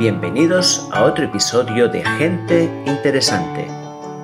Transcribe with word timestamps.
Bienvenidos 0.00 0.88
a 0.92 1.04
otro 1.04 1.26
episodio 1.26 1.86
de 1.86 2.02
Gente 2.02 2.70
Interesante. 2.86 3.66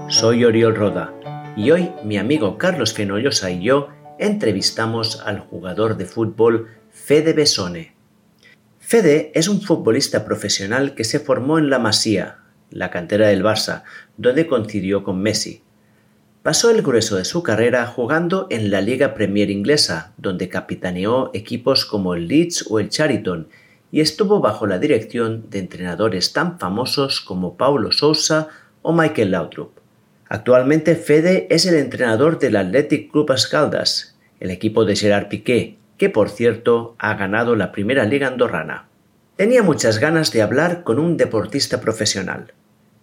Soy 0.09 0.43
Oriol 0.43 0.75
Roda 0.75 1.13
y 1.55 1.71
hoy 1.71 1.93
mi 2.03 2.17
amigo 2.17 2.57
Carlos 2.57 2.95
Fenollosa 2.95 3.51
y 3.51 3.63
yo 3.63 3.89
entrevistamos 4.19 5.21
al 5.27 5.39
jugador 5.41 5.99
de 5.99 6.07
fútbol 6.07 6.69
Fede 6.89 7.35
Besone. 7.35 7.95
Fede 8.79 9.33
es 9.35 9.49
un 9.49 9.61
futbolista 9.61 10.25
profesional 10.25 10.95
que 10.95 11.05
se 11.05 11.21
formó 11.21 11.59
en 11.59 11.69
La 11.69 11.79
Masía, 11.79 12.39
la 12.71 12.89
cantera 12.89 13.29
del 13.29 13.45
Barça, 13.45 13.83
donde 14.17 14.47
coincidió 14.47 15.05
con 15.05 15.21
Messi. 15.21 15.63
Pasó 16.43 16.71
el 16.71 16.81
grueso 16.81 17.17
de 17.17 17.27
su 17.27 17.43
carrera 17.43 17.85
jugando 17.85 18.47
en 18.49 18.71
la 18.71 18.81
Liga 18.81 19.13
Premier 19.13 19.51
inglesa, 19.51 20.15
donde 20.17 20.49
capitaneó 20.49 21.31
equipos 21.35 21.85
como 21.85 22.15
el 22.15 22.29
Leeds 22.29 22.65
o 22.71 22.81
el 22.81 22.89
Chariton 22.89 23.49
y 23.97 24.03
estuvo 24.03 24.41
bajo 24.41 24.67
la 24.67 24.79
dirección 24.79 25.49
de 25.49 25.59
entrenadores 25.59 26.35
tan 26.35 26.59
famosos 26.59 27.23
como 27.23 27.57
Paulo 27.57 27.93
Sousa 27.93 28.49
o 28.83 28.93
Michael 28.93 29.31
Laudrup. 29.31 29.71
Actualmente 30.29 30.97
Fede 30.97 31.47
es 31.49 31.65
el 31.65 31.77
entrenador 31.77 32.39
del 32.39 32.57
Athletic 32.57 33.11
Club 33.11 33.33
Ascaldas, 33.33 34.15
el 34.39 34.51
equipo 34.51 34.85
de 34.85 34.97
Gerard 34.97 35.29
Piqué, 35.29 35.79
que 35.97 36.11
por 36.11 36.29
cierto 36.29 36.95
ha 36.99 37.15
ganado 37.15 37.57
la 37.57 37.73
primera 37.73 38.05
liga 38.05 38.29
andorrana. 38.29 38.87
Tenía 39.37 39.63
muchas 39.63 39.99
ganas 39.99 40.31
de 40.31 40.43
hablar 40.43 40.83
con 40.83 40.99
un 40.99 41.17
deportista 41.17 41.81
profesional. 41.81 42.53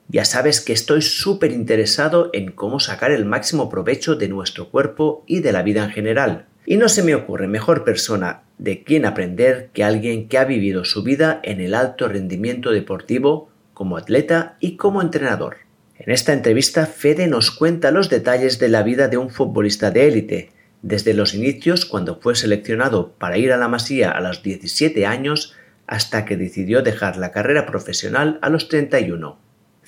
Ya 0.10 0.26
sabes 0.26 0.62
que 0.62 0.74
estoy 0.74 1.02
súper 1.02 1.54
interesado 1.54 2.30
en 2.34 2.52
cómo 2.52 2.80
sacar 2.80 3.12
el 3.12 3.26
máximo 3.26 3.68
provecho 3.68 4.14
de 4.14 4.28
nuestro 4.28 4.70
cuerpo 4.70 5.24
y 5.26 5.40
de 5.40 5.54
la 5.54 5.64
vida 5.64 5.86
en 5.86 5.90
general. 5.90 6.46
Y 6.66 6.78
no 6.78 6.90
se 6.90 7.04
me 7.04 7.16
ocurre 7.16 7.48
mejor 7.48 7.84
persona 7.84 8.44
de 8.58 8.84
quien 8.84 9.06
aprender 9.06 9.70
que 9.74 9.84
alguien 9.84 10.28
que 10.28 10.38
ha 10.38 10.46
vivido 10.46 10.86
su 10.86 11.04
vida 11.04 11.40
en 11.44 11.60
el 11.60 11.74
alto 11.74 12.08
rendimiento 12.08 12.72
deportivo 12.72 13.50
como 13.74 13.98
atleta 13.98 14.58
y 14.60 14.78
como 14.78 15.02
entrenador. 15.02 15.58
En 15.98 16.12
esta 16.12 16.34
entrevista 16.34 16.86
Fede 16.86 17.28
nos 17.28 17.52
cuenta 17.52 17.92
los 17.92 18.10
detalles 18.10 18.60
de 18.60 18.70
la 18.70 18.84
vida 18.84 19.08
de 19.08 19.18
un 19.18 19.30
futbolista 19.30 19.92
de 19.92 20.08
élite, 20.08 20.50
desde 20.82 21.14
los 21.14 21.34
inicios 21.34 21.86
cuando 21.86 22.20
fue 22.20 22.36
seleccionado 22.36 23.14
para 23.14 23.38
ir 23.38 23.52
a 23.52 23.58
la 23.58 23.68
Masía 23.68 24.12
a 24.12 24.22
los 24.22 24.44
17 24.44 25.06
años 25.06 25.56
hasta 25.88 26.26
que 26.26 26.38
decidió 26.38 26.82
dejar 26.82 27.18
la 27.18 27.32
carrera 27.32 27.66
profesional 27.66 28.40
a 28.42 28.50
los 28.50 28.68
31. 28.70 29.38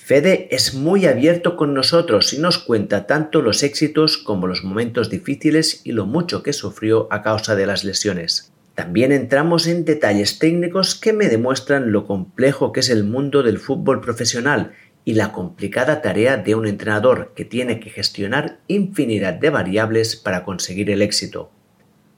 Fede 0.06 0.46
es 0.52 0.72
muy 0.72 1.04
abierto 1.04 1.56
con 1.56 1.74
nosotros 1.74 2.32
y 2.32 2.38
nos 2.38 2.58
cuenta 2.58 3.08
tanto 3.08 3.42
los 3.42 3.64
éxitos 3.64 4.16
como 4.18 4.46
los 4.46 4.62
momentos 4.62 5.10
difíciles 5.10 5.80
y 5.82 5.90
lo 5.90 6.06
mucho 6.06 6.44
que 6.44 6.52
sufrió 6.52 7.08
a 7.10 7.24
causa 7.24 7.56
de 7.56 7.66
las 7.66 7.82
lesiones. 7.82 8.52
También 8.76 9.10
entramos 9.10 9.66
en 9.66 9.84
detalles 9.84 10.38
técnicos 10.38 10.94
que 10.94 11.12
me 11.12 11.26
demuestran 11.26 11.90
lo 11.90 12.06
complejo 12.06 12.70
que 12.70 12.78
es 12.78 12.88
el 12.88 13.02
mundo 13.02 13.42
del 13.42 13.58
fútbol 13.58 14.00
profesional 14.00 14.74
y 15.04 15.14
la 15.14 15.32
complicada 15.32 16.02
tarea 16.02 16.36
de 16.36 16.54
un 16.54 16.68
entrenador 16.68 17.32
que 17.34 17.44
tiene 17.44 17.80
que 17.80 17.90
gestionar 17.90 18.60
infinidad 18.68 19.34
de 19.34 19.50
variables 19.50 20.14
para 20.14 20.44
conseguir 20.44 20.88
el 20.88 21.02
éxito. 21.02 21.50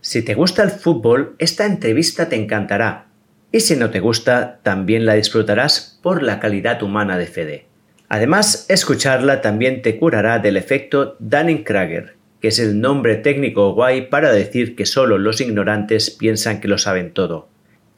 Si 0.03 0.20
te 0.20 0.34
gusta 0.34 0.62
el 0.62 0.72
fútbol, 0.72 1.36
esta 1.39 1.64
entrevista 1.64 2.28
te 2.28 2.36
encantará. 2.36 3.06
Y 3.50 3.61
si 3.61 3.77
no 3.77 3.89
te 3.89 4.00
gusta, 4.00 4.61
también 4.62 5.06
la 5.06 5.14
disfrutarás 5.14 5.98
por 6.03 6.22
la 6.22 6.39
calidad 6.39 6.83
humana 6.83 7.16
de 7.16 7.27
Fede. 7.27 7.67
Además, 8.08 8.64
escucharla 8.68 9.42
también 9.42 9.82
te 9.82 9.98
curará 9.98 10.38
del 10.38 10.56
efecto 10.56 11.16
Dunning-Kruger, 11.18 12.14
que 12.40 12.48
es 12.48 12.58
el 12.58 12.80
nombre 12.80 13.16
técnico 13.16 13.74
guay 13.74 14.08
para 14.08 14.32
decir 14.32 14.76
que 14.76 14.86
solo 14.86 15.18
los 15.18 15.40
ignorantes 15.40 16.10
piensan 16.10 16.60
que 16.60 16.68
lo 16.68 16.78
saben 16.78 17.12
todo. 17.12 17.48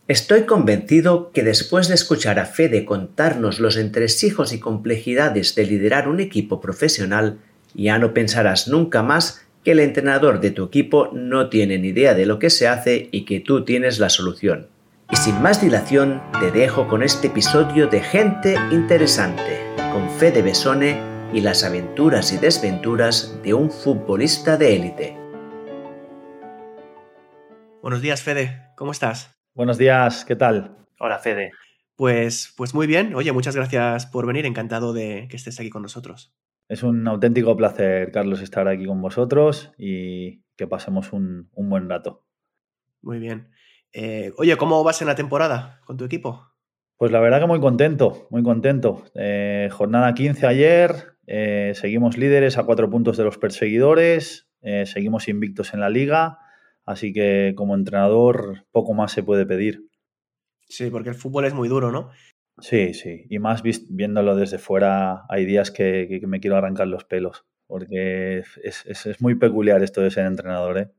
Estoy 0.08 0.42
convencido 0.42 1.30
que 1.32 1.44
después 1.44 1.86
de 1.86 1.94
escuchar 1.94 2.40
a 2.40 2.46
Fede 2.46 2.84
contarnos 2.84 3.60
los 3.60 3.76
entresijos 3.76 4.52
y 4.52 4.58
complejidades 4.58 5.54
de 5.54 5.66
liderar 5.66 6.08
un 6.08 6.18
equipo 6.18 6.60
profesional, 6.60 7.38
ya 7.74 7.98
no 7.98 8.12
pensarás 8.12 8.66
nunca 8.66 9.04
más 9.04 9.46
que 9.62 9.72
el 9.72 9.78
entrenador 9.78 10.40
de 10.40 10.50
tu 10.50 10.64
equipo 10.64 11.10
no 11.12 11.48
tiene 11.48 11.78
ni 11.78 11.88
idea 11.88 12.14
de 12.14 12.26
lo 12.26 12.40
que 12.40 12.50
se 12.50 12.66
hace 12.66 13.08
y 13.12 13.24
que 13.24 13.38
tú 13.38 13.64
tienes 13.64 14.00
la 14.00 14.08
solución. 14.08 14.66
Y 15.12 15.16
sin 15.16 15.40
más 15.40 15.60
dilación, 15.60 16.20
te 16.40 16.50
dejo 16.50 16.88
con 16.88 17.04
este 17.04 17.28
episodio 17.28 17.86
de 17.86 18.00
Gente 18.00 18.56
Interesante 18.72 19.69
con 19.92 20.08
Fede 20.08 20.42
Besone 20.42 21.00
y 21.32 21.40
las 21.40 21.64
aventuras 21.64 22.32
y 22.32 22.38
desventuras 22.38 23.40
de 23.42 23.54
un 23.54 23.70
futbolista 23.70 24.56
de 24.56 24.76
élite. 24.76 25.16
Buenos 27.82 28.00
días, 28.00 28.22
Fede. 28.22 28.68
¿Cómo 28.76 28.92
estás? 28.92 29.36
Buenos 29.54 29.78
días, 29.78 30.24
¿qué 30.24 30.36
tal? 30.36 30.86
Hola, 30.98 31.18
Fede. 31.18 31.50
Pues, 31.96 32.54
pues 32.56 32.74
muy 32.74 32.86
bien. 32.86 33.14
Oye, 33.14 33.32
muchas 33.32 33.56
gracias 33.56 34.06
por 34.06 34.26
venir. 34.26 34.46
Encantado 34.46 34.92
de 34.92 35.26
que 35.28 35.36
estés 35.36 35.58
aquí 35.58 35.70
con 35.70 35.82
nosotros. 35.82 36.34
Es 36.68 36.82
un 36.84 37.06
auténtico 37.08 37.56
placer, 37.56 38.12
Carlos, 38.12 38.40
estar 38.42 38.68
aquí 38.68 38.86
con 38.86 39.02
vosotros 39.02 39.72
y 39.76 40.42
que 40.56 40.68
pasemos 40.68 41.12
un, 41.12 41.50
buen 41.52 41.88
rato. 41.88 42.24
Muy 43.02 43.18
bien. 43.18 43.50
Eh, 43.92 44.32
oye, 44.36 44.56
¿cómo 44.56 44.84
vas 44.84 45.00
en 45.00 45.08
la 45.08 45.16
temporada 45.16 45.80
con 45.84 45.96
tu 45.96 46.04
equipo? 46.04 46.49
Pues 47.00 47.12
la 47.12 47.20
verdad 47.20 47.40
que 47.40 47.46
muy 47.46 47.60
contento, 47.60 48.26
muy 48.28 48.42
contento. 48.42 49.04
Eh, 49.14 49.70
jornada 49.72 50.12
15 50.12 50.46
ayer, 50.46 51.14
eh, 51.26 51.72
seguimos 51.74 52.18
líderes 52.18 52.58
a 52.58 52.64
cuatro 52.64 52.90
puntos 52.90 53.16
de 53.16 53.24
los 53.24 53.38
perseguidores, 53.38 54.50
eh, 54.60 54.84
seguimos 54.84 55.26
invictos 55.26 55.72
en 55.72 55.80
la 55.80 55.88
liga, 55.88 56.40
así 56.84 57.14
que 57.14 57.54
como 57.56 57.74
entrenador 57.74 58.66
poco 58.70 58.92
más 58.92 59.12
se 59.12 59.22
puede 59.22 59.46
pedir. 59.46 59.86
Sí, 60.68 60.90
porque 60.90 61.08
el 61.08 61.14
fútbol 61.14 61.46
es 61.46 61.54
muy 61.54 61.70
duro, 61.70 61.90
¿no? 61.90 62.10
Sí, 62.58 62.92
sí, 62.92 63.24
y 63.30 63.38
más 63.38 63.62
viéndolo 63.88 64.36
desde 64.36 64.58
fuera, 64.58 65.24
hay 65.30 65.46
días 65.46 65.70
que, 65.70 66.20
me 66.26 66.40
quiero 66.40 66.58
arrancar 66.58 66.86
los 66.88 67.04
pelos, 67.04 67.46
porque 67.66 68.42
es, 68.62 69.20
muy 69.22 69.36
peculiar 69.36 69.82
esto 69.82 70.02
de 70.02 70.10
ser 70.10 70.26
entrenador. 70.26 70.76
¿eh? 70.76 70.90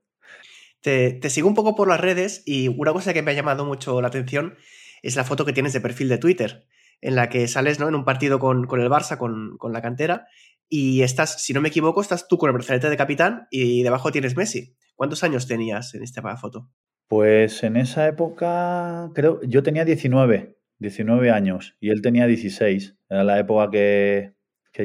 Te, 0.81 1.11
te 1.11 1.29
sigo 1.29 1.47
un 1.47 1.53
poco 1.53 1.75
por 1.75 1.87
las 1.87 2.01
redes 2.01 2.41
y 2.47 2.69
una 2.69 2.91
cosa 2.91 3.13
que 3.13 3.21
me 3.21 3.29
ha 3.29 3.35
llamado 3.35 3.65
mucho 3.65 4.01
la 4.01 4.07
atención 4.07 4.55
es 5.01 5.15
la 5.15 5.23
foto 5.23 5.45
que 5.45 5.53
tienes 5.53 5.73
de 5.73 5.81
perfil 5.81 6.09
de 6.09 6.17
Twitter, 6.17 6.65
en 7.01 7.15
la 7.15 7.29
que 7.29 7.47
sales 7.47 7.79
¿no? 7.79 7.87
en 7.87 7.95
un 7.95 8.05
partido 8.05 8.39
con, 8.39 8.59
el 8.59 8.89
Barça, 8.89 9.17
con, 9.17 9.57
la 9.73 9.81
cantera, 9.81 10.27
y 10.69 11.01
estás, 11.01 11.41
si 11.43 11.53
no 11.53 11.61
me 11.61 11.69
equivoco, 11.69 12.01
estás 12.01 12.27
tú 12.27 12.37
con 12.37 12.49
el 12.49 12.53
brazalete 12.53 12.89
de 12.89 12.97
capitán 12.97 13.47
y 13.49 13.83
debajo 13.83 14.11
tienes 14.11 14.37
Messi. 14.37 14.75
¿Cuántos 14.95 15.23
años 15.23 15.47
tenías 15.47 15.93
en 15.95 16.03
esta 16.03 16.21
foto? 16.37 16.69
Pues 17.07 17.63
en 17.63 17.75
esa 17.75 18.07
época, 18.07 19.11
creo, 19.13 19.41
yo 19.41 19.63
tenía 19.63 19.83
19, 19.83 20.55
19 20.79 21.31
años 21.31 21.75
y 21.81 21.89
él 21.89 22.01
tenía 22.01 22.25
16. 22.25 22.95
Era 23.09 23.23
la 23.25 23.37
época 23.37 23.69
que, 23.69 24.33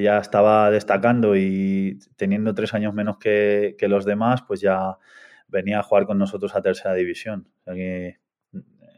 ya 0.03 0.19
estaba 0.19 0.71
destacando 0.71 1.37
y 1.37 1.99
teniendo 2.17 2.53
tres 2.53 2.75
años 2.75 2.93
menos 2.93 3.19
que, 3.19 3.77
los 3.83 4.05
demás, 4.05 4.43
pues 4.43 4.61
ya 4.61 4.99
venía 5.47 5.79
a 5.79 5.83
jugar 5.85 6.07
con 6.07 6.19
nosotros 6.19 6.57
a 6.57 6.63
tercera 6.63 6.95
división. 6.95 7.49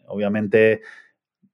obviamente 0.06 0.80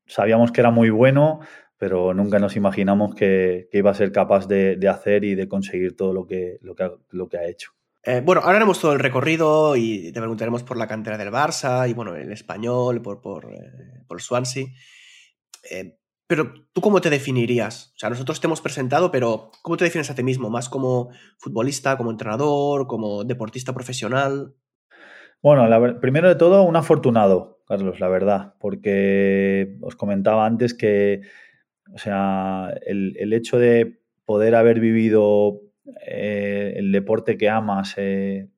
sabíamos 0.06 0.52
que 0.52 0.60
era 0.60 0.70
muy 0.70 0.90
bueno, 0.90 1.40
pero 1.78 2.14
nunca 2.14 2.38
nos 2.38 2.56
imaginamos 2.56 3.14
que, 3.14 3.68
iba 3.72 3.90
a 3.90 3.94
ser 3.94 4.12
capaz 4.12 4.46
de, 4.46 4.78
hacer 4.88 5.24
y 5.24 5.34
de 5.34 5.48
conseguir 5.48 5.96
todo 5.96 6.12
lo 6.12 6.26
que, 6.26 6.58
lo 6.62 6.74
que, 6.74 6.84
ha, 6.84 6.92
lo 7.10 7.28
que 7.28 7.38
ha 7.38 7.46
hecho. 7.46 7.72
Eh, 8.02 8.20
bueno, 8.22 8.42
ahora 8.42 8.56
haremos 8.56 8.80
todo 8.80 8.92
el 8.92 9.00
recorrido 9.00 9.76
y 9.76 10.12
te 10.12 10.20
preguntaremos 10.20 10.62
por 10.62 10.76
la 10.76 10.86
cantera 10.86 11.16
del 11.16 11.30
Barça 11.30 11.88
y 11.88 11.94
bueno, 11.94 12.14
el 12.16 12.32
español, 12.32 13.00
por, 13.00 13.20
por, 13.20 13.46
eh, 13.46 14.02
por 14.06 14.20
Swansea. 14.20 14.66
Eh, 15.70 15.96
pero 16.26 16.52
tú 16.72 16.80
cómo 16.80 17.00
te 17.00 17.10
definirías? 17.10 17.92
O 17.96 17.98
sea, 17.98 18.10
nosotros 18.10 18.40
te 18.40 18.46
hemos 18.46 18.60
presentado, 18.60 19.10
pero 19.10 19.50
¿cómo 19.62 19.76
te 19.76 19.84
defines 19.84 20.10
a 20.10 20.14
ti 20.14 20.22
mismo? 20.22 20.50
¿Más 20.50 20.68
como 20.68 21.10
futbolista, 21.38 21.96
como 21.96 22.10
entrenador, 22.10 22.86
como 22.86 23.24
deportista 23.24 23.72
profesional? 23.72 24.54
Bueno, 25.42 26.00
primero 26.00 26.28
de 26.28 26.36
todo, 26.36 26.62
un 26.62 26.76
afortunado. 26.76 27.53
Carlos, 27.66 27.98
la 27.98 28.08
verdad, 28.08 28.54
porque 28.60 29.76
os 29.80 29.96
comentaba 29.96 30.44
antes 30.44 30.74
que, 30.74 31.22
o 31.92 31.98
sea, 31.98 32.74
el, 32.84 33.32
hecho 33.32 33.58
de 33.58 34.00
poder 34.26 34.54
haber 34.54 34.80
vivido 34.80 35.62
eh, 36.06 36.74
el 36.76 36.92
deporte 36.92 37.38
que 37.38 37.48
amas, 37.48 37.94
eh, 37.96 38.50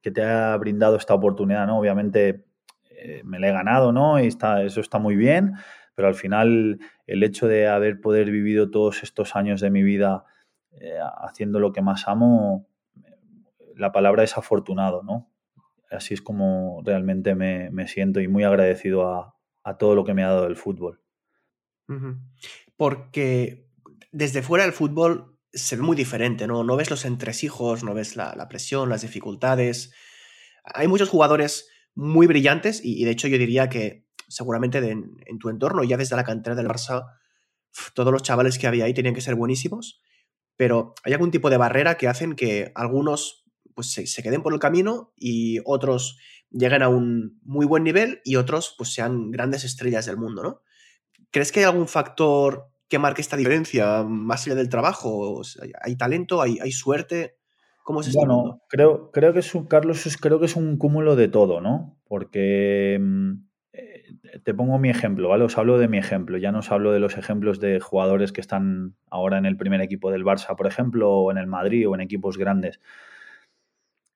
que 0.00 0.10
te 0.10 0.22
ha 0.22 0.56
brindado 0.56 0.96
esta 0.96 1.14
oportunidad, 1.14 1.66
¿no? 1.66 1.78
Obviamente 1.78 2.46
eh, 2.90 3.20
me 3.24 3.38
la 3.38 3.48
he 3.48 3.52
ganado, 3.52 3.92
¿no? 3.92 4.18
Y 4.18 4.26
está, 4.26 4.62
eso 4.62 4.80
está 4.80 4.98
muy 4.98 5.16
bien, 5.16 5.54
pero 5.94 6.08
al 6.08 6.14
final 6.14 6.78
el 7.06 7.22
hecho 7.22 7.48
de 7.48 7.68
haber 7.68 8.00
poder 8.00 8.30
vivido 8.30 8.70
todos 8.70 9.02
estos 9.02 9.36
años 9.36 9.60
de 9.60 9.70
mi 9.70 9.82
vida 9.82 10.24
haciendo 11.20 11.58
lo 11.58 11.72
que 11.72 11.82
más 11.82 12.06
amo, 12.06 12.68
la 13.74 13.90
palabra 13.90 14.22
es 14.22 14.38
afortunado, 14.38 15.02
¿no? 15.02 15.28
Así 15.90 16.14
es 16.14 16.22
como 16.22 16.82
realmente 16.84 17.34
me, 17.34 17.88
siento 17.88 18.20
y 18.20 18.28
muy 18.28 18.44
agradecido 18.44 19.08
a, 19.08 19.34
todo 19.78 19.94
lo 19.94 20.04
que 20.04 20.14
me 20.14 20.24
ha 20.24 20.28
dado 20.28 20.46
el 20.46 20.56
fútbol. 20.56 21.02
Porque 22.76 23.68
desde 24.12 24.42
fuera 24.42 24.64
del 24.64 24.72
fútbol 24.72 25.38
se 25.52 25.76
ve 25.76 25.82
muy 25.82 25.94
diferente, 25.94 26.46
¿no? 26.46 26.64
No 26.64 26.76
ves 26.76 26.88
los 26.88 27.04
entresijos, 27.04 27.84
no 27.84 27.92
ves 27.92 28.16
la, 28.16 28.48
presión, 28.48 28.88
las 28.88 29.02
dificultades. 29.02 29.92
Hay 30.64 30.88
muchos 30.88 31.10
jugadores 31.10 31.68
muy 31.94 32.26
brillantes 32.26 32.80
y, 32.82 33.04
de 33.04 33.10
hecho 33.10 33.28
yo 33.28 33.36
diría 33.36 33.68
que 33.68 34.06
seguramente 34.28 34.78
en 34.78 35.38
tu 35.38 35.50
entorno, 35.50 35.84
ya 35.84 35.96
desde 35.96 36.16
la 36.16 36.24
cantera 36.24 36.56
del 36.56 36.68
Barça, 36.68 37.04
todos 37.94 38.12
los 38.12 38.22
chavales 38.22 38.58
que 38.58 38.66
había 38.66 38.84
ahí 38.84 38.94
tenían 38.94 39.14
que 39.14 39.20
ser 39.20 39.34
buenísimos, 39.34 40.00
pero 40.56 40.94
hay 41.04 41.12
algún 41.12 41.30
tipo 41.30 41.50
de 41.50 41.56
barrera 41.56 41.96
que 41.96 42.08
hacen 42.08 42.34
que 42.34 42.72
algunos 42.74 43.44
pues, 43.78 43.92
se, 43.92 44.22
queden 44.24 44.42
por 44.42 44.52
el 44.52 44.58
camino 44.58 45.12
y 45.16 45.60
otros 45.64 46.18
lleguen 46.50 46.82
a 46.82 46.88
un 46.88 47.38
muy 47.44 47.64
buen 47.64 47.84
nivel 47.84 48.20
y 48.24 48.34
otros 48.34 48.74
pues 48.76 48.92
sean 48.92 49.30
grandes 49.30 49.62
estrellas 49.62 50.04
del 50.04 50.16
mundo, 50.16 50.42
¿no? 50.42 50.62
¿Crees 51.30 51.52
que 51.52 51.60
hay 51.60 51.66
algún 51.66 51.86
factor 51.86 52.72
que 52.88 52.98
marque 52.98 53.20
esta 53.20 53.36
diferencia 53.36 54.02
más 54.02 54.44
allá 54.44 54.56
del 54.56 54.68
trabajo? 54.68 55.42
¿Hay 55.80 55.94
talento? 55.94 56.42
¿Hay, 56.42 56.58
hay 56.60 56.72
suerte? 56.72 57.36
¿Cómo 57.84 58.00
es 58.00 58.08
este 58.08 58.18
bueno, 58.18 58.62
Creo, 58.68 59.12
creo 59.12 59.32
que 59.32 59.38
es 59.38 59.54
un, 59.54 59.66
Carlos, 59.66 60.18
creo 60.20 60.40
que 60.40 60.46
es 60.46 60.56
un 60.56 60.76
cúmulo 60.76 61.14
de 61.14 61.28
todo, 61.28 61.60
¿no? 61.60 61.96
Porque 62.08 62.98
mm, 63.00 63.32
eh, 63.74 64.02
te 64.42 64.54
pongo 64.54 64.80
mi 64.80 64.90
ejemplo, 64.90 65.28
¿vale? 65.28 65.44
Os 65.44 65.56
hablo 65.56 65.78
de 65.78 65.86
mi 65.86 65.98
ejemplo, 65.98 66.36
ya 66.36 66.50
no 66.50 66.58
os 66.58 66.72
hablo 66.72 66.90
de 66.90 66.98
los 66.98 67.16
ejemplos 67.16 67.60
de 67.60 67.78
jugadores 67.78 68.32
que 68.32 68.40
están 68.40 68.96
ahora 69.08 69.38
en 69.38 69.46
el 69.46 69.56
primer 69.56 69.80
equipo 69.82 70.10
del 70.10 70.24
Barça, 70.24 70.56
por 70.56 70.66
ejemplo, 70.66 71.12
o 71.12 71.30
en 71.30 71.38
el 71.38 71.46
Madrid 71.46 71.88
o 71.88 71.94
en 71.94 72.00
equipos 72.00 72.38
grandes. 72.38 72.80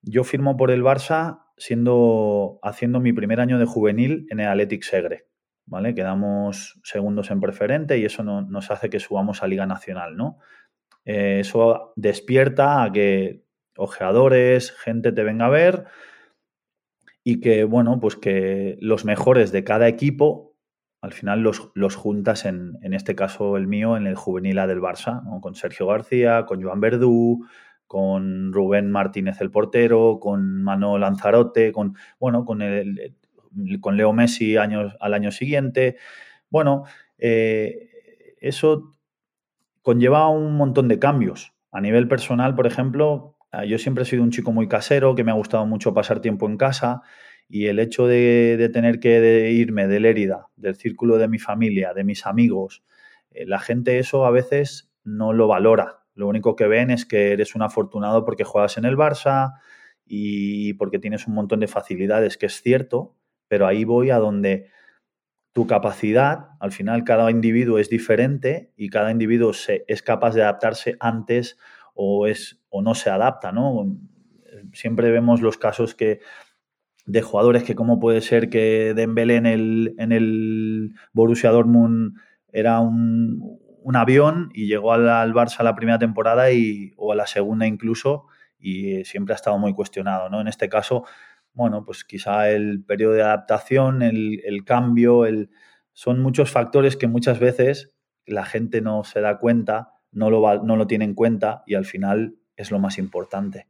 Yo 0.02 0.24
firmo 0.24 0.56
por 0.56 0.70
el 0.70 0.82
Barça 0.82 1.44
siendo 1.56 2.58
haciendo 2.62 3.00
mi 3.00 3.12
primer 3.12 3.40
año 3.40 3.58
de 3.58 3.66
juvenil 3.66 4.26
en 4.30 4.40
el 4.40 4.48
Athletic 4.48 4.82
Segre, 4.82 5.28
¿vale? 5.64 5.94
Quedamos 5.94 6.80
segundos 6.82 7.30
en 7.30 7.40
preferente 7.40 7.98
y 7.98 8.04
eso 8.04 8.24
nos 8.24 8.70
hace 8.70 8.90
que 8.90 8.98
subamos 8.98 9.42
a 9.42 9.46
Liga 9.46 9.66
Nacional, 9.66 10.16
¿no? 10.16 10.38
Eh, 11.04 11.38
eso 11.40 11.92
despierta 11.96 12.82
a 12.82 12.92
que 12.92 13.44
ojeadores, 13.76 14.72
gente 14.72 15.12
te 15.12 15.22
venga 15.22 15.46
a 15.46 15.50
ver 15.50 15.84
y 17.24 17.40
que, 17.40 17.64
bueno, 17.64 18.00
pues 18.00 18.16
que 18.16 18.76
los 18.80 19.04
mejores 19.04 19.52
de 19.52 19.64
cada 19.64 19.88
equipo, 19.88 20.56
al 21.00 21.12
final 21.12 21.40
los, 21.40 21.70
los 21.74 21.94
juntas 21.94 22.44
en, 22.44 22.78
en 22.82 22.94
este 22.94 23.14
caso 23.14 23.56
el 23.56 23.66
mío, 23.66 23.96
en 23.96 24.06
el 24.06 24.16
juvenil 24.16 24.58
A 24.58 24.66
del 24.66 24.80
Barça, 24.80 25.22
con 25.40 25.54
Sergio 25.54 25.86
García, 25.86 26.44
con 26.46 26.62
Joan 26.62 26.80
Verdú, 26.80 27.46
con 27.92 28.52
Rubén 28.52 28.90
Martínez 28.90 29.40
el 29.40 29.50
portero, 29.50 30.18
con 30.20 30.62
Manuel 30.62 31.02
Lanzarote, 31.02 31.72
con, 31.72 31.94
bueno, 32.18 32.44
con, 32.44 32.62
el, 32.62 33.16
con 33.80 33.96
Leo 33.96 34.12
Messi 34.12 34.56
años, 34.56 34.96
al 34.98 35.14
año 35.14 35.30
siguiente. 35.30 35.96
Bueno, 36.48 36.84
eh, 37.18 38.34
eso 38.40 38.96
conlleva 39.82 40.28
un 40.28 40.56
montón 40.56 40.88
de 40.88 40.98
cambios. 40.98 41.52
A 41.70 41.80
nivel 41.80 42.08
personal, 42.08 42.54
por 42.54 42.66
ejemplo, 42.66 43.36
Ah, 43.52 43.66
yo 43.66 43.78
siempre 43.78 44.02
he 44.02 44.06
sido 44.06 44.22
un 44.22 44.30
chico 44.30 44.50
muy 44.50 44.66
casero, 44.66 45.14
que 45.14 45.24
me 45.24 45.30
ha 45.30 45.34
gustado 45.34 45.66
mucho 45.66 45.92
pasar 45.92 46.20
tiempo 46.20 46.48
en 46.48 46.56
casa 46.56 47.02
y 47.48 47.66
el 47.66 47.78
hecho 47.78 48.06
de, 48.06 48.70
tener 48.72 48.98
que 48.98 49.50
irme 49.50 49.86
de 49.86 50.00
Lérida, 50.00 50.48
del 50.56 50.74
círculo 50.74 51.18
de 51.18 51.28
mi 51.28 51.38
familia, 51.38 51.92
de 51.92 52.02
mis 52.02 52.24
amigos, 52.24 52.82
eh, 53.30 53.44
la 53.46 53.58
gente 53.58 53.98
eso 53.98 54.24
a 54.24 54.30
veces 54.30 54.90
no 55.04 55.34
lo 55.34 55.48
valora. 55.48 56.01
Lo 56.14 56.28
único 56.28 56.56
que 56.56 56.66
ven 56.66 56.90
es 56.90 57.06
que 57.06 57.32
eres 57.32 57.54
un 57.54 57.62
afortunado 57.62 58.24
porque 58.24 58.44
juegas 58.44 58.76
en 58.78 58.84
el 58.84 58.96
Barça 58.96 59.54
y 60.04 60.74
porque 60.74 60.98
tienes 60.98 61.26
un 61.26 61.34
montón 61.34 61.60
de 61.60 61.68
facilidades, 61.68 62.36
que 62.36 62.46
es 62.46 62.60
cierto, 62.60 63.16
pero 63.48 63.66
ahí 63.66 63.84
voy 63.84 64.10
a 64.10 64.18
donde 64.18 64.70
tu 65.52 65.66
capacidad, 65.66 66.50
al 66.60 66.72
final 66.72 67.04
cada 67.04 67.30
individuo 67.30 67.78
es 67.78 67.90
diferente 67.90 68.72
y 68.76 68.88
cada 68.88 69.10
individuo 69.10 69.52
se, 69.52 69.84
es 69.86 70.02
capaz 70.02 70.34
de 70.34 70.42
adaptarse 70.42 70.96
antes 70.98 71.58
o, 71.94 72.26
es, 72.26 72.62
o 72.70 72.82
no 72.82 72.94
se 72.94 73.10
adapta, 73.10 73.52
¿no? 73.52 73.96
Siempre 74.72 75.10
vemos 75.10 75.42
los 75.42 75.58
casos 75.58 75.94
que 75.94 76.20
de 77.04 77.20
jugadores 77.20 77.64
que 77.64 77.74
cómo 77.74 77.98
puede 77.98 78.20
ser 78.20 78.48
que 78.48 78.94
Dembélé 78.94 79.36
en 79.36 79.46
el, 79.46 79.94
en 79.98 80.12
el 80.12 80.94
Borussia 81.12 81.50
Dortmund 81.50 82.16
era 82.52 82.80
un, 82.80 83.60
avión 83.94 84.50
y 84.54 84.66
llegó 84.66 84.92
al, 84.92 85.08
al, 85.08 85.32
Barça 85.32 85.62
la 85.62 85.74
primera 85.74 85.98
temporada 85.98 86.50
y, 86.50 86.92
o 86.96 87.12
a 87.12 87.16
la 87.16 87.26
segunda 87.26 87.66
incluso 87.66 88.26
y 88.58 89.04
siempre 89.04 89.34
ha 89.34 89.36
estado 89.36 89.58
muy 89.58 89.74
cuestionado, 89.74 90.28
¿no? 90.30 90.40
En 90.40 90.48
este 90.48 90.68
caso, 90.68 91.04
bueno, 91.52 91.84
pues 91.84 92.04
quizá 92.04 92.48
el 92.50 92.84
periodo 92.84 93.14
de 93.14 93.22
adaptación, 93.22 94.02
el, 94.02 94.40
el 94.44 94.64
cambio, 94.64 95.26
el, 95.26 95.50
son 95.92 96.20
muchos 96.20 96.50
factores 96.50 96.96
que 96.96 97.08
muchas 97.08 97.40
veces 97.40 97.96
la 98.24 98.44
gente 98.44 98.80
no 98.80 99.04
se 99.04 99.20
da 99.20 99.38
cuenta 99.38 99.92
no 100.12 100.30
lo, 100.30 100.62
no 100.62 100.76
lo 100.76 100.86
tiene 100.86 101.04
en 101.04 101.14
cuenta 101.14 101.62
y 101.66 101.74
al 101.74 101.86
final 101.86 102.36
es 102.56 102.70
lo 102.70 102.78
más 102.78 102.98
importante. 102.98 103.68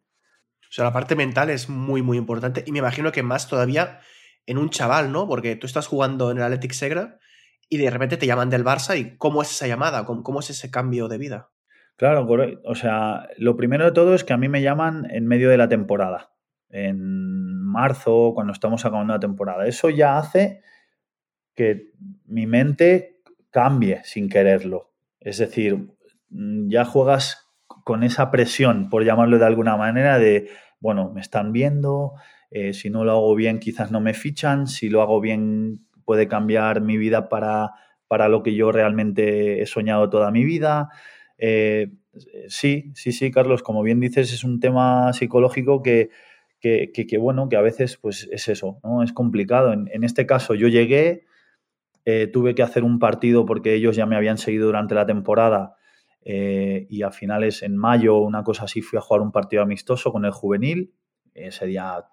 O 0.62 0.74
sea, 0.74 0.84
la 0.84 0.92
parte 0.92 1.14
mental 1.14 1.50
es 1.50 1.68
muy, 1.68 2.02
muy 2.02 2.18
importante 2.18 2.64
y 2.66 2.72
me 2.72 2.80
imagino 2.80 3.12
que 3.12 3.22
más 3.22 3.48
todavía 3.48 4.00
en 4.46 4.58
un 4.58 4.70
chaval, 4.70 5.12
¿no? 5.12 5.28
Porque 5.28 5.54
tú 5.56 5.66
estás 5.66 5.86
jugando 5.86 6.30
en 6.30 6.38
el 6.38 6.42
Athletic 6.42 6.72
Segra 6.72 7.18
y 7.72 7.78
de 7.78 7.90
repente 7.90 8.16
te 8.16 8.26
llaman 8.26 8.50
del 8.50 8.64
Barça 8.64 8.98
y 8.98 9.16
¿cómo 9.16 9.42
es 9.42 9.50
esa 9.50 9.66
llamada? 9.66 10.04
¿Cómo, 10.04 10.40
es 10.40 10.50
ese 10.50 10.70
cambio 10.70 11.08
de 11.08 11.18
vida? 11.18 11.50
Claro, 11.96 12.26
o 12.64 12.74
sea, 12.74 13.28
lo 13.36 13.56
primero 13.56 13.84
de 13.84 13.92
todo 13.92 14.14
es 14.14 14.24
que 14.24 14.32
a 14.32 14.36
mí 14.36 14.48
me 14.48 14.62
llaman 14.62 15.06
en 15.10 15.26
medio 15.26 15.48
de 15.48 15.56
la 15.56 15.68
temporada, 15.68 16.32
en 16.70 17.62
marzo, 17.64 18.32
cuando 18.34 18.52
estamos 18.52 18.84
acabando 18.84 19.14
la 19.14 19.20
temporada. 19.20 19.66
Eso 19.66 19.90
ya 19.90 20.18
hace 20.18 20.62
que 21.54 21.92
mi 22.26 22.46
mente 22.46 23.20
cambie 23.50 24.00
sin 24.04 24.28
quererlo. 24.28 24.92
Es 25.20 25.38
decir, 25.38 25.92
Mm, 26.32 26.70
ya 26.70 26.84
juegas 26.84 27.46
con 27.84 28.02
esa 28.04 28.30
presión, 28.30 28.88
por 28.88 29.04
llamarlo 29.04 29.38
de 29.38 29.46
alguna 29.46 29.76
manera, 29.76 30.18
de, 30.18 30.48
bueno, 30.80 31.10
me 31.12 31.20
están 31.20 31.52
viendo, 31.52 32.14
eh, 32.50 32.72
si 32.72 32.90
no 32.90 33.04
lo 33.04 33.12
hago 33.12 33.34
bien 33.34 33.58
quizás 33.58 33.90
no 33.90 34.00
me 34.00 34.14
fichan, 34.14 34.66
si 34.66 34.88
lo 34.88 35.02
hago 35.02 35.20
bien 35.20 35.86
puede 36.04 36.28
cambiar 36.28 36.80
mi 36.80 36.96
vida 36.96 37.28
para, 37.28 37.72
para 38.08 38.28
lo 38.28 38.42
que 38.42 38.54
yo 38.54 38.72
realmente 38.72 39.62
he 39.62 39.66
soñado 39.66 40.10
toda 40.10 40.30
mi 40.30 40.44
vida. 40.44 40.90
Eh, 41.38 41.92
sí, 42.48 42.92
sí, 42.94 43.12
sí, 43.12 43.30
Carlos, 43.30 43.62
como 43.62 43.82
bien 43.82 44.00
dices, 44.00 44.32
es 44.32 44.44
un 44.44 44.60
tema 44.60 45.12
psicológico 45.12 45.82
que, 45.82 46.10
que, 46.60 46.92
que, 46.92 47.18
bueno, 47.18 47.48
que 47.48 47.56
a 47.56 47.60
veces 47.60 47.96
pues 47.96 48.28
es 48.30 48.48
eso, 48.48 48.78
¿no? 48.84 49.02
Es 49.02 49.12
complicado. 49.12 49.72
En, 49.72 50.04
este 50.04 50.26
caso 50.26 50.54
yo 50.54 50.68
llegué, 50.68 51.24
eh, 52.04 52.28
tuve 52.28 52.54
que 52.54 52.62
hacer 52.62 52.84
un 52.84 52.98
partido 52.98 53.44
porque 53.44 53.74
ellos 53.74 53.96
ya 53.96 54.06
me 54.06 54.16
habían 54.16 54.38
seguido 54.38 54.66
durante 54.66 54.94
la 54.94 55.04
temporada 55.04 55.76
eh, 56.24 56.86
y 56.88 57.02
a 57.02 57.10
finales, 57.10 57.62
en 57.62 57.76
mayo, 57.76 58.18
una 58.18 58.44
cosa 58.44 58.64
así, 58.64 58.80
fui 58.80 58.96
a 58.98 59.02
jugar 59.02 59.22
un 59.22 59.32
partido 59.32 59.62
amistoso 59.62 60.12
con 60.12 60.24
el 60.24 60.30
juvenil. 60.30 60.94
Ese 61.34 61.66
día 61.66 62.04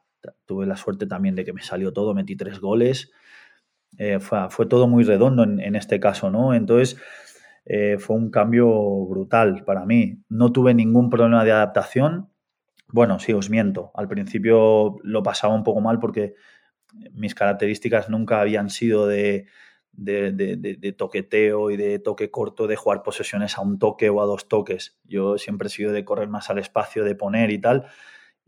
tuve 0.45 0.65
la 0.65 0.77
suerte 0.77 1.05
también 1.05 1.35
de 1.35 1.45
que 1.45 1.53
me 1.53 1.61
salió 1.61 1.93
todo, 1.93 2.13
metí 2.13 2.35
tres 2.35 2.59
goles. 2.59 3.11
Eh, 3.97 4.19
fue, 4.19 4.65
todo 4.67 4.87
muy 4.87 5.03
redondo 5.03 5.43
en, 5.43 5.75
este 5.75 5.99
caso, 5.99 6.29
¿no? 6.29 6.53
Entonces, 6.53 6.97
eh, 7.65 7.97
fue 7.99 8.15
un 8.15 8.31
cambio 8.31 8.67
brutal 9.05 9.63
para 9.65 9.85
mí. 9.85 10.23
No 10.29 10.51
tuve 10.51 10.73
ningún 10.73 11.09
problema 11.09 11.43
de 11.43 11.51
adaptación. 11.51 12.29
Bueno, 12.87 13.19
sí, 13.19 13.33
os 13.33 13.49
miento. 13.49 13.91
Al 13.95 14.07
principio 14.07 14.97
lo 15.03 15.23
pasaba 15.23 15.53
un 15.53 15.63
poco 15.63 15.81
mal 15.81 15.99
porque 15.99 16.35
mis 17.11 17.35
características 17.35 18.09
nunca 18.09 18.41
habían 18.41 18.69
sido 18.69 19.05
de, 19.07 19.47
de, 19.91 20.95
toqueteo 20.97 21.71
y 21.71 21.77
de 21.77 21.99
toque 21.99 22.31
corto, 22.31 22.67
de 22.67 22.75
jugar 22.75 23.03
posesiones 23.03 23.57
a 23.57 23.61
un 23.61 23.79
toque 23.79 24.09
o 24.09 24.21
a 24.21 24.25
dos 24.25 24.47
toques. 24.47 24.97
Yo 25.03 25.37
siempre 25.37 25.67
he 25.67 25.71
sido 25.71 25.91
de 25.91 26.05
correr 26.05 26.29
más 26.29 26.49
al 26.49 26.59
espacio, 26.59 27.03
de 27.03 27.15
poner 27.15 27.51
y 27.51 27.59
tal. 27.59 27.87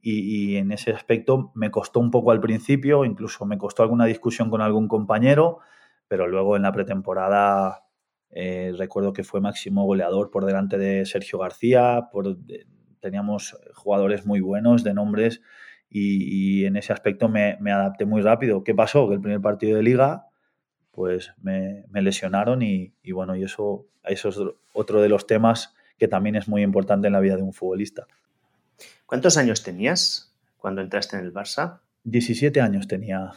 Y, 0.04 0.56
en 0.56 0.72
ese 0.72 0.92
aspecto 0.92 1.52
me 1.54 1.70
costó 1.70 2.00
un 2.00 2.10
poco 2.10 2.32
al 2.32 2.42
principio, 2.42 3.06
incluso 3.06 3.46
me 3.46 3.58
costó 3.58 3.84
alguna 3.84 4.06
discusión 4.06 4.50
con 4.50 4.62
algún 4.62 4.88
compañero, 4.88 5.60
pero 6.08 6.28
luego 6.28 6.56
en 6.56 6.64
la 6.64 6.72
pretemporada 6.72 7.86
eh, 8.32 8.74
recuerdo 8.78 9.14
que 9.14 9.24
fue 9.24 9.42
máximo 9.42 9.86
goleador 9.86 10.32
por 10.32 10.46
delante 10.46 10.78
de 10.78 11.06
Sergio 11.06 11.38
García, 11.40 12.10
por, 12.12 12.38
teníamos 13.00 13.58
jugadores 13.74 14.26
muy 14.26 14.40
buenos 14.40 14.84
de 14.84 14.94
nombres 14.94 15.42
y, 15.90 16.64
en 16.66 16.78
ese 16.78 16.94
aspecto 16.94 17.28
me, 17.28 17.58
adapté 17.72 18.06
muy 18.06 18.22
rápido. 18.22 18.64
¿Qué 18.64 18.74
pasó? 18.74 19.10
Que 19.10 19.16
el 19.16 19.22
primer 19.22 19.42
partido 19.42 19.76
de 19.76 19.84
liga 19.84 20.28
pues 20.92 21.34
me, 21.42 21.86
lesionaron 21.94 22.62
y, 22.62 22.94
bueno, 23.12 23.36
y 23.36 23.44
eso, 23.44 23.88
eso 24.04 24.30
es 24.30 24.40
otro 24.74 25.02
de 25.02 25.10
los 25.10 25.28
temas 25.28 25.74
que 25.98 26.08
también 26.08 26.36
es 26.36 26.48
muy 26.48 26.64
importante 26.64 27.08
en 27.08 27.14
la 27.14 27.20
vida 27.20 27.36
de 27.36 27.44
un 27.44 27.54
futbolista. 27.54 28.08
¿Cuántos 29.12 29.36
años 29.36 29.62
tenías 29.62 30.34
cuando 30.56 30.80
entraste 30.80 31.18
en 31.18 31.26
el 31.26 31.34
Barça? 31.34 31.82
17 32.06 32.62
años 32.62 32.88
tenía. 32.88 33.32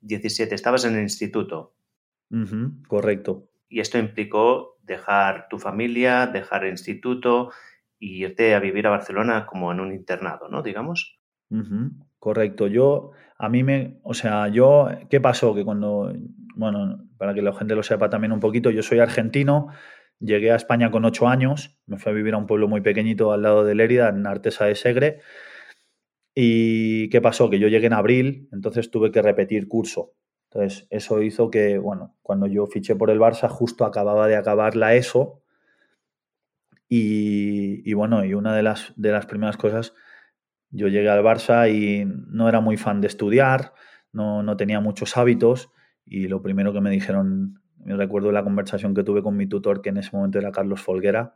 17, 0.00 0.54
estabas 0.54 0.86
en 0.86 0.94
el 0.94 1.02
instituto. 1.02 1.74
correcto. 2.88 3.46
Y 3.68 3.80
esto 3.80 3.98
implicó 3.98 4.78
dejar 4.82 5.48
tu 5.50 5.58
familia, 5.58 6.26
dejar 6.28 6.64
el 6.64 6.70
instituto 6.70 7.50
y 7.98 8.24
irte 8.24 8.54
a 8.54 8.58
vivir 8.58 8.86
a 8.86 8.90
Barcelona 8.90 9.44
como 9.44 9.70
en 9.70 9.80
un 9.80 9.92
internado, 9.92 10.48
¿no? 10.48 10.62
Digamos. 10.62 11.20
Correcto. 12.18 12.66
Yo, 12.66 13.10
a 13.36 13.50
mí 13.50 13.62
me, 13.62 13.98
o 14.02 14.14
sea, 14.14 14.48
yo, 14.48 14.88
¿qué 15.10 15.20
pasó? 15.20 15.54
Que 15.54 15.62
cuando, 15.62 16.10
bueno, 16.54 17.06
para 17.18 17.34
que 17.34 17.42
la 17.42 17.52
gente 17.52 17.74
lo 17.74 17.82
sepa 17.82 18.08
también 18.08 18.32
un 18.32 18.40
poquito, 18.40 18.70
yo 18.70 18.82
soy 18.82 19.00
argentino, 19.00 19.68
llegué 20.20 20.50
a 20.50 20.56
España 20.56 20.90
con 20.90 21.04
ocho 21.04 21.28
años, 21.28 21.78
me 21.86 21.98
fui 21.98 22.12
a 22.12 22.14
vivir 22.14 22.34
a 22.34 22.38
un 22.38 22.46
pueblo 22.46 22.68
muy 22.68 22.80
pequeñito 22.80 23.32
al 23.32 23.42
lado 23.42 23.64
de 23.64 23.74
Lérida, 23.74 24.08
en 24.08 24.26
Artesa 24.26 24.66
de 24.66 24.74
Segre. 24.74 25.20
¿Y 26.34 27.08
qué 27.08 27.20
pasó? 27.20 27.48
Que 27.48 27.58
yo 27.58 27.68
llegué 27.68 27.86
en 27.86 27.92
abril, 27.94 28.48
entonces 28.52 28.90
tuve 28.90 29.10
que 29.10 29.22
repetir 29.22 29.68
curso. 29.68 30.12
Entonces, 30.50 30.86
eso 30.90 31.22
hizo 31.22 31.50
que, 31.50 31.78
bueno, 31.78 32.16
cuando 32.22 32.46
yo 32.46 32.66
fiché 32.66 32.94
por 32.94 33.10
el 33.10 33.18
Barça, 33.18 33.48
justo 33.48 33.84
acababa 33.84 34.26
de 34.28 34.36
acabar 34.36 34.76
la 34.76 34.94
ESO. 34.94 35.42
Y, 36.88 37.92
bueno, 37.94 38.24
y 38.24 38.34
una 38.34 38.54
de 38.54 38.62
las, 38.62 38.92
de 38.96 39.10
las 39.10 39.26
primeras 39.26 39.56
cosas, 39.56 39.94
yo 40.70 40.88
llegué 40.88 41.08
al 41.08 41.24
Barça 41.24 41.68
y 41.72 42.04
no 42.04 42.48
era 42.48 42.60
muy 42.60 42.76
fan 42.76 43.00
de 43.00 43.08
estudiar, 43.08 43.72
no, 44.12 44.42
no 44.42 44.56
tenía 44.56 44.80
muchos 44.80 45.16
hábitos. 45.16 45.70
Y 46.04 46.28
lo 46.28 46.42
primero 46.42 46.72
que 46.72 46.80
me 46.80 46.90
dijeron, 46.90 47.60
me 47.86 47.96
recuerdo 47.96 48.32
la 48.32 48.44
conversación 48.44 48.94
que 48.94 49.04
tuve 49.04 49.22
con 49.22 49.36
mi 49.36 49.46
tutor, 49.46 49.80
que 49.80 49.90
en 49.90 49.98
ese 49.98 50.14
momento 50.16 50.38
era 50.38 50.52
Carlos 50.52 50.82
Folguera, 50.82 51.34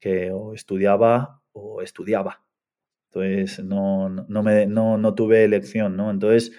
que 0.00 0.30
o 0.32 0.54
estudiaba 0.54 1.40
o 1.52 1.82
estudiaba. 1.82 2.44
Entonces, 3.10 3.64
no, 3.64 4.08
no, 4.08 4.42
me, 4.42 4.66
no, 4.66 4.98
no 4.98 5.14
tuve 5.14 5.44
elección, 5.44 5.96
¿no? 5.96 6.10
Entonces, 6.10 6.52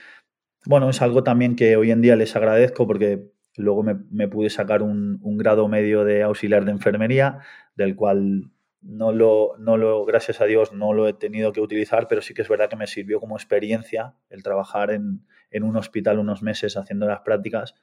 bueno, 0.66 0.90
es 0.90 1.02
algo 1.02 1.24
también 1.24 1.56
que 1.56 1.76
hoy 1.76 1.92
en 1.92 2.02
día 2.02 2.16
les 2.16 2.36
agradezco 2.36 2.88
porque 2.88 3.30
luego 3.58 3.84
me, 3.84 4.28
pude 4.28 4.50
sacar 4.50 4.82
un, 4.82 5.20
grado 5.38 5.68
medio 5.68 6.04
de 6.04 6.24
auxiliar 6.24 6.66
de 6.66 6.72
enfermería, 6.72 7.40
del 7.76 7.96
cual 7.96 8.52
no 8.82 9.12
lo, 9.12 9.56
no 9.58 9.78
lo, 9.78 10.06
gracias 10.06 10.42
a 10.42 10.46
Dios, 10.46 10.74
no 10.74 10.94
lo 10.94 11.08
he 11.08 11.14
tenido 11.14 11.52
que 11.52 11.62
utilizar, 11.62 12.08
pero 12.08 12.22
sí 12.22 12.34
que 12.34 12.42
es 12.42 12.50
verdad 12.50 12.70
que 12.70 12.76
me 12.76 12.88
sirvió 12.88 13.20
como 13.20 13.36
experiencia 13.36 14.16
el 14.30 14.44
trabajar 14.44 14.92
en, 14.92 15.26
un 15.64 15.78
hospital 15.78 16.20
unos 16.20 16.44
meses 16.44 16.76
haciendo 16.76 17.08
las 17.08 17.22
prácticas, 17.22 17.76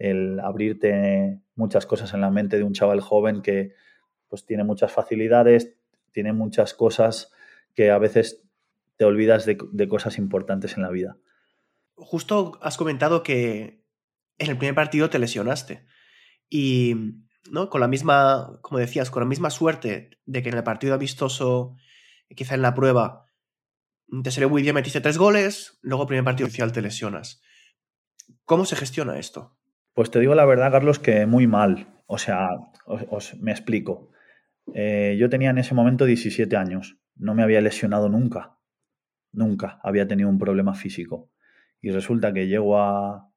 el 0.00 0.40
abrirte 0.40 1.40
muchas 1.54 1.86
cosas 1.86 2.12
en 2.12 2.22
la 2.22 2.30
mente 2.30 2.56
de 2.56 2.64
un 2.64 2.72
chaval 2.72 3.00
joven 3.00 3.40
que 3.40 3.74
pues 4.26 4.44
tiene 4.44 4.64
muchas 4.64 4.90
facilidades, 4.90 5.76
tiene 6.10 6.32
muchas 6.32 6.74
cosas 6.74 7.32
que 7.74 7.92
a 7.92 7.98
veces 7.98 8.42
te 8.96 9.04
olvidas 9.04 9.46
de 9.46 9.88
cosas 9.88 10.18
importantes 10.18 10.76
en 10.76 10.82
la 10.82 10.90
vida 10.90 11.16
justo 12.00 12.58
has 12.62 12.76
comentado 12.76 13.22
que 13.22 13.84
en 14.38 14.50
el 14.50 14.58
primer 14.58 14.74
partido 14.74 15.10
te 15.10 15.18
lesionaste. 15.18 15.86
Y, 16.48 16.96
¿no? 17.50 17.68
Con 17.70 17.80
la 17.80 17.88
misma, 17.88 18.58
como 18.62 18.78
decías, 18.78 19.10
con 19.10 19.22
la 19.22 19.28
misma 19.28 19.50
suerte 19.50 20.18
de 20.24 20.42
que 20.42 20.48
en 20.48 20.56
el 20.56 20.64
partido 20.64 20.94
amistoso, 20.94 21.76
quizá 22.34 22.54
en 22.54 22.62
la 22.62 22.74
prueba, 22.74 23.26
te 24.22 24.30
salió 24.30 24.48
muy 24.48 24.62
bien, 24.62 24.74
metiste 24.74 25.00
tres 25.00 25.18
goles, 25.18 25.78
luego 25.82 26.04
el 26.04 26.08
primer 26.08 26.24
partido 26.24 26.46
oficial 26.46 26.72
te 26.72 26.82
lesionas. 26.82 27.42
¿Cómo 28.44 28.64
se 28.64 28.76
gestiona 28.76 29.18
esto? 29.18 29.56
Pues 30.00 30.10
te 30.10 30.18
digo 30.18 30.34
la 30.34 30.46
verdad, 30.46 30.72
Carlos, 30.72 30.98
que 30.98 31.26
muy 31.26 31.46
mal. 31.46 31.88
O 32.06 32.16
sea, 32.16 32.48
os, 32.86 33.38
me 33.38 33.50
explico. 33.50 34.08
Eh, 34.72 35.18
yo 35.20 35.28
tenía 35.28 35.50
en 35.50 35.58
ese 35.58 35.74
momento 35.74 36.06
17 36.06 36.56
años. 36.56 36.96
No 37.16 37.34
me 37.34 37.42
había 37.42 37.60
lesionado 37.60 38.08
nunca. 38.08 38.56
Nunca 39.30 39.78
había 39.82 40.08
tenido 40.08 40.30
un 40.30 40.38
problema 40.38 40.72
físico 40.72 41.30
y 41.82 41.90
resulta 41.90 42.32
que 42.32 42.46
llego 42.46 42.80
a, 42.80 43.30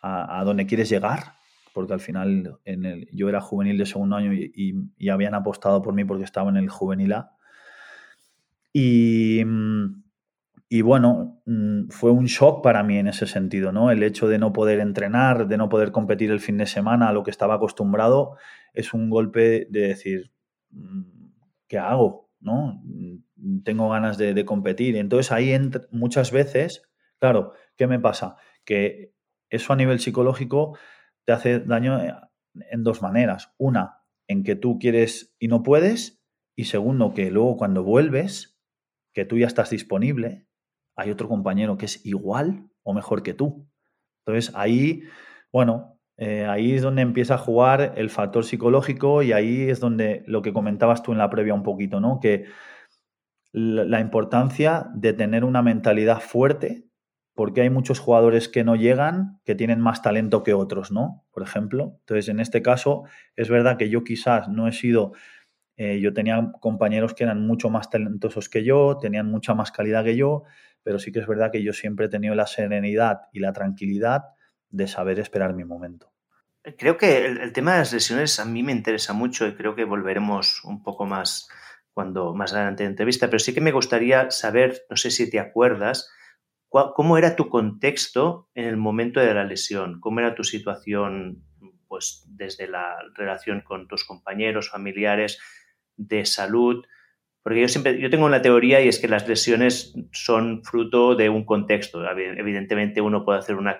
a, 0.00 0.42
donde 0.46 0.64
quieres 0.64 0.88
llegar, 0.88 1.34
porque 1.74 1.92
al 1.92 2.00
final 2.00 2.58
en 2.64 2.86
el, 2.86 3.06
yo 3.12 3.28
era 3.28 3.42
juvenil 3.42 3.76
de 3.76 3.84
segundo 3.84 4.16
año 4.16 4.32
y, 4.32 4.50
y, 4.96 5.08
habían 5.10 5.34
apostado 5.34 5.82
por 5.82 5.92
mí 5.92 6.06
porque 6.06 6.24
estaba 6.24 6.48
en 6.48 6.56
el 6.56 6.70
juvenil 6.70 7.12
A. 7.12 7.32
Y, 8.72 9.44
y, 10.68 10.82
bueno, 10.82 11.40
mm, 11.46 11.88
fue 11.88 12.10
un 12.10 12.26
shock 12.26 12.62
para 12.62 12.82
mí 12.82 12.98
en 12.98 13.08
ese 13.08 13.26
sentido, 13.26 13.72
¿no? 13.72 13.90
El 13.90 14.02
hecho 14.02 14.28
de 14.28 14.38
no 14.38 14.52
poder 14.52 14.80
entrenar, 14.80 15.48
de 15.48 15.56
no 15.56 15.68
poder 15.68 15.92
competir 15.92 16.30
el 16.30 16.40
fin 16.40 16.58
de 16.58 16.66
semana 16.66 17.08
a 17.08 17.12
lo 17.12 17.22
que 17.22 17.30
estaba 17.30 17.54
acostumbrado, 17.54 18.36
es 18.74 18.92
un 18.94 19.10
golpe 19.10 19.66
de 19.70 19.80
decir, 19.88 20.32
mm, 20.70 21.02
¿qué 21.68 21.78
hago? 21.78 22.30
¿No? 22.40 22.80
Mm, 22.84 23.62
tengo 23.64 23.88
ganas 23.88 24.18
de, 24.18 24.34
de 24.34 24.44
competir. 24.44 24.96
Entonces 24.96 25.32
ahí 25.32 25.58
muchas 25.90 26.32
veces, 26.32 26.82
claro, 27.18 27.52
¿Qué 27.78 27.86
me 27.86 28.00
pasa? 28.00 28.36
Que 28.64 29.14
eso 29.48 29.72
a 29.72 29.76
nivel 29.76 30.00
psicológico 30.00 30.76
te 31.24 31.32
hace 31.32 31.60
daño 31.60 32.02
eh, 32.02 32.12
en 32.70 32.82
dos 32.82 33.00
maneras. 33.00 33.54
Una, 33.56 34.02
en 34.26 34.42
que 34.42 34.56
tú 34.56 34.78
quieres 34.78 35.34
y 35.38 35.46
no 35.46 35.62
puedes. 35.62 36.20
Y 36.56 36.64
segundo, 36.64 37.14
que 37.14 37.30
luego 37.30 37.56
cuando 37.56 37.84
vuelves, 37.84 38.60
que 39.14 39.24
tú 39.24 39.38
ya 39.38 39.46
estás 39.46 39.70
disponible, 39.70 40.47
hay 40.98 41.10
otro 41.10 41.28
compañero 41.28 41.78
que 41.78 41.86
es 41.86 42.04
igual 42.04 42.68
o 42.82 42.92
mejor 42.92 43.22
que 43.22 43.32
tú. 43.32 43.66
Entonces 44.26 44.54
ahí, 44.54 45.04
bueno, 45.52 45.98
eh, 46.18 46.44
ahí 46.44 46.74
es 46.74 46.82
donde 46.82 47.02
empieza 47.02 47.34
a 47.34 47.38
jugar 47.38 47.94
el 47.96 48.10
factor 48.10 48.44
psicológico 48.44 49.22
y 49.22 49.32
ahí 49.32 49.70
es 49.70 49.80
donde 49.80 50.24
lo 50.26 50.42
que 50.42 50.52
comentabas 50.52 51.02
tú 51.02 51.12
en 51.12 51.18
la 51.18 51.30
previa 51.30 51.54
un 51.54 51.62
poquito, 51.62 52.00
¿no? 52.00 52.18
Que 52.20 52.46
la 53.52 54.00
importancia 54.00 54.90
de 54.94 55.14
tener 55.14 55.44
una 55.44 55.62
mentalidad 55.62 56.20
fuerte 56.20 56.84
porque 57.38 57.60
hay 57.60 57.70
muchos 57.70 58.00
jugadores 58.00 58.48
que 58.48 58.64
no 58.64 58.74
llegan, 58.74 59.40
que 59.44 59.54
tienen 59.54 59.80
más 59.80 60.02
talento 60.02 60.42
que 60.42 60.54
otros, 60.54 60.90
¿no? 60.90 61.24
Por 61.30 61.44
ejemplo. 61.44 61.98
Entonces, 62.00 62.28
en 62.28 62.40
este 62.40 62.62
caso, 62.62 63.04
es 63.36 63.48
verdad 63.48 63.76
que 63.76 63.88
yo 63.88 64.02
quizás 64.02 64.48
no 64.48 64.66
he 64.66 64.72
sido, 64.72 65.12
eh, 65.76 66.00
yo 66.00 66.12
tenía 66.12 66.50
compañeros 66.60 67.14
que 67.14 67.22
eran 67.22 67.46
mucho 67.46 67.70
más 67.70 67.90
talentosos 67.90 68.48
que 68.48 68.64
yo, 68.64 68.98
tenían 69.00 69.30
mucha 69.30 69.54
más 69.54 69.70
calidad 69.70 70.02
que 70.02 70.16
yo, 70.16 70.42
pero 70.82 70.98
sí 70.98 71.12
que 71.12 71.20
es 71.20 71.26
verdad 71.26 71.50
que 71.50 71.62
yo 71.62 71.72
siempre 71.72 72.06
he 72.06 72.08
tenido 72.08 72.34
la 72.34 72.46
serenidad 72.46 73.22
y 73.32 73.40
la 73.40 73.52
tranquilidad 73.52 74.22
de 74.70 74.86
saber 74.86 75.18
esperar 75.18 75.54
mi 75.54 75.64
momento. 75.64 76.12
Creo 76.76 76.96
que 76.96 77.24
el, 77.26 77.52
tema 77.52 77.72
de 77.72 77.78
las 77.78 77.92
lesiones 77.92 78.38
a 78.40 78.44
mí 78.44 78.62
me 78.62 78.72
interesa 78.72 79.12
mucho 79.12 79.46
y 79.46 79.54
creo 79.54 79.74
que 79.74 79.84
volveremos 79.84 80.62
un 80.64 80.82
poco 80.82 81.06
más 81.06 81.48
cuando 81.92 82.34
más 82.34 82.52
adelante 82.52 82.84
en 82.84 82.90
entrevista, 82.90 83.26
pero 83.26 83.38
sí 83.38 83.54
que 83.54 83.60
me 83.60 83.72
gustaría 83.72 84.30
saber, 84.30 84.82
no 84.90 84.96
sé 84.96 85.10
si 85.10 85.30
te 85.30 85.40
acuerdas, 85.40 86.10
¿Cómo 86.70 87.16
era 87.16 87.34
tu 87.34 87.48
contexto 87.48 88.50
en 88.54 88.66
el 88.66 88.76
momento 88.76 89.20
de 89.20 89.32
la 89.32 89.44
lesión? 89.44 90.00
¿Cómo 90.00 90.20
era 90.20 90.34
tu 90.34 90.44
situación, 90.44 91.42
pues, 91.86 92.24
desde 92.28 92.68
la 92.68 92.96
relación 93.14 93.62
con 93.62 93.88
tus 93.88 94.04
compañeros, 94.04 94.68
familiares, 94.68 95.40
de 95.96 96.26
salud? 96.26 96.84
Porque 97.42 97.60
yo 97.60 97.68
siempre, 97.68 98.00
yo 98.00 98.10
tengo 98.10 98.26
una 98.26 98.42
teoría 98.42 98.80
y 98.80 98.88
es 98.88 98.98
que 98.98 99.08
las 99.08 99.26
lesiones 99.28 99.94
son 100.12 100.62
fruto 100.64 101.14
de 101.14 101.28
un 101.28 101.44
contexto. 101.44 102.02
Evidentemente 102.04 103.00
uno 103.00 103.24
puede 103.24 103.38
hacer 103.38 103.56
un 103.56 103.72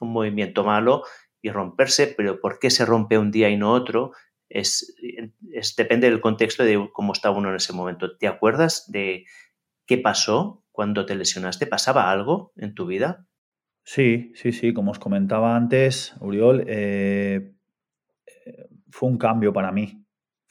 movimiento 0.00 0.64
malo 0.64 1.04
y 1.40 1.50
romperse, 1.50 2.06
pero 2.06 2.40
¿por 2.40 2.58
qué 2.58 2.70
se 2.70 2.84
rompe 2.84 3.18
un 3.18 3.30
día 3.30 3.50
y 3.50 3.56
no 3.56 3.72
otro? 3.72 4.12
Es, 4.48 4.94
depende 5.76 6.10
del 6.10 6.20
contexto 6.20 6.64
de 6.64 6.88
cómo 6.92 7.12
está 7.12 7.30
uno 7.30 7.50
en 7.50 7.56
ese 7.56 7.72
momento. 7.72 8.16
¿Te 8.16 8.26
acuerdas 8.26 8.90
de 8.90 9.24
qué 9.86 9.98
pasó 9.98 10.64
cuando 10.70 11.06
te 11.06 11.14
lesionaste? 11.14 11.66
¿Pasaba 11.66 12.10
algo 12.10 12.52
en 12.56 12.74
tu 12.74 12.86
vida? 12.86 13.26
Sí, 13.84 14.32
sí, 14.34 14.52
sí. 14.52 14.72
Como 14.72 14.90
os 14.90 14.98
comentaba 14.98 15.56
antes, 15.56 16.14
Uriol, 16.20 16.64
eh, 16.66 17.54
fue 18.90 19.08
un 19.08 19.18
cambio 19.18 19.52
para 19.52 19.72
mí. 19.72 20.03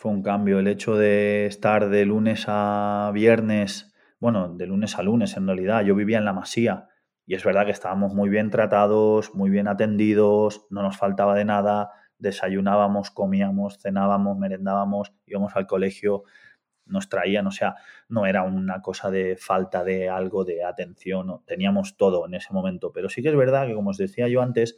Fue 0.03 0.11
un 0.11 0.21
cambio. 0.21 0.59
El 0.59 0.67
hecho 0.67 0.97
de 0.97 1.45
estar 1.45 1.87
de 1.87 2.03
lunes 2.05 2.43
a 2.49 3.09
viernes, 3.13 3.95
bueno, 4.19 4.53
de 4.53 4.67
lunes 4.67 4.97
a 4.99 5.01
lunes 5.01 5.37
en 5.37 5.47
realidad. 5.47 5.85
Yo 5.85 5.95
vivía 5.95 6.17
en 6.17 6.25
la 6.25 6.33
Masía 6.33 6.89
y 7.25 7.35
es 7.35 7.45
verdad 7.45 7.63
que 7.63 7.71
estábamos 7.71 8.13
muy 8.13 8.27
bien 8.27 8.49
tratados, 8.49 9.33
muy 9.33 9.49
bien 9.49 9.69
atendidos, 9.69 10.67
no 10.69 10.81
nos 10.81 10.97
faltaba 10.97 11.35
de 11.35 11.45
nada. 11.45 11.91
Desayunábamos, 12.17 13.11
comíamos, 13.11 13.77
cenábamos, 13.81 14.37
merendábamos, 14.37 15.13
íbamos 15.25 15.55
al 15.55 15.67
colegio 15.67 16.23
nos 16.85 17.07
traían, 17.07 17.47
o 17.47 17.51
sea, 17.51 17.75
no 18.09 18.25
era 18.25 18.43
una 18.43 18.81
cosa 18.81 19.09
de 19.09 19.37
falta 19.37 19.85
de 19.85 20.09
algo, 20.09 20.43
de 20.43 20.65
atención, 20.65 21.41
teníamos 21.45 21.95
todo 21.95 22.25
en 22.25 22.33
ese 22.33 22.51
momento, 22.51 22.91
pero 22.91 23.07
sí 23.07 23.21
que 23.21 23.29
es 23.29 23.37
verdad 23.37 23.67
que, 23.67 23.73
como 23.73 23.91
os 23.91 23.97
decía 23.97 24.27
yo 24.27 24.41
antes, 24.41 24.75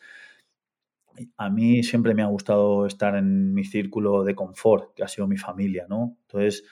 a 1.37 1.49
mí 1.49 1.83
siempre 1.83 2.13
me 2.13 2.23
ha 2.23 2.27
gustado 2.27 2.85
estar 2.85 3.15
en 3.15 3.53
mi 3.53 3.63
círculo 3.63 4.23
de 4.23 4.35
confort, 4.35 4.93
que 4.93 5.03
ha 5.03 5.07
sido 5.07 5.27
mi 5.27 5.37
familia, 5.37 5.85
¿no? 5.89 6.17
Entonces, 6.21 6.63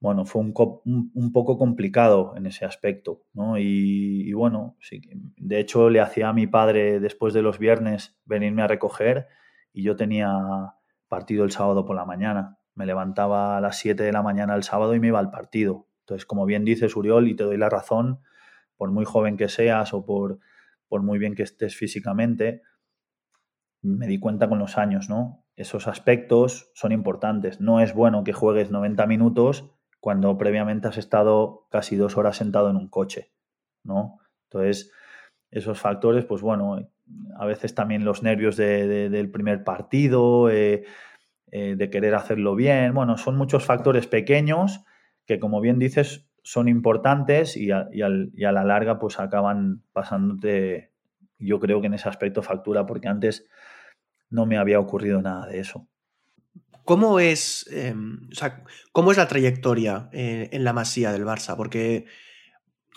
bueno, 0.00 0.26
fue 0.26 0.42
un, 0.42 1.32
poco 1.32 1.56
complicado 1.56 2.34
en 2.36 2.46
ese 2.46 2.64
aspecto, 2.64 3.22
¿no? 3.32 3.58
Y, 3.58 4.32
bueno, 4.34 4.76
de 5.36 5.60
hecho 5.60 5.88
le 5.88 6.00
hacía 6.00 6.28
a 6.28 6.32
mi 6.34 6.46
padre 6.46 7.00
después 7.00 7.32
de 7.32 7.42
los 7.42 7.58
viernes 7.58 8.18
venirme 8.24 8.62
a 8.62 8.66
recoger 8.66 9.28
y 9.72 9.82
yo 9.82 9.96
tenía 9.96 10.74
partido 11.08 11.44
el 11.44 11.52
sábado 11.52 11.86
por 11.86 11.96
la 11.96 12.04
mañana. 12.04 12.58
Me 12.74 12.86
levantaba 12.86 13.56
a 13.56 13.60
las 13.60 13.78
7 13.78 14.02
de 14.02 14.12
la 14.12 14.22
mañana 14.22 14.54
el 14.54 14.62
sábado 14.62 14.94
y 14.94 15.00
me 15.00 15.06
iba 15.06 15.20
al 15.20 15.30
partido. 15.30 15.88
Entonces, 16.00 16.26
como 16.26 16.44
bien 16.44 16.64
dices, 16.64 16.96
Uriol, 16.96 17.28
y 17.28 17.34
te 17.34 17.44
doy 17.44 17.56
la 17.56 17.70
razón, 17.70 18.20
por 18.76 18.90
muy 18.90 19.06
joven 19.06 19.36
que 19.36 19.48
seas 19.48 19.94
o 19.94 20.04
por 20.04 20.38
muy 20.90 21.18
bien 21.18 21.34
que 21.34 21.44
estés 21.44 21.76
físicamente, 21.76 22.62
me 23.84 24.06
di 24.06 24.18
cuenta 24.18 24.48
con 24.48 24.58
los 24.58 24.78
años, 24.78 25.08
¿no? 25.08 25.44
Esos 25.56 25.86
aspectos 25.86 26.70
son 26.74 26.90
importantes. 26.90 27.60
No 27.60 27.80
es 27.80 27.94
bueno 27.94 28.24
que 28.24 28.32
juegues 28.32 28.70
90 28.70 29.06
minutos 29.06 29.70
cuando 30.00 30.36
previamente 30.36 30.88
has 30.88 30.98
estado 30.98 31.66
casi 31.70 31.96
dos 31.96 32.16
horas 32.16 32.36
sentado 32.36 32.70
en 32.70 32.76
un 32.76 32.88
coche, 32.88 33.30
¿no? 33.84 34.18
Entonces, 34.50 34.90
esos 35.50 35.78
factores, 35.78 36.24
pues 36.24 36.42
bueno, 36.42 36.88
a 37.38 37.46
veces 37.46 37.74
también 37.74 38.04
los 38.04 38.22
nervios 38.22 38.56
del 38.56 39.30
primer 39.30 39.64
partido, 39.64 40.50
eh, 40.50 40.84
eh, 41.52 41.76
de 41.76 41.90
querer 41.90 42.14
hacerlo 42.14 42.56
bien. 42.56 42.94
Bueno, 42.94 43.16
son 43.16 43.36
muchos 43.36 43.64
factores 43.64 44.06
pequeños 44.06 44.84
que, 45.26 45.38
como 45.38 45.60
bien 45.60 45.78
dices, 45.78 46.28
son 46.42 46.68
importantes 46.68 47.56
y 47.56 47.70
a, 47.70 47.88
la 47.92 48.64
larga 48.64 48.98
pues 48.98 49.20
acaban 49.20 49.82
pasándote 49.92 50.90
yo 51.38 51.60
creo 51.60 51.80
que 51.80 51.86
en 51.86 51.94
ese 51.94 52.08
aspecto 52.08 52.42
factura 52.42 52.86
porque 52.86 53.08
antes 53.08 53.48
no 54.34 54.46
me 54.46 54.58
había 54.58 54.80
ocurrido 54.80 55.22
nada 55.22 55.46
de 55.46 55.60
eso. 55.60 55.88
¿Cómo 56.84 57.20
es, 57.20 57.66
em, 57.70 58.28
¿cómo 58.92 59.12
es 59.12 59.16
la 59.16 59.28
trayectoria 59.28 60.10
eh, 60.12 60.50
en 60.52 60.64
la 60.64 60.72
masía 60.72 61.12
del 61.12 61.24
Barça? 61.24 61.56
Porque, 61.56 62.06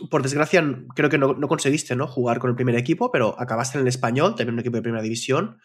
por 0.10 0.24
desgracia, 0.24 0.62
creo 0.96 1.10
que 1.10 1.20
no, 1.20 1.48
conseguiste 1.48 1.96
¿no? 1.96 2.08
jugar 2.08 2.40
con 2.40 2.50
el 2.50 2.56
primer 2.56 2.76
equipo, 2.76 3.12
pero 3.12 3.40
acabaste 3.40 3.78
en 3.78 3.84
el 3.84 3.88
español, 3.88 4.32
también 4.36 4.56
un 4.56 4.60
equipo 4.60 4.78
de 4.78 4.82
primera 4.82 5.04
división, 5.04 5.60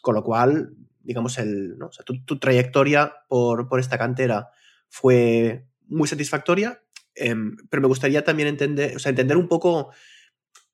con 0.00 0.14
lo 0.14 0.24
cual, 0.24 0.74
digamos, 1.02 1.38
el, 1.38 1.76
tu, 2.24 2.38
trayectoria 2.38 3.12
por, 3.28 3.68
por, 3.68 3.80
esta 3.80 3.98
cantera 3.98 4.48
fue 4.88 5.66
muy 5.86 6.08
satisfactoria, 6.08 6.82
em, 7.14 7.54
pero 7.68 7.82
me 7.82 7.88
gustaría 7.88 8.24
también 8.24 8.48
entender, 8.48 8.96
o 8.96 8.98
sea, 8.98 9.10
entender 9.10 9.36
un 9.36 9.46
poco, 9.46 9.90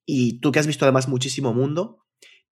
y 0.07 0.39
tú 0.39 0.53
que 0.53 0.61
has 0.61 0.67
visto 0.67 0.85
además 0.85 1.09
muchísimo 1.09 1.53
mundo, 1.53 2.05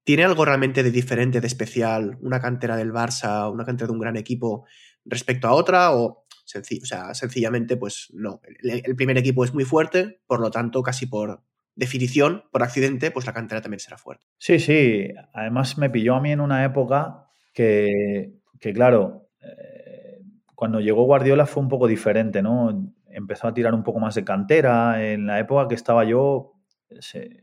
¿Tiene 0.04 0.24
algo 0.24 0.44
realmente 0.44 0.82
de 0.82 0.90
diferente, 0.90 1.40
de 1.40 1.46
especial, 1.46 2.18
una 2.20 2.40
cantera 2.40 2.76
del 2.76 2.92
Barça, 2.92 3.52
una 3.52 3.64
cantera 3.64 3.86
de 3.86 3.92
un 3.92 4.00
gran 4.00 4.16
equipo 4.16 4.66
respecto 5.04 5.46
a 5.46 5.52
otra? 5.52 5.92
O, 5.92 6.26
sea, 6.44 7.14
sencillamente, 7.14 7.76
pues 7.76 8.08
no. 8.12 8.40
El, 8.62 8.96
primer 8.96 9.16
equipo 9.16 9.44
es 9.44 9.54
muy 9.54 9.64
fuerte, 9.64 10.20
por 10.26 10.40
lo 10.40 10.50
tanto, 10.50 10.82
casi 10.82 11.06
por 11.06 11.42
definición, 11.74 12.44
por 12.50 12.62
accidente, 12.62 13.10
pues 13.10 13.26
la 13.26 13.32
cantera 13.32 13.62
también 13.62 13.80
será 13.80 13.96
fuerte. 13.96 14.26
Sí, 14.38 14.58
sí. 14.58 15.08
Además, 15.32 15.78
me 15.78 15.88
pilló 15.88 16.16
a 16.16 16.20
mí 16.20 16.32
en 16.32 16.40
una 16.40 16.64
época 16.64 17.28
que, 17.54 18.40
que 18.58 18.72
claro, 18.72 19.28
eh, 19.40 20.20
cuando 20.54 20.80
llegó 20.80 21.04
Guardiola 21.04 21.46
fue 21.46 21.62
un 21.62 21.68
poco 21.68 21.86
diferente, 21.86 22.42
¿no? 22.42 22.92
Empezó 23.06 23.48
a 23.48 23.54
tirar 23.54 23.74
un 23.74 23.82
poco 23.84 24.00
más 24.00 24.14
de 24.14 24.24
cantera. 24.24 25.12
En 25.12 25.26
la 25.26 25.38
época 25.38 25.68
que 25.68 25.74
estaba 25.74 26.04
yo, 26.04 26.51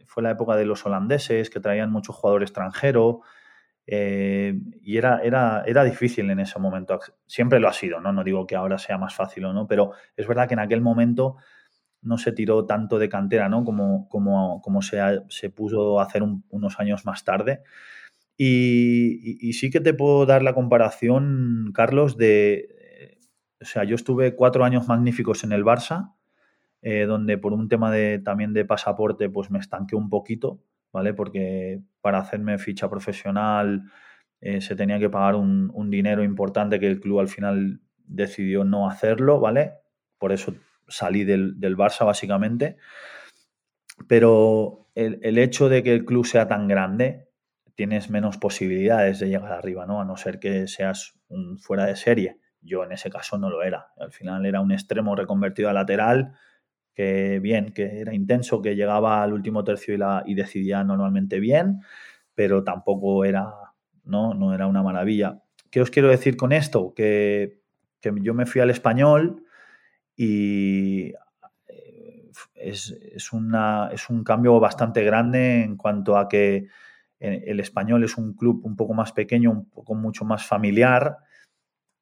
fue 0.06 0.24
la 0.24 0.32
época 0.32 0.56
de 0.56 0.66
los 0.66 0.86
holandeses 0.86 1.50
que 1.50 1.60
traían 1.60 1.92
mucho 1.92 2.14
jugador 2.14 2.44
extranjero 2.44 3.22
eh, 3.92 4.54
y 4.82 4.98
era, 4.98 5.22
era, 5.24 5.64
era 5.66 5.84
difícil 5.84 6.30
en 6.30 6.40
ese 6.40 6.60
momento. 6.60 7.00
Siempre 7.26 7.60
lo 7.60 7.68
ha 7.68 7.74
sido, 7.74 8.00
¿no? 8.00 8.14
No 8.14 8.24
digo 8.24 8.46
que 8.46 8.56
ahora 8.56 8.78
sea 8.78 9.00
más 9.00 9.16
fácil 9.16 9.46
o 9.46 9.54
no, 9.54 9.68
pero 9.68 9.94
es 10.16 10.28
verdad 10.28 10.48
que 10.48 10.54
en 10.54 10.60
aquel 10.60 10.82
momento 10.82 11.38
no 12.02 12.18
se 12.18 12.32
tiró 12.32 12.66
tanto 12.66 13.00
de 13.00 13.10
cantera, 13.10 13.50
¿no? 13.50 13.64
Como, 13.64 14.08
como, 14.08 14.62
como 14.62 14.82
se, 14.82 15.00
se 15.30 15.50
puso 15.50 16.00
a 16.00 16.04
hacer 16.04 16.22
unos 16.22 16.80
años 16.80 17.06
más 17.06 17.24
tarde. 17.24 17.64
Y, 18.38 19.52
sí 19.54 19.70
que 19.70 19.82
te 19.82 19.94
puedo 19.94 20.26
dar 20.26 20.44
la 20.44 20.54
comparación, 20.54 21.72
Carlos, 21.74 22.16
de... 22.16 23.20
O 23.62 23.66
sea, 23.66 23.84
yo 23.84 23.96
estuve 23.96 24.36
cuatro 24.36 24.64
años 24.64 24.88
magníficos 24.88 25.44
en 25.44 25.52
el 25.52 25.66
Barça 25.66 26.14
eh, 26.82 27.06
donde 27.06 27.38
por 27.38 27.54
un 27.54 27.68
tema 27.68 27.92
de, 27.92 28.20
también 28.20 28.54
de 28.54 28.66
pasaporte 28.66 29.30
pues 29.30 29.52
me 29.52 29.60
estanqué 29.60 29.96
un 29.96 30.10
poquito, 30.10 30.64
¿vale? 30.94 31.14
Porque 31.14 31.82
para 32.02 32.20
hacerme 32.20 32.58
ficha 32.58 32.90
profesional 32.90 33.84
eh, 34.40 34.62
se 34.62 34.76
tenía 34.76 35.00
que 35.00 35.10
pagar 35.10 35.36
un, 35.36 35.90
dinero 35.90 36.24
importante 36.24 36.80
que 36.80 36.88
el 36.88 37.00
club 37.00 37.20
al 37.20 37.28
final 37.28 37.82
decidió 38.06 38.64
no 38.64 38.90
hacerlo, 38.90 39.40
¿vale? 39.40 39.74
Por 40.18 40.32
eso 40.32 40.56
salí 40.88 41.26
del, 41.26 41.60
del 41.60 41.76
Barça 41.76 42.06
básicamente. 42.06 42.78
Pero 44.08 44.90
el, 44.96 45.20
el, 45.24 45.38
hecho 45.38 45.68
de 45.68 45.84
que 45.84 45.94
el 45.94 46.06
club 46.06 46.26
sea 46.26 46.48
tan 46.48 46.70
grande, 46.70 47.28
tienes 47.76 48.10
menos 48.10 48.38
posibilidades 48.38 49.20
de 49.20 49.28
llegar 49.28 49.52
arriba, 49.52 49.86
¿no? 49.86 50.00
A 50.00 50.06
no 50.06 50.16
ser 50.16 50.40
que 50.40 50.68
seas 50.68 51.20
un 51.28 51.60
fuera 51.60 51.86
de 51.86 51.98
serie. 51.98 52.38
Yo 52.62 52.84
en 52.84 52.94
ese 52.94 53.10
caso 53.10 53.38
no 53.38 53.50
lo 53.50 53.64
era. 53.64 53.88
Al 53.98 54.12
final 54.12 54.46
era 54.46 54.62
un 54.62 54.72
extremo 54.72 55.16
reconvertido 55.16 55.70
a 55.70 55.74
lateral 55.74 56.34
que 57.00 57.40
bien, 57.40 57.72
que 57.72 58.02
era 58.02 58.14
intenso, 58.14 58.62
que 58.62 58.76
llegaba 58.76 59.24
al 59.24 59.32
último 59.32 59.64
tercio 59.64 59.96
y, 60.26 60.34
decidía 60.36 60.84
normalmente 60.84 61.40
bien, 61.40 61.80
pero 62.36 62.66
tampoco 62.66 63.24
era, 63.24 63.54
¿no? 64.04 64.34
no 64.34 64.54
era 64.54 64.68
una 64.68 64.84
maravilla. 64.84 65.42
¿Qué 65.72 65.80
os 65.80 65.92
quiero 65.92 66.10
decir 66.10 66.36
con 66.36 66.52
esto? 66.52 66.94
Que, 66.94 67.62
yo 68.04 68.34
me 68.34 68.46
fui 68.46 68.60
al 68.60 68.70
español 68.70 69.46
y 70.14 71.14
eh, 71.70 72.32
es, 72.56 72.92
es, 72.92 73.32
una, 73.32 73.90
es 73.94 74.10
un 74.10 74.26
cambio 74.26 74.60
bastante 74.60 75.02
grande 75.02 75.64
en 75.64 75.78
cuanto 75.78 76.18
a 76.18 76.28
que 76.28 76.68
eh, 77.22 77.44
el 77.48 77.62
español 77.62 78.04
es 78.04 78.18
un 78.18 78.34
club 78.34 78.60
un 78.66 78.76
poco 78.76 78.94
más 78.94 79.14
pequeño, 79.14 79.52
un 79.52 79.70
poco 79.70 79.96
mucho 79.96 80.26
más 80.26 80.46
familiar 80.46 81.16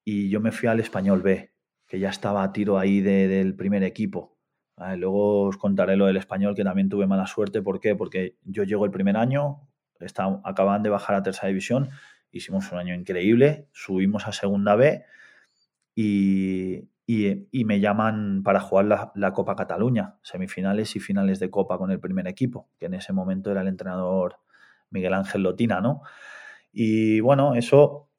y 0.04 0.30
yo 0.30 0.42
me 0.42 0.52
fui 0.52 0.68
al 0.68 0.80
español 0.80 1.22
B, 1.22 1.52
que 1.86 2.00
ya 2.00 2.10
estaba 2.10 2.42
a 2.42 2.52
tiro 2.52 2.80
ahí 2.80 3.02
del 3.02 3.56
primer 3.56 3.84
equipo. 3.84 4.37
Luego 4.78 5.44
os 5.44 5.58
contaré 5.58 5.96
lo 5.96 6.06
del 6.06 6.18
español, 6.18 6.54
que 6.56 6.64
también 6.64 6.90
tuve 6.90 7.08
mala 7.08 7.26
suerte. 7.26 7.62
¿Por 7.62 7.80
qué? 7.80 7.96
Porque 7.96 8.36
yo 8.44 8.64
llego 8.64 8.86
el 8.86 8.92
primer 8.92 9.18
año, 9.18 9.68
está, 10.00 10.40
acaban 10.44 10.84
de 10.84 10.90
bajar 10.90 11.16
a 11.16 11.24
tercera 11.24 11.48
división, 11.48 11.90
hicimos 12.32 12.72
un 12.72 12.78
año 12.78 12.94
increíble, 12.94 13.68
subimos 13.72 14.28
a 14.28 14.32
segunda 14.32 14.76
B 14.76 15.04
y, 15.96 16.90
me 17.66 17.80
llaman 17.80 18.44
para 18.44 18.60
jugar 18.60 19.12
la, 19.16 19.34
Copa 19.34 19.56
Cataluña, 19.56 20.18
semifinales 20.22 20.96
y 20.96 21.00
finales 21.00 21.40
de 21.40 21.50
Copa 21.50 21.78
con 21.78 21.90
el 21.90 22.00
primer 22.00 22.28
equipo, 22.28 22.70
que 22.80 22.86
en 22.86 22.94
ese 22.94 23.14
momento 23.14 23.50
era 23.50 23.62
el 23.62 23.68
entrenador 23.68 24.38
Miguel 24.92 25.14
Ángel 25.16 25.42
Lotina, 25.42 25.82
¿no? 25.82 26.02
Y 26.72 27.20
bueno, 27.22 27.56
eso 27.56 28.10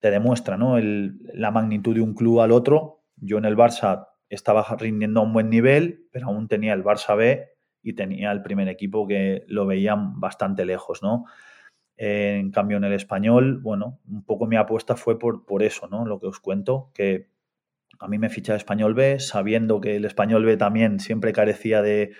te 0.00 0.10
demuestra, 0.10 0.56
¿no? 0.56 0.76
la 0.78 1.50
magnitud 1.50 1.94
de 1.94 2.02
un 2.02 2.14
club 2.14 2.40
al 2.40 2.52
otro. 2.52 3.02
Yo 3.16 3.38
en 3.38 3.46
el 3.46 3.56
Barça 3.56 4.08
estaba 4.28 4.64
rindiendo 4.78 5.20
a 5.20 5.22
un 5.24 5.32
buen 5.32 5.50
nivel, 5.50 6.06
pero 6.12 6.26
aún 6.26 6.48
tenía 6.48 6.74
el 6.74 6.84
Barça 6.84 7.16
B 7.16 7.48
y 7.82 7.94
tenía 7.94 8.30
el 8.32 8.42
primer 8.42 8.68
equipo 8.68 9.06
que 9.06 9.44
lo 9.46 9.66
veían 9.66 10.20
bastante 10.20 10.64
lejos, 10.64 11.02
¿no? 11.02 11.24
En 11.96 12.50
cambio, 12.52 12.76
en 12.76 12.84
el 12.84 12.92
español, 12.92 13.58
bueno, 13.58 14.00
un 14.08 14.24
poco 14.24 14.46
mi 14.46 14.56
apuesta 14.56 14.96
fue 14.96 15.18
por, 15.18 15.44
por 15.44 15.62
eso, 15.62 15.88
¿no? 15.88 16.06
Lo 16.06 16.20
que 16.20 16.26
os 16.26 16.38
cuento, 16.38 16.90
que 16.94 17.28
a 17.98 18.06
mí 18.06 18.18
me 18.18 18.28
ficha 18.28 18.52
el 18.52 18.58
español 18.58 18.94
B, 18.94 19.18
sabiendo 19.18 19.80
que 19.80 19.96
el 19.96 20.04
español 20.04 20.44
B 20.44 20.56
también 20.56 21.00
siempre 21.00 21.32
carecía 21.32 21.82
de, 21.82 22.12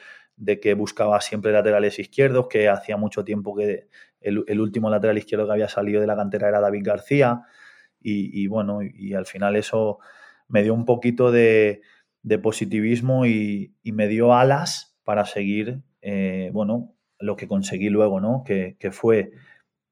que 0.61 0.75
buscaba 0.75 1.21
siempre 1.21 1.53
laterales 1.53 1.99
izquierdos, 1.99 2.49
que 2.49 2.69
hacía 2.69 2.97
mucho 2.97 3.25
tiempo 3.25 3.55
que 3.55 3.89
el, 4.21 4.61
último 4.61 4.91
lateral 4.91 5.19
izquierdo 5.19 5.47
que 5.47 5.53
había 5.53 5.69
salido 5.69 6.01
de 6.01 6.07
la 6.09 6.17
cantera 6.17 6.49
era 6.49 6.61
David 6.61 6.83
García, 6.85 7.43
y 8.01 8.47
bueno, 8.47 8.81
y 8.83 9.15
al 9.15 9.27
final 9.27 9.57
eso 9.57 9.99
me 10.49 10.63
dio 10.63 10.73
un 10.73 10.85
poquito 10.85 11.31
de, 11.31 11.83
de 12.23 12.39
positivismo 12.39 13.27
y, 13.27 13.75
me 13.85 14.09
dio 14.09 14.35
alas 14.35 14.99
para 15.05 15.25
seguir, 15.25 15.83
eh, 16.03 16.51
bueno, 16.53 16.95
lo 17.19 17.37
que 17.37 17.49
conseguí 17.49 17.89
luego, 17.89 18.21
¿no? 18.21 18.45
Que, 18.45 18.77
fue 18.93 19.33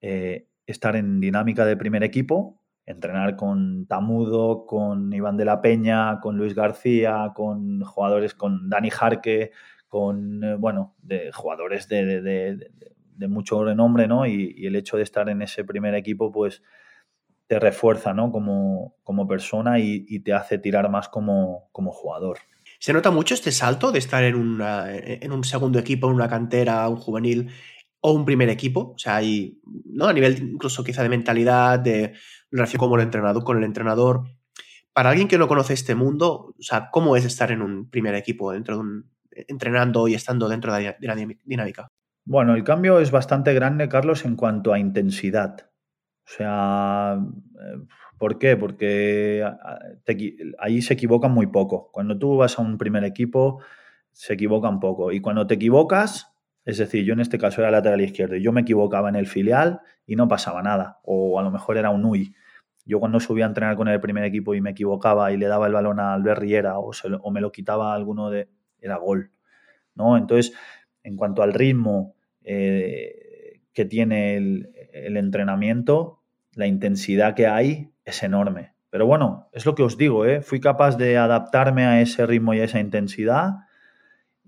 eh, 0.01 0.47
estar 0.67 0.97
en 0.97 1.21
dinámica 1.21 1.65
de 1.65 1.77
primer 1.77 2.03
equipo, 2.03 2.61
entrenar 2.87 3.37
con 3.37 3.87
Tamudo, 3.87 4.65
con 4.65 5.13
Iván 5.13 5.37
de 5.37 5.45
la 5.45 5.61
Peña, 5.61 6.21
con 6.21 6.37
Luis 6.37 6.55
García, 6.55 7.33
con 7.35 7.81
jugadores, 7.83 8.35
con 8.35 8.71
Dani 8.71 8.91
Jarque, 8.91 9.51
con, 9.89 10.45
eh, 10.45 10.55
bueno, 10.57 10.95
de 11.03 11.33
jugadores 11.33 11.89
de, 11.89 12.71
mucho 13.29 13.65
renombre, 13.65 14.07
¿no? 14.07 14.27
Y, 14.27 14.67
el 14.67 14.77
hecho 14.77 14.97
de 14.97 15.03
estar 15.03 15.29
en 15.29 15.43
ese 15.43 15.65
primer 15.65 15.95
equipo, 15.95 16.31
pues 16.31 16.63
te 17.47 17.59
refuerza 17.61 18.13
¿no? 18.13 18.33
como, 18.33 18.97
como 19.05 19.27
persona 19.27 19.79
y, 19.79 20.21
te 20.21 20.33
hace 20.33 20.59
tirar 20.59 20.91
más 20.91 21.09
como, 21.09 21.69
como, 21.73 21.93
jugador. 21.93 22.39
¿Se 22.79 22.93
nota 22.93 23.11
mucho 23.11 23.35
este 23.35 23.53
salto 23.53 23.93
de 23.93 23.99
estar 23.99 24.25
en, 24.25 24.59
en 24.61 25.33
un 25.33 25.45
segundo 25.45 25.79
equipo, 25.79 26.09
en 26.09 26.15
una 26.15 26.29
cantera, 26.29 26.89
un 26.89 26.97
juvenil 26.97 27.51
o 28.01 28.13
un 28.13 28.25
primer 28.25 28.49
equipo? 28.49 28.93
O 28.95 28.99
sea, 28.99 29.17
hay, 29.17 29.61
¿no? 29.85 30.07
A 30.07 30.13
nivel 30.13 30.39
incluso 30.55 30.83
quizá 30.85 31.03
de 31.03 31.09
mentalidad, 31.09 31.79
de 31.79 32.15
relación 32.51 32.79
como 32.79 32.97
el 32.97 33.03
entrenador, 33.03 33.45
con 33.45 33.59
el 33.59 33.65
entrenador. 33.65 34.25
Para 34.93 35.11
alguien 35.11 35.29
que 35.29 35.39
no 35.39 35.49
conoce 35.49 35.75
este 35.75 35.95
mundo, 35.95 36.55
o 36.59 36.63
sea, 36.63 36.91
¿cómo 36.91 37.17
es 37.17 37.25
estar 37.25 37.53
en 37.53 37.63
un 37.63 37.89
primer 37.89 38.15
equipo, 38.15 38.53
dentro 38.53 38.77
de 38.77 38.81
un, 38.81 39.11
entrenando 39.31 40.09
y 40.09 40.15
estando 40.15 40.49
dentro 40.49 40.75
de 40.75 40.97
la 41.01 41.17
dinámica? 41.45 41.89
Bueno, 42.25 42.55
el 42.55 42.65
cambio 42.65 42.99
es 42.99 43.11
bastante 43.11 43.55
grande, 43.55 43.89
Carlos, 43.89 44.25
en 44.25 44.35
cuanto 44.35 44.73
a 44.73 44.79
intensidad. 44.79 45.71
O 46.27 46.29
sea, 46.29 47.19
eh, 47.21 47.87
¿por 48.19 48.39
qué? 48.39 48.57
Porque 48.57 49.45
ahí 50.59 50.83
se 50.83 50.95
equivocan 50.95 51.31
muy 51.33 51.47
poco. 51.47 51.91
Cuando 51.93 52.19
tú 52.19 52.37
vas 52.37 52.59
a 52.59 52.63
un 52.63 52.79
primer 52.79 53.05
equipo, 53.05 53.61
se 54.11 54.35
equivocan 54.35 54.81
poco. 54.81 55.13
Y 55.13 55.21
cuando 55.21 55.47
te 55.47 55.55
equivocas, 55.55 56.35
es 56.65 56.79
decir, 56.79 57.05
yo 57.05 57.13
en 57.13 57.21
este 57.21 57.39
caso 57.39 57.61
era 57.61 57.71
lateral 57.71 58.01
izquierdo 58.01 58.35
y 58.35 58.43
yo 58.43 58.51
me 58.51 58.63
equivocaba 58.63 59.09
en 59.09 59.15
el 59.15 59.29
filial 59.29 59.81
y 60.05 60.17
no 60.17 60.27
pasaba 60.27 60.63
nada. 60.63 60.99
O 61.05 61.39
a 61.39 61.43
lo 61.43 61.53
mejor 61.53 61.77
era 61.77 61.91
un 61.91 62.05
UI. 62.05 62.35
Yo 62.85 62.99
cuando 62.99 63.21
subía 63.21 63.45
a 63.45 63.49
entrenar 63.49 63.77
con 63.77 63.87
el 63.87 64.01
primer 64.01 64.25
equipo 64.25 64.55
y 64.55 64.61
me 64.61 64.71
equivocaba 64.71 65.31
y 65.31 65.37
le 65.37 65.47
daba 65.47 65.69
el 65.69 65.75
balón 65.75 66.01
a 66.01 66.15
Albert 66.15 66.43
o, 66.75 66.91
o 67.23 67.31
me 67.31 67.41
lo 67.41 67.53
quitaba 67.53 67.95
alguno 67.95 68.31
de... 68.31 68.49
era 68.81 68.97
gol. 68.97 69.31
¿no? 69.95 70.17
Entonces, 70.17 70.53
en 71.05 71.17
cuanto 71.17 71.43
al 71.43 71.53
ritmo 71.53 72.17
eh, 72.43 73.61
que 73.73 73.85
tiene 73.85 74.37
el 74.37 75.17
entrenamiento, 75.17 76.16
la 76.57 76.67
intensidad 76.67 77.35
que 77.35 77.47
hay 77.47 77.93
es 78.05 78.23
enorme. 78.23 78.73
Pero 78.91 79.07
bueno, 79.07 79.49
es 79.53 79.67
lo 79.67 79.75
que 79.75 79.83
os 79.83 79.97
digo, 79.97 80.25
¿eh? 80.25 80.41
fui 80.41 80.59
capaz 80.59 80.97
de 80.97 81.19
adaptarme 81.19 81.85
a 81.85 82.01
ese 82.01 82.27
ritmo 82.27 82.55
y 82.55 82.61
a 82.61 82.65
esa 82.65 82.81
intensidad 82.81 83.57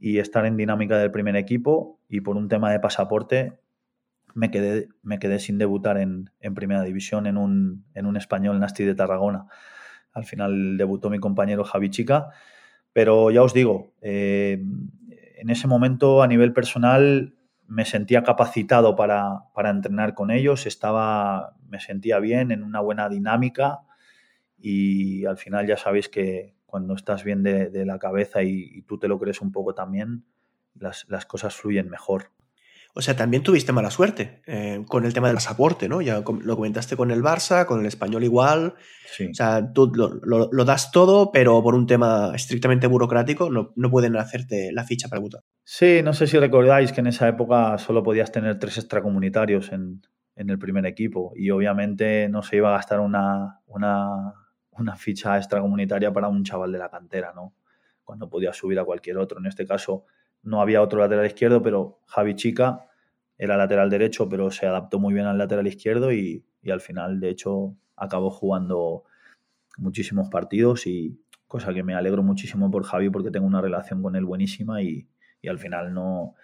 y 0.01 0.18
estar 0.18 0.47
en 0.47 0.57
dinámica 0.57 0.97
del 0.97 1.11
primer 1.11 1.37
equipo 1.37 2.01
y 2.09 2.23
por 2.23 2.37
un 2.37 2.49
tema 2.49 2.73
de 2.73 2.81
pasaporte 2.81 3.61
me 4.35 4.51
quedé, 4.51 4.88
me 5.03 5.18
quedé 5.18 5.38
sin 5.38 5.59
debutar 5.59 5.99
en, 5.99 6.31
primera 6.55 6.83
división 6.83 7.27
en 7.27 7.37
un, 7.37 7.85
en 7.94 8.07
un 8.07 8.16
español 8.16 8.59
Nasti 8.59 8.85
de 8.85 8.94
Tarragona. 8.94 9.47
Al 10.12 10.25
final 10.25 10.79
debutó 10.79 11.11
mi 11.11 11.18
compañero 11.18 11.64
Javi 11.64 11.90
Chica, 11.90 12.31
pero 12.94 13.31
ya 13.31 13.42
os 13.42 13.53
digo, 13.53 13.92
eh, 14.01 14.62
en 15.37 15.51
ese 15.51 15.68
momento 15.68 16.23
a 16.23 16.27
nivel 16.27 16.55
personal 16.55 17.35
me 17.68 17.85
sentía 17.85 18.22
capacitado 18.22 18.96
para, 18.96 19.44
entrenar 19.57 20.14
con 20.14 20.31
ellos, 20.31 20.66
estaba, 20.66 21.54
me 21.68 21.81
sentía 21.81 22.18
bien, 22.18 22.50
en 22.50 22.62
una 22.62 22.81
buena 22.81 23.09
dinámica 23.09 23.81
y 24.57 25.26
al 25.26 25.37
final 25.37 25.66
ya 25.66 25.76
sabéis 25.76 26.09
que 26.09 26.57
cuando 26.64 26.94
estás 26.94 27.24
bien 27.24 27.42
de, 27.42 27.85
la 27.85 27.98
cabeza 27.98 28.42
y, 28.42 28.83
tú 28.83 28.98
te 28.98 29.07
lo 29.07 29.18
crees 29.18 29.42
un 29.42 29.52
poco 29.52 29.74
también, 29.74 30.24
las, 30.74 31.04
las 31.09 31.26
cosas 31.26 31.54
fluyen 31.54 31.90
mejor. 31.90 32.33
O 32.99 33.01
sea, 33.01 33.15
también 33.15 33.45
tuviste 33.45 33.71
mala 33.71 33.93
suerte 33.93 34.43
eh, 34.45 34.85
con 34.89 35.05
el 35.05 35.15
tema 35.15 35.29
del 35.29 35.37
pasaporte, 35.37 35.89
¿no? 35.89 36.01
Ya 36.01 36.21
lo 36.21 36.57
comentaste 36.57 36.97
con 36.97 37.13
el 37.13 37.23
Barça, 37.23 37.65
con 37.65 37.79
el 37.79 37.87
español 37.87 38.25
igual. 38.25 38.75
O 38.75 39.35
sea, 39.35 39.73
tú 39.73 39.93
lo, 39.95 40.65
das 40.65 40.91
todo, 40.91 41.31
pero 41.31 41.63
por 41.63 41.77
un 41.77 41.87
tema 41.87 42.33
estrictamente 42.35 42.89
burocrático 42.89 43.51
no, 43.51 43.91
pueden 43.91 44.17
hacerte 44.17 44.73
la 44.73 44.83
ficha 44.83 45.07
para 45.07 45.21
votar. 45.21 45.43
Sí, 45.63 46.01
no 46.03 46.13
sé 46.13 46.27
si 46.27 46.41
recordáis 46.41 46.91
que 46.91 46.99
en 46.99 47.07
esa 47.07 47.29
época 47.29 47.79
solo 47.79 48.03
podías 48.03 48.33
tener 48.33 48.59
tres 48.59 48.79
extracomunitarios 48.79 49.71
en, 49.71 50.03
en 50.35 50.51
el 50.51 50.59
primer 50.59 50.85
equipo 50.85 51.33
y 51.37 51.51
obviamente 51.51 52.29
no 52.29 52.43
se 52.43 52.57
iba 52.57 52.71
a 52.71 52.79
gastar 52.79 52.99
una, 52.99 53.61
una, 53.67 54.35
una 54.73 54.97
ficha 54.97 55.37
extracomunitaria 55.37 56.13
para 56.13 56.27
un 56.27 56.43
chaval 56.43 56.73
de 56.73 56.79
la 56.79 56.91
cantera, 56.91 57.33
¿no? 57.33 57.55
Cuando 58.03 58.29
podía 58.29 58.53
subir 58.53 58.81
a 58.81 58.85
cualquier 58.85 59.19
otro. 59.19 59.39
En 59.39 59.47
este 59.47 59.69
caso 59.69 60.05
no 60.43 60.61
había 60.61 60.83
otro 60.83 60.99
lateral 60.99 61.27
izquierdo, 61.27 61.63
pero 61.63 62.01
Javi 62.07 62.35
Chica 62.35 62.88
era 63.38 63.57
lateral 63.57 63.88
derecho, 63.88 64.29
pero 64.29 64.51
se 64.51 64.66
adaptó 64.66 64.98
muy 64.98 65.14
bien 65.14 65.27
al 65.27 65.38
lateral 65.38 65.66
izquierdo 65.66 66.12
y, 66.12 66.44
al 66.70 66.81
final, 66.81 67.20
de 67.20 67.31
hecho, 67.31 67.77
acabó 67.96 68.31
jugando 68.31 69.05
muchísimos 69.79 70.29
partidos 70.29 70.87
y 70.87 71.20
cosa 71.46 71.72
que 71.72 71.85
me 71.85 71.94
alegro 71.94 72.22
muchísimo 72.22 72.70
por 72.70 72.83
Javi 72.83 73.09
porque 73.09 73.31
tengo 73.31 73.46
una 73.46 73.62
relación 73.62 74.03
con 74.03 74.16
él 74.16 74.24
buenísima 74.24 74.83
y, 74.83 75.09
al 75.48 75.59
final 75.59 75.94
no, 75.94 76.35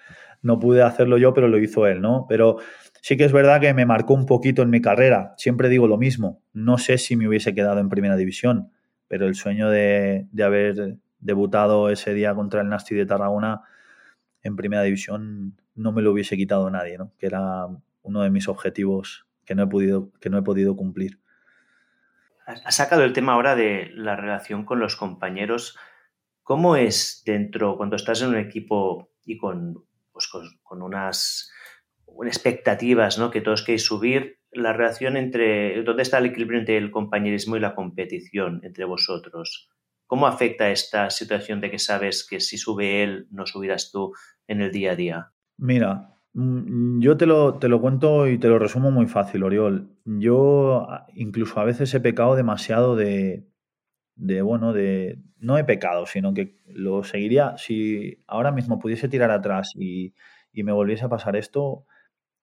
no 0.41 0.61
pude 0.61 0.83
hacerlo 0.83 1.19
yo, 1.19 1.35
pero 1.35 1.49
lo 1.49 1.59
hizo 1.59 1.87
él, 1.87 2.01
¿no? 2.01 2.27
Pero 2.29 2.59
sí 3.03 3.17
que 3.17 3.25
es 3.25 3.33
verdad 3.33 3.61
que 3.61 3.75
me 3.75 3.85
marcó 3.85 4.15
un 4.15 4.25
poquito 4.25 4.63
en 4.63 4.71
mi 4.71 4.81
carrera. 4.81 5.35
Siempre 5.37 5.69
digo 5.69 5.89
lo 5.89 5.99
mismo. 5.99 6.41
No 6.55 6.79
sé 6.79 6.97
si 6.97 7.17
me 7.17 7.29
hubiese 7.29 7.55
quedado 7.55 7.81
en 7.81 7.91
primera 7.91 8.17
división, 8.17 8.71
pero 9.09 9.27
el 9.27 9.35
sueño 9.35 9.69
de, 9.69 10.27
de 10.31 10.43
haber 10.45 10.99
debutado 11.19 11.91
ese 11.91 12.15
día 12.15 12.35
contra 12.35 12.63
el 12.63 12.69
Nasti 12.69 12.95
de 12.95 13.05
Tarragona 13.05 13.63
en 14.43 14.57
primera 14.57 14.83
división 14.83 15.57
no 15.75 15.93
me 15.93 16.03
lo 16.03 16.13
hubiese 16.13 16.37
quitado 16.37 16.71
nadie, 16.71 16.99
¿no? 16.99 17.13
que 17.19 17.27
era 17.27 17.67
uno 18.03 18.23
de 18.23 18.31
mis 18.31 18.49
objetivos 18.49 19.27
que 19.45 19.55
no 19.55 19.65
he 19.65 19.67
podido, 19.67 20.13
que 20.21 20.31
no 20.31 20.39
he 20.39 20.43
podido 20.43 20.77
cumplir. 20.77 21.21
Has 22.47 22.77
sacado 22.77 23.05
el 23.05 23.13
tema 23.13 23.33
ahora 23.33 23.57
de 23.57 23.91
la 23.95 24.17
relación 24.17 24.65
con 24.65 24.79
los 24.79 24.97
compañeros. 24.97 25.79
¿Cómo 26.43 26.77
es 26.77 27.23
dentro, 27.25 27.77
cuando 27.77 27.97
estás 27.97 28.21
en 28.21 28.29
un 28.29 28.37
equipo 28.37 29.11
y 29.25 29.39
con, 29.39 29.85
pues 30.13 30.29
con, 30.29 30.83
unas 30.83 31.51
expectativas 32.27 33.19
¿no? 33.19 33.31
que 33.31 33.41
todos 33.41 33.63
queréis 33.63 33.85
subir, 33.85 34.41
la 34.53 34.73
relación 34.73 35.17
entre, 35.17 35.83
¿dónde 35.83 36.03
está 36.03 36.19
el 36.19 36.27
equilibrio 36.27 36.61
entre 36.61 36.77
el 36.77 36.91
compañerismo 36.91 37.57
y 37.57 37.61
la 37.61 37.75
competición 37.75 38.61
entre 38.63 38.85
vosotros? 38.85 39.71
¿Cómo 40.07 40.27
afecta 40.27 40.71
esta 40.71 41.11
situación 41.11 41.61
de 41.61 41.71
que 41.71 41.79
sabes 41.79 42.27
que 42.29 42.41
si 42.41 42.59
sube 42.59 43.03
él, 43.03 43.27
no 43.31 43.47
subirás 43.47 43.91
tú 43.91 44.13
en 44.47 44.61
el 44.61 44.71
día 44.71 44.93
a 44.93 44.97
día? 44.97 45.34
Mira, 45.57 46.19
mm, 46.33 47.01
yo 47.01 47.17
te 47.17 47.27
lo, 47.27 47.59
te 47.59 47.69
lo 47.69 47.81
cuento 47.81 48.29
y 48.29 48.39
te 48.39 48.49
lo 48.49 48.59
resumo 48.59 48.91
muy 48.91 49.07
fácil, 49.07 49.43
Oriol. 49.45 49.91
Yo 50.05 50.87
incluso 51.15 51.61
a 51.61 51.65
veces 51.65 51.93
he 51.95 52.01
pecado 52.01 52.37
demasiado 52.37 52.97
de, 52.97 53.47
de, 54.17 54.43
bueno, 54.43 54.73
de, 54.73 55.19
no 55.39 55.59
he 55.59 55.65
pecado, 55.65 56.07
sino 56.07 56.35
que 56.35 56.59
lo 56.67 57.05
seguiría, 57.05 57.57
si 57.59 58.23
ahora 58.27 58.53
mismo 58.53 58.79
pudiese 58.79 59.09
tirar 59.09 59.31
atrás 59.31 59.73
y, 59.77 60.15
y 60.53 60.63
me 60.65 60.73
volviese 60.73 61.05
a 61.05 61.09
pasar 61.09 61.37
esto, 61.37 61.87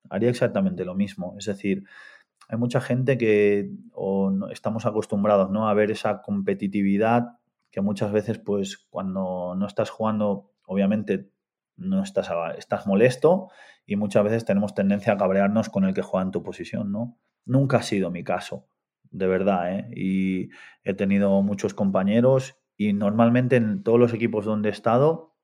haría 0.10 0.30
exactamente 0.30 0.86
lo 0.86 0.96
mismo. 0.96 1.36
Es 1.38 1.46
decir, 1.46 1.84
hay 2.50 2.58
mucha 2.58 2.82
gente 2.82 3.18
que 3.18 3.72
o 3.94 4.50
estamos 4.52 4.86
acostumbrados 4.86 5.50
¿no? 5.52 5.70
a 5.70 5.74
ver 5.74 5.92
esa 5.92 6.22
competitividad 6.22 7.38
que 7.72 7.82
muchas 7.82 8.12
veces, 8.12 8.40
pues, 8.40 8.78
cuando 8.90 9.56
no 9.56 9.66
estás 9.66 9.90
jugando, 9.90 10.52
obviamente 10.66 11.30
no 11.82 12.04
estás, 12.04 12.30
estás 12.58 12.88
molesto 12.88 13.50
y 13.86 13.96
muchas 13.96 14.24
veces 14.24 14.46
tenemos 14.46 14.74
tendencia 14.74 15.14
a 15.14 15.18
cabrearnos 15.18 15.70
con 15.70 15.86
el 15.86 15.94
que 15.94 16.02
juega 16.02 16.26
en 16.26 16.32
tu 16.32 16.44
posición, 16.44 16.92
¿no? 16.92 17.18
Nunca 17.46 17.78
ha 17.78 17.84
sido 17.84 18.12
mi 18.12 18.24
caso, 18.24 18.68
de 19.10 19.28
verdad, 19.28 19.76
¿eh? 19.76 19.88
Y 19.96 20.50
he 20.84 20.94
tenido 20.94 21.42
muchos 21.42 21.74
compañeros 21.74 22.58
y 22.78 22.94
normalmente 22.94 23.56
en 23.56 23.84
todos 23.84 24.00
los 24.00 24.14
equipos 24.14 24.46
donde 24.46 24.70
he 24.70 24.72
estado 24.72 25.36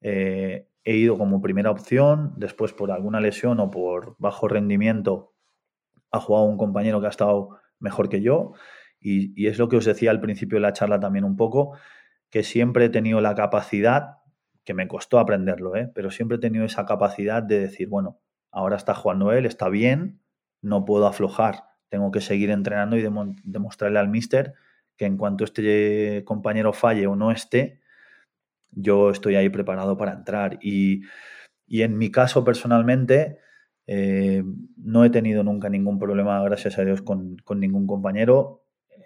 eh, 0.00 0.68
he 0.84 0.96
ido 0.96 1.16
como 1.16 1.40
primera 1.40 1.70
opción, 1.70 2.34
después 2.36 2.72
por 2.72 2.92
alguna 2.92 3.20
lesión 3.20 3.58
o 3.58 3.70
por 3.70 4.16
bajo 4.18 4.48
rendimiento 4.48 5.32
ha 6.10 6.20
jugado 6.20 6.44
un 6.44 6.58
compañero 6.58 7.00
que 7.00 7.06
ha 7.06 7.10
estado 7.10 7.58
mejor 7.80 8.08
que 8.08 8.20
yo 8.20 8.52
y, 9.00 9.46
es 9.46 9.58
lo 9.58 9.68
que 9.68 9.76
os 9.76 9.84
decía 9.84 10.10
al 10.10 10.20
principio 10.20 10.56
de 10.56 10.62
la 10.62 10.72
charla 10.72 10.98
también 10.98 11.24
un 11.24 11.36
poco, 11.36 11.76
que 12.30 12.42
siempre 12.42 12.86
he 12.86 12.88
tenido 12.88 13.20
la 13.20 13.34
capacidad, 13.34 14.18
que 14.64 14.74
me 14.74 14.88
costó 14.88 15.18
aprenderlo, 15.18 15.76
¿eh? 15.76 15.90
pero 15.94 16.10
siempre 16.10 16.38
he 16.38 16.40
tenido 16.40 16.64
esa 16.64 16.86
capacidad 16.86 17.42
de 17.42 17.60
decir, 17.60 17.88
bueno, 17.88 18.20
ahora 18.50 18.76
está 18.76 18.94
jugando 18.94 19.32
él, 19.32 19.46
está 19.46 19.68
bien, 19.68 20.20
no 20.62 20.84
puedo 20.84 21.06
aflojar, 21.06 21.64
tengo 21.90 22.10
que 22.10 22.20
seguir 22.20 22.50
entrenando 22.50 22.96
y 22.96 23.02
demostrarle 23.44 23.98
al 23.98 24.08
mister 24.08 24.54
que 24.96 25.06
en 25.06 25.16
cuanto 25.16 25.44
este 25.44 26.22
compañero 26.24 26.72
falle 26.72 27.06
o 27.06 27.16
no 27.16 27.30
esté, 27.30 27.80
yo 28.70 29.10
estoy 29.10 29.36
ahí 29.36 29.48
preparado 29.48 29.96
para 29.96 30.12
entrar. 30.12 30.58
Y, 30.62 31.02
en 31.68 31.98
mi 31.98 32.10
caso 32.10 32.44
personalmente, 32.44 33.38
eh, 33.86 34.44
no 34.76 35.04
he 35.04 35.10
tenido 35.10 35.42
nunca 35.42 35.68
ningún 35.68 35.98
problema, 35.98 36.42
gracias 36.42 36.78
a 36.78 36.84
Dios, 36.84 37.02
con, 37.02 37.36
con 37.44 37.60
ningún 37.60 37.86
compañero 37.86 38.63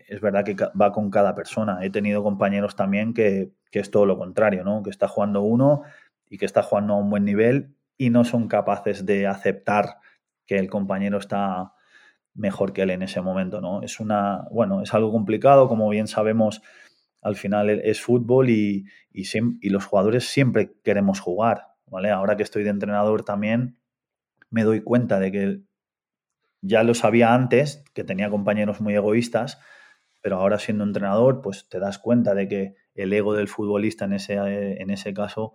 es 0.09 0.21
verdad 0.23 0.44
que 0.44 0.57
va 0.81 0.90
con 0.90 1.11
cada 1.11 1.35
persona. 1.35 1.85
He 1.85 1.90
tenido 1.90 2.23
compañeros 2.23 2.75
también 2.75 3.12
que, 3.12 3.53
es 3.71 3.90
todo 3.90 4.07
lo 4.07 4.18
contrario, 4.18 4.64
¿no? 4.64 4.83
Que 4.83 4.90
está 4.90 5.07
jugando 5.07 5.42
uno 5.42 5.83
y 6.29 6.38
que 6.38 6.47
está 6.47 6.62
jugando 6.62 6.94
a 6.94 6.97
un 6.97 7.11
buen 7.11 7.25
nivel 7.25 7.77
y 7.99 8.11
no 8.11 8.25
son 8.25 8.49
capaces 8.49 9.05
de 9.05 9.27
aceptar 9.27 9.99
que 10.47 10.59
el 10.59 10.71
compañero 10.71 11.18
está 11.18 11.75
mejor 12.35 12.73
que 12.73 12.83
él 12.83 12.90
en 12.90 13.03
ese 13.03 13.21
momento, 13.21 13.61
¿no? 13.61 13.83
Es 13.83 14.01
una, 14.01 14.47
bueno, 14.51 14.83
es 14.83 14.94
algo 14.94 15.12
complicado, 15.12 15.68
como 15.68 15.88
bien 15.90 16.07
sabemos, 16.07 16.62
al 17.21 17.37
final 17.37 17.68
es 17.68 18.01
fútbol 18.01 18.49
y, 18.49 18.87
y 19.12 19.68
los 19.68 19.85
jugadores 19.85 20.25
siempre 20.25 20.73
queremos 20.83 21.21
jugar, 21.21 21.66
¿vale? 21.87 22.11
Ahora 22.11 22.37
que 22.37 22.44
estoy 22.44 22.62
de 22.64 22.71
entrenador 22.71 23.25
también 23.25 23.79
me 24.51 24.62
doy 24.62 24.81
cuenta 24.81 25.21
de 25.21 25.33
que 25.33 25.61
ya 26.62 26.83
lo 26.83 26.94
sabía 26.94 27.35
antes, 27.35 27.85
que 27.92 28.05
tenía 28.05 28.31
compañeros 28.31 28.81
muy 28.81 28.94
egoístas, 28.94 29.61
pero 30.20 30.37
ahora 30.37 30.59
siendo 30.59 30.85
entrenador, 30.85 31.40
pues 31.42 31.68
te 31.68 31.78
das 31.78 31.98
cuenta 31.98 32.35
de 32.35 32.48
que 32.48 32.74
el 32.94 33.12
ego 33.12 33.35
del 33.35 33.48
futbolista 33.48 34.04
en 34.04 34.14
ese, 34.14 34.35
en 34.35 34.90
ese 34.90 35.14
caso 35.14 35.54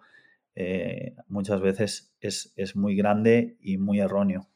eh, 0.56 1.15
muchas 1.28 1.62
veces 1.62 2.15
es, 2.19 2.76
muy 2.76 2.95
grande 2.95 3.58
y 3.60 3.78
muy 3.78 3.99
erróneo. 3.99 4.49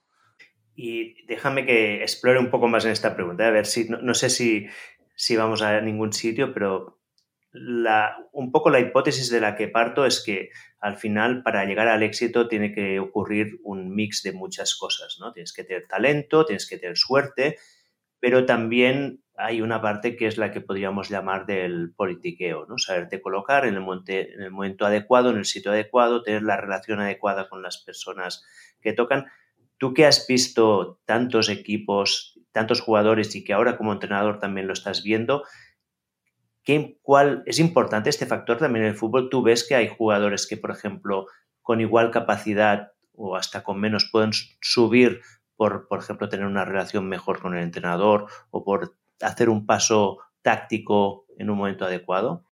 Y 0.75 1.25
déjame 1.25 1.65
que 1.65 2.01
explore 2.01 2.39
un 2.39 2.51
poco 2.51 2.67
más 2.67 2.85
en 2.85 2.91
esta 2.91 3.15
pregunta, 3.15 3.47
a 3.47 3.51
ver 3.51 3.65
si, 3.65 3.87
no, 3.89 4.13
sé 4.13 4.29
si, 4.29 4.67
si, 5.15 5.35
vamos 5.35 5.63
a 5.63 5.81
ningún 5.81 6.13
sitio, 6.13 6.53
pero 6.53 6.99
la, 7.51 8.15
un 8.31 8.51
poco 8.51 8.69
la 8.69 8.79
hipótesis 8.79 9.31
de 9.31 9.41
la 9.41 9.55
que 9.55 9.67
parto 9.67 10.05
es 10.05 10.23
que 10.23 10.49
al 10.79 10.97
final 10.97 11.41
para 11.41 11.65
llegar 11.65 11.87
al 11.87 12.03
éxito 12.03 12.47
tiene 12.47 12.71
que 12.71 12.99
ocurrir 12.99 13.59
un 13.63 13.95
mix 13.95 14.21
de 14.21 14.33
muchas 14.33 14.75
cosas, 14.75 15.17
¿no? 15.19 15.33
Tienes 15.33 15.51
que 15.51 15.63
tener 15.63 15.87
talento, 15.87 16.45
tienes 16.45 16.69
que 16.69 16.77
tener 16.77 16.95
suerte, 16.95 17.57
pero 18.19 18.45
también 18.45 19.23
hay 19.37 19.61
una 19.61 19.81
parte 19.81 20.15
que 20.15 20.25
es 20.25 20.37
la 20.37 20.51
que 20.51 20.61
podríamos 20.61 21.09
llamar 21.09 21.45
del 21.45 21.93
politiqueo, 21.95 22.65
¿no? 22.65 22.79
Saberte 22.79 23.21
colocar 23.21 23.65
en 23.65 23.75
el, 23.75 23.85
en 24.07 24.41
el 24.41 24.51
momento 24.51 24.85
adecuado, 24.85 25.29
en 25.29 25.37
el 25.37 25.45
sitio 25.45 25.71
adecuado, 25.71 26.23
tener 26.23 26.41
la 26.41 26.57
relación 26.57 26.99
adecuada 26.99 27.47
con 27.47 27.61
las 27.61 27.77
personas 27.77 28.43
que 28.81 28.93
tocan. 28.93 29.27
Tú 29.77 29.93
que 29.93 30.07
has 30.07 30.25
visto 30.27 30.99
tantos 31.05 31.49
equipos, 31.49 32.39
tantos 32.51 32.81
jugadores 32.81 33.35
y 33.35 33.43
que 33.43 33.53
ahora 33.53 33.77
como 33.77 33.93
entrenador 33.93 34.39
también 34.39 34.65
lo 34.65 34.73
estás 34.73 35.03
viendo, 35.03 35.43
¿qué, 36.63 36.97
¿cuál 37.03 37.43
es 37.45 37.59
importante 37.59 38.09
este 38.09 38.25
factor 38.25 38.57
también 38.57 38.85
en 38.85 38.91
el 38.91 38.97
fútbol? 38.97 39.29
Tú 39.29 39.43
ves 39.43 39.67
que 39.67 39.75
hay 39.75 39.87
jugadores 39.87 40.47
que, 40.47 40.57
por 40.57 40.71
ejemplo, 40.71 41.27
con 41.61 41.79
igual 41.79 42.09
capacidad 42.09 42.93
o 43.13 43.35
hasta 43.35 43.63
con 43.63 43.79
menos 43.79 44.09
pueden 44.11 44.31
subir 44.61 45.21
por, 45.55 45.87
por 45.87 45.99
ejemplo, 45.99 46.29
tener 46.29 46.45
una 46.47 46.65
relación 46.65 47.07
mejor 47.07 47.39
con 47.39 47.55
el 47.55 47.63
entrenador 47.63 48.27
o 48.51 48.63
por 48.63 48.95
hacer 49.21 49.49
un 49.49 49.65
paso 49.65 50.19
táctico 50.41 51.25
en 51.37 51.49
un 51.49 51.57
momento 51.57 51.85
adecuado? 51.85 52.45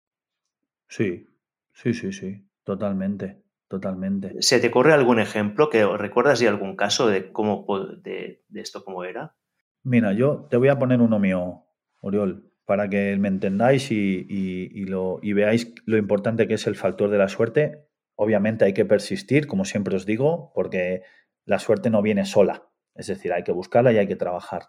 Sí, 0.88 1.28
sí, 1.74 1.94
sí, 1.94 2.12
sí, 2.12 2.46
totalmente. 2.64 3.42
totalmente. 3.68 4.36
¿Se 4.42 4.60
te 4.60 4.68
ocurre 4.68 4.94
algún 4.94 5.20
ejemplo 5.20 5.70
que 5.70 5.86
recuerdas 5.86 6.40
de 6.40 6.48
algún 6.48 6.76
caso 6.76 7.08
de 7.08 7.32
cómo 7.32 7.66
de, 8.02 8.44
esto 8.54 8.84
cómo 8.84 9.04
era? 9.04 9.36
Mira, 9.84 10.14
yo 10.14 10.48
te 10.50 10.58
voy 10.58 10.70
a 10.70 10.80
poner 10.80 11.02
uno 11.02 11.20
mío, 11.20 11.66
Oriol, 12.02 12.52
para 12.66 12.90
que 12.90 13.16
me 13.18 13.28
entendáis 13.28 13.92
y, 13.92 14.86
lo, 14.86 15.20
y 15.22 15.34
veáis 15.34 15.74
lo 15.86 15.98
importante 15.98 16.48
que 16.48 16.56
es 16.56 16.68
el 16.68 16.76
factor 16.76 17.10
de 17.10 17.18
la 17.18 17.30
suerte. 17.30 17.88
Obviamente 18.16 18.66
hay 18.66 18.74
que 18.74 18.86
persistir, 18.86 19.46
como 19.46 19.66
siempre 19.66 19.96
os 19.96 20.06
digo, 20.06 20.52
porque 20.56 21.04
la 21.46 21.60
suerte 21.60 21.90
no 21.90 22.02
viene 22.02 22.26
sola. 22.26 22.68
Es 22.96 23.08
decir, 23.08 23.34
hay 23.34 23.44
que 23.44 23.52
buscarla 23.52 23.92
y 23.92 23.98
hay 23.98 24.08
que 24.08 24.16
trabajar. 24.16 24.64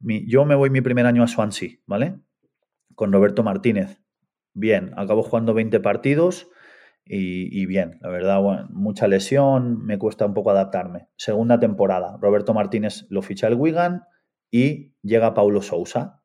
Yo 0.00 0.44
me 0.44 0.54
voy 0.54 0.70
mi 0.70 0.80
primer 0.80 1.06
año 1.06 1.22
a 1.22 1.28
Swansea, 1.28 1.70
¿vale? 1.86 2.20
Con 2.94 3.12
Roberto 3.12 3.42
Martínez. 3.42 4.00
Bien, 4.52 4.92
acabo 4.96 5.22
jugando 5.22 5.54
20 5.54 5.80
partidos 5.80 6.48
y, 7.04 7.66
bien, 7.66 7.98
la 8.02 8.08
verdad, 8.08 8.40
mucha 8.70 9.08
lesión, 9.08 9.84
me 9.84 9.98
cuesta 9.98 10.26
un 10.26 10.34
poco 10.34 10.50
adaptarme. 10.50 11.08
Segunda 11.16 11.58
temporada, 11.58 12.16
Roberto 12.20 12.54
Martínez 12.54 13.06
lo 13.08 13.22
ficha 13.22 13.48
el 13.48 13.54
Wigan 13.54 14.04
y 14.50 14.94
llega 15.02 15.34
Paulo 15.34 15.60
Sousa. 15.60 16.22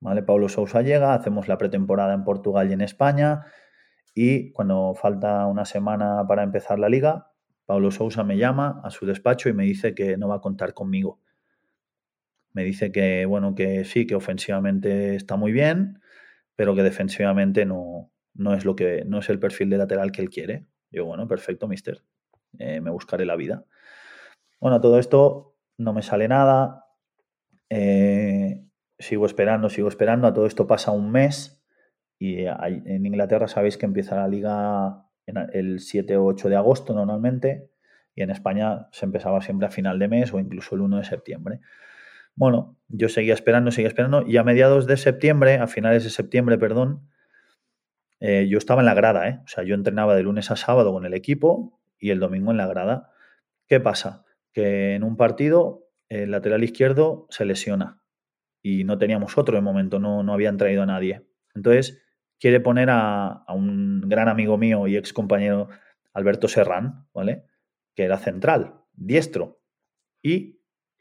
¿vale? 0.00 0.22
Paulo 0.22 0.48
Sousa 0.48 0.82
llega, 0.82 1.14
hacemos 1.14 1.48
la 1.48 1.58
pretemporada 1.58 2.14
en 2.14 2.24
Portugal 2.24 2.70
y 2.70 2.72
en 2.72 2.82
España 2.82 3.46
y 4.14 4.52
cuando 4.52 4.94
falta 4.94 5.46
una 5.46 5.64
semana 5.64 6.24
para 6.26 6.42
empezar 6.42 6.78
la 6.78 6.88
liga, 6.88 7.30
Paulo 7.66 7.90
Sousa 7.90 8.24
me 8.24 8.36
llama 8.36 8.80
a 8.82 8.90
su 8.90 9.06
despacho 9.06 9.48
y 9.48 9.52
me 9.52 9.64
dice 9.64 9.94
que 9.94 10.16
no 10.16 10.28
va 10.28 10.36
a 10.36 10.40
contar 10.40 10.74
conmigo. 10.74 11.20
Me 12.58 12.64
dice 12.64 12.90
que, 12.90 13.24
bueno, 13.24 13.54
que 13.54 13.84
sí, 13.84 14.04
que 14.04 14.16
ofensivamente 14.16 15.14
está 15.14 15.36
muy 15.36 15.52
bien, 15.52 16.00
pero 16.56 16.74
que 16.74 16.82
defensivamente 16.82 17.64
no, 17.64 18.10
no 18.34 18.52
es 18.52 18.64
lo 18.64 18.74
que 18.74 19.04
no 19.06 19.20
es 19.20 19.28
el 19.30 19.38
perfil 19.38 19.70
de 19.70 19.78
lateral 19.78 20.10
que 20.10 20.22
él 20.22 20.28
quiere. 20.28 20.66
Yo, 20.90 21.04
bueno, 21.04 21.28
perfecto, 21.28 21.68
mister. 21.68 22.02
Eh, 22.58 22.80
me 22.80 22.90
buscaré 22.90 23.24
la 23.26 23.36
vida. 23.36 23.64
Bueno, 24.58 24.80
todo 24.80 24.98
esto 24.98 25.54
no 25.76 25.92
me 25.92 26.02
sale 26.02 26.26
nada. 26.26 26.86
Eh, 27.70 28.64
sigo 28.98 29.26
esperando, 29.26 29.70
sigo 29.70 29.86
esperando. 29.86 30.26
A 30.26 30.34
todo 30.34 30.46
esto 30.46 30.66
pasa 30.66 30.90
un 30.90 31.12
mes. 31.12 31.64
Y 32.18 32.44
en 32.46 33.06
Inglaterra 33.06 33.46
sabéis 33.46 33.78
que 33.78 33.86
empieza 33.86 34.16
la 34.16 34.26
liga 34.26 35.06
el 35.52 35.78
7 35.78 36.16
o 36.16 36.24
8 36.24 36.48
de 36.48 36.56
agosto 36.56 36.92
normalmente. 36.92 37.70
Y 38.16 38.22
en 38.22 38.30
España 38.30 38.88
se 38.90 39.06
empezaba 39.06 39.40
siempre 39.42 39.68
a 39.68 39.70
final 39.70 40.00
de 40.00 40.08
mes 40.08 40.34
o 40.34 40.40
incluso 40.40 40.74
el 40.74 40.80
1 40.80 40.96
de 40.96 41.04
septiembre. 41.04 41.60
Bueno, 42.38 42.76
yo 42.86 43.08
seguía 43.08 43.34
esperando, 43.34 43.72
seguía 43.72 43.88
esperando. 43.88 44.22
Y 44.24 44.36
a 44.36 44.44
mediados 44.44 44.86
de 44.86 44.96
septiembre, 44.96 45.56
a 45.56 45.66
finales 45.66 46.04
de 46.04 46.10
septiembre, 46.10 46.56
perdón, 46.56 47.08
eh, 48.20 48.46
yo 48.48 48.58
estaba 48.58 48.80
en 48.80 48.86
la 48.86 48.94
grada, 48.94 49.28
¿eh? 49.28 49.40
O 49.44 49.48
sea, 49.48 49.64
yo 49.64 49.74
entrenaba 49.74 50.14
de 50.14 50.22
lunes 50.22 50.52
a 50.52 50.56
sábado 50.56 50.92
con 50.92 51.04
el 51.04 51.14
equipo 51.14 51.80
y 51.98 52.10
el 52.10 52.20
domingo 52.20 52.52
en 52.52 52.56
la 52.56 52.68
grada. 52.68 53.10
¿Qué 53.66 53.80
pasa? 53.80 54.24
Que 54.52 54.94
en 54.94 55.02
un 55.02 55.16
partido 55.16 55.88
el 56.08 56.30
lateral 56.30 56.62
izquierdo 56.62 57.26
se 57.28 57.44
lesiona 57.44 58.02
y 58.62 58.84
no 58.84 58.98
teníamos 58.98 59.36
otro 59.36 59.56
de 59.56 59.60
momento, 59.60 59.98
no, 59.98 60.22
no 60.22 60.32
habían 60.32 60.58
traído 60.58 60.84
a 60.84 60.86
nadie. 60.86 61.26
Entonces, 61.56 62.00
quiere 62.38 62.60
poner 62.60 62.88
a, 62.88 63.44
un 63.48 64.02
gran 64.06 64.28
amigo 64.28 64.58
mío 64.58 64.86
y 64.86 64.96
ex 64.96 65.12
compañero 65.12 65.70
Alberto 66.12 66.46
Serrán, 66.46 67.08
¿vale? 67.12 67.46
Que 67.96 68.04
era 68.04 68.16
central, 68.16 68.76
diestro. 68.92 69.60
Y 70.22 70.57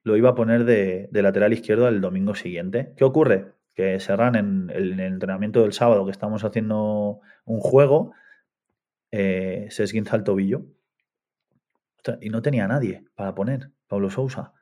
lo 0.08 0.18
iba 0.18 0.30
a 0.30 0.36
poner 0.36 0.64
de, 0.64 1.10
lateral 1.12 1.54
izquierdo 1.54 1.88
el 1.88 2.02
domingo 2.02 2.34
siguiente. 2.34 2.94
¿Qué 2.98 3.04
ocurre? 3.04 3.54
que 3.76 4.00
Serran 4.00 4.36
en 4.36 4.72
el, 4.74 5.00
entrenamiento 5.00 5.62
del 5.62 5.74
sábado 5.74 6.06
que 6.06 6.12
estamos 6.12 6.44
haciendo 6.44 7.20
un 7.46 7.60
juego, 7.60 8.14
eh, 9.12 9.68
se 9.70 9.84
esguinza 9.84 10.16
el 10.16 10.24
tobillo. 10.24 10.64
Y 12.22 12.30
no 12.30 12.42
tenía 12.42 12.68
nadie 12.68 13.04
para 13.16 13.36
poner, 13.36 13.70
Pablo 13.88 14.10
Sousa. 14.10 14.54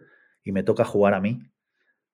Y 0.44 0.52
me 0.52 0.64
toca 0.64 0.84
jugar 0.84 1.14
a 1.14 1.22
mí. 1.22 1.44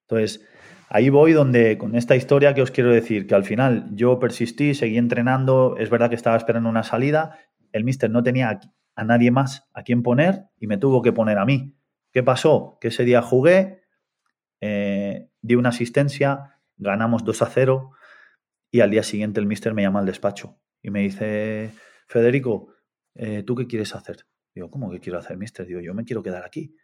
Entonces, 0.02 0.46
ahí 0.90 1.10
voy 1.10 1.32
donde, 1.32 1.78
con 1.78 1.96
esta 1.96 2.16
historia 2.16 2.54
que 2.54 2.62
os 2.62 2.70
quiero 2.70 2.92
decir, 2.92 3.26
que 3.26 3.34
al 3.34 3.46
final 3.46 3.88
yo 3.94 4.20
persistí, 4.20 4.76
seguí 4.76 4.98
entrenando, 4.98 5.78
es 5.78 5.90
verdad 5.90 6.10
que 6.10 6.16
estaba 6.16 6.38
esperando 6.38 6.70
una 6.70 6.84
salida, 6.84 7.40
el 7.72 7.86
mister 7.86 8.12
no 8.12 8.22
tenía 8.22 8.60
a 8.96 9.04
nadie 9.06 9.32
más 9.32 9.70
a 9.74 9.84
quien 9.84 10.04
poner 10.04 10.44
y 10.60 10.68
me 10.68 10.78
tuvo 10.78 11.02
que 11.02 11.14
poner 11.14 11.38
a 11.38 11.46
mí. 11.46 11.74
¿Qué 12.12 12.24
pasó? 12.24 12.78
Que 12.82 12.90
ese 12.90 13.06
día 13.06 13.22
jugué, 13.22 13.84
eh, 14.60 15.30
di 15.42 15.56
una 15.56 15.70
asistencia, 15.70 16.60
ganamos 16.78 17.24
2 17.24 17.42
a 17.42 17.46
0 17.48 17.92
y 18.70 18.82
al 18.82 18.92
día 18.92 19.04
siguiente 19.04 19.40
el 19.40 19.46
mister 19.46 19.74
me 19.74 19.82
llama 19.82 20.00
al 20.00 20.06
despacho 20.06 20.60
y 20.82 20.90
me 20.90 21.02
dice, 21.02 21.72
Federico, 22.08 22.74
eh, 23.16 23.44
¿tú 23.44 23.56
qué 23.56 23.68
quieres 23.68 23.96
hacer? 23.96 24.26
Digo, 24.54 24.70
¿cómo 24.70 24.92
que 24.92 25.00
quiero 25.00 25.20
hacer, 25.20 25.38
mister? 25.38 25.66
Digo, 25.66 25.80
yo 25.80 25.94
me 25.94 26.04
quiero 26.04 26.24
quedar 26.24 26.44
aquí. 26.44 26.76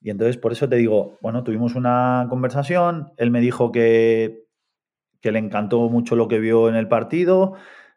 Y 0.00 0.10
entonces 0.10 0.36
por 0.36 0.52
eso 0.52 0.68
te 0.68 0.76
digo, 0.76 1.18
bueno, 1.20 1.44
tuvimos 1.44 1.74
una 1.74 2.26
conversación, 2.28 3.12
él 3.16 3.30
me 3.30 3.40
dijo 3.40 3.72
que, 3.72 4.46
que 5.20 5.32
le 5.32 5.38
encantó 5.38 5.88
mucho 5.88 6.16
lo 6.16 6.28
que 6.28 6.40
vio 6.40 6.68
en 6.68 6.74
el 6.74 6.88
partido, 6.88 7.54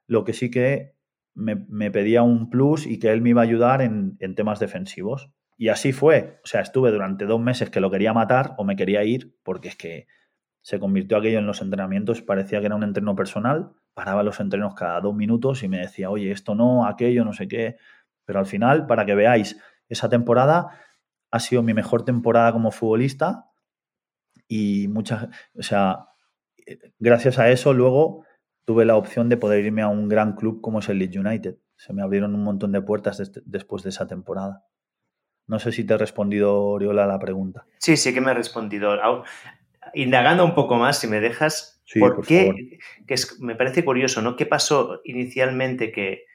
lo 0.07 0.23
que 0.23 0.33
sí 0.33 0.51
que 0.51 0.95
me, 1.33 1.91
pedía 1.91 2.23
un 2.23 2.49
plus 2.49 2.87
y 2.87 2.99
que 2.99 3.11
él 3.11 3.21
me 3.21 3.31
iba 3.31 3.41
a 3.41 3.43
ayudar 3.43 3.81
en, 3.81 4.17
en, 4.19 4.35
temas 4.35 4.59
defensivos. 4.59 5.31
Y 5.57 5.69
así 5.69 5.93
fue. 5.93 6.39
O 6.43 6.47
sea, 6.47 6.61
estuve 6.61 6.91
durante 6.91 7.25
dos 7.25 7.39
meses 7.39 7.69
que 7.69 7.79
lo 7.79 7.89
quería 7.89 8.13
matar 8.13 8.55
o 8.57 8.63
me 8.63 8.75
quería 8.75 9.03
ir 9.03 9.37
porque 9.43 9.69
es 9.69 9.75
que 9.75 10.07
se 10.61 10.79
convirtió 10.79 11.17
aquello 11.17 11.39
en 11.39 11.45
los 11.45 11.61
entrenamientos, 11.61 12.23
parecía 12.23 12.59
que 12.59 12.65
era 12.65 12.75
un 12.75 12.83
entreno 12.83 13.15
personal, 13.15 13.73
paraba 13.93 14.23
los 14.23 14.39
entrenos 14.39 14.73
cada 14.73 14.99
dos 14.99 15.15
minutos 15.15 15.61
y 15.61 15.67
me 15.67 15.77
decía, 15.77 16.09
oye, 16.09 16.31
esto 16.31 16.55
no, 16.55 16.87
aquello, 16.87 17.23
no 17.23 17.33
sé 17.33 17.47
qué. 17.47 17.77
Pero 18.25 18.39
al 18.39 18.47
final, 18.47 18.87
para 18.87 19.05
que 19.05 19.13
veáis, 19.13 19.61
esa 19.89 20.09
temporada 20.09 20.71
ha 21.31 21.39
sido 21.39 21.61
mi 21.61 21.73
mejor 21.73 22.03
temporada 22.03 22.51
como 22.51 22.71
futbolista 22.71 23.51
y 24.47 24.87
muchas, 24.87 25.27
o 25.57 25.61
sea, 25.61 26.07
gracias 26.99 27.37
a 27.39 27.49
eso 27.49 27.73
luego 27.73 28.25
tuve 28.65 28.85
la 28.85 28.95
opción 28.95 29.29
de 29.29 29.37
poder 29.37 29.63
irme 29.63 29.83
a 29.83 29.87
un 29.87 30.09
gran 30.09 30.33
club 30.35 30.61
como 30.61 30.79
es 30.79 30.89
el 30.89 30.97
Leeds 30.97 31.17
United. 31.17 31.57
Se 31.75 31.93
me 31.93 32.01
abrieron 32.01 32.33
un 32.33 32.43
montón 32.43 32.71
de 32.71 32.81
puertas 32.81 33.21
después 33.45 33.83
de 33.83 33.89
esa 33.89 34.07
temporada. 34.07 34.65
No 35.47 35.59
sé 35.59 35.71
si 35.71 35.83
te 35.83 35.93
he 35.93 35.97
respondido, 35.97 36.61
Oriola, 36.63 37.03
a 37.03 37.07
la 37.07 37.19
pregunta. 37.19 37.65
Sí, 37.77 37.97
sí 37.97 38.13
que 38.13 38.21
me 38.21 38.31
he 38.31 38.33
respondido 38.33 38.97
indagando 39.93 40.43
un 40.43 40.55
poco 40.55 40.75
más, 40.75 40.99
si 40.99 41.07
me 41.07 41.19
dejas, 41.19 41.81
¿por, 41.99 42.25
qué? 42.25 42.79
Que 43.07 43.15
me 43.39 43.55
parece 43.55 43.85
curioso, 43.85 44.21
¿no? 44.21 44.35
¿Qué 44.35 44.45
pasó 44.45 45.01
inicialmente 45.03 45.91
que, 45.91 46.25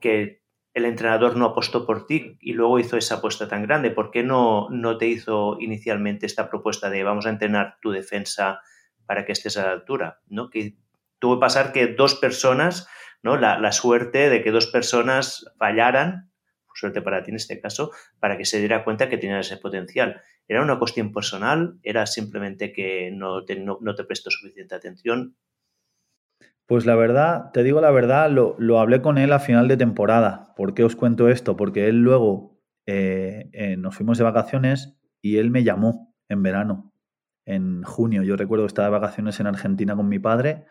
que 0.00 0.42
el 0.74 0.84
entrenador 0.84 1.36
no 1.36 1.46
apostó 1.46 1.86
por 1.86 2.06
ti 2.06 2.36
y 2.40 2.52
luego 2.52 2.78
hizo 2.78 2.96
esa 2.96 3.16
apuesta 3.16 3.48
tan 3.48 3.62
grande? 3.62 3.90
¿Por 3.90 4.10
qué 4.10 4.22
no, 4.22 4.68
no 4.70 4.98
te 4.98 5.06
hizo 5.06 5.56
inicialmente 5.60 6.26
esta 6.26 6.48
propuesta 6.48 6.90
de 6.90 7.02
vamos 7.04 7.26
a 7.26 7.30
entrenar 7.30 7.78
tu 7.80 7.90
defensa 7.90 8.60
para 9.06 9.24
que 9.24 9.32
estés 9.32 9.56
a 9.56 9.66
la 9.66 9.72
altura? 9.72 10.20
¿no? 10.28 10.50
Que 10.50 10.76
tuvo 11.18 11.36
que 11.36 11.40
pasar 11.40 11.72
que 11.72 11.88
dos 11.88 12.14
personas, 12.14 12.88
¿no? 13.22 13.36
La, 13.36 13.58
la 13.58 13.72
suerte 13.72 14.30
de 14.30 14.42
que 14.42 14.50
dos 14.50 14.66
personas 14.66 15.52
fallaran, 15.58 16.31
suerte 16.82 17.00
para 17.00 17.22
ti 17.22 17.30
en 17.30 17.36
este 17.36 17.60
caso, 17.60 17.92
para 18.18 18.36
que 18.36 18.44
se 18.44 18.58
diera 18.58 18.84
cuenta 18.84 19.08
que 19.08 19.16
tenía 19.16 19.38
ese 19.38 19.56
potencial. 19.56 20.20
¿Era 20.48 20.62
una 20.62 20.78
cuestión 20.78 21.12
personal? 21.12 21.78
¿Era 21.82 22.06
simplemente 22.06 22.72
que 22.72 23.10
no 23.12 23.44
te, 23.44 23.56
no, 23.56 23.94
te 23.94 24.04
prestó 24.04 24.30
suficiente 24.30 24.74
atención? 24.74 25.36
Pues 26.66 26.84
la 26.84 26.96
verdad, 26.96 27.50
te 27.52 27.62
digo 27.62 27.80
la 27.80 27.90
verdad, 27.90 28.30
lo, 28.30 28.80
hablé 28.80 29.00
con 29.00 29.18
él 29.18 29.32
a 29.32 29.38
final 29.38 29.68
de 29.68 29.76
temporada. 29.76 30.54
¿Por 30.56 30.74
qué 30.74 30.84
os 30.84 30.96
cuento 30.96 31.28
esto? 31.28 31.56
Porque 31.56 31.88
él 31.88 32.02
luego 32.02 32.60
eh, 32.86 33.48
eh, 33.52 33.76
nos 33.76 33.94
fuimos 33.94 34.18
de 34.18 34.24
vacaciones 34.24 34.96
y 35.20 35.36
él 35.36 35.50
me 35.50 35.62
llamó 35.62 36.16
en 36.28 36.42
verano, 36.42 36.92
en 37.46 37.82
junio. 37.82 38.24
Yo 38.24 38.36
recuerdo 38.36 38.64
que 38.64 38.68
estaba 38.68 38.88
de 38.88 38.98
vacaciones 38.98 39.38
en 39.38 39.46
Argentina 39.46 39.94
con 39.94 40.08
mi 40.08 40.18
padre 40.18 40.66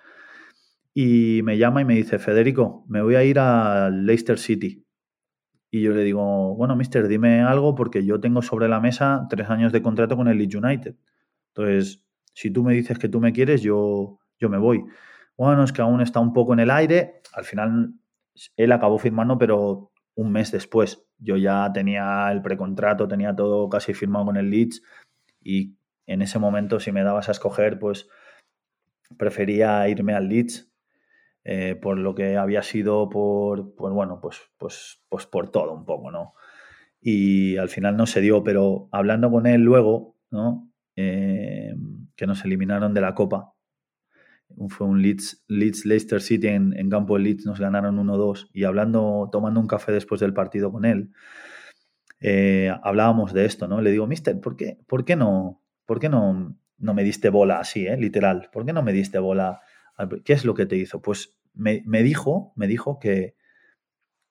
y 0.93 1.41
me 1.43 1.57
llama 1.57 1.81
y 1.81 1.85
me 1.85 1.95
dice, 1.95 2.19
Federico, 2.19 2.85
me 2.89 3.01
voy 3.01 3.15
a 3.15 3.23
ir 3.23 3.39
a 3.39 3.89
Leicester 3.89 4.37
City. 4.37 4.85
Y 5.71 5.81
yo 5.81 5.93
le 5.93 6.03
digo, 6.03 6.53
bueno, 6.55 6.75
mister, 6.75 7.07
dime 7.07 7.41
algo 7.41 7.75
porque 7.75 8.05
yo 8.05 8.19
tengo 8.19 8.41
sobre 8.41 8.67
la 8.67 8.81
mesa 8.81 9.25
tres 9.29 9.49
años 9.49 9.71
de 9.71 9.81
contrato 9.81 10.17
con 10.17 10.27
el 10.27 10.37
Leeds 10.37 10.55
United. 10.55 10.95
Entonces, 11.55 12.05
si 12.33 12.51
tú 12.51 12.63
me 12.63 12.73
dices 12.73 12.99
que 12.99 13.07
tú 13.07 13.21
me 13.21 13.31
quieres, 13.31 13.61
yo, 13.61 14.19
yo 14.37 14.49
me 14.49 14.57
voy. 14.57 14.83
Bueno, 15.37 15.63
es 15.63 15.71
que 15.71 15.81
aún 15.81 16.01
está 16.01 16.19
un 16.19 16.33
poco 16.33 16.53
en 16.53 16.59
el 16.59 16.69
aire. 16.69 17.21
Al 17.33 17.45
final, 17.45 17.93
él 18.57 18.71
acabó 18.73 18.97
firmando, 18.99 19.37
pero 19.37 19.91
un 20.15 20.31
mes 20.31 20.51
después. 20.51 21.05
Yo 21.17 21.37
ya 21.37 21.71
tenía 21.73 22.29
el 22.31 22.41
precontrato, 22.41 23.07
tenía 23.07 23.35
todo 23.35 23.69
casi 23.69 23.93
firmado 23.93 24.25
con 24.25 24.37
el 24.37 24.49
Leeds 24.49 24.81
y 25.41 25.75
en 26.05 26.21
ese 26.21 26.39
momento, 26.39 26.79
si 26.79 26.91
me 26.91 27.03
dabas 27.03 27.29
a 27.29 27.31
escoger, 27.31 27.79
pues 27.79 28.07
prefería 29.17 29.87
irme 29.87 30.13
al 30.13 30.27
Leeds 30.27 30.70
eh, 31.43 31.75
por 31.75 31.97
lo 31.97 32.15
que 32.15 32.37
había 32.37 32.63
sido 32.63 33.09
por, 33.09 33.75
pues 33.75 33.93
bueno, 33.93 34.19
pues, 34.21 34.39
pues, 34.57 35.01
pues 35.09 35.25
por 35.25 35.49
todo 35.51 35.73
un 35.73 35.85
poco, 35.85 36.11
¿no? 36.11 36.33
Y 37.01 37.57
al 37.57 37.69
final 37.69 37.97
no 37.97 38.05
se 38.05 38.21
dio, 38.21 38.43
pero 38.43 38.89
hablando 38.91 39.31
con 39.31 39.47
él 39.47 39.61
luego. 39.61 40.15
Eh, 40.95 41.73
que 42.15 42.27
nos 42.27 42.45
eliminaron 42.45 42.93
de 42.93 43.01
la 43.01 43.15
Copa, 43.15 43.53
fue 44.69 44.87
un 44.87 45.01
Leeds, 45.01 45.43
Leeds 45.47 45.85
Leicester 45.85 46.21
City 46.21 46.47
en, 46.47 46.89
campo 46.89 47.17
de 47.17 47.23
Leeds, 47.23 47.45
nos 47.45 47.59
ganaron 47.59 47.97
1-2 47.97 48.49
y 48.53 48.65
hablando, 48.65 49.29
tomando 49.31 49.59
un 49.59 49.67
café 49.67 49.91
después 49.91 50.21
del 50.21 50.33
partido 50.33 50.71
con 50.71 50.85
él, 50.85 51.11
eh, 52.19 52.71
hablábamos 52.83 53.33
de 53.33 53.45
esto, 53.45 53.67
¿no? 53.67 53.81
Le 53.81 53.91
digo, 53.91 54.05
mister, 54.07 54.39
¿por 54.39 54.55
qué, 54.55 54.77
por 54.87 55.05
qué, 55.05 55.15
no, 55.15 55.63
por 55.85 55.99
qué 55.99 56.09
no, 56.09 56.55
no 56.77 56.93
me 56.93 57.03
diste 57.03 57.29
bola 57.29 57.59
así, 57.59 57.87
eh, 57.87 57.97
literal? 57.97 58.49
¿Por 58.51 58.65
qué 58.65 58.73
no 58.73 58.83
me 58.83 58.93
diste 58.93 59.17
bola? 59.17 59.61
¿Qué 60.25 60.33
es 60.33 60.45
lo 60.45 60.53
que 60.53 60.65
te 60.65 60.75
hizo? 60.75 61.01
Pues 61.01 61.37
me, 61.53 61.83
me 61.85 62.03
dijo, 62.03 62.53
me 62.55 62.67
dijo 62.67 62.99
que, 62.99 63.35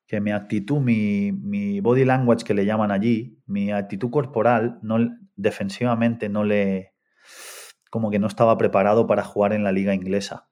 que 0.07 0.21
mi 0.21 0.33
actitud, 0.33 0.81
mi, 0.81 1.33
mi, 1.33 1.81
body 1.81 2.05
language 2.05 2.45
que 2.45 2.55
le 2.55 2.67
llaman 2.67 2.91
allí, 2.91 3.39
mi 3.47 3.71
actitud 3.71 4.11
corporal, 4.11 4.79
no, 4.83 4.99
defensivamente 5.37 6.29
no 6.29 6.45
le, 6.45 6.95
como 7.91 8.11
que 8.11 8.19
no 8.19 8.27
estaba 8.27 8.57
preparado 8.59 9.07
para 9.07 9.25
jugar 9.25 9.53
en 9.53 9.65
la 9.65 9.73
liga 9.73 9.95
inglesa. 9.95 10.49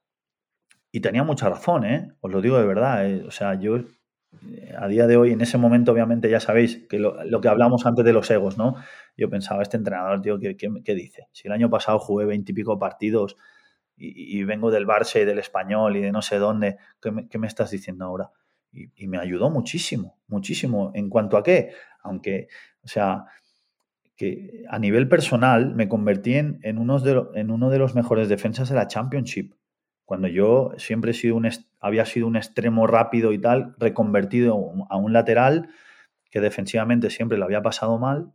Y 0.91 1.01
tenía 1.01 1.23
mucha 1.23 1.49
razón, 1.49 1.85
¿eh? 1.85 2.09
Os 2.21 2.33
lo 2.33 2.41
digo 2.41 2.59
de 2.59 2.67
verdad. 2.67 3.09
¿eh? 3.09 3.25
O 3.27 3.31
sea, 3.31 3.55
yo 3.55 3.77
eh, 3.77 4.73
a 4.77 4.89
día 4.89 5.07
de 5.07 5.17
hoy, 5.17 5.33
en 5.33 5.41
ese 5.41 5.59
momento, 5.59 5.93
obviamente, 5.93 6.31
ya 6.31 6.41
sabéis 6.41 6.87
que 6.89 6.99
lo, 6.99 7.41
que 7.41 7.49
hablamos 7.49 7.87
antes 7.87 8.05
de 8.05 8.13
los 8.13 8.31
egos, 8.31 8.59
¿no? 8.59 8.77
Yo 9.17 9.29
pensaba, 9.29 9.63
este 9.63 9.77
entrenador, 9.77 10.23
tío, 10.23 10.39
¿qué, 10.39 10.57
qué, 10.57 10.95
dice? 10.95 11.29
Si 11.33 11.49
el 11.49 11.53
año 11.53 11.71
pasado 11.71 11.99
jugué 11.99 12.27
veintipico 12.27 12.79
partidos 12.79 13.37
y, 13.99 14.45
vengo 14.45 14.71
del 14.71 14.87
Barça 14.87 15.21
y 15.21 15.25
del 15.25 15.39
Español 15.39 15.97
y 15.97 16.01
de 16.01 16.13
no 16.13 16.23
sé 16.23 16.39
dónde, 16.39 16.79
¿qué 17.01 17.39
me, 17.39 17.47
estás 17.47 17.71
diciendo 17.71 18.05
ahora? 18.05 18.31
Y, 18.73 19.07
me 19.09 19.19
ayudó 19.19 19.51
muchísimo, 19.51 20.19
muchísimo. 20.29 20.93
¿En 20.95 21.09
cuanto 21.09 21.37
a 21.37 21.43
qué? 21.43 21.73
Aunque, 22.03 22.49
o 22.83 22.89
sea, 22.89 23.25
que 24.17 24.65
a 24.69 24.79
nivel 24.79 25.09
personal 25.09 25.75
me 25.75 25.89
convertí 25.89 26.35
en, 26.35 26.61
en, 26.63 26.79
uno 26.79 26.99
de, 27.01 27.25
en 27.35 27.51
uno 27.51 27.71
de 27.71 27.79
los 27.79 27.95
mejores 27.95 28.29
defensas 28.29 28.69
de 28.69 28.77
la 28.77 28.87
Championship. 28.87 29.55
Cuando 30.05 30.29
yo 30.29 30.73
siempre 30.77 31.11
he 31.11 31.15
sido 31.15 31.37
un, 31.37 31.49
había 31.81 32.05
sido 32.07 32.27
un 32.27 32.37
extremo 32.37 32.87
rápido 32.87 33.33
y 33.33 33.39
tal, 33.39 33.75
reconvertido 33.79 34.73
a 34.89 34.97
un 34.97 35.13
lateral 35.13 35.69
que 36.31 36.41
defensivamente 36.41 37.11
siempre 37.11 37.39
lo 37.39 37.45
había 37.45 37.63
pasado 37.63 37.99
mal. 37.99 38.33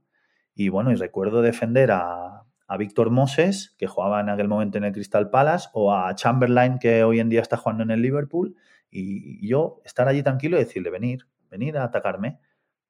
Y 0.55 0.69
bueno, 0.69 0.91
y 0.91 0.95
recuerdo 0.95 1.41
defender 1.41 1.91
a, 1.91 2.42
a 2.67 2.77
Víctor 2.77 3.09
Moses, 3.09 3.75
que 3.77 3.87
jugaba 3.87 4.21
en 4.21 4.29
aquel 4.29 4.47
momento 4.47 4.77
en 4.77 4.85
el 4.85 4.93
Crystal 4.93 5.29
Palace, 5.29 5.69
o 5.73 5.93
a 5.93 6.13
Chamberlain, 6.15 6.79
que 6.79 7.03
hoy 7.03 7.19
en 7.19 7.29
día 7.29 7.41
está 7.41 7.57
jugando 7.57 7.83
en 7.83 7.91
el 7.91 8.01
Liverpool, 8.01 8.55
y 8.89 9.47
yo 9.47 9.81
estar 9.85 10.07
allí 10.07 10.21
tranquilo 10.23 10.57
y 10.57 10.59
decirle, 10.59 10.89
venir, 10.89 11.27
venir 11.49 11.77
a 11.77 11.83
atacarme. 11.83 12.39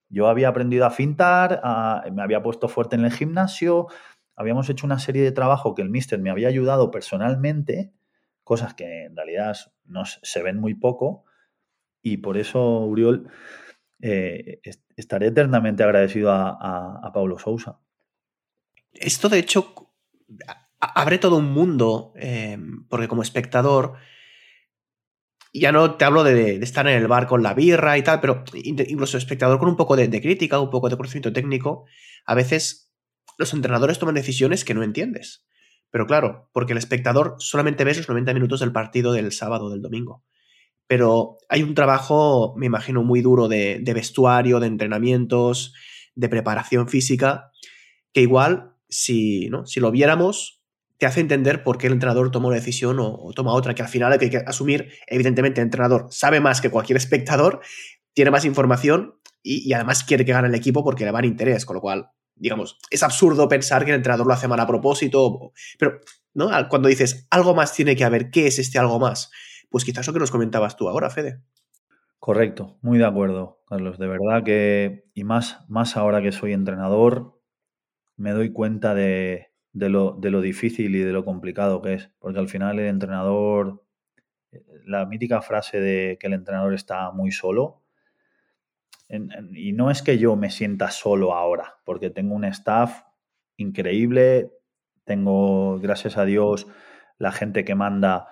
Yo 0.10 0.28
había 0.28 0.50
aprendido 0.50 0.86
a 0.86 0.92
fintar, 0.92 1.62
me 2.12 2.22
había 2.22 2.44
puesto 2.44 2.68
fuerte 2.68 2.96
en 2.96 3.06
el 3.06 3.12
gimnasio, 3.12 3.88
habíamos 4.36 4.70
hecho 4.70 4.86
una 4.86 5.00
serie 5.00 5.24
de 5.24 5.32
trabajo 5.32 5.76
que 5.76 5.82
el 5.82 5.90
mister 5.90 6.20
me 6.20 6.30
había 6.30 6.48
ayudado 6.48 6.92
personalmente, 6.92 7.94
cosas 8.44 8.74
que 8.74 9.06
en 9.06 9.16
realidad 9.16 9.56
no 9.86 10.04
se 10.06 10.44
ven 10.44 10.60
muy 10.60 10.76
poco, 10.76 11.26
y 12.02 12.18
por 12.18 12.38
eso, 12.38 12.82
Uriol, 12.82 13.30
eh, 14.02 14.60
estaré 14.98 15.28
eternamente 15.28 15.84
agradecido 15.84 16.32
a, 16.32 16.98
a, 17.02 17.14
Pablo 17.14 17.40
Sousa. 17.40 17.80
Esto, 18.94 19.30
de 19.30 19.40
hecho, 19.40 19.94
abre 20.80 21.18
todo 21.18 21.38
un 21.38 21.52
mundo, 21.52 22.14
eh, 22.16 22.58
porque 22.90 23.08
como 23.08 23.22
espectador, 23.22 23.96
ya 25.54 25.72
no 25.72 25.96
te 25.96 26.06
hablo 26.06 26.24
de, 26.24 26.56
estar 26.58 26.88
en 26.88 26.98
el 26.98 27.08
bar 27.08 27.28
con 27.28 27.44
la 27.44 27.54
birra 27.54 27.98
y 27.98 28.04
tal, 28.04 28.20
pero 28.20 28.44
incluso 28.54 29.18
espectador 29.18 29.60
con 29.60 29.70
un 29.70 29.78
poco 29.78 29.96
de, 29.96 30.10
crítica, 30.22 30.60
un 30.60 30.72
poco 30.72 30.90
de 30.90 30.98
conocimiento 30.98 31.32
técnico, 31.32 31.86
a 32.26 32.34
veces 32.34 32.92
los 33.38 33.54
entrenadores 33.54 34.00
toman 34.00 34.16
decisiones 34.16 34.66
que 34.66 34.74
no 34.74 34.84
entiendes. 34.84 35.46
Pero 35.92 36.08
claro, 36.08 36.50
porque 36.54 36.74
el 36.74 36.80
espectador 36.80 37.36
solamente 37.38 37.84
ves 37.84 37.98
los 37.98 38.10
90 38.10 38.34
minutos 38.34 38.62
del 38.62 38.72
partido 38.72 39.14
del 39.14 39.32
sábado, 39.32 39.70
del 39.70 39.82
domingo. 39.82 40.24
Pero 40.88 41.38
hay 41.50 41.62
un 41.62 41.76
trabajo, 41.76 42.56
me 42.58 42.66
imagino, 42.66 43.04
muy 43.04 43.22
duro 43.22 43.48
de, 43.48 43.80
de 43.80 43.94
vestuario, 43.94 44.60
de 44.60 44.68
entrenamientos, 44.68 45.74
de 46.16 46.30
preparación 46.30 46.90
física, 46.90 47.52
que 48.12 48.22
igual, 48.22 48.73
si, 48.94 49.50
¿no? 49.50 49.66
si 49.66 49.80
lo 49.80 49.92
viéramos, 49.92 50.62
te 50.98 51.06
hace 51.06 51.20
entender 51.20 51.64
por 51.64 51.78
qué 51.78 51.88
el 51.88 51.94
entrenador 51.94 52.32
toma 52.32 52.48
una 52.48 52.56
decisión 52.56 52.98
o, 53.00 53.32
toma 53.36 53.54
otra, 53.54 53.74
que 53.74 53.82
al 53.82 53.90
final 53.90 54.14
hay 54.14 54.30
que 54.30 54.38
asumir, 54.38 54.94
evidentemente 55.08 55.60
el 55.60 55.66
entrenador 55.66 56.08
sabe 56.12 56.40
más 56.40 56.62
que 56.62 56.70
cualquier 56.70 56.98
espectador, 56.98 57.62
tiene 58.14 58.32
más 58.32 58.46
información 58.46 59.16
y, 59.42 59.74
además 59.74 60.04
quiere 60.04 60.24
que 60.24 60.32
gane 60.32 60.48
el 60.48 60.56
equipo 60.56 60.84
porque 60.84 61.04
le 61.04 61.12
va 61.12 61.20
en 61.20 61.26
interés, 61.26 61.66
con 61.66 61.76
lo 61.76 61.82
cual, 61.82 62.10
digamos, 62.36 62.78
es 62.90 63.04
absurdo 63.04 63.50
pensar 63.50 63.84
que 63.84 63.92
el 63.92 63.98
entrenador 63.98 64.28
lo 64.28 64.34
hace 64.34 64.48
mal 64.48 64.60
a 64.60 64.68
propósito, 64.68 65.52
pero 65.78 66.00
¿no? 66.34 66.50
cuando 66.70 66.88
dices 66.88 67.28
algo 67.32 67.54
más 67.54 67.74
tiene 67.74 67.96
que 67.96 68.06
haber, 68.06 68.30
¿qué 68.30 68.48
es 68.48 68.60
este 68.60 68.80
algo 68.80 69.00
más? 69.00 69.32
Pues 69.70 69.84
quizás 69.84 70.06
lo 70.08 70.14
que 70.14 70.20
nos 70.20 70.32
comentabas 70.32 70.78
tú 70.78 70.88
ahora, 70.88 71.10
Fede. 71.10 71.42
Correcto, 72.20 72.78
muy 72.82 72.98
de 72.98 73.06
acuerdo, 73.06 73.60
Carlos. 73.68 73.98
De 73.98 74.08
verdad 74.08 74.44
que, 74.46 75.04
y 75.14 75.26
más, 75.26 75.66
más 75.68 75.98
ahora 75.98 76.22
que 76.22 76.32
soy 76.32 76.54
entrenador, 76.54 77.38
me 78.16 78.32
doy 78.32 78.52
cuenta 78.52 78.94
de, 78.94 79.54
de 79.74 79.90
lo, 79.90 80.14
de 80.14 80.30
lo 80.30 80.42
difícil 80.42 80.96
y 80.96 81.00
de 81.00 81.12
lo 81.12 81.26
complicado 81.26 81.82
que 81.82 81.96
es, 81.96 82.12
porque 82.20 82.40
al 82.40 82.48
final 82.48 82.80
el 82.80 82.88
entrenador, 82.88 83.84
eh, 84.52 84.64
la 84.86 85.06
mítica 85.06 85.42
frase 85.42 85.80
de 85.80 86.18
que 86.20 86.28
el 86.28 86.34
entrenador 86.34 86.74
está 86.74 87.12
muy 87.12 87.32
solo, 87.32 87.82
y 89.54 89.74
no 89.74 89.92
es 89.92 90.02
que 90.02 90.18
yo 90.18 90.36
me 90.36 90.50
sienta 90.50 90.90
solo 90.90 91.36
ahora, 91.36 91.76
porque 91.86 92.10
tengo 92.10 92.34
un 92.34 92.46
staff 92.46 93.04
increíble, 93.58 94.50
tengo, 95.04 95.80
gracias 95.80 96.18
a 96.18 96.26
Dios, 96.26 96.68
la 97.20 97.32
gente 97.32 97.64
que 97.64 97.76
manda, 97.76 98.30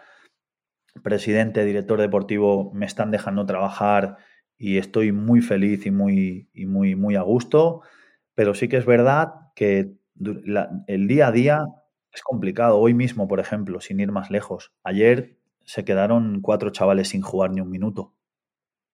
presidente, 1.04 1.66
director 1.66 2.00
deportivo, 2.02 2.72
me 2.74 2.86
están 2.86 3.12
dejando 3.12 3.46
trabajar 3.46 4.18
y 4.58 4.78
estoy 4.78 5.12
muy 5.12 5.42
feliz 5.42 5.86
y 5.86 5.92
muy, 5.92 6.50
y 6.54 6.66
muy, 6.66 6.96
muy 6.96 7.16
a 7.16 7.22
gusto, 7.22 7.82
pero 8.36 8.54
sí 8.54 8.68
que 8.68 8.78
es 8.78 8.86
verdad 8.86 9.34
que 9.56 9.94
el 10.88 11.08
día 11.08 11.28
a 11.28 11.32
día 11.32 11.66
es 12.12 12.22
complicado. 12.22 12.78
Hoy 12.78 12.94
mismo, 12.94 13.28
por 13.28 13.40
ejemplo, 13.40 13.82
sin 13.82 14.00
ir 14.00 14.12
más 14.12 14.30
lejos, 14.30 14.74
ayer 14.84 15.38
se 15.66 15.86
quedaron 15.86 16.42
cuatro 16.42 16.70
chavales 16.72 17.10
sin 17.10 17.22
jugar 17.22 17.52
ni 17.52 17.62
un 17.62 17.70
minuto. 17.70 18.16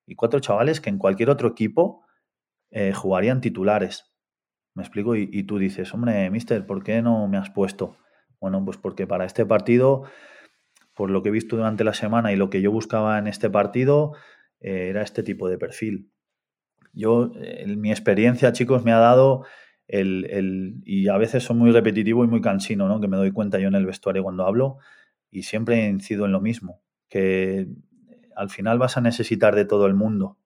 Y 0.05 0.15
cuatro 0.15 0.39
chavales 0.39 0.79
que 0.79 0.89
en 0.89 0.97
cualquier 0.97 1.29
otro 1.29 1.49
equipo 1.49 2.05
eh, 2.71 2.93
jugarían 2.93 3.41
titulares. 3.41 4.13
Me 4.73 4.83
explico, 4.83 5.15
y, 5.15 5.43
tú 5.43 5.57
dices, 5.57 5.91
hombre, 5.93 6.29
mister, 6.29 6.65
¿por 6.65 6.83
qué 6.83 7.01
no 7.01 7.27
me 7.27 7.37
has 7.37 7.49
puesto? 7.49 7.97
Bueno, 8.39 8.63
pues 8.63 8.77
porque 8.77 9.07
para 9.07 9.25
este 9.25 9.43
partido, 9.43 10.03
por 10.93 11.09
lo 11.09 11.23
que 11.23 11.29
he 11.29 11.31
visto 11.31 11.57
durante 11.57 11.83
la 11.83 11.95
semana 11.95 12.31
y 12.31 12.35
lo 12.35 12.51
que 12.51 12.61
yo 12.61 12.71
buscaba 12.71 13.17
en 13.17 13.25
este 13.25 13.49
partido, 13.49 14.13
eh, 14.59 14.89
era 14.89 15.01
este 15.01 15.23
tipo 15.23 15.49
de 15.49 15.57
perfil. 15.57 16.11
Yo, 16.97 17.31
mi 17.77 17.91
experiencia, 17.91 18.51
chicos, 18.51 18.83
me 18.83 18.91
ha 18.91 18.97
dado 18.97 19.45
el, 19.87 20.81
y 20.85 21.07
a 21.07 21.17
veces 21.17 21.43
son 21.43 21.57
muy 21.57 21.71
repetitivo 21.71 22.23
y 22.23 22.27
muy 22.27 22.41
cansino, 22.41 22.87
¿no? 22.87 22.99
Que 22.99 23.07
me 23.07 23.17
doy 23.17 23.31
cuenta 23.31 23.59
yo 23.59 23.67
en 23.67 23.75
el 23.75 23.85
vestuario 23.85 24.23
cuando 24.23 24.45
hablo 24.45 24.77
y 25.29 25.43
siempre 25.43 25.87
incido 25.87 26.25
en 26.25 26.31
lo 26.31 26.41
mismo, 26.41 26.81
que 27.09 27.67
al 28.35 28.49
final 28.49 28.79
vas 28.79 28.97
a 28.97 29.01
necesitar 29.01 29.55
de 29.55 29.65
todo 29.65 29.85
el 29.85 29.93
mundo 29.93 30.37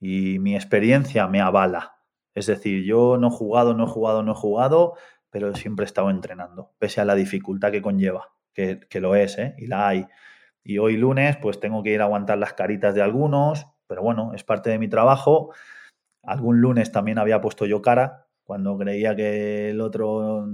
y 0.00 0.38
mi 0.38 0.54
experiencia 0.54 1.28
me 1.28 1.40
avala. 1.40 1.96
Es 2.34 2.46
decir, 2.46 2.84
yo 2.84 3.16
no 3.18 3.28
he 3.28 3.30
jugado, 3.30 3.74
no 3.74 3.84
he 3.84 3.88
jugado, 3.88 4.22
no 4.22 4.32
he 4.32 4.36
jugado, 4.36 4.94
pero 5.30 5.54
siempre 5.54 5.84
he 5.84 5.86
estado 5.86 6.10
entrenando, 6.10 6.72
pese 6.78 7.00
a 7.00 7.04
la 7.04 7.14
dificultad 7.14 7.70
que 7.70 7.82
conlleva, 7.82 8.32
que, 8.52 8.80
que 8.88 9.00
lo 9.00 9.14
es, 9.14 9.38
¿eh? 9.38 9.54
Y 9.58 9.66
la 9.66 9.88
hay. 9.88 10.06
Y 10.62 10.78
hoy 10.78 10.96
lunes, 10.96 11.36
pues 11.36 11.60
tengo 11.60 11.82
que 11.82 11.90
ir 11.90 12.00
a 12.00 12.04
aguantar 12.04 12.38
las 12.38 12.54
caritas 12.54 12.94
de 12.94 13.02
algunos, 13.02 13.66
pero 13.94 14.02
bueno, 14.02 14.32
es 14.34 14.42
parte 14.42 14.70
de 14.70 14.80
mi 14.80 14.88
trabajo. 14.88 15.54
Algún 16.24 16.60
lunes 16.60 16.90
también 16.90 17.16
había 17.18 17.40
puesto 17.40 17.64
yo 17.64 17.80
cara, 17.80 18.26
cuando 18.42 18.76
creía 18.76 19.14
que 19.14 19.70
el 19.70 19.80
otro 19.80 20.48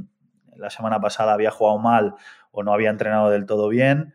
la 0.57 0.69
semana 0.69 1.01
pasada 1.01 1.33
había 1.33 1.51
jugado 1.51 1.79
mal 1.79 2.17
o 2.51 2.63
no 2.63 2.75
había 2.75 2.91
entrenado 2.91 3.31
del 3.31 3.47
todo 3.47 3.69
bien. 3.69 4.13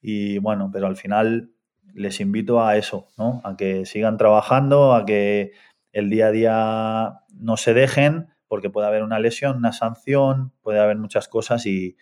Y 0.00 0.38
bueno, 0.38 0.70
pero 0.72 0.86
al 0.86 0.96
final 0.96 1.50
les 1.94 2.20
invito 2.20 2.64
a 2.64 2.76
eso, 2.76 3.08
¿no? 3.18 3.40
A 3.42 3.56
que 3.56 3.86
sigan 3.86 4.18
trabajando, 4.18 4.94
a 4.94 5.04
que 5.04 5.50
el 5.90 6.10
día 6.10 6.28
a 6.28 6.30
día 6.30 7.20
no 7.34 7.56
se 7.56 7.74
dejen, 7.74 8.28
porque 8.46 8.70
puede 8.70 8.86
haber 8.86 9.02
una 9.02 9.18
lesión, 9.18 9.56
una 9.56 9.72
sanción, 9.72 10.52
puede 10.62 10.78
haber 10.78 10.96
muchas 10.96 11.26
cosas 11.26 11.66
y, 11.66 11.96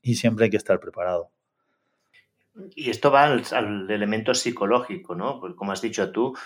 siempre 0.00 0.44
hay 0.46 0.50
que 0.50 0.56
estar 0.56 0.80
preparado. 0.80 1.30
Y 2.74 2.90
esto 2.90 3.10
va 3.10 3.24
al, 3.24 3.90
elemento 3.90 4.34
psicológico, 4.34 5.14
¿no? 5.14 5.40
Porque 5.40 5.56
como 5.56 5.72
has 5.72 5.82
dicho 5.82 6.10
tú, 6.10 6.36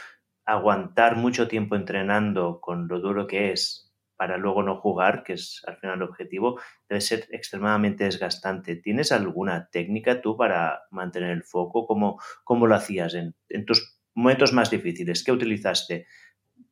aguantar 0.45 1.17
mucho 1.17 1.49
tiempo 1.49 1.77
entrenando 1.77 2.61
con 2.61 2.89
lo 2.89 3.01
duro 3.01 3.27
que 3.27 3.53
es 3.53 3.91
para 4.17 4.37
luego 4.37 4.63
no 4.63 4.77
jugar, 4.77 5.23
que 5.23 5.33
es 5.35 5.63
al 5.67 5.79
final 5.79 5.97
el 5.97 6.03
objetivo, 6.03 6.61
debe 6.89 7.01
ser 7.01 7.27
extremadamente 7.31 8.05
desgastante. 8.05 8.77
¿Tienes 8.77 9.13
alguna 9.13 9.71
técnica 9.71 10.21
tú 10.21 10.37
para 10.37 10.83
mantener 10.91 11.31
el 11.31 11.43
foco? 11.43 11.87
¿Cómo, 11.87 12.21
cómo 12.45 12.67
lo 12.67 12.75
hacías 12.75 13.15
en, 13.15 13.35
tus 13.65 13.99
momentos 14.15 14.53
más 14.53 14.71
difíciles? 14.71 15.25
¿Qué 15.25 15.33
utilizaste 15.33 16.07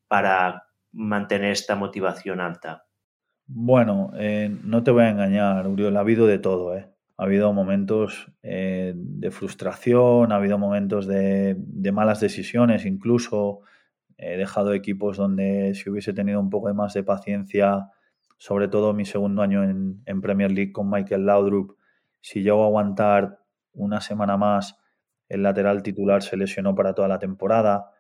para 0.09 0.65
mantener 0.93 1.53
esta 1.53 1.75
motivación 1.75 2.41
alta? 2.41 2.85
Bueno, 3.47 4.11
eh, 4.19 4.55
no 4.65 4.83
te 4.83 4.91
voy 4.91 5.05
a 5.05 5.11
engañar, 5.11 5.67
Uriol, 5.67 5.97
ha 5.97 6.01
habido 6.01 6.27
de 6.27 6.39
todo, 6.39 6.77
¿eh? 6.77 6.98
Ha 7.19 7.25
habido 7.25 7.53
momentos 7.53 8.31
eh, 8.43 8.95
de 8.97 9.31
frustración, 9.33 10.31
ha 10.31 10.37
habido 10.37 10.57
momentos 10.57 11.09
de, 11.09 11.57
malas 11.93 12.21
decisiones, 12.21 12.87
incluso 12.87 13.61
he 14.17 14.37
dejado 14.37 14.73
equipos 14.73 15.17
donde 15.17 15.75
si 15.75 15.91
hubiese 15.91 16.13
tenido 16.13 16.39
un 16.39 16.49
poco 16.49 16.73
más 16.75 16.95
de 16.95 17.03
paciencia, 17.03 17.91
sobre 18.39 18.69
todo 18.69 18.95
mi 18.95 19.05
segundo 19.05 19.43
año 19.43 19.65
en, 19.65 20.01
en 20.07 20.21
Premier 20.21 20.53
League 20.53 20.73
con 20.73 20.89
Michael 20.89 21.27
Laudrup, 21.27 21.77
si 22.21 22.43
llego 22.43 22.63
a 22.63 22.67
aguantar 22.67 23.41
una 23.73 24.01
semana 24.01 24.37
más, 24.37 24.79
el 25.29 25.43
lateral 25.43 25.83
titular 25.83 26.23
se 26.23 26.37
lesionó 26.37 26.77
para 26.77 26.95
toda 26.95 27.09
la 27.09 27.19
temporada 27.19 27.91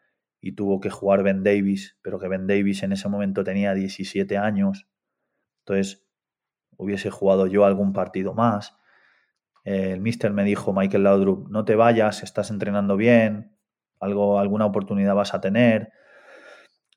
y 0.40 0.52
tuvo 0.52 0.78
que 0.78 0.90
jugar 0.90 1.24
Ben 1.24 1.42
Davis, 1.42 1.98
pero 2.02 2.20
que 2.20 2.28
Ben 2.28 2.46
Davis 2.46 2.84
en 2.84 2.92
ese 2.92 3.08
momento 3.08 3.42
tenía 3.42 3.74
17 3.74 4.38
años. 4.38 4.86
Entonces, 5.64 6.06
hubiese 6.76 7.10
jugado 7.10 7.48
yo 7.48 7.64
algún 7.64 7.92
partido 7.92 8.32
más. 8.32 8.78
El 9.68 10.00
mister 10.00 10.32
me 10.32 10.44
dijo, 10.44 10.72
Michael 10.72 11.04
Laudrup, 11.04 11.48
no 11.50 11.66
te 11.66 11.74
vayas, 11.74 12.22
estás 12.22 12.50
entrenando 12.50 12.96
bien, 12.96 13.54
algo, 14.00 14.38
alguna 14.38 14.64
oportunidad 14.64 15.14
vas 15.14 15.34
a 15.34 15.42
tener. 15.42 15.92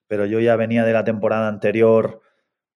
Pero 0.07 0.25
yo 0.25 0.39
ya 0.39 0.55
venía 0.55 0.85
de 0.85 0.93
la 0.93 1.03
temporada 1.03 1.49
anterior 1.49 2.21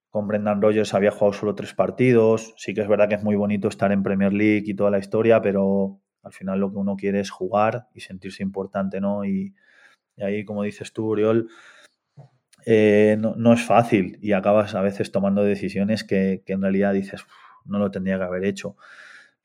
con 0.09 0.27
Brendan 0.27 0.61
Rogers, 0.61 0.93
había 0.93 1.11
jugado 1.11 1.31
solo 1.31 1.55
tres 1.55 1.73
partidos. 1.73 2.53
Sí 2.57 2.73
que 2.73 2.81
es 2.81 2.89
verdad 2.89 3.07
que 3.07 3.15
es 3.15 3.23
muy 3.23 3.37
bonito 3.37 3.69
estar 3.69 3.93
en 3.93 4.03
Premier 4.03 4.33
League 4.33 4.63
y 4.65 4.73
toda 4.73 4.91
la 4.91 4.99
historia, 4.99 5.41
pero 5.41 6.01
al 6.23 6.33
final 6.33 6.59
lo 6.59 6.71
que 6.71 6.77
uno 6.77 6.97
quiere 6.97 7.21
es 7.21 7.29
jugar 7.29 7.87
y 7.93 8.01
sentirse 8.01 8.43
importante, 8.43 8.99
¿no? 8.99 9.23
Y, 9.23 9.53
ahí, 10.17 10.43
como 10.43 10.63
dices 10.63 10.91
tú, 10.91 11.07
Uriol, 11.07 11.47
eh, 12.65 13.15
no, 13.17 13.53
es 13.53 13.63
fácil 13.63 14.17
y 14.21 14.33
acabas 14.33 14.75
a 14.75 14.81
veces 14.81 15.11
tomando 15.11 15.43
decisiones 15.43 16.03
que, 16.03 16.43
en 16.47 16.61
realidad 16.61 16.93
dices, 16.93 17.25
no 17.63 17.79
lo 17.79 17.91
tendría 17.91 18.17
que 18.17 18.23
haber 18.23 18.43
hecho. 18.43 18.75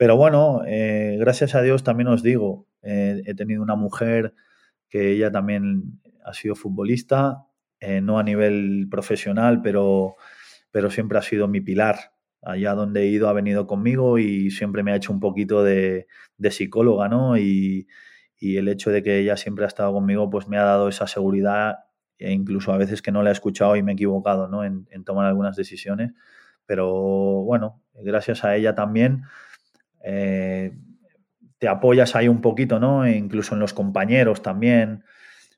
Pero 0.00 0.16
bueno, 0.16 0.62
eh, 0.66 1.18
gracias 1.20 1.54
a 1.54 1.60
Dios 1.60 1.84
también 1.84 2.08
os 2.08 2.22
digo, 2.22 2.66
eh, 2.80 3.20
he 3.26 3.34
tenido 3.34 3.62
una 3.62 3.74
mujer 3.74 4.32
que 4.88 5.12
ella 5.12 5.30
también 5.30 6.00
ha 6.24 6.32
sido 6.32 6.54
futbolista, 6.54 7.44
no 8.02 8.18
a 8.18 8.22
nivel 8.22 8.88
profesional, 8.90 9.60
pero, 9.60 10.16
pero 10.70 10.88
siempre 10.88 11.18
ha 11.18 11.22
sido 11.22 11.48
mi 11.48 11.60
pilar 11.60 12.14
allá 12.40 12.72
donde 12.72 13.02
he 13.02 13.06
ido 13.08 13.28
ha 13.28 13.34
venido 13.34 13.66
conmigo 13.66 14.16
y 14.18 14.50
siempre 14.50 14.82
me 14.82 14.92
ha 14.92 14.96
hecho 14.96 15.12
un 15.12 15.20
poquito 15.20 15.62
de, 15.62 16.06
psicóloga, 16.48 17.10
¿no? 17.10 17.36
Y, 17.36 17.86
el 18.40 18.68
hecho 18.68 18.90
de 18.90 19.02
que 19.02 19.18
ella 19.18 19.36
siempre 19.36 19.66
ha 19.66 19.68
estado 19.68 19.92
conmigo, 19.92 20.30
pues 20.30 20.48
me 20.48 20.56
ha 20.56 20.64
dado 20.64 20.88
esa 20.88 21.06
seguridad 21.06 21.80
e 22.16 22.32
incluso 22.32 22.72
a 22.72 22.78
veces 22.78 23.02
que 23.02 23.12
no 23.12 23.22
la 23.22 23.28
he 23.28 23.34
escuchado 23.34 23.76
y 23.76 23.82
me 23.82 23.92
he 23.92 23.96
equivocado, 23.96 24.48
¿no? 24.48 24.64
En, 24.64 24.86
tomar 25.04 25.26
algunas 25.26 25.56
decisiones. 25.56 26.12
Pero 26.64 26.88
bueno, 27.42 27.82
gracias 27.92 28.44
a 28.44 28.56
ella 28.56 28.74
también 28.74 29.24
eh, 30.04 30.72
te 31.58 31.68
apoyas 31.68 32.16
ahí 32.16 32.28
un 32.28 32.40
poquito, 32.40 32.80
¿no? 32.80 33.04
E 33.04 33.16
incluso 33.16 33.54
en 33.54 33.60
los 33.60 33.74
compañeros 33.74 34.42
también 34.42 35.04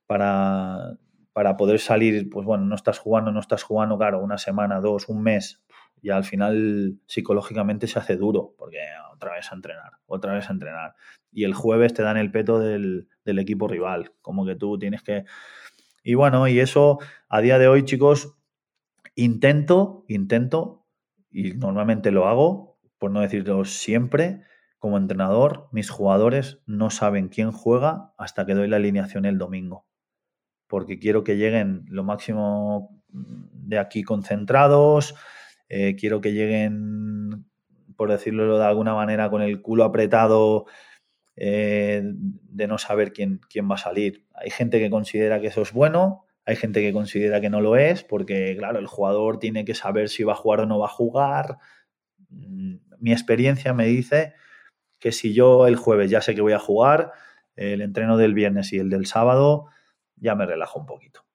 para, 0.07 0.97
para 1.33 1.57
poder 1.57 1.79
salir, 1.79 2.29
pues 2.29 2.45
bueno, 2.45 2.65
no 2.65 2.75
estás 2.75 2.99
jugando, 2.99 3.33
no 3.33 3.41
estás 3.41 3.63
jugando, 3.63 3.97
claro, 3.97 4.21
una 4.21 4.39
semana, 4.39 4.81
dos, 4.81 5.09
un 5.09 5.23
mes, 5.23 5.63
y 6.03 6.11
al 6.11 6.25
final 6.25 6.99
psicológicamente 7.07 7.87
se 7.87 7.99
hace 7.99 8.17
duro, 8.17 8.55
porque 8.59 8.79
otra 9.13 9.35
vez 9.35 9.51
a 9.53 9.55
entrenar, 9.55 9.93
otra 10.07 10.35
vez 10.35 10.49
a 10.51 10.53
entrenar. 10.53 10.95
Y 11.31 11.45
el 11.45 11.55
jueves 11.55 11.95
te 11.95 12.03
dan 12.03 12.17
el 12.17 12.33
peto 12.33 12.59
del, 12.59 13.09
equipo 13.25 13.69
rival, 13.69 14.13
como 14.21 14.45
que 14.45 14.57
tú 14.57 14.79
tienes 14.79 15.03
que... 15.03 15.25
Y 16.03 16.15
bueno, 16.15 16.49
y 16.49 16.59
eso 16.59 16.99
a 17.29 17.41
día 17.41 17.61
de 17.61 17.69
hoy, 17.69 17.85
chicos, 17.85 18.37
intento, 19.15 20.05
intento, 20.09 20.85
y 21.31 21.53
normalmente 21.53 22.11
lo 22.11 22.27
hago, 22.27 22.72
por 23.03 23.11
no 23.11 23.21
decirlo 23.21 23.65
siempre, 23.65 24.45
como 24.79 24.97
entrenador, 24.97 25.69
mis 25.73 25.91
jugadores 25.91 26.61
no 26.67 26.89
saben 26.89 27.31
quién 27.31 27.51
juega 27.51 28.15
hasta 28.17 28.47
que 28.47 28.55
doy 28.55 28.69
la 28.69 28.77
alineación 28.77 29.25
el 29.25 29.39
domingo. 29.39 29.89
Porque 30.69 31.01
quiero 31.01 31.25
que 31.25 31.37
lleguen 31.37 31.85
lo 31.89 32.05
máximo 32.05 33.03
de 33.09 33.81
aquí 33.81 34.05
concentrados, 34.05 35.17
eh, 35.69 35.97
quiero 35.97 36.21
que 36.21 36.33
lleguen, 36.33 37.45
por 37.97 38.09
decirlo 38.09 38.57
de 38.57 38.67
alguna 38.67 38.95
manera, 38.95 39.29
con 39.31 39.43
el 39.43 39.63
culo 39.63 39.83
apretado 39.83 40.67
eh, 41.35 42.05
de 42.05 42.67
no 42.69 42.79
saber 42.79 43.13
quién, 43.13 43.41
quién 43.51 43.69
va 43.69 43.75
a 43.75 43.79
salir. 43.79 44.29
Hay 44.33 44.51
gente 44.51 44.79
que 44.79 44.91
considera 44.91 45.41
que 45.41 45.49
eso 45.49 45.63
es 45.63 45.73
bueno, 45.73 46.27
hay 46.45 46.55
gente 46.55 46.81
que 46.81 46.93
considera 46.93 47.41
que 47.41 47.51
no 47.51 47.61
lo 47.61 47.75
es, 47.75 48.05
porque 48.05 48.55
claro, 48.57 48.79
el 48.79 48.87
jugador 48.87 49.41
tiene 49.41 49.65
que 49.65 49.75
saber 49.75 50.09
si 50.09 50.23
va 50.23 50.35
a 50.35 50.37
jugar 50.37 50.61
o 50.61 50.67
no 50.67 50.79
va 50.79 50.87
a 50.87 50.91
jugar. 50.91 51.59
Mi 53.03 53.11
experiencia 53.11 53.75
me 53.75 53.87
dice 53.87 54.35
que 55.01 55.11
si 55.11 55.35
yo 55.35 55.67
el 55.67 55.75
jueves 55.75 56.09
ya 56.09 56.21
sé 56.23 56.37
que 56.37 56.41
voy 56.41 56.53
a 56.53 56.61
jugar, 56.61 57.11
el 57.57 57.81
entreno 57.81 58.17
del 58.17 58.33
viernes 58.33 58.73
y 58.73 58.79
el 58.79 58.91
del 58.91 59.07
sábado 59.07 59.67
ya 60.15 60.37
me 60.37 60.47
relajo 60.47 60.79
un 60.79 60.87
poquito. 60.87 61.27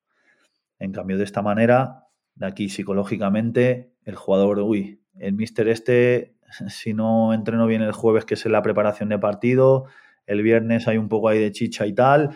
En 0.80 0.94
cambio, 0.94 1.18
de 1.18 1.26
esta 1.26 1.42
manera, 1.42 2.06
de 2.36 2.48
aquí 2.48 2.70
psicológicamente, 2.70 3.92
el 4.06 4.16
jugador, 4.16 4.60
uy, 4.60 5.04
el 5.20 5.34
mister 5.34 5.68
este, 5.68 6.38
si 6.70 6.94
no 6.94 7.34
entreno 7.34 7.68
bien 7.68 7.82
el 7.82 7.92
jueves, 7.92 8.24
que 8.24 8.36
es 8.36 8.46
la 8.46 8.62
preparación 8.62 9.10
de 9.10 9.20
partido, 9.20 9.88
el 10.26 10.44
viernes 10.44 10.88
hay 10.88 10.98
un 10.98 11.10
poco 11.10 11.28
ahí 11.28 11.40
de 11.40 11.52
chicha 11.52 11.86
y 11.86 11.94
tal, 11.94 12.32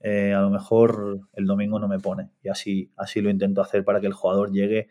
eh, 0.00 0.32
a 0.32 0.40
lo 0.40 0.48
mejor 0.48 1.20
el 1.34 1.44
domingo 1.44 1.78
no 1.78 1.86
me 1.86 1.98
pone. 1.98 2.30
Y 2.42 2.48
así, 2.48 2.90
así 2.96 3.20
lo 3.20 3.28
intento 3.28 3.60
hacer 3.60 3.84
para 3.84 4.00
que 4.00 4.06
el 4.06 4.14
jugador 4.14 4.50
llegue 4.50 4.88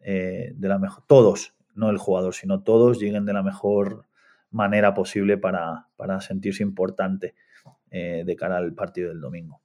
eh, 0.00 0.52
de 0.56 0.68
la 0.68 0.80
mejor, 0.80 1.04
todos, 1.06 1.54
no 1.74 1.90
el 1.90 1.98
jugador, 1.98 2.34
sino 2.34 2.62
todos 2.62 2.98
lleguen 2.98 3.24
de 3.24 3.32
la 3.32 3.42
mejor 3.42 4.06
manera 4.50 4.94
posible 4.94 5.38
para, 5.38 5.86
sentirse 6.20 6.62
importante 6.62 7.34
eh, 7.90 8.24
de 8.24 8.36
cara 8.36 8.56
al 8.56 8.74
partido 8.74 9.10
del 9.10 9.20
domingo. 9.20 9.62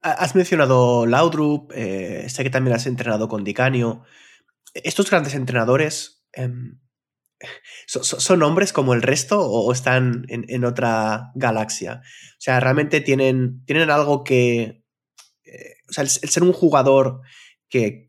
Has 0.00 0.34
mencionado 0.34 1.06
Laudrup, 1.06 1.72
sé 1.72 2.42
que 2.42 2.50
también 2.50 2.76
has 2.76 2.86
entrenado 2.86 3.26
con 3.26 3.42
Dicanio 3.42 4.02
estos 4.74 5.08
grandes 5.08 5.34
entrenadores 5.34 6.24
em, 6.32 6.80
¿son, 7.86 8.42
hombres 8.42 8.72
como 8.72 8.94
el 8.94 9.02
resto 9.02 9.40
o, 9.40 9.72
están 9.72 10.26
en, 10.28 10.64
otra 10.64 11.30
galaxia? 11.34 12.02
O 12.04 12.40
sea, 12.40 12.60
realmente 12.60 13.00
tienen, 13.00 13.64
tienen 13.64 13.90
algo 13.90 14.24
que... 14.24 14.82
Eh, 15.44 15.74
o 15.88 15.92
sea, 15.92 16.02
el, 16.02 16.08
ser 16.08 16.42
un 16.42 16.52
jugador 16.52 17.20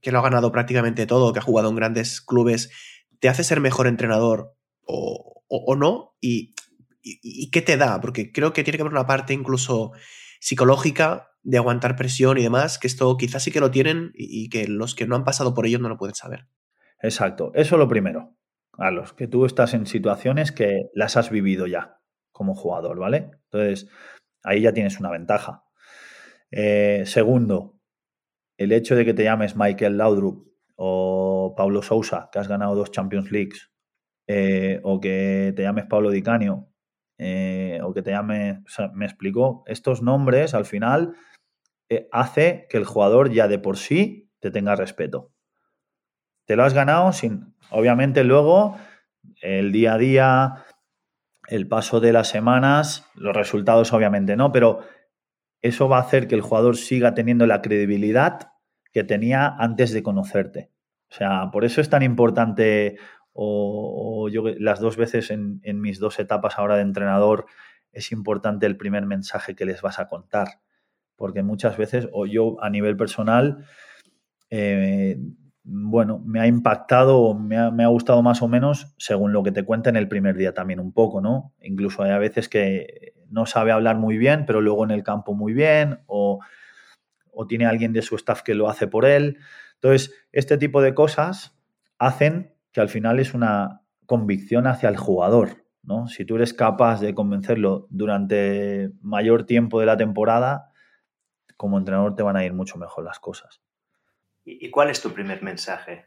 que, 0.01 0.11
lo 0.11 0.19
ha 0.19 0.21
ganado 0.21 0.51
prácticamente 0.51 1.07
todo, 1.07 1.33
que 1.33 1.39
ha 1.39 1.41
jugado 1.41 1.69
en 1.69 1.75
grandes 1.75 2.21
clubes, 2.21 2.69
¿te 3.19 3.29
hace 3.29 3.43
ser 3.43 3.59
mejor 3.59 3.87
entrenador 3.87 4.55
o, 4.85 5.75
no? 5.75 6.15
Y, 6.21 6.53
qué 7.51 7.61
te 7.61 7.77
da? 7.77 7.99
Porque 7.99 8.31
creo 8.31 8.53
que 8.53 8.63
tiene 8.63 8.77
que 8.77 8.83
haber 8.83 8.93
una 8.93 9.07
parte 9.07 9.33
incluso 9.33 9.91
psicológica 10.39 11.31
de 11.41 11.57
aguantar 11.57 11.95
presión 11.95 12.37
y 12.37 12.43
demás, 12.43 12.77
que 12.77 12.85
esto 12.85 13.17
quizás 13.17 13.41
sí 13.41 13.51
que 13.51 13.59
lo 13.59 13.71
tienen 13.71 14.11
y, 14.13 14.49
que 14.49 14.67
los 14.67 14.93
que 14.93 15.07
no 15.07 15.15
han 15.15 15.23
pasado 15.23 15.55
por 15.55 15.65
ello 15.65 15.79
no 15.79 15.89
lo 15.89 15.97
pueden 15.97 16.15
saber. 16.15 16.47
Exacto, 17.01 17.51
eso 17.55 17.77
lo 17.77 17.87
primero. 17.87 18.35
A 18.77 18.91
los 18.91 19.13
que 19.13 19.27
tú 19.27 19.45
estás 19.45 19.73
en 19.73 19.87
situaciones 19.87 20.51
que 20.51 20.83
las 20.93 21.17
has 21.17 21.31
vivido 21.31 21.65
ya 21.65 21.99
como 22.31 22.53
jugador, 22.53 22.99
¿vale? 22.99 23.31
Entonces, 23.45 23.87
ahí 24.43 24.61
ya 24.61 24.73
tienes 24.73 24.99
una 24.99 25.09
ventaja. 25.09 25.63
Eh, 26.51 27.03
segundo, 27.05 27.74
el 28.57 28.71
hecho 28.71 28.95
de 28.95 29.05
que 29.05 29.13
te 29.13 29.23
llames 29.23 29.55
Michael 29.55 29.97
Laudrup 29.97 30.47
o 30.75 31.53
Pablo 31.55 31.81
Sousa, 31.81 32.29
que 32.31 32.39
has 32.39 32.47
ganado 32.47 32.75
dos 32.75 32.91
Champions 32.91 33.31
Leagues, 33.31 33.71
eh, 34.27 34.79
o 34.83 34.99
que 34.99 35.53
te 35.55 35.63
llames 35.63 35.85
Pablo 35.85 36.09
Di 36.09 36.21
Canio, 36.21 36.69
eh, 37.17 37.79
o 37.83 37.93
que 37.93 38.01
te 38.01 38.11
llame, 38.11 38.63
me 38.93 39.05
explicó, 39.05 39.63
estos 39.67 40.01
nombres 40.01 40.53
al 40.53 40.65
final 40.65 41.15
hace 42.11 42.67
que 42.69 42.77
el 42.77 42.85
jugador 42.85 43.31
ya 43.31 43.47
de 43.47 43.59
por 43.59 43.77
sí 43.77 44.31
te 44.39 44.51
tenga 44.51 44.75
respeto. 44.75 45.31
Te 46.45 46.55
lo 46.55 46.63
has 46.63 46.73
ganado 46.73 47.11
sin, 47.13 47.55
obviamente 47.69 48.23
luego, 48.23 48.77
el 49.41 49.71
día 49.71 49.93
a 49.93 49.97
día, 49.97 50.65
el 51.47 51.67
paso 51.67 51.99
de 51.99 52.13
las 52.13 52.27
semanas, 52.27 53.09
los 53.15 53.35
resultados 53.35 53.93
obviamente 53.93 54.35
no, 54.35 54.51
pero 54.51 54.81
eso 55.65 55.89
va 55.89 55.97
a 55.97 56.01
hacer 56.01 56.27
que 56.27 56.35
el 56.35 56.41
jugador 56.41 56.77
siga 56.77 57.15
teniendo 57.15 57.47
la 57.47 57.63
credibilidad 57.63 58.51
que 58.93 59.03
tenía 59.03 59.47
antes 59.47 59.91
de 59.93 60.03
conocerte. 60.03 60.69
O 61.09 61.13
sea, 61.15 61.49
por 61.51 61.65
eso 61.65 61.81
es 61.81 61.89
tan 61.89 62.03
importante, 62.03 62.97
o, 63.33 64.29
yo 64.29 64.43
las 64.59 64.79
dos 64.79 64.95
veces 64.95 65.31
en, 65.31 65.59
mis 65.81 65.99
dos 65.99 66.19
etapas 66.19 66.59
ahora 66.59 66.75
de 66.75 66.83
entrenador, 66.83 67.47
es 67.91 68.11
importante 68.11 68.67
el 68.67 68.77
primer 68.77 69.07
mensaje 69.07 69.55
que 69.55 69.65
les 69.65 69.81
vas 69.81 69.97
a 69.97 70.07
contar. 70.07 70.59
Porque 71.15 71.41
muchas 71.41 71.77
veces, 71.77 72.07
o 72.11 72.27
yo 72.27 72.61
a 72.61 72.69
nivel 72.69 72.95
personal, 72.95 73.65
eh, 74.51 75.17
bueno, 75.67 76.21
me 76.23 76.39
ha 76.39 76.47
impactado 76.47 77.19
o 77.19 77.33
me 77.33 77.57
ha, 77.57 77.87
gustado 77.87 78.21
más 78.21 78.43
o 78.43 78.47
menos 78.47 78.93
según 78.99 79.33
lo 79.33 79.41
que 79.41 79.51
te 79.51 79.63
cuenta 79.63 79.89
en 79.89 79.95
el 79.95 80.07
primer 80.07 80.37
día 80.37 80.53
también 80.53 80.79
un 80.79 80.93
poco, 80.93 81.21
¿no? 81.21 81.53
Incluso 81.59 82.03
hay 82.03 82.11
a 82.11 82.19
veces 82.19 82.47
que 82.47 83.13
no 83.29 83.47
sabe 83.47 83.71
hablar 83.71 83.97
muy 83.97 84.19
bien, 84.19 84.45
pero 84.45 84.61
luego 84.61 84.83
en 84.83 84.91
el 84.91 85.03
campo 85.03 85.33
muy 85.33 85.53
bien, 85.53 86.01
o, 86.05 86.39
o 87.31 87.47
tiene 87.47 87.65
alguien 87.65 87.93
de 87.93 88.03
su 88.03 88.15
staff 88.15 88.43
que 88.43 88.53
lo 88.53 88.69
hace 88.69 88.87
por 88.87 89.05
él. 89.05 89.39
Entonces, 89.73 90.13
este 90.31 90.59
tipo 90.59 90.83
de 90.83 90.93
cosas 90.93 91.57
hacen 91.97 92.53
que 92.71 92.81
al 92.81 92.89
final 92.89 93.19
es 93.19 93.33
una 93.33 93.81
convicción 94.05 94.67
hacia 94.67 94.89
el 94.89 94.97
jugador, 94.97 95.65
¿no? 95.81 96.07
Si 96.07 96.25
tú 96.25 96.35
eres 96.35 96.53
capaz 96.53 97.01
de 97.01 97.15
convencerlo 97.15 97.87
durante 97.89 98.91
mayor 99.01 99.45
tiempo 99.47 99.79
de 99.79 99.87
la 99.87 99.97
temporada, 99.97 100.71
como 101.57 101.79
entrenador 101.79 102.15
te 102.15 102.21
van 102.21 102.35
a 102.35 102.45
ir 102.45 102.53
mucho 102.53 102.77
mejor 102.77 103.03
las 103.03 103.19
cosas. 103.19 103.64
¿Y 104.45 104.69
cuál 104.69 104.91
es 104.91 105.01
tu 105.01 105.11
primer 105.11 105.41
mensaje? 105.41 106.05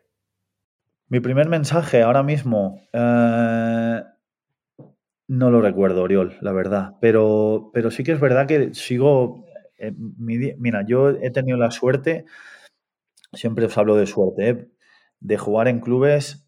Mi 1.09 1.20
primer 1.20 1.49
mensaje 1.49 2.03
ahora 2.03 2.22
mismo, 2.22 2.82
eh, 2.93 4.03
no 5.26 5.51
lo 5.51 5.61
recuerdo, 5.61 6.03
Oriol, 6.03 6.36
la 6.43 6.53
verdad, 6.53 6.97
pero, 7.01 7.70
pero 7.72 7.91
sí 7.91 8.05
que 8.05 8.12
es 8.12 8.20
verdad 8.20 8.47
que 8.47 8.74
sigo, 8.74 9.47
eh, 9.78 9.93
mira, 9.97 10.84
yo 10.86 11.11
he 11.11 11.30
tenido 11.30 11.57
la 11.57 11.70
suerte, 11.70 12.26
siempre 13.32 13.64
os 13.64 13.78
hablo 13.78 13.97
de 13.97 14.07
suerte, 14.07 14.49
¿eh? 14.49 14.68
de 15.20 15.39
jugar 15.39 15.68
en 15.68 15.80
clubes 15.80 16.45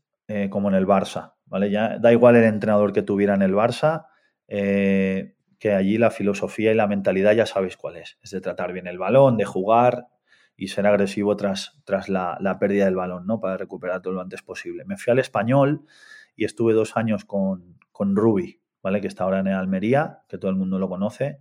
como 0.50 0.68
en 0.68 0.76
el 0.76 0.86
Barça, 0.86 1.34
¿vale? 1.46 1.72
Ya 1.72 1.98
da 1.98 2.12
igual 2.12 2.36
el 2.36 2.44
entrenador 2.44 2.92
que 2.92 3.02
tuviera 3.02 3.34
en 3.34 3.42
el 3.42 3.52
Barça, 3.52 4.06
que 4.46 5.72
allí 5.74 5.98
la 5.98 6.12
filosofía 6.12 6.70
y 6.70 6.76
la 6.76 6.86
mentalidad 6.86 7.32
ya 7.32 7.46
sabéis 7.46 7.76
cuál 7.76 7.96
es. 7.96 8.16
Es 8.22 8.30
de 8.30 8.40
tratar 8.40 8.72
bien 8.72 8.86
el 8.86 8.96
balón, 8.96 9.36
de 9.36 9.44
jugar 9.44 10.06
y 10.60 10.68
ser 10.68 10.86
agresivo 10.86 11.34
tras, 11.36 11.80
tras 11.86 12.10
la, 12.10 12.58
pérdida 12.60 12.84
del 12.84 12.94
balón, 12.94 13.26
¿no? 13.26 13.40
Para 13.40 13.56
recuperar 13.56 14.02
todo 14.02 14.12
lo 14.12 14.20
antes 14.20 14.42
posible. 14.42 14.84
Me 14.84 14.98
fui 14.98 15.10
al 15.10 15.18
español 15.18 15.86
y 16.36 16.44
estuve 16.44 16.74
dos 16.74 16.98
años 16.98 17.24
con, 17.24 17.78
con 17.92 18.14
Ruby, 18.14 18.60
¿vale? 18.82 19.00
Que 19.00 19.06
está 19.06 19.24
ahora 19.24 19.40
en 19.40 19.48
Almería, 19.48 20.18
que 20.28 20.36
todo 20.36 20.50
el 20.50 20.58
mundo 20.58 20.78
lo 20.78 20.90
conoce 20.90 21.38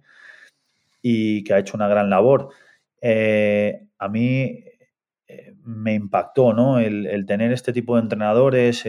y 1.01 1.43
que 1.43 1.53
ha 1.53 1.59
hecho 1.59 1.75
una 1.75 1.89
gran 1.89 2.09
labor. 2.09 2.47
Eh, 3.01 3.87
a 3.97 4.07
mí 4.07 4.63
eh, 5.27 5.53
me 5.65 5.95
impactó, 5.95 6.53
¿no? 6.53 6.79
El, 6.79 7.25
tener 7.25 7.51
este 7.51 7.73
tipo 7.73 7.97
de 7.97 8.03
entrenadores, 8.03 8.87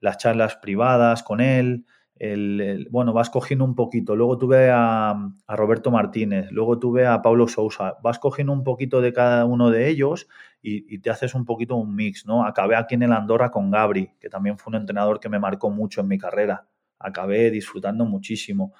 las 0.00 0.16
charlas 0.16 0.56
privadas 0.56 1.22
con 1.22 1.42
él, 1.42 1.84
el, 2.20 2.86
bueno, 2.90 3.14
vas 3.14 3.30
cogiendo 3.30 3.64
un 3.64 3.74
poquito. 3.74 4.14
Luego 4.14 4.36
tuve 4.36 4.68
a, 4.70 5.32
Roberto 5.48 5.90
Martínez, 5.90 6.52
luego 6.52 6.78
tuve 6.78 7.06
a 7.06 7.22
Pablo 7.22 7.48
Sousa. 7.48 7.96
Vas 8.02 8.18
cogiendo 8.18 8.52
un 8.52 8.62
poquito 8.62 9.00
de 9.00 9.14
cada 9.14 9.46
uno 9.46 9.70
de 9.70 9.88
ellos 9.88 10.28
y, 10.60 10.98
te 10.98 11.08
haces 11.08 11.34
un 11.34 11.46
poquito 11.46 11.76
un 11.76 11.96
mix, 11.96 12.26
¿no? 12.26 12.44
Acabé 12.44 12.76
aquí 12.76 12.94
en 12.94 13.04
el 13.04 13.12
Andorra 13.12 13.50
con 13.50 13.70
Gabri, 13.70 14.10
que 14.20 14.28
también 14.28 14.58
fue 14.58 14.70
un 14.70 14.76
entrenador 14.76 15.18
que 15.18 15.30
me 15.30 15.38
marcó 15.38 15.70
mucho 15.70 16.02
en 16.02 16.08
mi 16.08 16.18
carrera. 16.18 16.68
Acabé 16.98 17.50
disfrutando 17.50 18.04
muchísimo. 18.04 18.74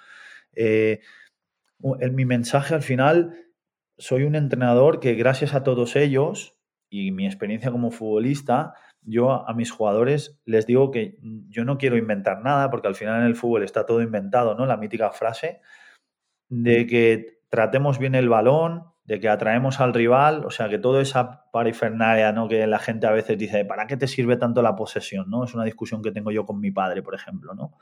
Eh, 0.55 1.01
en 1.99 2.15
mi 2.15 2.27
mensaje 2.27 2.75
al 2.75 2.83
final, 2.83 3.35
soy 3.97 4.25
un 4.25 4.35
entrenador 4.35 5.01
que 5.01 5.15
gracias 5.15 5.55
a 5.55 5.63
todos 5.63 5.97
ellos 5.97 6.59
y 6.91 7.11
mi 7.11 7.25
experiencia 7.25 7.71
como 7.71 7.91
futbolista, 7.91 8.75
yo 9.03 9.49
a 9.49 9.55
mis 9.55 9.71
jugadores 9.71 10.41
les 10.45 10.67
digo 10.67 10.91
que 10.91 11.19
yo 11.49 11.65
no 11.65 11.79
quiero 11.79 11.97
inventar 11.97 12.43
nada, 12.43 12.71
porque 12.71 12.89
al 12.89 12.95
final 12.95 13.21
en 13.21 13.27
el 13.27 13.37
fútbol 13.37 13.63
está 13.63 13.87
todo 13.87 14.03
inventado, 14.03 14.55
¿no? 14.55 14.67
La 14.67 14.77
mítica 14.77 15.11
frase 15.11 15.61
de 16.49 16.87
que 16.87 17.41
tratemos 17.49 17.99
bien 17.99 18.15
el 18.15 18.29
balón, 18.29 18.85
de 19.05 19.19
que 19.21 19.29
atraemos 19.29 19.81
al 19.81 19.95
rival, 19.95 20.45
o 20.45 20.51
sea, 20.51 20.69
que 20.69 20.79
toda 20.79 21.03
esa 21.03 21.51
parifernalia, 21.51 22.33
¿no? 22.33 22.49
Que 22.49 22.67
la 22.67 22.79
gente 22.79 23.07
a 23.07 23.13
veces 23.13 23.39
dice, 23.39 23.65
¿para 23.65 23.87
qué 23.87 23.97
te 23.97 24.07
sirve 24.07 24.37
tanto 24.37 24.63
la 24.63 24.77
posesión, 24.77 25.29
no? 25.31 25.45
Es 25.45 25.55
una 25.55 25.65
discusión 25.65 26.03
que 26.03 26.13
tengo 26.13 26.31
yo 26.31 26.47
con 26.47 26.61
mi 26.61 26.71
padre, 26.71 27.03
por 27.03 27.15
ejemplo, 27.15 27.55
¿no? 27.55 27.79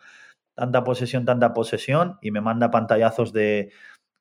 Tanta 0.54 0.84
posesión, 0.84 1.24
tanta 1.24 1.52
posesión, 1.52 2.18
y 2.22 2.30
me 2.30 2.40
manda 2.40 2.70
pantallazos 2.70 3.32
de 3.32 3.72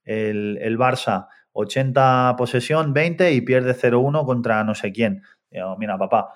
el, 0.03 0.57
el 0.61 0.77
Barça, 0.77 1.27
80 1.53 2.35
posesión, 2.37 2.93
20 2.93 3.33
y 3.33 3.41
pierde 3.41 3.73
0-1 3.73 4.25
contra 4.25 4.63
no 4.63 4.75
sé 4.75 4.91
quién. 4.91 5.23
mira, 5.77 5.97
papá, 5.97 6.33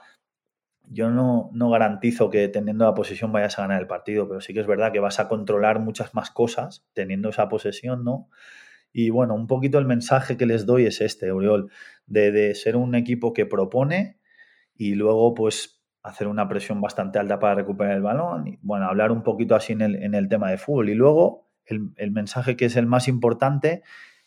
yo 0.93 1.09
no, 1.09 1.49
no, 1.53 1.69
garantizo 1.69 2.29
que 2.29 2.49
teniendo 2.49 2.83
la 2.83 2.93
posesión 2.93 3.31
vayas 3.31 3.57
a 3.57 3.61
ganar 3.61 3.79
el 3.81 3.87
partido, 3.87 4.27
pero 4.27 4.41
sí 4.41 4.53
que 4.53 4.59
es 4.59 4.67
verdad 4.67 4.91
que 4.91 4.99
vas 4.99 5.21
a 5.21 5.29
controlar 5.29 5.79
muchas 5.79 6.13
más 6.13 6.31
cosas 6.31 6.85
teniendo 6.93 7.29
esa 7.29 7.47
posesión, 7.47 8.03
¿no? 8.03 8.29
Y 8.91 9.09
bueno, 9.09 9.33
un 9.35 9.47
poquito 9.47 9.79
el 9.79 9.85
mensaje 9.85 10.35
que 10.35 10.45
les 10.45 10.65
doy 10.65 10.85
es 10.85 10.99
este, 10.99 11.31
Oriol, 11.31 11.71
de, 12.07 12.53
ser 12.55 12.75
un 12.75 12.93
equipo 12.95 13.31
que 13.31 13.45
propone 13.45 14.19
y 14.75 14.95
luego 14.95 15.33
pues 15.33 15.81
hacer 16.03 16.27
una 16.27 16.49
presión 16.49 16.81
bastante 16.81 17.19
alta 17.19 17.39
para 17.39 17.55
recuperar 17.55 17.95
el 17.95 18.01
balón 18.01 18.57
bueno, 18.61 18.87
hablar 18.87 19.11
un 19.11 19.23
poquito 19.23 19.55
así 19.55 19.71
en 19.73 19.81
el, 19.81 19.95
en 19.95 20.13
el 20.13 20.27
tema 20.27 20.51
de 20.51 20.57
fútbol. 20.57 20.89
Y 20.89 20.95
luego 20.95 21.49
el, 21.65 21.91
el 21.95 22.11
mensaje 22.11 22.57
que 22.57 22.65
es 22.65 22.75
el 22.75 22.85
más 22.85 23.07
importante 23.07 23.81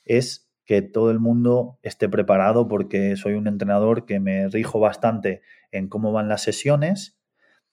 es 0.04 0.50
que 0.64 0.80
todo 0.80 1.10
el 1.10 1.18
mundo 1.18 1.78
esté 1.82 2.08
preparado 2.08 2.68
porque 2.68 3.16
soy 3.16 3.34
un 3.34 3.46
entrenador 3.46 4.06
que 4.06 4.18
me 4.18 4.48
rijo 4.48 4.80
bastante 4.80 5.42
en 5.74 5.88
cómo 5.88 6.12
van 6.12 6.28
las 6.28 6.42
sesiones 6.42 7.18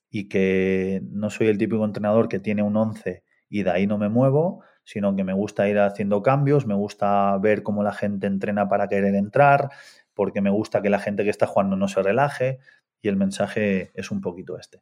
y 0.10 0.28
que 0.28 1.02
no 1.10 1.30
soy 1.30 1.48
el 1.48 1.58
típico 1.58 1.86
entrenador 1.86 2.28
que 2.28 2.40
tiene 2.40 2.64
un 2.64 2.76
11 2.76 3.24
y 3.48 3.64
de 3.64 3.72
ahí 3.72 3.88
no 3.88 3.98
me 3.98 4.10
muevo, 4.10 4.64
sino 4.84 5.16
que 5.16 5.24
me 5.24 5.34
gusta 5.34 5.70
ir 5.70 5.80
haciendo 5.80 6.24
cambios, 6.24 6.66
me 6.66 6.74
gusta 6.74 7.38
ver 7.38 7.64
cómo 7.64 7.84
la 7.84 7.94
gente 7.94 8.28
entrena 8.28 8.68
para 8.68 8.88
querer 8.88 9.16
entrar, 9.16 9.70
porque 10.14 10.42
me 10.42 10.50
gusta 10.50 10.82
que 10.82 10.90
la 10.90 11.00
gente 11.00 11.24
que 11.24 11.30
está 11.30 11.46
jugando 11.46 11.76
no 11.76 11.88
se 11.88 12.02
relaje 12.02 12.60
y 13.02 13.08
el 13.08 13.18
mensaje 13.18 13.92
es 13.94 14.12
un 14.12 14.22
poquito 14.22 14.58
este. 14.58 14.82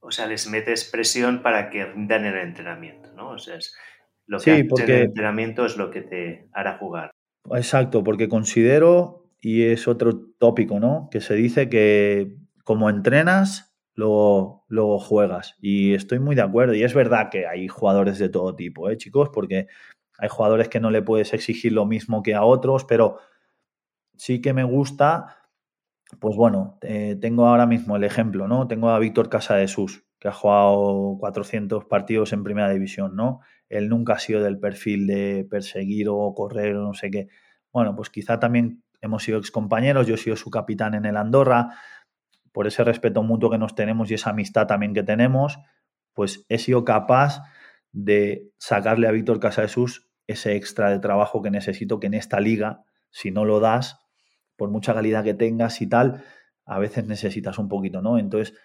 O 0.00 0.10
sea, 0.12 0.26
les 0.26 0.48
metes 0.48 0.84
presión 0.84 1.42
para 1.42 1.68
que 1.68 1.84
rindan 1.84 2.24
el 2.24 2.36
entrenamiento, 2.36 3.12
¿no? 3.12 3.30
O 3.30 3.38
sea, 3.38 3.56
es 3.56 3.76
lo 4.26 4.38
que 4.38 4.56
sí, 4.56 4.64
porque... 4.64 4.96
el 4.96 5.02
entrenamiento 5.06 5.66
es 5.66 5.76
lo 5.76 5.90
que 5.90 6.02
te 6.02 6.48
hará 6.52 6.78
jugar. 6.78 7.10
Exacto, 7.50 8.04
porque 8.04 8.28
considero 8.28 9.25
y 9.46 9.62
es 9.62 9.86
otro 9.86 10.18
tópico, 10.40 10.80
¿no? 10.80 11.08
Que 11.08 11.20
se 11.20 11.34
dice 11.34 11.68
que 11.68 12.34
como 12.64 12.90
entrenas, 12.90 13.78
luego, 13.94 14.64
luego 14.66 14.98
juegas. 14.98 15.54
Y 15.60 15.94
estoy 15.94 16.18
muy 16.18 16.34
de 16.34 16.42
acuerdo. 16.42 16.74
Y 16.74 16.82
es 16.82 16.94
verdad 16.94 17.28
que 17.30 17.46
hay 17.46 17.68
jugadores 17.68 18.18
de 18.18 18.28
todo 18.28 18.56
tipo, 18.56 18.90
¿eh, 18.90 18.96
chicos? 18.96 19.28
Porque 19.32 19.68
hay 20.18 20.28
jugadores 20.28 20.68
que 20.68 20.80
no 20.80 20.90
le 20.90 21.00
puedes 21.00 21.32
exigir 21.32 21.72
lo 21.72 21.86
mismo 21.86 22.24
que 22.24 22.34
a 22.34 22.42
otros, 22.42 22.84
pero 22.86 23.20
sí 24.16 24.40
que 24.40 24.52
me 24.52 24.64
gusta. 24.64 25.36
Pues 26.18 26.34
bueno, 26.34 26.78
eh, 26.82 27.16
tengo 27.20 27.46
ahora 27.46 27.66
mismo 27.66 27.94
el 27.94 28.02
ejemplo, 28.02 28.48
¿no? 28.48 28.66
Tengo 28.66 28.90
a 28.90 28.98
Víctor 28.98 29.28
Casadesus, 29.28 30.06
que 30.18 30.26
ha 30.26 30.32
jugado 30.32 31.18
400 31.20 31.84
partidos 31.84 32.32
en 32.32 32.42
primera 32.42 32.70
división, 32.70 33.14
¿no? 33.14 33.42
Él 33.68 33.90
nunca 33.90 34.14
ha 34.14 34.18
sido 34.18 34.42
del 34.42 34.58
perfil 34.58 35.06
de 35.06 35.46
perseguir 35.48 36.08
o 36.08 36.34
correr 36.34 36.74
o 36.74 36.82
no 36.82 36.94
sé 36.94 37.12
qué. 37.12 37.28
Bueno, 37.72 37.94
pues 37.94 38.10
quizá 38.10 38.40
también 38.40 38.82
hemos 39.00 39.22
sido 39.22 39.38
excompañeros, 39.38 40.06
yo 40.06 40.14
he 40.14 40.18
sido 40.18 40.36
su 40.36 40.50
capitán 40.50 40.94
en 40.94 41.06
el 41.06 41.16
Andorra, 41.16 41.78
por 42.52 42.66
ese 42.66 42.84
respeto 42.84 43.22
mutuo 43.22 43.50
que 43.50 43.58
nos 43.58 43.74
tenemos 43.74 44.10
y 44.10 44.14
esa 44.14 44.30
amistad 44.30 44.66
también 44.66 44.94
que 44.94 45.02
tenemos, 45.02 45.58
pues 46.14 46.46
he 46.48 46.58
sido 46.58 46.84
capaz 46.84 47.42
de 47.92 48.50
sacarle 48.58 49.08
a 49.08 49.10
Víctor 49.10 49.40
Casadesus 49.40 50.08
ese 50.26 50.56
extra 50.56 50.90
de 50.90 50.98
trabajo 50.98 51.42
que 51.42 51.50
necesito 51.50 52.00
que 52.00 52.06
en 52.06 52.14
esta 52.14 52.40
liga, 52.40 52.84
si 53.10 53.30
no 53.30 53.44
lo 53.44 53.60
das, 53.60 53.98
por 54.56 54.70
mucha 54.70 54.94
calidad 54.94 55.22
que 55.22 55.34
tengas 55.34 55.80
y 55.82 55.86
tal, 55.86 56.24
a 56.64 56.78
veces 56.78 57.06
necesitas 57.06 57.58
un 57.58 57.68
poquito, 57.68 58.02
¿no? 58.02 58.18
Entonces, 58.18 58.56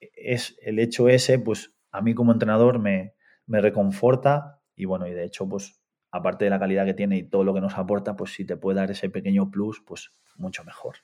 es 0.00 0.56
el 0.62 0.78
hecho 0.78 1.08
ese, 1.08 1.38
pues 1.38 1.74
a 1.90 2.00
mí 2.00 2.14
como 2.14 2.32
entrenador 2.32 2.78
me, 2.78 3.14
me 3.46 3.60
reconforta 3.60 4.60
y 4.76 4.84
bueno, 4.86 5.06
y 5.06 5.12
de 5.12 5.24
hecho, 5.24 5.48
pues 5.48 5.80
aparte 6.14 6.44
de 6.44 6.50
la 6.50 6.60
calidad 6.60 6.86
que 6.86 6.94
tiene 6.94 7.16
y 7.16 7.24
todo 7.24 7.42
lo 7.42 7.52
que 7.52 7.60
nos 7.60 7.74
aporta, 7.74 8.14
pues 8.14 8.32
si 8.32 8.44
te 8.44 8.56
puede 8.56 8.76
dar 8.76 8.90
ese 8.90 9.10
pequeño 9.10 9.50
plus, 9.50 9.82
pues 9.84 10.12
mucho 10.36 10.62
mejor. 10.62 10.98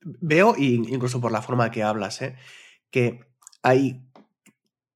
Veo, 0.00 0.54
incluso 0.56 1.20
por 1.20 1.30
la 1.30 1.42
forma 1.42 1.70
que 1.70 1.82
hablas, 1.82 2.22
¿eh? 2.22 2.34
que 2.90 3.20
hay 3.62 4.02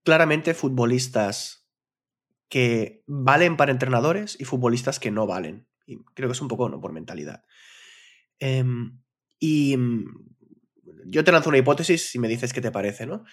claramente 0.03 0.55
futbolistas 0.55 1.69
que 2.49 3.03
valen 3.07 3.59
para 3.59 3.71
entrenadores 3.71 4.41
y 4.41 4.45
futbolistas 4.45 4.99
que 4.99 5.11
no 5.11 5.27
valen. 5.27 5.67
Y 5.87 5.99
creo 6.15 6.31
que 6.31 6.33
es 6.33 6.41
un 6.41 6.49
poco 6.49 6.71
¿no? 6.71 6.81
por 6.81 6.93
mentalidad. 6.93 7.45
Em, 8.39 8.99
y 9.39 9.77
mm, 9.77 10.05
yo 11.05 11.23
te 11.23 11.33
lanzo 11.33 11.51
una 11.51 11.59
hipótesis 11.59 12.15
y 12.15 12.19
me 12.19 12.29
dices 12.29 12.55
qué 12.55 12.63
te 12.63 12.71
parece, 12.71 13.05
¿no? 13.05 13.25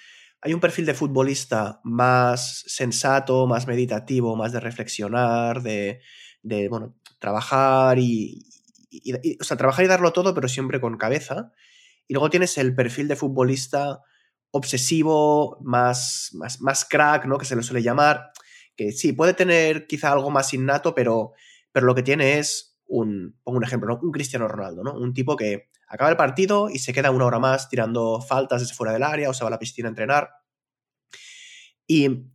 Hay 0.41 0.53
un 0.53 0.59
perfil 0.59 0.85
de 0.85 0.93
futbolista 0.93 1.81
más 1.83 2.63
sensato, 2.67 3.45
más 3.45 3.67
meditativo, 3.67 4.35
más 4.35 4.51
de 4.53 4.59
reflexionar, 4.59 5.61
de, 5.61 5.99
bueno, 6.69 6.95
trabajar 7.19 7.99
y, 7.99 8.45
o 9.39 9.43
sea, 9.43 9.57
trabajar 9.57 9.85
y 9.85 9.89
darlo 9.89 10.13
todo, 10.13 10.33
pero 10.33 10.47
siempre 10.47 10.79
con 10.79 10.97
cabeza. 10.97 11.51
Y 12.07 12.13
luego 12.13 12.29
tienes 12.29 12.57
el 12.57 12.73
perfil 12.73 13.07
de 13.07 13.17
futbolista 13.17 14.01
obsesivo, 14.51 15.59
más, 15.61 16.29
más, 16.33 16.61
más 16.61 16.85
crack, 16.85 17.25
¿no? 17.25 17.37
Que 17.37 17.45
se 17.45 17.55
le 17.55 17.63
suele 17.63 17.83
llamar, 17.83 18.31
que 18.75 18.91
sí, 18.93 19.13
puede 19.13 19.33
tener 19.33 19.87
quizá 19.87 20.11
algo 20.11 20.31
más 20.31 20.53
innato, 20.53 20.95
pero, 20.95 21.33
pero 21.71 21.85
lo 21.85 21.93
que 21.93 22.01
tiene 22.01 22.39
es 22.39 22.77
un, 22.87 23.37
pongo 23.43 23.57
un 23.57 23.63
ejemplo, 23.63 23.89
¿no? 23.89 23.99
Un 24.01 24.11
Cristiano 24.11 24.47
Ronaldo, 24.47 24.83
¿no? 24.83 24.93
Un 24.93 25.13
tipo 25.13 25.35
que 25.35 25.68
acaba 25.89 26.11
el 26.11 26.17
partido 26.17 26.69
y 26.69 26.79
se 26.79 26.93
queda 26.93 27.11
una 27.11 27.25
hora 27.25 27.39
más 27.39 27.67
tirando 27.67 28.21
faltas 28.21 28.61
desde 28.61 28.75
fuera 28.75 28.93
del 28.93 29.03
área 29.03 29.29
o 29.29 29.33
se 29.33 29.43
va 29.43 29.47
a 29.47 29.51
la 29.51 29.59
piscina 29.59 29.87
a 29.87 29.89
entrenar. 29.89 30.29
Y 31.87 32.31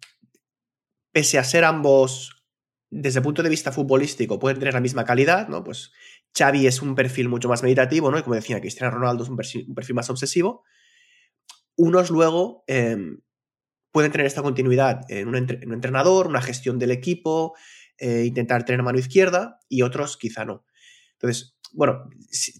pese 1.12 1.38
a 1.38 1.44
ser 1.44 1.64
ambos, 1.64 2.44
desde 2.90 3.20
el 3.20 3.22
punto 3.22 3.42
de 3.42 3.48
vista 3.48 3.70
futbolístico, 3.70 4.40
pueden 4.40 4.58
tener 4.58 4.74
la 4.74 4.80
misma 4.80 5.04
calidad, 5.04 5.48
¿no? 5.48 5.62
Pues 5.62 5.92
Xavi 6.36 6.66
es 6.66 6.82
un 6.82 6.96
perfil 6.96 7.28
mucho 7.28 7.48
más 7.48 7.62
meditativo, 7.62 8.10
¿no? 8.10 8.18
Y 8.18 8.22
como 8.22 8.34
decía, 8.34 8.60
Cristiano 8.60 8.92
Ronaldo 8.92 9.22
es 9.22 9.30
un 9.30 9.36
perfil, 9.36 9.94
más 9.94 10.10
obsesivo. 10.10 10.64
Unos 11.76 12.10
luego 12.10 12.64
em, 12.66 13.20
pueden 13.92 14.10
tener 14.10 14.26
esta 14.26 14.42
continuidad 14.42 15.02
en 15.08 15.28
un, 15.28 15.36
entrenador, 15.36 16.26
una 16.26 16.42
gestión 16.42 16.80
del 16.80 16.90
equipo, 16.90 17.54
eh, 17.98 18.24
intentar 18.26 18.64
tener 18.64 18.82
mano 18.82 18.98
izquierda 18.98 19.60
y 19.68 19.82
otros 19.82 20.16
quizá 20.16 20.44
no. 20.44 20.66
Entonces, 21.12 21.53
bueno, 21.74 22.08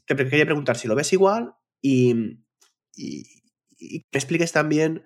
te 0.06 0.16
quería 0.16 0.44
preguntar 0.44 0.76
si 0.76 0.88
lo 0.88 0.94
ves 0.94 1.12
igual 1.12 1.54
y, 1.80 2.40
y, 2.96 3.24
me 3.80 4.18
expliques 4.18 4.52
también 4.52 5.04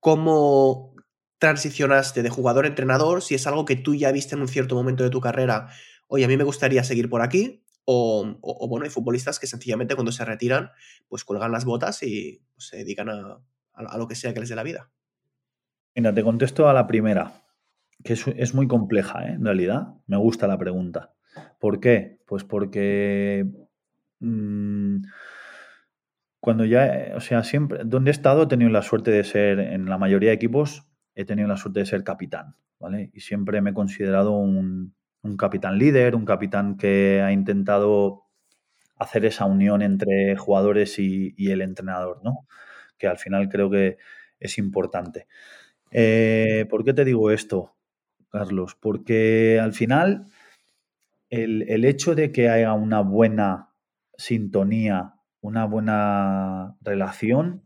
cómo 0.00 0.94
transicionaste 1.38 2.22
de 2.22 2.30
jugador 2.30 2.64
a 2.64 2.68
entrenador, 2.68 3.22
si 3.22 3.34
es 3.34 3.46
algo 3.46 3.64
que 3.64 3.76
tú 3.76 3.94
ya 3.94 4.12
viste 4.12 4.34
en 4.34 4.42
un 4.42 4.48
cierto 4.48 4.74
momento 4.74 5.04
de 5.04 5.10
tu 5.10 5.20
carrera, 5.20 5.68
oye, 6.06 6.24
a 6.24 6.28
mí 6.28 6.36
me 6.36 6.44
gustaría 6.44 6.84
seguir 6.84 7.08
por 7.08 7.22
aquí, 7.22 7.64
o, 7.84 8.68
bueno, 8.68 8.84
hay 8.84 8.90
futbolistas 8.90 9.38
que 9.38 9.46
sencillamente 9.46 9.94
cuando 9.94 10.12
se 10.12 10.24
retiran, 10.24 10.70
pues 11.08 11.24
cuelgan 11.24 11.52
las 11.52 11.64
botas 11.64 12.02
y 12.02 12.44
pues, 12.54 12.68
se 12.68 12.76
dedican 12.78 13.08
a, 13.08 13.40
lo 13.96 14.08
que 14.08 14.14
sea 14.14 14.32
que 14.32 14.40
les 14.40 14.48
dé 14.48 14.54
la 14.54 14.62
vida. 14.62 14.90
Mira, 15.94 16.14
te 16.14 16.22
contesto 16.22 16.68
a 16.68 16.72
la 16.72 16.86
primera, 16.86 17.32
que 18.04 18.12
es, 18.12 18.54
muy 18.54 18.68
compleja, 18.68 19.26
¿eh? 19.26 19.32
en 19.32 19.44
realidad. 19.44 19.94
Me 20.06 20.16
gusta 20.16 20.46
la 20.46 20.58
pregunta. 20.58 21.12
¿Por 21.58 21.80
qué? 21.80 22.18
Pues 22.26 22.44
porque 22.44 23.46
mm, 24.20 25.02
cuando 26.40 26.64
ya, 26.64 27.12
o 27.14 27.20
sea, 27.20 27.44
siempre, 27.44 27.82
donde 27.84 28.10
he 28.10 28.12
estado 28.12 28.42
he 28.42 28.46
tenido 28.48 28.68
la 28.68 28.82
suerte 28.82 29.12
de 29.12 29.22
ser, 29.22 29.60
en 29.60 29.88
la 29.88 29.96
mayoría 29.96 30.30
de 30.30 30.34
equipos, 30.34 30.88
he 31.14 31.24
tenido 31.24 31.46
la 31.46 31.56
suerte 31.56 31.80
de 31.80 31.86
ser 31.86 32.02
capitán, 32.02 32.56
¿vale? 32.80 33.10
Y 33.14 33.20
siempre 33.20 33.60
me 33.60 33.70
he 33.70 33.74
considerado 33.74 34.32
un, 34.32 34.92
capitán 35.38 35.78
líder, 35.78 36.16
un 36.16 36.24
capitán 36.24 36.76
que 36.76 37.22
ha 37.22 37.30
intentado 37.30 38.24
hacer 38.96 39.24
esa 39.24 39.44
unión 39.44 39.82
entre 39.82 40.36
jugadores 40.36 40.98
y, 40.98 41.34
el 41.38 41.62
entrenador, 41.62 42.20
¿no? 42.24 42.46
Que 42.98 43.06
al 43.06 43.18
final 43.18 43.48
creo 43.48 43.70
que 43.70 43.98
es 44.40 44.58
importante. 44.58 45.28
Eh, 45.92 46.66
¿Por 46.68 46.84
qué 46.84 46.92
te 46.92 47.04
digo 47.04 47.30
esto, 47.30 47.76
Carlos? 48.30 48.76
Porque 48.80 49.60
al 49.62 49.74
final 49.74 50.26
el, 51.32 51.62
el 51.70 51.86
hecho 51.86 52.14
de 52.14 52.30
que 52.30 52.50
haya 52.50 52.74
una 52.74 53.00
buena 53.00 53.70
sintonía, 54.18 55.14
una 55.40 55.64
buena 55.64 56.76
relación, 56.82 57.64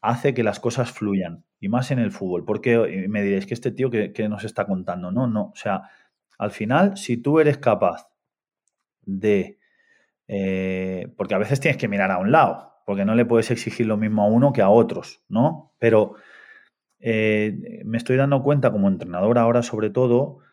hace 0.00 0.32
que 0.32 0.44
las 0.44 0.60
cosas 0.60 0.92
fluyan 0.92 1.44
y 1.58 1.68
más 1.68 1.90
en 1.90 1.98
el 1.98 2.12
fútbol. 2.12 2.44
Porque 2.44 3.06
me 3.08 3.22
diréis 3.24 3.46
que 3.46 3.54
este 3.54 3.72
tío 3.72 3.90
que, 3.90 4.28
nos 4.28 4.44
está 4.44 4.66
contando, 4.66 5.10
no, 5.10 5.26
no. 5.26 5.46
O 5.46 5.56
sea, 5.56 5.90
al 6.38 6.52
final, 6.52 6.96
si 6.96 7.16
tú 7.16 7.40
eres 7.40 7.58
capaz 7.58 8.08
de. 9.02 9.58
Eh, 10.28 11.12
porque 11.16 11.34
a 11.34 11.38
veces 11.38 11.58
tienes 11.58 11.76
que 11.76 11.88
mirar 11.88 12.12
a 12.12 12.18
un 12.18 12.30
lado, 12.30 12.74
porque 12.86 13.04
no 13.04 13.16
le 13.16 13.26
puedes 13.26 13.50
exigir 13.50 13.86
lo 13.86 13.96
mismo 13.96 14.22
a 14.22 14.28
uno 14.28 14.52
que 14.52 14.62
a 14.62 14.68
otros, 14.70 15.20
¿no? 15.28 15.72
Pero 15.80 16.14
eh, 17.00 17.82
me 17.84 17.98
estoy 17.98 18.16
dando 18.16 18.40
cuenta 18.44 18.70
como 18.70 18.86
entrenador 18.86 19.36
ahora, 19.36 19.62
sobre 19.62 19.90
todo, 19.90 20.43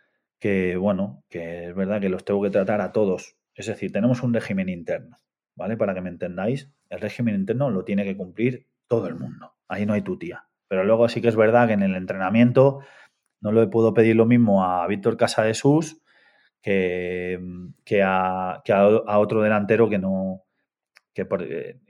que, 0.42 0.76
bueno, 0.76 1.24
que 1.30 1.68
es 1.70 1.76
verdad 1.76 2.02
que 2.02 2.10
los 2.10 2.26
tengo 2.26 2.42
que 2.42 2.50
tratar 2.50 2.82
a 2.82 2.92
todos. 2.92 3.38
Es 3.54 3.68
decir, 3.68 3.92
tenemos 3.92 4.24
un 4.24 4.34
régimen 4.34 4.70
interno, 4.70 5.22
¿vale? 5.56 5.78
Para 5.78 5.94
que 5.94 6.02
me 6.02 6.10
entendáis, 6.10 6.70
el 6.90 7.00
régimen 7.00 7.36
interno 7.36 7.70
lo 7.70 7.86
tiene 7.86 8.04
que 8.04 8.18
cumplir 8.18 8.68
todo 8.88 9.08
el 9.08 9.16
mundo. 9.16 9.54
Ahí 9.68 9.86
no 9.86 9.94
hay 9.94 10.02
tu 10.02 10.18
tía. 10.18 10.48
Pero 10.68 10.84
luego 10.84 11.08
sí 11.10 11.22
que 11.22 11.28
es 11.28 11.36
verdad 11.36 11.68
que 11.68 11.74
en 11.74 11.84
el 11.84 11.96
entrenamiento 11.96 12.80
no 13.40 13.52
le 13.52 13.68
puedo 13.68 13.94
pedir 13.94 14.16
lo 14.16 14.26
mismo 14.26 14.66
a 14.66 14.88
Víctor 14.88 15.16
Casa 15.16 15.44
de 15.44 15.54
Sus 15.54 16.02
que, 16.64 17.40
a, 18.04 18.64
otro 19.20 19.44
delantero 19.44 19.90
que 19.90 20.00
no. 20.00 20.44
Que, 21.14 21.28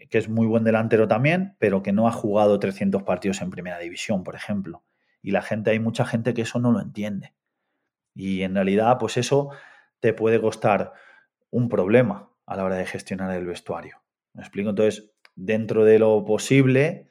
que, 0.10 0.18
es 0.18 0.28
muy 0.28 0.48
buen 0.48 0.66
delantero 0.66 1.08
también, 1.08 1.56
pero 1.58 1.84
que 1.84 1.94
no 1.94 2.08
ha 2.08 2.12
jugado 2.12 2.60
300 2.60 3.04
partidos 3.04 3.42
en 3.42 3.50
primera 3.50 3.80
división, 3.80 4.24
por 4.24 4.36
ejemplo. 4.36 4.84
Y 5.22 5.32
la 5.32 5.42
gente, 5.42 5.72
hay 5.72 5.80
mucha 5.80 6.06
gente 6.06 6.34
que 6.34 6.42
eso 6.42 6.60
no 6.60 6.72
lo 6.72 6.82
entiende. 6.82 7.34
Y 8.14 8.42
en 8.42 8.56
realidad, 8.56 8.98
pues 9.00 9.18
eso 9.18 9.50
te 10.00 10.14
puede 10.14 10.42
costar 10.42 10.94
un 11.50 11.70
problema 11.70 12.30
a 12.46 12.56
la 12.56 12.66
hora 12.66 12.76
de 12.76 12.86
gestionar 12.86 13.36
el 13.36 13.46
vestuario. 13.46 14.02
¿Me 14.34 14.42
explico? 14.42 14.70
Entonces, 14.70 15.12
dentro 15.36 15.86
de 15.86 16.00
lo 16.00 16.24
posible, 16.26 17.10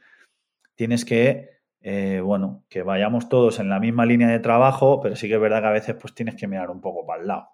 tienes 0.74 1.04
que 1.04 1.60
eh, 1.82 2.20
bueno, 2.22 2.64
que 2.68 2.82
vayamos 2.82 3.28
todos 3.28 3.58
en 3.58 3.70
la 3.70 3.80
misma 3.80 4.04
línea 4.04 4.28
de 4.28 4.38
trabajo, 4.38 5.00
pero 5.00 5.16
sí 5.16 5.28
que 5.28 5.34
es 5.34 5.40
verdad 5.40 5.62
que 5.62 5.68
a 5.68 5.72
veces 5.72 5.96
pues 5.98 6.14
tienes 6.14 6.34
que 6.34 6.46
mirar 6.46 6.70
un 6.70 6.80
poco 6.80 7.06
para 7.06 7.22
el 7.22 7.28
lado. 7.28 7.48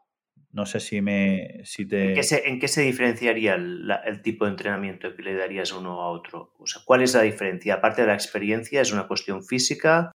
No 0.52 0.66
sé 0.66 0.80
si 0.80 1.00
me. 1.00 1.60
Si 1.64 1.86
te... 1.86 2.14
¿En, 2.14 2.58
qué 2.58 2.68
se, 2.68 2.80
diferenciaría 2.80 3.54
el, 3.54 4.22
tipo 4.22 4.46
de 4.46 4.52
entrenamiento 4.52 5.14
que 5.14 5.22
le 5.22 5.34
darías 5.34 5.72
uno 5.72 6.00
a 6.00 6.08
otro? 6.08 6.54
O 6.58 6.66
sea, 6.66 6.82
¿cuál 6.84 7.02
es 7.02 7.14
la 7.14 7.22
diferencia? 7.22 7.74
Aparte 7.74 8.02
de 8.02 8.08
la 8.08 8.14
experiencia, 8.14 8.80
¿es 8.80 8.92
una 8.92 9.06
cuestión 9.06 9.44
física? 9.44 10.12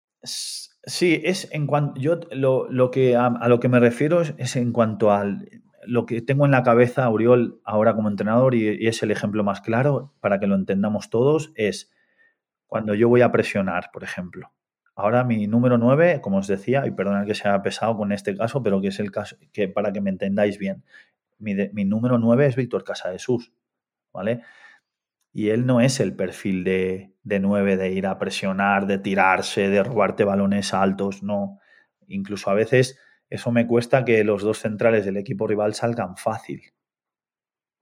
Sí, 0.84 1.20
es 1.24 1.48
en 1.52 1.66
cuanto. 1.66 2.00
Yo 2.00 2.20
lo, 2.30 2.90
que 2.90 3.16
a, 3.16 3.30
lo 3.48 3.60
que 3.60 3.68
me 3.68 3.80
refiero 3.80 4.22
es, 4.22 4.56
en 4.56 4.72
cuanto 4.72 5.12
al 5.12 5.48
lo 5.86 6.06
que 6.06 6.20
tengo 6.20 6.44
en 6.44 6.50
la 6.50 6.62
cabeza, 6.62 7.04
Auriol, 7.04 7.60
ahora 7.64 7.94
como 7.94 8.08
entrenador, 8.08 8.54
y, 8.54 8.86
es 8.86 9.02
el 9.02 9.10
ejemplo 9.10 9.42
más 9.44 9.60
claro 9.60 10.12
para 10.20 10.38
que 10.38 10.46
lo 10.46 10.54
entendamos 10.54 11.08
todos, 11.08 11.52
es 11.54 11.90
cuando 12.66 12.94
yo 12.94 13.08
voy 13.08 13.22
a 13.22 13.32
presionar, 13.32 13.90
por 13.92 14.04
ejemplo. 14.04 14.52
Ahora 14.94 15.24
mi 15.24 15.46
número 15.46 15.78
9, 15.78 16.20
como 16.20 16.38
os 16.38 16.46
decía, 16.46 16.86
y 16.86 16.90
perdonad 16.90 17.26
que 17.26 17.34
sea 17.34 17.62
pesado 17.62 17.96
con 17.96 18.12
este 18.12 18.36
caso, 18.36 18.62
pero 18.62 18.80
que 18.80 18.88
es 18.88 19.00
el 19.00 19.10
caso, 19.10 19.36
que 19.52 19.68
para 19.68 19.92
que 19.92 20.00
me 20.00 20.10
entendáis 20.10 20.58
bien, 20.58 20.84
mi, 21.38 21.54
mi 21.72 21.84
número 21.84 22.18
9 22.18 22.46
es 22.46 22.56
Víctor 22.56 22.84
Casa 22.84 23.10
de 23.10 23.18
Sus, 23.18 23.52
¿vale? 24.12 24.42
Y 25.38 25.50
él 25.50 25.66
no 25.66 25.80
es 25.80 26.00
el 26.00 26.16
perfil 26.16 26.64
de, 26.64 27.14
de 27.22 27.38
9 27.38 27.76
de 27.76 27.92
ir 27.92 28.08
a 28.08 28.18
presionar, 28.18 28.88
de 28.88 28.98
tirarse, 28.98 29.68
de 29.68 29.84
robarte 29.84 30.24
balones 30.24 30.74
altos, 30.74 31.22
no. 31.22 31.60
Incluso 32.08 32.50
a 32.50 32.54
veces 32.54 32.98
eso 33.30 33.52
me 33.52 33.64
cuesta 33.64 34.04
que 34.04 34.24
los 34.24 34.42
dos 34.42 34.58
centrales 34.58 35.04
del 35.04 35.16
equipo 35.16 35.46
rival 35.46 35.74
salgan 35.74 36.16
fácil, 36.16 36.62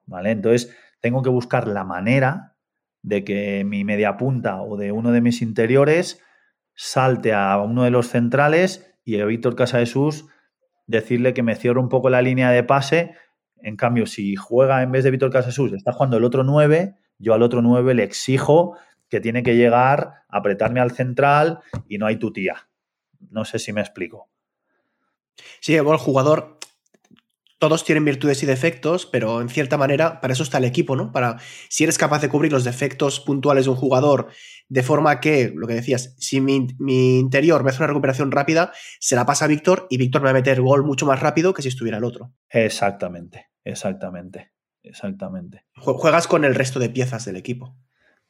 ¿vale? 0.04 0.32
Entonces 0.32 0.76
tengo 1.00 1.22
que 1.22 1.30
buscar 1.30 1.66
la 1.66 1.82
manera 1.82 2.58
de 3.00 3.24
que 3.24 3.64
mi 3.64 3.84
media 3.84 4.18
punta 4.18 4.60
o 4.60 4.76
de 4.76 4.92
uno 4.92 5.10
de 5.10 5.22
mis 5.22 5.40
interiores 5.40 6.22
salte 6.74 7.32
a 7.32 7.56
uno 7.56 7.84
de 7.84 7.90
los 7.90 8.08
centrales 8.08 8.98
y 9.02 9.18
a 9.18 9.24
Víctor 9.24 9.56
Casadesus 9.56 10.26
decirle 10.86 11.32
que 11.32 11.42
me 11.42 11.54
cierre 11.54 11.80
un 11.80 11.88
poco 11.88 12.10
la 12.10 12.20
línea 12.20 12.50
de 12.50 12.64
pase. 12.64 13.14
En 13.62 13.76
cambio, 13.76 14.04
si 14.04 14.36
juega 14.36 14.82
en 14.82 14.92
vez 14.92 15.04
de 15.04 15.10
Víctor 15.10 15.32
Casadesus, 15.32 15.72
está 15.72 15.94
jugando 15.94 16.18
el 16.18 16.24
otro 16.24 16.44
9, 16.44 16.96
yo 17.18 17.34
al 17.34 17.42
otro 17.42 17.62
9 17.62 17.94
le 17.94 18.04
exijo 18.04 18.76
que 19.08 19.20
tiene 19.20 19.42
que 19.42 19.56
llegar, 19.56 20.24
apretarme 20.28 20.80
al 20.80 20.90
central 20.90 21.60
y 21.88 21.98
no 21.98 22.06
hay 22.06 22.16
tu 22.16 22.32
tía. 22.32 22.68
No 23.30 23.44
sé 23.44 23.58
si 23.58 23.72
me 23.72 23.80
explico. 23.80 24.28
Sí, 25.60 25.78
bueno, 25.78 25.94
el 25.94 25.98
jugador 25.98 26.56
todos 27.58 27.84
tienen 27.84 28.04
virtudes 28.04 28.42
y 28.42 28.46
defectos, 28.46 29.06
pero 29.06 29.40
en 29.40 29.48
cierta 29.48 29.78
manera 29.78 30.20
para 30.20 30.34
eso 30.34 30.42
está 30.42 30.58
el 30.58 30.64
equipo, 30.64 30.94
¿no? 30.94 31.10
Para 31.10 31.38
si 31.68 31.84
eres 31.84 31.96
capaz 31.96 32.20
de 32.20 32.28
cubrir 32.28 32.52
los 32.52 32.64
defectos 32.64 33.20
puntuales 33.20 33.64
de 33.64 33.70
un 33.70 33.76
jugador 33.76 34.28
de 34.68 34.82
forma 34.82 35.20
que, 35.20 35.52
lo 35.54 35.66
que 35.66 35.74
decías, 35.74 36.14
si 36.18 36.40
mi, 36.40 36.66
interior 37.18 37.64
me 37.64 37.70
hace 37.70 37.78
una 37.78 37.86
recuperación 37.86 38.30
rápida, 38.30 38.72
se 39.00 39.16
la 39.16 39.24
pasa 39.24 39.46
a 39.46 39.48
Víctor 39.48 39.86
y 39.88 39.96
Víctor 39.96 40.22
me 40.22 40.26
va 40.26 40.30
a 40.30 40.34
meter 40.34 40.60
gol 40.60 40.84
mucho 40.84 41.06
más 41.06 41.20
rápido 41.20 41.54
que 41.54 41.62
si 41.62 41.68
estuviera 41.68 41.98
el 41.98 42.04
otro. 42.04 42.32
Exactamente, 42.50 43.46
exactamente, 43.64 44.52
exactamente. 44.86 45.64
Juegas 45.76 46.26
con 46.26 46.44
el 46.44 46.54
resto 46.54 46.78
de 46.78 46.90
piezas 46.90 47.24
del 47.24 47.36
equipo. 47.36 47.76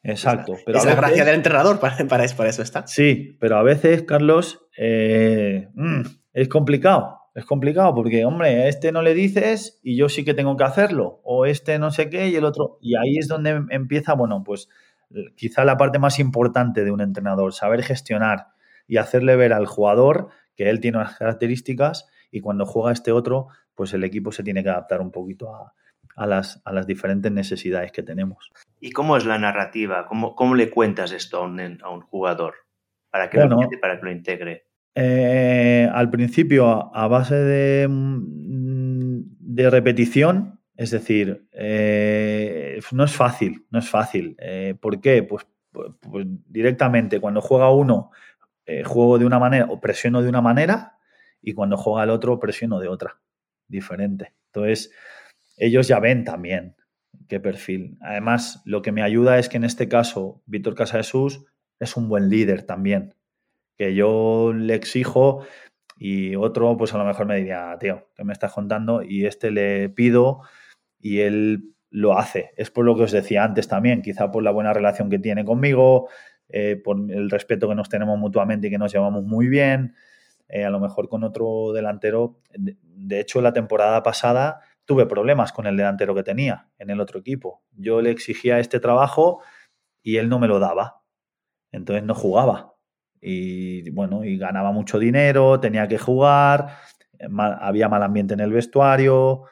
Exacto. 0.03 0.55
Es 0.55 0.59
la, 0.61 0.65
pero 0.67 0.85
la 0.85 0.95
gracia 0.95 1.25
del 1.25 1.35
entrenador, 1.35 1.81
para, 1.81 1.97
para, 2.07 2.25
eso 2.25 2.63
está. 2.63 2.87
Sí, 2.87 3.37
pero 3.41 3.57
a 3.57 3.63
veces, 3.63 4.03
Carlos, 4.03 4.67
eh, 4.77 5.69
mm, 5.75 6.03
es 6.33 6.49
complicado 6.49 7.27
es 7.37 7.45
complicado 7.45 7.95
porque, 7.95 8.25
hombre, 8.25 8.63
a 8.63 8.69
este 8.69 8.93
no 8.93 9.03
le 9.03 9.13
dices 9.13 9.79
y 9.83 9.95
yo 9.95 10.09
sí 10.09 10.25
que 10.25 10.33
tengo 10.33 10.57
que 10.57 10.65
hacerlo, 10.65 11.21
o 11.23 11.45
este 11.45 11.79
no 11.79 11.91
sé 11.91 12.09
qué 12.09 12.31
y 12.31 12.35
el 12.35 12.47
otro. 12.47 12.79
Y 12.81 12.97
ahí 12.97 13.19
es 13.19 13.29
donde 13.29 13.63
empieza, 13.69 14.15
bueno, 14.15 14.43
pues 14.43 14.71
quizá 15.37 15.67
la 15.67 15.77
parte 15.77 15.99
más 15.99 16.19
importante 16.19 16.83
de 16.83 16.91
un 16.91 17.03
entrenador, 17.03 17.53
saber 17.53 17.83
gestionar 17.83 18.47
y 18.89 18.97
hacerle 18.97 19.37
ver 19.37 19.53
al 19.53 19.67
jugador 19.67 20.29
que 20.57 20.71
él 20.71 20.81
tiene 20.81 20.97
unas 20.97 21.19
características 21.19 22.07
y 22.31 22.41
cuando 22.41 22.65
juega 22.65 22.91
este 22.91 23.13
otro, 23.13 23.49
pues 23.75 23.93
el 23.93 24.03
equipo 24.03 24.33
se 24.33 24.43
tiene 24.43 24.63
que 24.63 24.71
adaptar 24.71 25.03
un 25.03 25.11
poquito 25.11 25.55
a, 25.55 25.75
las, 26.25 26.63
a 26.65 26.73
las, 26.73 26.87
diferentes 26.87 27.31
necesidades 27.31 27.93
que 27.93 28.03
tenemos. 28.03 28.51
¿Y 28.81 28.93
cómo 28.93 29.17
es 29.17 29.27
la 29.27 29.39
narrativa? 29.39 30.07
¿Cómo, 30.07 30.35
cómo 30.35 30.55
le 30.55 30.71
cuentas 30.71 31.13
esto 31.13 31.39
a 31.39 31.43
un, 31.43 31.61
a 31.83 31.91
un 31.91 32.01
jugador 32.01 32.55
para 33.11 33.29
que, 33.29 33.39
lo, 33.39 33.59
para 33.81 33.99
que 33.99 34.07
lo 34.07 34.13
integre? 34.13 34.67
Eh, 34.99 35.87
al 35.93 36.09
principio 36.09 36.95
a 36.97 37.07
base 37.07 37.35
de, 37.35 37.87
mm, 37.87 39.21
de 39.41 39.71
repetición, 39.71 40.59
es 40.75 40.91
decir, 40.91 41.47
eh, 41.53 42.81
no 42.93 43.05
es 43.05 43.13
fácil, 43.13 43.67
no 43.71 43.79
es 43.79 43.91
fácil. 43.91 44.37
Eh, 44.39 44.75
¿Por 44.81 45.03
qué? 45.03 45.23
Pues, 45.23 45.47
pues, 45.71 45.93
pues, 46.01 46.27
directamente 46.49 47.21
cuando 47.21 47.43
juega 47.43 47.71
uno, 47.71 48.11
juego 48.85 49.19
de 49.19 49.27
una 49.27 49.39
manera 49.39 49.67
o 49.69 49.81
presiono 49.81 50.23
de 50.23 50.29
una 50.29 50.41
manera 50.41 50.99
y 51.41 51.53
cuando 51.53 51.77
juega 51.77 52.03
el 52.03 52.11
otro 52.11 52.41
presiono 52.41 52.81
de 52.81 52.89
otra, 52.89 53.21
diferente. 53.69 54.33
Entonces, 54.47 54.91
ellos 55.57 55.89
ya 55.89 56.01
ven 56.01 56.25
también 56.25 56.77
qué 57.29 57.41
perfil. 57.41 57.97
Además, 58.01 58.63
lo 58.65 58.83
que 58.83 58.93
me 58.93 59.03
ayuda 59.03 59.39
es 59.39 59.49
que 59.49 59.57
en 59.57 59.65
este 59.65 59.89
caso, 59.89 60.43
Víctor 60.47 60.75
Casadesus 60.75 61.45
es 61.81 61.97
un 61.97 62.09
buen 62.09 62.29
líder 62.29 62.63
también 62.63 63.15
que 63.77 63.95
yo 63.95 64.53
le 64.55 64.75
exijo 64.75 65.45
y 65.99 66.37
otro 66.37 66.77
pues 66.77 66.95
a 66.95 66.99
lo 66.99 67.05
mejor 67.05 67.27
me 67.27 67.37
diría, 67.37 67.77
tío, 67.79 68.09
¿qué 68.15 68.25
me 68.25 68.33
estás 68.33 68.53
contando? 68.53 69.03
Y 69.03 69.27
este 69.27 69.51
le 69.51 69.89
pido 69.89 70.41
y 71.01 71.21
él 71.21 71.75
lo 71.91 72.19
hace. 72.19 72.53
Es 72.57 72.71
por 72.71 72.85
lo 72.85 72.97
que 72.97 73.05
os 73.05 73.13
decía 73.13 73.45
antes 73.45 73.69
también, 73.69 74.03
quizá 74.03 74.31
por 74.31 74.43
la 74.43 74.51
buena 74.51 74.73
relación 74.73 75.09
que 75.09 75.19
tiene 75.19 75.45
conmigo, 75.45 76.09
eh, 76.49 76.81
por 76.83 76.99
el 77.11 77.31
respeto 77.31 77.69
que 77.69 77.75
nos 77.75 77.89
tenemos 77.89 78.19
mutuamente 78.19 78.67
y 78.67 78.71
que 78.71 78.79
nos 78.79 78.93
llevamos 78.93 79.25
muy 79.25 79.49
bien. 79.49 79.95
Eh, 80.49 80.65
a 80.65 80.71
lo 80.71 80.81
mejor 80.81 81.09
con 81.09 81.25
otro 81.25 81.73
delantero, 81.73 82.41
de 82.55 83.21
hecho 83.21 83.41
la 83.41 83.53
temporada 83.53 84.03
pasada 84.03 84.61
tuve 84.87 85.07
problemas 85.07 85.53
con 85.53 85.67
el 85.67 85.77
delantero 85.77 86.15
que 86.15 86.23
tenía 86.23 86.71
en 86.79 86.91
el 86.91 87.01
otro 87.01 87.21
equipo. 87.21 87.63
Yo 87.73 88.01
le 88.01 88.11
exigía 88.11 88.59
este 88.61 88.81
trabajo 88.81 89.43
y 90.03 90.17
él 90.17 90.29
no 90.29 90.39
me 90.39 90.49
lo 90.49 90.59
daba. 90.59 91.03
Entonces 91.73 92.05
no 92.05 92.15
jugaba. 92.15 92.75
Y 93.21 93.91
bueno, 93.91 94.25
y 94.25 94.39
ganaba 94.39 94.71
mucho 94.71 94.99
dinero, 94.99 95.59
tenía 95.59 95.89
que 95.89 95.99
jugar, 95.99 96.79
había 97.61 97.89
mal 97.89 98.03
ambiente 98.03 98.35
en 98.35 98.41
el 98.41 98.53
vestuario 98.53 99.45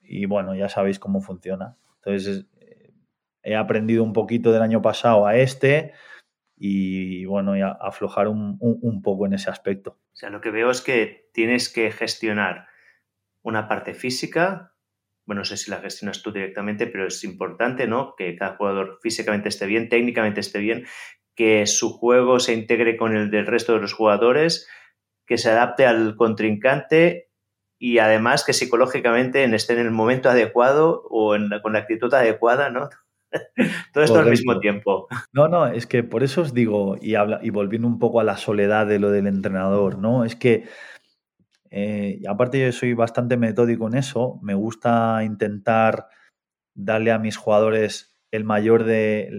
y 0.00 0.26
bueno, 0.26 0.54
ya 0.54 0.68
sabéis 0.68 1.00
cómo 1.00 1.20
funciona. 1.20 1.76
Entonces 1.96 2.46
eh, 2.60 2.92
he 3.42 3.56
aprendido 3.56 4.04
un 4.04 4.12
poquito 4.12 4.52
del 4.52 4.62
año 4.62 4.80
pasado 4.80 5.26
a 5.26 5.36
este 5.36 5.92
y 6.56 7.24
bueno, 7.24 7.56
y 7.56 7.62
aflojar 7.62 8.28
un, 8.28 8.56
un 8.60 9.02
poco 9.02 9.26
en 9.26 9.34
ese 9.34 9.50
aspecto. 9.50 9.98
O 10.12 10.16
sea, 10.16 10.30
lo 10.30 10.40
que 10.40 10.50
veo 10.50 10.70
es 10.70 10.80
que 10.80 11.30
tienes 11.32 11.68
que 11.68 11.90
gestionar 11.90 12.67
una 13.48 13.68
parte 13.68 13.94
física, 13.94 14.74
bueno, 15.26 15.40
no 15.40 15.44
sé 15.44 15.56
si 15.56 15.70
la 15.70 15.80
gestionas 15.80 16.22
tú 16.22 16.32
directamente, 16.32 16.86
pero 16.86 17.06
es 17.06 17.22
importante, 17.22 17.86
¿no? 17.86 18.14
Que 18.16 18.34
cada 18.34 18.56
jugador 18.56 18.98
físicamente 19.02 19.50
esté 19.50 19.66
bien, 19.66 19.88
técnicamente 19.88 20.40
esté 20.40 20.58
bien, 20.58 20.86
que 21.36 21.66
su 21.66 21.92
juego 21.92 22.40
se 22.40 22.54
integre 22.54 22.96
con 22.96 23.16
el 23.16 23.30
del 23.30 23.46
resto 23.46 23.74
de 23.74 23.80
los 23.80 23.92
jugadores, 23.92 24.68
que 25.26 25.36
se 25.36 25.50
adapte 25.50 25.84
al 25.84 26.16
contrincante 26.16 27.28
y 27.78 27.98
además 27.98 28.44
que 28.44 28.54
psicológicamente 28.54 29.44
esté 29.54 29.74
en 29.74 29.80
el 29.80 29.90
momento 29.90 30.30
adecuado 30.30 31.02
o 31.10 31.36
con 31.62 31.72
la 31.72 31.78
actitud 31.78 32.12
adecuada, 32.12 32.70
¿no? 32.70 32.88
Todo 33.92 34.04
esto 34.04 34.18
al 34.18 34.30
mismo 34.30 34.58
tiempo. 34.58 35.08
No, 35.32 35.48
no, 35.48 35.66
es 35.66 35.86
que 35.86 36.02
por 36.02 36.22
eso 36.22 36.40
os 36.40 36.54
digo, 36.54 36.96
y, 37.00 37.14
habla, 37.14 37.40
y 37.42 37.50
volviendo 37.50 37.86
un 37.86 37.98
poco 37.98 38.20
a 38.20 38.24
la 38.24 38.36
soledad 38.36 38.86
de 38.86 38.98
lo 38.98 39.10
del 39.10 39.26
entrenador, 39.26 39.98
¿no? 39.98 40.24
Es 40.24 40.34
que 40.34 40.64
eh, 41.70 42.20
aparte 42.28 42.60
yo 42.60 42.72
soy 42.72 42.94
bastante 42.94 43.36
metódico 43.36 43.86
en 43.86 43.94
eso, 43.94 44.38
me 44.42 44.54
gusta 44.54 45.22
intentar 45.24 46.06
darle 46.74 47.12
a 47.12 47.18
mis 47.18 47.36
jugadores 47.36 48.14
el 48.30 48.44
mayor 48.44 48.84
de, 48.84 49.30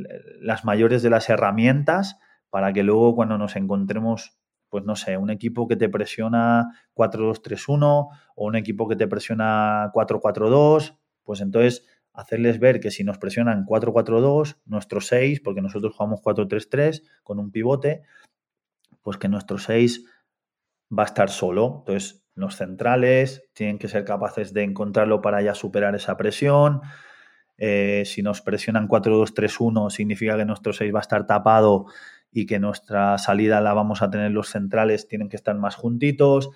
las 0.41 0.65
mayores 0.65 1.01
de 1.01 1.09
las 1.09 1.29
herramientas 1.29 2.17
para 2.49 2.73
que 2.73 2.83
luego 2.83 3.15
cuando 3.15 3.37
nos 3.37 3.55
encontremos, 3.55 4.37
pues 4.69 4.83
no 4.83 4.95
sé, 4.95 5.17
un 5.17 5.29
equipo 5.29 5.67
que 5.67 5.75
te 5.75 5.89
presiona 5.89 6.67
4-2-3-1 6.95 8.07
o 8.35 8.45
un 8.45 8.55
equipo 8.55 8.87
que 8.87 8.95
te 8.95 9.07
presiona 9.07 9.91
4-4-2, 9.93 10.97
pues 11.23 11.41
entonces 11.41 11.85
hacerles 12.13 12.59
ver 12.59 12.79
que 12.79 12.91
si 12.91 13.03
nos 13.03 13.17
presionan 13.19 13.65
4-4-2, 13.65 14.57
nuestro 14.65 14.99
6, 14.99 15.41
porque 15.41 15.61
nosotros 15.61 15.95
jugamos 15.95 16.21
4-3-3 16.21 17.03
con 17.23 17.39
un 17.39 17.51
pivote, 17.51 18.01
pues 19.01 19.17
que 19.17 19.29
nuestro 19.29 19.57
6 19.57 20.05
va 20.97 21.03
a 21.03 21.05
estar 21.07 21.29
solo. 21.29 21.77
Entonces, 21.79 22.25
los 22.35 22.55
centrales 22.55 23.49
tienen 23.53 23.77
que 23.77 23.87
ser 23.87 24.05
capaces 24.05 24.53
de 24.53 24.63
encontrarlo 24.63 25.21
para 25.21 25.41
ya 25.41 25.53
superar 25.53 25.95
esa 25.95 26.17
presión. 26.17 26.81
Eh, 27.57 28.03
si 28.05 28.21
nos 28.21 28.41
presionan 28.41 28.87
4-2-3-1, 28.87 29.89
significa 29.89 30.37
que 30.37 30.45
nuestro 30.45 30.71
6 30.71 30.93
va 30.93 30.99
a 30.99 31.01
estar 31.01 31.27
tapado 31.27 31.87
y 32.31 32.45
que 32.45 32.59
nuestra 32.59 33.17
salida 33.17 33.59
la 33.59 33.73
vamos 33.73 34.01
a 34.01 34.09
tener 34.09 34.31
los 34.31 34.49
centrales, 34.49 35.07
tienen 35.07 35.29
que 35.29 35.35
estar 35.35 35.55
más 35.57 35.75
juntitos. 35.75 36.49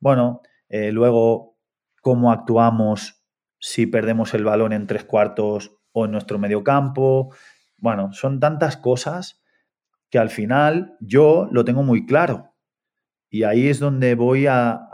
Bueno, 0.00 0.42
eh, 0.68 0.90
luego, 0.90 1.56
cómo 2.00 2.32
actuamos 2.32 3.22
si 3.58 3.86
perdemos 3.86 4.34
el 4.34 4.44
balón 4.44 4.72
en 4.72 4.88
tres 4.88 5.04
cuartos 5.04 5.76
o 5.92 6.06
en 6.06 6.10
nuestro 6.10 6.38
medio 6.38 6.64
campo. 6.64 7.32
Bueno, 7.76 8.12
son 8.12 8.40
tantas 8.40 8.76
cosas 8.76 9.40
que 10.10 10.18
al 10.18 10.30
final 10.30 10.96
yo 11.00 11.48
lo 11.52 11.64
tengo 11.64 11.84
muy 11.84 12.04
claro. 12.06 12.51
Y 13.32 13.44
ahí 13.44 13.68
es 13.68 13.80
donde 13.80 14.14
voy 14.14 14.46
a, 14.46 14.90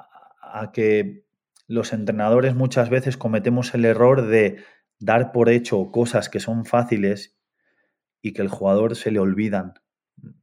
que 0.72 1.26
los 1.66 1.92
entrenadores 1.92 2.54
muchas 2.54 2.88
veces 2.88 3.16
cometemos 3.16 3.74
el 3.74 3.84
error 3.84 4.28
de 4.28 4.62
dar 5.00 5.32
por 5.32 5.48
hecho 5.48 5.90
cosas 5.90 6.28
que 6.28 6.38
son 6.38 6.64
fáciles 6.64 7.36
y 8.22 8.34
que 8.34 8.42
el 8.42 8.48
jugador 8.48 8.94
se 8.94 9.10
le 9.10 9.18
olvidan 9.18 9.74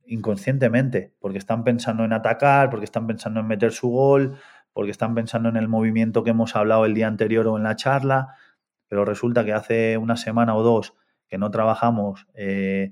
inconscientemente, 0.05 1.15
porque 1.19 1.37
están 1.37 1.63
pensando 1.63 2.03
en 2.03 2.11
atacar, 2.11 2.69
porque 2.69 2.83
están 2.83 3.07
pensando 3.07 3.39
en 3.39 3.47
meter 3.47 3.71
su 3.71 3.87
gol, 3.87 4.39
porque 4.73 4.91
están 4.91 5.15
pensando 5.15 5.47
en 5.47 5.55
el 5.55 5.69
movimiento 5.69 6.25
que 6.25 6.31
hemos 6.31 6.57
hablado 6.57 6.83
el 6.83 6.95
día 6.95 7.07
anterior 7.07 7.47
o 7.47 7.55
en 7.55 7.63
la 7.63 7.77
charla, 7.77 8.35
pero 8.89 9.05
resulta 9.05 9.45
que 9.45 9.53
hace 9.53 9.97
una 9.97 10.17
semana 10.17 10.53
o 10.55 10.63
dos 10.63 10.95
que 11.29 11.37
no 11.37 11.49
trabajamos 11.49 12.27
eh, 12.33 12.91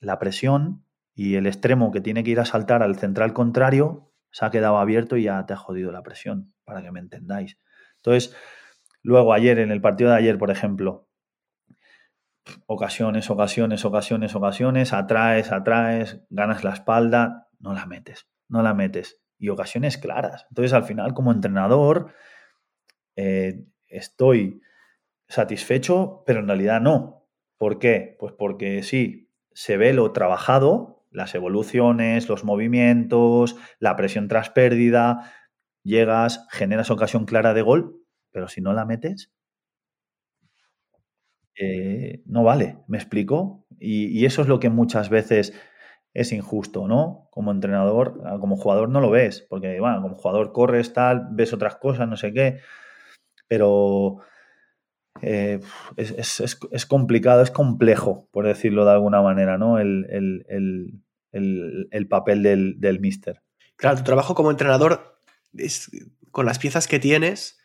la 0.00 0.18
presión 0.18 0.85
y 1.16 1.36
el 1.36 1.46
extremo 1.46 1.90
que 1.90 2.02
tiene 2.02 2.22
que 2.22 2.30
ir 2.30 2.40
a 2.40 2.44
saltar 2.44 2.82
al 2.82 2.96
central 2.96 3.32
contrario 3.32 4.12
se 4.30 4.44
ha 4.44 4.50
quedado 4.50 4.76
abierto 4.76 5.16
y 5.16 5.24
ya 5.24 5.46
te 5.46 5.54
ha 5.54 5.56
jodido 5.56 5.90
la 5.90 6.02
presión, 6.02 6.52
para 6.64 6.82
que 6.82 6.92
me 6.92 7.00
entendáis. 7.00 7.58
Entonces, 7.96 8.36
luego 9.02 9.32
ayer, 9.32 9.58
en 9.58 9.70
el 9.70 9.80
partido 9.80 10.10
de 10.10 10.16
ayer, 10.16 10.36
por 10.36 10.50
ejemplo, 10.50 11.08
ocasiones, 12.66 13.30
ocasiones, 13.30 13.86
ocasiones, 13.86 14.34
ocasiones, 14.34 14.92
atraes, 14.92 15.52
atraes, 15.52 16.20
ganas 16.28 16.64
la 16.64 16.74
espalda, 16.74 17.48
no 17.60 17.72
la 17.72 17.86
metes, 17.86 18.28
no 18.48 18.62
la 18.62 18.74
metes. 18.74 19.22
Y 19.38 19.48
ocasiones 19.48 19.96
claras. 19.96 20.46
Entonces, 20.50 20.74
al 20.74 20.84
final, 20.84 21.14
como 21.14 21.32
entrenador, 21.32 22.12
eh, 23.16 23.64
estoy 23.88 24.60
satisfecho, 25.28 26.24
pero 26.26 26.40
en 26.40 26.48
realidad 26.48 26.82
no. 26.82 27.26
¿Por 27.56 27.78
qué? 27.78 28.16
Pues 28.18 28.34
porque 28.34 28.82
sí, 28.82 29.32
se 29.54 29.78
ve 29.78 29.94
lo 29.94 30.12
trabajado, 30.12 30.95
las 31.16 31.34
evoluciones, 31.34 32.28
los 32.28 32.44
movimientos, 32.44 33.56
la 33.80 33.96
presión 33.96 34.28
tras 34.28 34.50
pérdida, 34.50 35.32
llegas, 35.82 36.46
generas 36.50 36.90
ocasión 36.90 37.24
clara 37.24 37.54
de 37.54 37.62
gol, 37.62 38.02
pero 38.32 38.48
si 38.48 38.60
no 38.60 38.74
la 38.74 38.84
metes, 38.84 39.32
eh, 41.58 42.22
no 42.26 42.44
vale, 42.44 42.76
¿me 42.86 42.98
explico? 42.98 43.64
Y, 43.80 44.26
eso 44.26 44.42
es 44.42 44.48
lo 44.48 44.60
que 44.60 44.68
muchas 44.68 45.08
veces 45.08 45.54
es 46.12 46.32
injusto, 46.32 46.86
¿no? 46.86 47.28
Como 47.30 47.50
entrenador, 47.50 48.20
como 48.38 48.56
jugador 48.56 48.90
no 48.90 49.00
lo 49.00 49.10
ves, 49.10 49.46
porque, 49.48 49.80
bueno, 49.80 50.02
como 50.02 50.16
jugador 50.16 50.52
corres, 50.52 50.92
tal, 50.92 51.28
ves 51.30 51.54
otras 51.54 51.76
cosas, 51.76 52.06
no 52.06 52.18
sé 52.18 52.34
qué, 52.34 52.58
pero 53.48 54.18
eh, 55.22 55.60
es, 55.96 56.86
complicado, 56.86 57.40
es 57.40 57.50
complejo, 57.50 58.28
por 58.32 58.46
decirlo 58.46 58.84
de 58.84 58.92
alguna 58.92 59.22
manera, 59.22 59.56
¿no? 59.56 59.78
el, 59.78 61.00
papel 62.08 62.42
del, 62.42 62.80
del 62.80 63.00
mister. 63.00 63.42
Claro, 63.76 63.98
tu 63.98 64.04
trabajo 64.04 64.34
como 64.34 64.50
entrenador 64.50 65.20
es, 65.56 65.90
con 66.30 66.46
las 66.46 66.58
piezas 66.58 66.88
que 66.88 66.98
tienes. 66.98 67.58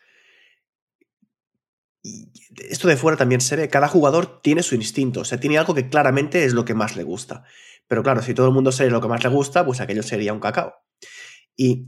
Y 2.04 2.32
esto 2.70 2.88
de 2.88 2.98
fuera 2.98 3.18
también 3.18 3.42
se 3.42 3.56
ve. 3.56 3.70
Cada 3.70 3.88
jugador 3.88 4.42
tiene 4.42 4.64
su 4.64 4.76
instinto. 4.76 5.22
O 5.22 5.26
sea, 5.26 5.40
tiene 5.40 5.58
algo 5.58 5.74
que 5.74 5.90
claramente 5.90 6.46
es 6.46 6.54
lo 6.54 6.66
que 6.66 6.74
más 6.74 6.96
le 6.96 7.04
gusta. 7.04 7.44
Pero 7.88 8.04
claro, 8.04 8.22
si 8.22 8.34
todo 8.34 8.48
el 8.48 8.54
mundo 8.54 8.72
sabe 8.72 8.90
lo 8.90 9.02
que 9.02 9.08
más 9.08 9.24
le 9.24 9.30
gusta, 9.30 9.66
pues 9.66 9.82
aquello 9.82 10.04
sería 10.04 10.34
un 10.34 10.40
cacao. 10.40 10.74
Y 11.56 11.86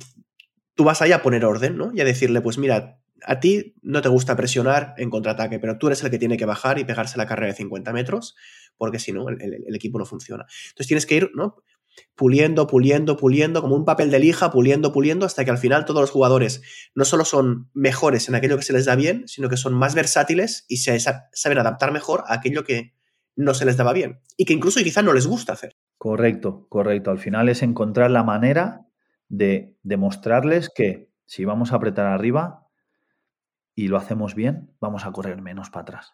tú 0.76 0.84
vas 0.84 1.02
ahí 1.02 1.12
a 1.12 1.22
poner 1.22 1.46
orden, 1.46 1.78
¿no? 1.78 1.92
Y 1.94 2.02
a 2.02 2.06
decirle, 2.06 2.42
pues 2.42 2.58
mira, 2.58 3.00
a 3.26 3.40
ti 3.40 3.76
no 3.82 4.02
te 4.02 4.10
gusta 4.10 4.36
presionar 4.36 4.94
en 4.98 5.10
contraataque, 5.10 5.60
pero 5.60 5.78
tú 5.78 5.88
eres 5.88 6.04
el 6.04 6.12
que 6.12 6.20
tiene 6.20 6.38
que 6.38 6.46
bajar 6.46 6.80
y 6.80 6.84
pegarse 6.84 7.18
la 7.18 7.26
carrera 7.26 7.48
de 7.48 7.58
50 7.58 7.94
metros, 7.94 8.36
porque 8.78 9.00
si 9.00 9.12
no, 9.12 9.30
el, 9.30 9.42
el, 9.42 9.76
equipo 9.76 9.98
no 9.98 10.06
funciona. 10.06 10.46
Entonces 10.70 10.88
tienes 10.88 11.06
que 11.06 11.16
ir, 11.16 11.32
¿no? 11.36 11.64
Puliendo, 12.16 12.68
puliendo, 12.68 13.18
puliendo, 13.18 13.62
como 13.62 13.76
un 13.76 13.86
papel 13.86 14.12
de 14.12 14.20
lija, 14.20 14.52
puliendo, 14.52 14.91
puliendo, 14.91 15.26
hasta 15.26 15.46
que 15.46 15.52
al 15.52 15.58
final 15.58 15.86
todos 15.86 16.02
los 16.02 16.12
jugadores 16.12 16.62
no 16.96 17.06
solo 17.06 17.26
son 17.26 17.70
mejores 17.74 18.30
en 18.30 18.36
aquello 18.36 18.58
que 18.58 18.64
se 18.64 18.74
les 18.74 18.86
da 18.86 18.96
bien, 18.96 19.28
sino 19.28 19.50
que 19.50 19.58
son 19.58 19.74
más 19.74 19.96
versátiles 19.96 20.66
y 20.68 20.78
se 20.78 21.00
saben 21.00 21.58
adaptar 21.58 21.91
mejor 21.91 22.24
a 22.28 22.36
aquello 22.36 22.64
que 22.64 22.94
no 23.36 23.54
se 23.54 23.66
les 23.66 23.78
daba 23.78 23.94
bien 23.94 24.22
y 24.38 24.46
que 24.46 24.54
incluso 24.54 24.82
quizá 24.84 25.02
no 25.02 25.14
les 25.14 25.28
gusta 25.28 25.54
hacer. 25.54 25.76
Correcto, 25.98 26.68
correcto. 26.70 27.12
Al 27.12 27.20
final 27.20 27.50
es 27.50 27.64
encontrar 27.64 28.12
la 28.12 28.24
manera 28.24 28.86
de 29.30 29.76
demostrarles 29.84 30.70
que 30.70 31.10
si 31.26 31.46
vamos 31.46 31.72
a 31.72 31.78
apretar 31.78 32.06
arriba 32.06 32.68
y 33.76 33.88
lo 33.88 33.98
hacemos 33.98 34.36
bien, 34.36 34.76
vamos 34.80 35.06
a 35.06 35.12
correr 35.12 35.41
menos 35.41 35.70
para 35.70 35.82
atrás. 35.82 36.14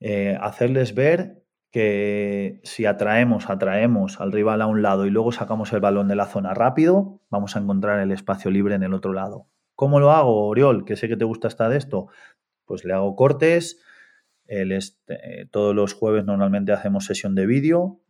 Eh, 0.00 0.38
hacerles 0.40 0.94
ver 0.94 1.42
que 1.70 2.60
si 2.64 2.86
atraemos, 2.86 3.50
atraemos 3.50 4.20
al 4.20 4.32
rival 4.32 4.62
a 4.62 4.66
un 4.66 4.82
lado 4.82 5.06
y 5.06 5.10
luego 5.10 5.32
sacamos 5.32 5.72
el 5.72 5.80
balón 5.80 6.08
de 6.08 6.16
la 6.16 6.26
zona 6.26 6.54
rápido, 6.54 7.20
vamos 7.30 7.56
a 7.56 7.60
encontrar 7.60 8.00
el 8.00 8.12
espacio 8.12 8.50
libre 8.50 8.74
en 8.74 8.82
el 8.82 8.94
otro 8.94 9.12
lado. 9.12 9.46
¿Cómo 9.74 10.00
lo 10.00 10.10
hago, 10.10 10.46
Oriol? 10.48 10.84
Que 10.84 10.96
sé 10.96 11.08
que 11.08 11.16
te 11.16 11.24
gusta 11.24 11.46
esta 11.46 11.68
de 11.68 11.76
esto. 11.76 12.08
Pues 12.64 12.84
le 12.84 12.94
hago 12.94 13.14
cortes. 13.14 13.80
Este, 14.46 15.46
todos 15.52 15.74
los 15.74 15.94
jueves 15.94 16.24
normalmente 16.24 16.72
hacemos 16.72 17.04
sesión 17.04 17.34
de 17.34 17.46
vídeo. 17.46 18.00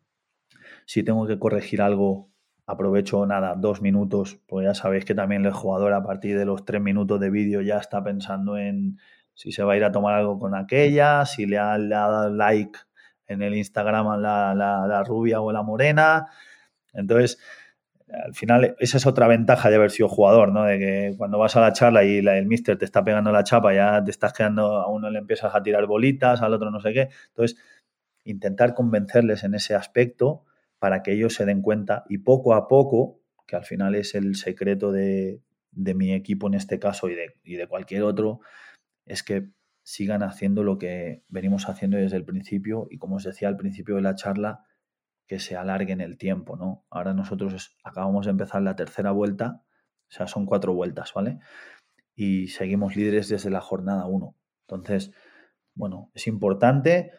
Si 0.86 1.02
tengo 1.02 1.26
que 1.26 1.38
corregir 1.38 1.82
algo, 1.82 2.30
aprovecho 2.68 3.26
nada, 3.26 3.54
dos 3.56 3.82
minutos, 3.82 4.40
pues 4.46 4.64
ya 4.64 4.74
sabéis 4.74 5.04
que 5.04 5.14
también 5.14 5.44
el 5.46 5.52
jugador 5.52 5.92
a 5.92 6.02
partir 6.02 6.38
de 6.38 6.44
los 6.44 6.64
tres 6.64 6.80
minutos 6.80 7.18
de 7.18 7.30
vídeo 7.30 7.60
ya 7.60 7.78
está 7.78 8.04
pensando 8.04 8.56
en 8.56 8.98
si 9.34 9.52
se 9.52 9.62
va 9.62 9.72
a 9.72 9.76
ir 9.76 9.84
a 9.84 9.92
tomar 9.92 10.14
algo 10.14 10.38
con 10.38 10.54
aquella, 10.54 11.24
si 11.24 11.46
le 11.46 11.58
ha, 11.58 11.78
dado 11.78 12.30
like 12.30 12.78
en 13.28 13.42
el 13.42 13.54
Instagram 13.54 14.20
la, 14.20 14.54
la, 14.54 15.04
rubia 15.04 15.40
o 15.40 15.52
la 15.52 15.62
morena. 15.62 16.26
Entonces, 16.92 17.38
al 18.10 18.34
final, 18.34 18.74
esa 18.78 18.96
es 18.96 19.06
otra 19.06 19.28
ventaja 19.28 19.68
de 19.68 19.76
haber 19.76 19.90
sido 19.90 20.08
jugador, 20.08 20.50
¿no? 20.50 20.64
De 20.64 20.78
que 20.78 21.14
cuando 21.18 21.38
vas 21.38 21.54
a 21.56 21.60
la 21.60 21.72
charla 21.72 22.04
y 22.04 22.18
el 22.18 22.46
mister 22.46 22.78
te 22.78 22.86
está 22.86 23.04
pegando 23.04 23.30
la 23.30 23.44
chapa, 23.44 23.74
ya 23.74 24.02
te 24.02 24.10
estás 24.10 24.32
quedando, 24.32 24.78
a 24.78 24.88
uno 24.88 25.10
le 25.10 25.18
empiezas 25.18 25.54
a 25.54 25.62
tirar 25.62 25.86
bolitas, 25.86 26.40
al 26.40 26.54
otro 26.54 26.70
no 26.70 26.80
sé 26.80 26.92
qué. 26.94 27.10
Entonces, 27.28 27.58
intentar 28.24 28.74
convencerles 28.74 29.44
en 29.44 29.54
ese 29.54 29.74
aspecto 29.74 30.44
para 30.78 31.02
que 31.02 31.12
ellos 31.12 31.34
se 31.34 31.44
den 31.44 31.60
cuenta 31.60 32.04
y 32.08 32.18
poco 32.18 32.54
a 32.54 32.66
poco, 32.66 33.20
que 33.46 33.56
al 33.56 33.64
final 33.64 33.94
es 33.94 34.14
el 34.14 34.36
secreto 34.36 34.90
de, 34.90 35.40
mi 35.72 36.12
equipo 36.12 36.46
en 36.46 36.54
este 36.54 36.78
caso 36.78 37.08
y 37.08 37.14
de, 37.14 37.34
y 37.44 37.56
de 37.56 37.66
cualquier 37.66 38.02
otro, 38.02 38.40
es 39.06 39.22
que 39.22 39.48
sigan 39.88 40.22
haciendo 40.22 40.64
lo 40.64 40.76
que 40.76 41.24
venimos 41.28 41.66
haciendo 41.66 41.96
desde 41.96 42.18
el 42.18 42.24
principio 42.26 42.88
y 42.90 42.98
como 42.98 43.16
os 43.16 43.24
decía 43.24 43.48
al 43.48 43.56
principio 43.56 43.96
de 43.96 44.02
la 44.02 44.14
charla, 44.14 44.66
que 45.26 45.38
se 45.38 45.56
alargue 45.56 45.94
en 45.94 46.02
el 46.02 46.18
tiempo, 46.18 46.58
¿no? 46.58 46.84
Ahora 46.90 47.14
nosotros 47.14 47.74
acabamos 47.82 48.26
de 48.26 48.32
empezar 48.32 48.60
la 48.60 48.76
tercera 48.76 49.12
vuelta, 49.12 49.62
o 49.62 50.10
sea, 50.10 50.26
son 50.26 50.44
cuatro 50.44 50.74
vueltas, 50.74 51.14
¿vale? 51.14 51.38
Y 52.14 52.48
seguimos 52.48 52.96
líderes 52.96 53.30
desde 53.30 53.48
la 53.48 53.62
jornada 53.62 54.04
uno. 54.04 54.36
Entonces, 54.66 55.10
bueno, 55.74 56.10
es 56.12 56.26
importante 56.26 57.12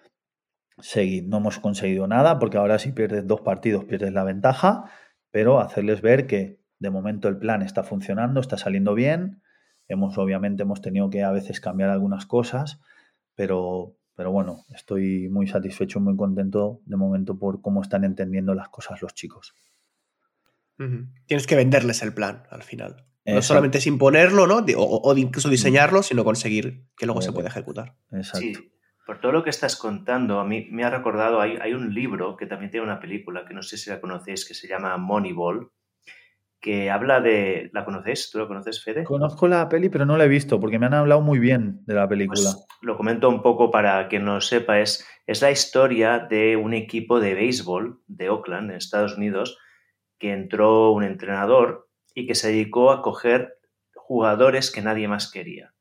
seguir. 0.78 1.28
No 1.28 1.38
hemos 1.38 1.58
conseguido 1.58 2.06
nada 2.06 2.38
porque 2.38 2.60
ahora 2.60 2.78
si 2.78 2.92
pierdes 2.92 3.26
dos 3.26 3.42
partidos 3.42 3.86
pierdes 3.86 4.14
la 4.14 4.24
ventaja, 4.24 4.92
pero 5.32 5.60
hacerles 5.60 6.04
ver 6.04 6.28
que 6.28 6.62
de 6.78 6.92
momento 6.92 7.30
el 7.30 7.40
plan 7.40 7.64
está 7.64 7.82
funcionando, 7.82 8.40
está 8.40 8.58
saliendo 8.58 8.94
bien. 8.94 9.42
Hemos 9.90 10.18
obviamente 10.18 10.64
hemos 10.64 10.82
tenido 10.82 11.10
que 11.10 11.24
a 11.24 11.32
veces 11.32 11.60
cambiar 11.60 11.90
algunas 11.90 12.26
cosas, 12.26 12.80
pero 13.36 14.00
pero 14.20 14.34
bueno, 14.34 14.66
estoy 14.76 15.30
muy 15.30 15.48
satisfecho, 15.48 16.02
muy 16.02 16.18
contento 16.18 16.82
de 16.84 16.98
momento 16.98 17.40
por 17.40 17.62
cómo 17.62 17.82
están 17.82 18.04
entendiendo 18.04 18.54
las 18.54 18.68
cosas 18.68 19.02
los 19.02 19.14
chicos. 19.14 19.56
Tienes 21.26 21.48
que 21.48 21.56
venderles 21.56 22.04
el 22.04 22.14
plan 22.14 22.44
al 22.50 22.64
final. 22.64 23.06
No 23.26 23.42
solamente 23.42 23.78
es 23.78 23.88
imponerlo, 23.88 24.46
¿no? 24.46 24.66
O, 24.76 25.16
incluso 25.16 25.48
diseñarlo, 25.48 26.04
sino 26.04 26.26
conseguir 26.26 26.84
que 26.98 27.06
luego 27.06 27.22
se 27.22 27.32
pueda 27.32 27.48
ejecutar. 27.48 27.96
Exacto. 28.12 28.40
Sí, 28.40 28.72
por 29.06 29.22
todo 29.22 29.32
lo 29.32 29.42
que 29.42 29.52
estás 29.52 29.78
contando, 29.78 30.42
a 30.42 30.44
mí 30.44 30.68
me 30.70 30.84
ha 30.84 30.90
recordado, 30.90 31.40
hay, 31.40 31.56
hay 31.56 31.74
un 31.74 31.94
libro 31.94 32.36
que 32.36 32.46
también 32.46 32.72
tiene 32.72 32.86
una 32.86 33.00
película, 33.00 33.46
que 33.46 33.54
no 33.54 33.64
sé 33.64 33.78
si 33.78 33.90
la 33.90 34.02
conocéis, 34.02 34.46
que 34.46 34.54
se 34.54 34.68
llama 34.68 34.98
Moneyball, 34.98 35.72
que 36.62 36.90
habla 36.90 37.22
de... 37.22 37.70
¿La 37.74 37.86
conoces? 37.86 38.30
¿Tú 38.32 38.40
la 38.40 38.48
conoces, 38.48 38.84
Fede? 38.84 39.04
Conozco 39.04 39.48
la 39.48 39.70
peli, 39.70 39.90
pero 39.90 40.06
no 40.06 40.18
la 40.18 40.26
he 40.26 40.30
visto, 40.30 40.60
porque 40.60 40.80
me 40.80 40.88
han 40.88 40.94
hablado 40.94 41.22
muy 41.22 41.40
bien 41.40 41.82
de 41.86 41.94
la 41.94 42.08
película. 42.08 42.42
Pues 42.42 42.68
lo 42.82 42.98
comento 42.98 43.30
un 43.30 43.42
poco 43.42 43.72
para 43.72 44.08
quien 44.08 44.26
no 44.26 44.42
sepa, 44.42 44.80
es, 44.80 45.06
es 45.26 45.42
la 45.42 45.52
historia 45.52 46.20
de 46.20 46.58
un 46.58 46.74
equipo 46.74 47.20
de 47.20 47.34
béisbol 47.34 48.02
de 48.08 48.30
Oakland, 48.30 48.72
en 48.72 48.78
Estados 48.78 49.18
Unidos, 49.18 49.58
que 50.18 50.34
entró 50.34 50.92
un 50.92 51.04
entrenador 51.04 51.90
y 52.14 52.28
que 52.28 52.36
se 52.36 52.50
dedicó 52.50 52.92
a 52.92 53.02
coger 53.02 53.58
jugadores 53.94 54.72
que 54.72 54.82
nadie 54.82 55.08
más 55.08 55.32
quería. 55.32 55.74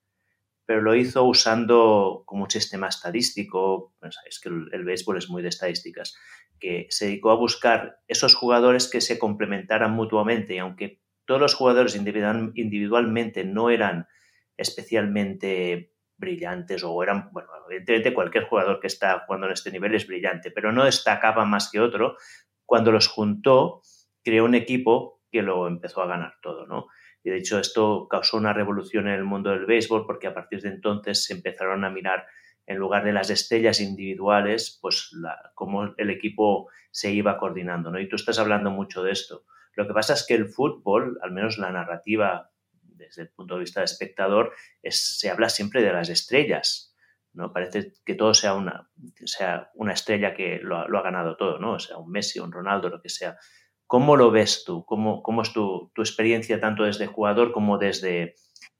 Pero 0.64 0.82
lo 0.82 0.94
hizo 0.94 1.24
usando 1.24 2.24
como 2.26 2.44
un 2.44 2.50
sistema 2.50 2.88
estadístico, 2.88 3.94
es 4.28 4.38
que 4.38 4.50
el 4.50 4.84
béisbol 4.84 5.16
es 5.16 5.30
muy 5.30 5.42
de 5.42 5.48
estadísticas, 5.48 6.14
que 6.58 6.86
se 6.90 7.06
dedicó 7.06 7.30
a 7.30 7.36
buscar 7.36 7.98
esos 8.08 8.34
jugadores 8.34 8.88
que 8.90 9.00
se 9.00 9.18
complementaran 9.18 9.92
mutuamente 9.92 10.54
y 10.54 10.58
aunque 10.58 11.00
todos 11.24 11.40
los 11.40 11.54
jugadores 11.54 11.94
individualmente 11.94 13.44
no 13.44 13.70
eran 13.70 14.08
especialmente 14.56 15.92
brillantes 16.16 16.82
o 16.84 17.02
eran, 17.02 17.30
bueno, 17.32 17.50
evidentemente 17.68 18.14
cualquier 18.14 18.44
jugador 18.44 18.80
que 18.80 18.88
está 18.88 19.24
jugando 19.26 19.46
en 19.46 19.52
este 19.52 19.70
nivel 19.70 19.94
es 19.94 20.06
brillante, 20.06 20.50
pero 20.50 20.72
no 20.72 20.84
destacaba 20.84 21.44
más 21.44 21.70
que 21.70 21.80
otro, 21.80 22.16
cuando 22.64 22.92
los 22.92 23.08
juntó, 23.08 23.82
creó 24.22 24.44
un 24.44 24.54
equipo 24.54 25.22
que 25.30 25.42
lo 25.42 25.68
empezó 25.68 26.02
a 26.02 26.06
ganar 26.06 26.34
todo, 26.42 26.66
¿no? 26.66 26.86
Y 27.22 27.30
de 27.30 27.38
hecho 27.38 27.58
esto 27.58 28.08
causó 28.08 28.36
una 28.36 28.52
revolución 28.52 29.06
en 29.08 29.14
el 29.14 29.24
mundo 29.24 29.50
del 29.50 29.66
béisbol 29.66 30.06
porque 30.06 30.26
a 30.26 30.34
partir 30.34 30.62
de 30.62 30.70
entonces 30.70 31.24
se 31.24 31.34
empezaron 31.34 31.84
a 31.84 31.90
mirar 31.90 32.26
en 32.68 32.76
lugar 32.76 33.02
de 33.02 33.12
las 33.12 33.30
estrellas 33.30 33.80
individuales, 33.80 34.78
pues 34.82 35.10
cómo 35.54 35.94
el 35.96 36.10
equipo 36.10 36.68
se 36.90 37.10
iba 37.10 37.38
coordinando, 37.38 37.90
¿no? 37.90 37.98
Y 37.98 38.10
tú 38.10 38.16
estás 38.16 38.38
hablando 38.38 38.70
mucho 38.70 39.02
de 39.02 39.12
esto. 39.12 39.46
Lo 39.74 39.86
que 39.86 39.94
pasa 39.94 40.12
es 40.12 40.26
que 40.26 40.34
el 40.34 40.50
fútbol, 40.50 41.18
al 41.22 41.32
menos 41.32 41.56
la 41.56 41.72
narrativa 41.72 42.50
desde 42.82 43.22
el 43.22 43.30
punto 43.30 43.54
de 43.54 43.60
vista 43.60 43.80
del 43.80 43.86
espectador, 43.86 44.52
es, 44.82 45.18
se 45.18 45.30
habla 45.30 45.48
siempre 45.48 45.82
de 45.82 45.94
las 45.94 46.10
estrellas, 46.10 46.94
¿no? 47.32 47.54
Parece 47.54 47.94
que 48.04 48.14
todo 48.14 48.34
sea 48.34 48.52
una, 48.52 48.90
sea 49.24 49.70
una 49.74 49.94
estrella 49.94 50.34
que 50.34 50.60
lo, 50.62 50.76
ha 50.76 51.02
ganado 51.02 51.38
todo, 51.38 51.58
¿no? 51.58 51.72
O 51.72 51.78
sea, 51.78 51.96
un 51.96 52.10
Messi, 52.10 52.38
un 52.38 52.52
Ronaldo, 52.52 52.90
lo 52.90 53.00
que 53.00 53.08
sea. 53.08 53.38
¿Cómo 53.86 54.14
lo 54.14 54.30
ves 54.30 54.64
tú? 54.66 54.84
¿Cómo, 54.84 55.22
cómo 55.22 55.40
es 55.40 55.54
tu, 55.54 55.90
tu 55.94 56.02
experiencia 56.02 56.60
tanto 56.60 56.82
desde 56.82 57.06
jugador 57.06 57.50
como 57.50 57.78
desde 57.78 58.34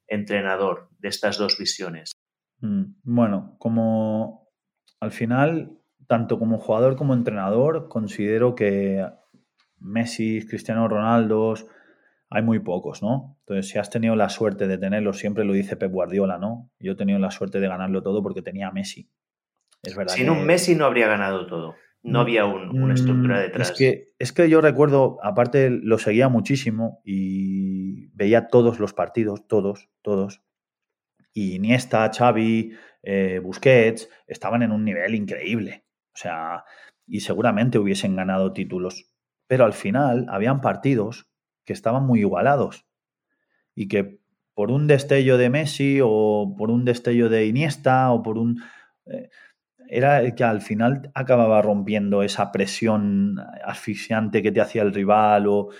entrenador 0.07 0.91
de 0.99 1.09
estas 1.09 1.39
dos 1.39 1.57
visiones? 1.57 2.13
Mm, 2.61 2.95
bueno, 3.03 3.57
como 3.59 4.49
al 5.01 5.11
final, 5.13 5.79
tanto 6.07 6.39
como 6.39 6.59
jugador 6.59 6.97
como 6.97 7.15
entrenador, 7.15 7.89
considero 7.89 8.55
que 8.55 9.07
Messi, 9.79 10.47
Cristiano 10.47 10.89
Ronaldo, 10.89 11.55
hay 12.31 12.43
muy 12.43 12.59
pocos, 12.59 13.03
¿no? 13.03 13.39
Entonces, 13.41 13.69
si 13.71 13.79
has 13.79 13.91
tenido 13.91 14.15
la 14.17 14.29
suerte 14.29 14.67
de 14.67 14.79
tenerlo, 14.79 15.13
siempre 15.13 15.45
lo 15.45 15.53
dice 15.53 15.77
Pep 15.77 15.91
Guardiola, 15.91 16.39
¿no? 16.39 16.71
Yo 16.79 16.93
he 16.93 16.97
tenido 16.97 17.19
la 17.19 17.31
suerte 17.31 17.61
de 17.61 17.69
ganarlo 17.69 18.03
todo 18.03 18.23
porque 18.23 18.43
tenía 18.43 18.69
a 18.69 18.73
Messi. 18.73 19.09
Es 19.83 19.97
verdad. 19.97 20.15
Sin 20.15 20.29
un 20.29 20.45
Messi 20.45 20.75
no 20.75 20.85
habría 20.85 21.07
ganado 21.07 21.47
todo. 21.47 21.77
No 22.03 22.21
mm, 22.21 22.23
había 22.23 22.45
una 22.45 22.95
estructura 22.95 23.39
mm, 23.39 23.41
detrás. 23.41 23.71
Es 23.71 23.77
que, 23.77 24.07
es 24.19 24.33
que 24.33 24.49
yo 24.49 24.61
recuerdo, 24.61 25.19
aparte 25.23 25.71
lo 25.71 25.99
seguía 25.99 26.29
muchísimo 26.29 27.01
y 27.05 28.09
veía 28.09 28.49
todos 28.49 28.79
los 28.79 28.93
partidos, 28.93 29.47
todos, 29.47 29.89
todos. 30.03 30.43
Y 31.39 31.55
Iniesta, 31.55 32.11
Xavi, 32.13 32.73
eh, 33.01 33.39
Busquets 33.41 34.09
estaban 34.27 34.65
en 34.65 34.73
un 34.73 34.85
nivel 34.85 35.15
increíble. 35.15 35.85
O 36.13 36.17
sea, 36.17 36.65
y 37.07 37.21
seguramente 37.21 37.79
hubiesen 37.79 38.17
ganado 38.17 38.53
títulos. 38.53 39.09
Pero 39.47 39.65
al 39.65 39.73
final 39.73 40.27
habían 40.31 40.61
partidos 40.61 41.31
que 41.65 41.73
estaban 41.73 42.05
muy 42.05 42.21
igualados 42.21 42.87
y 43.73 43.87
que 43.87 44.19
por 44.53 44.73
un 44.73 44.89
destello 44.89 45.39
de 45.39 45.49
Messi 45.49 46.01
o 46.03 46.57
por 46.59 46.73
un 46.73 46.85
destello 46.85 47.29
de 47.29 47.47
Iniesta 47.47 48.11
o 48.11 48.21
por 48.21 48.37
un... 48.37 48.61
Eh, 49.07 49.31
era 49.89 50.35
que 50.35 50.43
al 50.43 50.61
final 50.61 51.13
acababa 51.15 51.63
rompiendo 51.63 52.25
esa 52.25 52.51
presión 52.51 53.37
asfixiante 53.65 54.43
que 54.43 54.51
te 54.51 54.61
hacía 54.61 54.83
el 54.83 54.93
rival 54.93 55.47
o, 55.47 55.71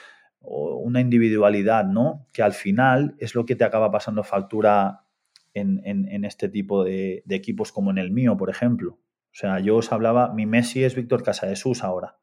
una 0.41 1.01
individualidad, 1.01 1.85
¿no? 1.85 2.29
Que 2.33 2.43
al 2.43 2.53
final 2.53 3.17
es 3.19 3.35
lo 3.35 3.45
que 3.45 3.57
te 3.57 3.65
acaba 3.65 3.91
pasando 3.91 4.23
factura 4.23 5.08
en, 5.55 6.25
este 6.25 6.49
tipo 6.49 6.85
de, 6.85 7.23
equipos 7.29 7.73
como 7.73 7.91
en 7.91 7.99
el 7.99 8.11
mío, 8.11 8.37
por 8.37 8.51
ejemplo. 8.51 8.93
O 8.93 9.35
sea, 9.35 9.61
yo 9.61 9.77
os 9.77 9.93
hablaba, 9.93 10.33
mi 10.33 10.47
Messi 10.47 10.85
es 10.85 10.95
Víctor 10.95 11.23
Casadesus 11.23 11.85
ahora, 11.85 12.19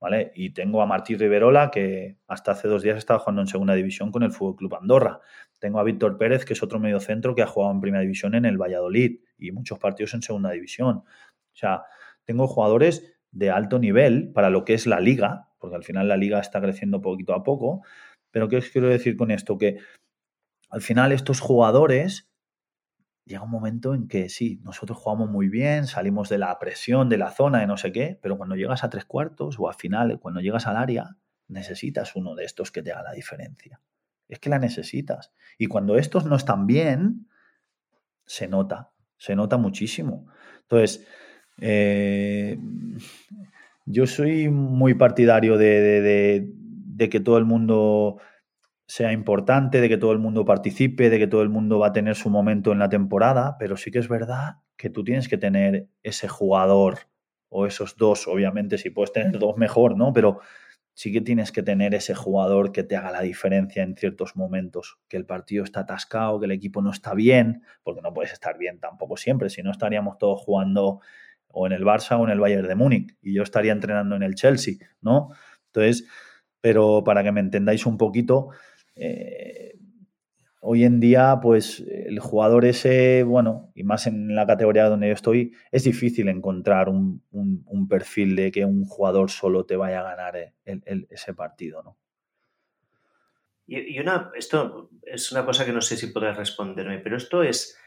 ¿vale? 0.00 0.32
Y 0.34 0.50
tengo 0.50 0.82
a 0.82 0.86
Martí 0.86 1.16
Riverola, 1.16 1.70
que 1.70 2.18
hasta 2.26 2.52
hace 2.52 2.68
dos 2.68 2.82
días 2.82 2.98
estaba 2.98 3.20
jugando 3.20 3.42
en 3.42 3.48
segunda 3.48 3.74
división 3.74 4.10
con 4.10 4.22
el 4.22 4.32
Fútbol 4.32 4.56
Club 4.56 4.74
Andorra. 4.74 5.20
Tengo 5.58 5.80
a 5.80 5.84
Víctor 5.84 6.18
Pérez, 6.18 6.44
que 6.44 6.54
es 6.54 6.62
otro 6.62 6.78
mediocentro 6.78 7.34
que 7.34 7.42
ha 7.42 7.46
jugado 7.46 7.72
en 7.72 7.80
primera 7.80 8.02
división 8.02 8.34
en 8.34 8.44
el 8.44 8.58
Valladolid 8.58 9.20
y 9.36 9.52
muchos 9.52 9.78
partidos 9.78 10.14
en 10.14 10.22
segunda 10.22 10.50
división. 10.50 10.96
O 10.98 11.56
sea, 11.56 11.82
tengo 12.24 12.46
jugadores 12.46 13.18
de 13.30 13.50
alto 13.50 13.78
nivel 13.78 14.32
para 14.32 14.50
lo 14.50 14.64
que 14.64 14.74
es 14.74 14.86
la 14.86 15.00
liga, 15.00 15.48
porque 15.58 15.76
al 15.76 15.84
final 15.84 16.08
la 16.08 16.16
liga 16.16 16.40
está 16.40 16.60
creciendo 16.60 17.00
poquito 17.00 17.34
a 17.34 17.42
poco. 17.42 17.82
Pero 18.30 18.48
¿qué 18.48 18.56
os 18.56 18.68
quiero 18.68 18.88
decir 18.88 19.16
con 19.16 19.30
esto? 19.30 19.58
Que 19.58 19.78
al 20.70 20.82
final 20.82 21.12
estos 21.12 21.40
jugadores 21.40 22.27
llega 23.28 23.42
un 23.42 23.50
momento 23.50 23.94
en 23.94 24.08
que 24.08 24.28
sí, 24.28 24.58
nosotros 24.64 24.98
jugamos 24.98 25.30
muy 25.30 25.48
bien, 25.48 25.86
salimos 25.86 26.28
de 26.28 26.38
la 26.38 26.58
presión, 26.58 27.08
de 27.08 27.18
la 27.18 27.30
zona, 27.30 27.60
de 27.60 27.66
no 27.66 27.76
sé 27.76 27.92
qué, 27.92 28.18
pero 28.20 28.36
cuando 28.36 28.56
llegas 28.56 28.82
a 28.82 28.90
tres 28.90 29.04
cuartos 29.04 29.56
o 29.58 29.68
al 29.68 29.74
final, 29.74 30.18
cuando 30.18 30.40
llegas 30.40 30.66
al 30.66 30.76
área, 30.76 31.16
necesitas 31.46 32.16
uno 32.16 32.34
de 32.34 32.44
estos 32.44 32.72
que 32.72 32.82
te 32.82 32.90
haga 32.90 33.02
la 33.02 33.12
diferencia. 33.12 33.80
Es 34.28 34.38
que 34.40 34.50
la 34.50 34.58
necesitas. 34.58 35.32
Y 35.58 35.66
cuando 35.66 35.96
estos 35.96 36.24
no 36.24 36.36
están 36.36 36.66
bien, 36.66 37.28
se 38.24 38.48
nota, 38.48 38.90
se 39.16 39.36
nota 39.36 39.58
muchísimo. 39.58 40.26
Entonces, 40.62 41.06
eh, 41.60 42.58
yo 43.84 44.06
soy 44.06 44.48
muy 44.48 44.94
partidario 44.94 45.56
de 45.58 46.48
que 47.10 47.20
todo 47.20 47.38
el 47.38 47.44
mundo 47.44 48.18
sea 48.88 49.12
importante, 49.12 49.82
de 49.82 49.88
que 49.88 49.98
todo 49.98 50.12
el 50.12 50.18
mundo 50.18 50.46
participe, 50.46 51.10
de 51.10 51.18
que 51.18 51.26
todo 51.26 51.42
el 51.42 51.50
mundo 51.50 51.78
va 51.78 51.88
a 51.88 51.92
tener 51.92 52.16
su 52.16 52.30
momento 52.30 52.72
en 52.72 52.78
la 52.78 52.88
temporada, 52.88 53.56
pero 53.58 53.76
sí 53.76 53.90
que 53.90 53.98
es 53.98 54.08
verdad 54.08 54.56
que 54.78 54.88
tú 54.88 55.04
tienes 55.04 55.28
que 55.28 55.36
tener 55.36 55.88
ese 56.02 56.26
jugador 56.26 57.00
o 57.50 57.66
esos 57.66 57.96
dos, 57.98 58.26
obviamente 58.26 58.78
si 58.78 58.88
puedes 58.88 59.12
tener 59.12 59.38
dos 59.38 59.58
mejor, 59.58 59.96
¿no? 59.96 60.14
Pero 60.14 60.40
sí 60.94 61.12
que 61.12 61.20
tienes 61.20 61.52
que 61.52 61.62
tener 61.62 61.94
ese 61.94 62.14
jugador 62.14 62.72
que 62.72 62.82
te 62.82 62.96
haga 62.96 63.10
la 63.10 63.20
diferencia 63.20 63.82
en 63.82 63.94
ciertos 63.94 64.36
momentos, 64.36 64.98
que 65.08 65.18
el 65.18 65.26
partido 65.26 65.64
está 65.64 65.80
atascado, 65.80 66.40
que 66.40 66.46
el 66.46 66.52
equipo 66.52 66.80
no 66.80 66.90
está 66.90 67.12
bien, 67.12 67.62
porque 67.82 68.00
no 68.00 68.14
puedes 68.14 68.32
estar 68.32 68.56
bien 68.56 68.80
tampoco 68.80 69.18
siempre, 69.18 69.50
si 69.50 69.62
no 69.62 69.70
estaríamos 69.70 70.16
todos 70.16 70.40
jugando 70.40 71.00
o 71.48 71.66
en 71.66 71.72
el 71.72 71.84
Barça 71.84 72.18
o 72.18 72.24
en 72.24 72.30
el 72.30 72.40
Bayern 72.40 72.66
de 72.66 72.74
Múnich 72.74 73.16
y 73.20 73.34
yo 73.34 73.42
estaría 73.42 73.72
entrenando 73.72 74.16
en 74.16 74.22
el 74.22 74.34
Chelsea, 74.34 74.76
¿no? 75.02 75.28
Entonces, 75.66 76.08
pero 76.60 77.04
para 77.04 77.22
que 77.22 77.32
me 77.32 77.40
entendáis 77.40 77.86
un 77.86 77.98
poquito, 77.98 78.48
eh, 78.98 79.78
hoy 80.60 80.84
en 80.84 81.00
día, 81.00 81.38
pues 81.40 81.80
el 81.88 82.18
jugador 82.18 82.64
ese, 82.64 83.22
bueno, 83.22 83.72
y 83.74 83.84
más 83.84 84.06
en 84.06 84.34
la 84.34 84.46
categoría 84.46 84.88
donde 84.88 85.08
yo 85.08 85.14
estoy, 85.14 85.52
es 85.70 85.84
difícil 85.84 86.28
encontrar 86.28 86.88
un, 86.88 87.22
perfil 87.88 88.36
de 88.36 88.52
que 88.52 88.64
un 88.64 88.84
jugador 88.84 89.30
solo 89.30 89.64
te 89.64 89.76
vaya 89.76 90.00
a 90.00 90.14
ganar 90.14 90.54
ese 90.64 91.32
partido, 91.32 91.82
¿no? 91.82 91.96
Y, 93.66 93.98
una, 94.00 94.30
esto 94.34 94.90
es 95.02 95.30
una 95.30 95.44
cosa 95.44 95.66
que 95.66 95.72
no 95.72 95.82
sé 95.82 95.96
si 95.96 96.06
podrás 96.06 96.38
responderme, 96.38 96.98
pero 97.00 97.18
esto 97.18 97.42
es, 97.42 97.78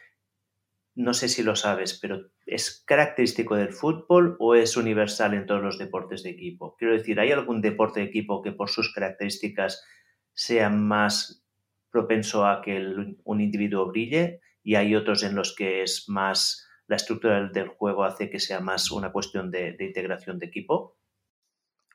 no 0.93 1.13
sé 1.13 1.27
si 1.27 1.41
lo 1.41 1.55
sabes, 1.55 1.97
pero 1.99 2.29
¿es 2.45 2.83
característico 2.85 3.55
del 3.55 3.73
fútbol 3.73 4.37
o 4.39 4.53
es 4.53 4.77
universal 4.77 5.33
en 5.33 5.47
todos 5.47 5.61
los 5.61 5.79
deportes 5.79 6.21
de 6.21 6.29
equipo? 6.29 6.75
Quiero 6.77 6.93
decir, 6.93 7.19
¿hay 7.19 7.31
algún 7.31 7.61
deporte 7.61 7.99
de 7.99 8.05
equipo 8.07 8.43
que 8.43 8.51
por 8.51 8.69
sus 8.69 8.93
características 8.93 9.83
sea 10.33 10.69
más 10.69 11.45
propenso 11.91 12.45
a 12.45 12.61
que 12.61 12.81
un 13.23 13.41
individuo 13.41 13.87
brille 13.87 14.39
y 14.63 14.75
hay 14.75 14.95
otros 14.95 15.23
en 15.23 15.35
los 15.35 15.55
que 15.55 15.83
es 15.83 16.07
más 16.07 16.67
la 16.87 16.97
estructura 16.97 17.47
del, 17.47 17.67
juego 17.69 18.03
hace 18.03 18.29
que 18.29 18.39
sea 18.39 18.59
más 18.59 18.91
una 18.91 19.11
cuestión 19.11 19.49
de, 19.49 19.77
integración 19.79 20.39
de 20.39 20.47
equipo? 20.47 20.97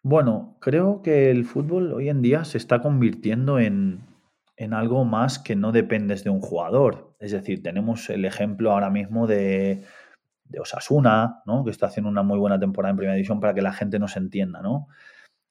Bueno, 0.03 0.57
creo 0.61 1.03
que 1.03 1.31
el 1.31 1.45
fútbol 1.45 1.93
hoy 1.93 2.09
en 2.09 2.23
día 2.23 2.45
se 2.45 2.59
está 2.59 2.81
convirtiendo 2.81 3.59
en, 3.59 4.01
algo 4.73 5.05
más 5.05 5.39
que 5.39 5.55
no 5.55 5.71
dependes 5.73 6.25
de 6.25 6.31
un 6.31 6.41
jugador. 6.41 7.15
Es 7.21 7.33
decir, 7.33 7.63
tenemos 7.63 8.09
el 8.09 8.25
ejemplo 8.25 8.73
ahora 8.73 8.89
mismo 8.89 9.27
de, 9.27 9.85
de 10.45 10.61
Osasuna, 10.61 11.43
¿no? 11.45 11.63
que 11.65 11.71
está 11.71 11.87
haciendo 11.87 12.09
una 12.09 12.23
muy 12.23 12.39
buena 12.39 12.59
temporada 12.59 12.91
en 12.91 12.97
Primera 12.97 13.15
División 13.17 13.39
para 13.39 13.53
que 13.53 13.63
la 13.63 13.73
gente 13.73 13.99
nos 13.99 14.17
entienda, 14.17 14.63
¿no? 14.63 14.89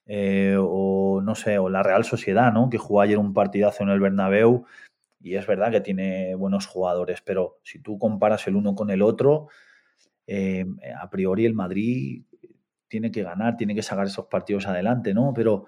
Eh, 0.06 0.56
o 0.58 1.20
no 1.22 1.34
sé, 1.34 1.58
o 1.58 1.68
la 1.68 1.82
Real 1.82 2.04
Sociedad, 2.04 2.52
¿no? 2.52 2.70
Que 2.70 2.78
jugó 2.78 3.00
ayer 3.00 3.18
un 3.18 3.34
partidazo 3.34 3.82
en 3.82 3.88
el 3.88 4.00
Bernabéu 4.00 4.64
y 5.20 5.34
es 5.34 5.46
verdad 5.46 5.72
que 5.72 5.80
tiene 5.80 6.36
buenos 6.36 6.66
jugadores, 6.66 7.20
pero 7.22 7.58
si 7.64 7.80
tú 7.80 7.98
comparas 7.98 8.46
el 8.46 8.54
uno 8.54 8.76
con 8.76 8.90
el 8.90 9.02
otro, 9.02 9.48
eh, 10.26 10.64
a 10.96 11.10
priori 11.10 11.46
el 11.46 11.54
Madrid 11.54 12.22
tiene 12.88 13.10
que 13.10 13.24
ganar, 13.24 13.56
tiene 13.56 13.74
que 13.74 13.82
sacar 13.82 14.06
esos 14.06 14.26
partidos 14.26 14.66
adelante, 14.68 15.14
¿no? 15.14 15.32
Pero 15.34 15.66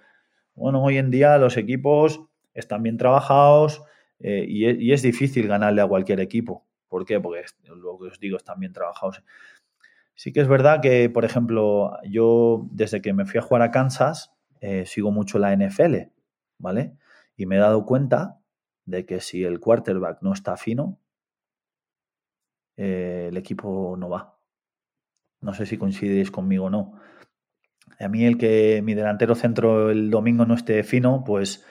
bueno, 0.54 0.82
hoy 0.84 0.98
en 0.98 1.10
día 1.10 1.38
los 1.38 1.56
equipos 1.56 2.20
están 2.54 2.82
bien 2.84 2.96
trabajados 2.96 3.82
eh, 4.20 4.44
y, 4.46 4.68
y, 4.68 4.92
es 4.92 5.02
difícil 5.02 5.48
ganarle 5.48 5.80
a 5.82 5.86
cualquier 5.86 6.20
equipo. 6.20 6.66
¿Por 6.88 7.04
qué? 7.04 7.20
Porque 7.20 7.44
lo 7.64 7.98
que 7.98 8.06
os 8.08 8.20
digo, 8.20 8.36
están 8.36 8.60
bien 8.60 8.72
trabajados. 8.72 9.22
Sí 10.18 10.32
que 10.32 10.40
es 10.40 10.48
verdad 10.48 10.80
que, 10.82 11.08
por 11.08 11.24
ejemplo, 11.24 11.96
yo 12.02 12.66
desde 12.72 13.00
que 13.00 13.12
me 13.12 13.24
fui 13.24 13.38
a 13.38 13.42
jugar 13.42 13.62
a 13.62 13.70
Kansas, 13.70 14.34
eh, 14.60 14.84
sigo 14.84 15.12
mucho 15.12 15.38
la 15.38 15.52
NFL, 15.52 16.10
¿vale? 16.58 16.96
Y 17.36 17.46
me 17.46 17.54
he 17.54 17.60
dado 17.60 17.86
cuenta 17.86 18.40
de 18.84 19.06
que 19.06 19.20
si 19.20 19.44
el 19.44 19.60
quarterback 19.60 20.20
no 20.22 20.32
está 20.32 20.56
fino, 20.56 20.98
eh, 22.76 23.28
el 23.28 23.36
equipo 23.36 23.96
no 23.96 24.08
va. 24.08 24.36
No 25.40 25.54
sé 25.54 25.66
si 25.66 25.78
coincidís 25.78 26.32
conmigo 26.32 26.64
o 26.64 26.70
no. 26.70 26.94
A 28.00 28.08
mí 28.08 28.24
el 28.24 28.38
que 28.38 28.82
mi 28.82 28.94
delantero 28.94 29.36
centro 29.36 29.88
el 29.88 30.10
domingo 30.10 30.44
no 30.46 30.54
esté 30.54 30.82
fino, 30.82 31.22
pues 31.24 31.64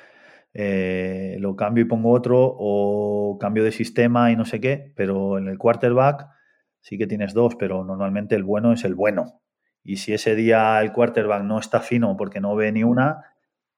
eh, 0.54 1.36
lo 1.42 1.58
cambio 1.58 1.84
y 1.84 1.88
pongo 1.90 2.12
otro 2.12 2.40
o 2.58 3.38
cambio 3.42 3.66
de 3.66 3.74
sistema 3.74 4.32
y 4.32 4.38
no 4.38 4.46
sé 4.46 4.62
qué, 4.62 4.94
pero 4.96 5.38
en 5.38 5.50
el 5.50 5.58
quarterback 5.58 6.37
sí 6.82 6.98
que 6.98 7.08
tienes 7.08 7.34
dos, 7.34 7.56
pero 7.56 7.84
normalmente 7.84 8.36
el 8.36 8.44
bueno 8.44 8.74
es 8.74 8.84
el 8.84 8.96
bueno. 8.96 9.42
Y 9.84 9.98
si 9.98 10.14
ese 10.14 10.36
día 10.36 10.82
el 10.82 10.92
quarterback 10.92 11.44
no 11.44 11.60
está 11.60 11.80
fino 11.80 12.18
porque 12.18 12.42
no 12.42 12.56
ve 12.56 12.72
ni 12.72 12.84
una, 12.84 13.24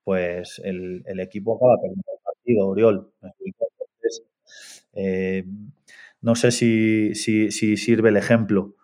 pues 0.04 0.60
el, 0.64 1.04
equipo 1.20 1.56
acaba 1.56 1.80
perdiendo 1.80 2.04
el 2.12 2.24
partido, 2.24 2.68
Oriol. 2.68 3.14
Eh, 4.94 5.46
no 6.22 6.36
sé 6.36 6.52
si, 6.52 7.14
si, 7.14 7.52
sirve 7.52 8.10
el 8.10 8.18
ejemplo. 8.18 8.76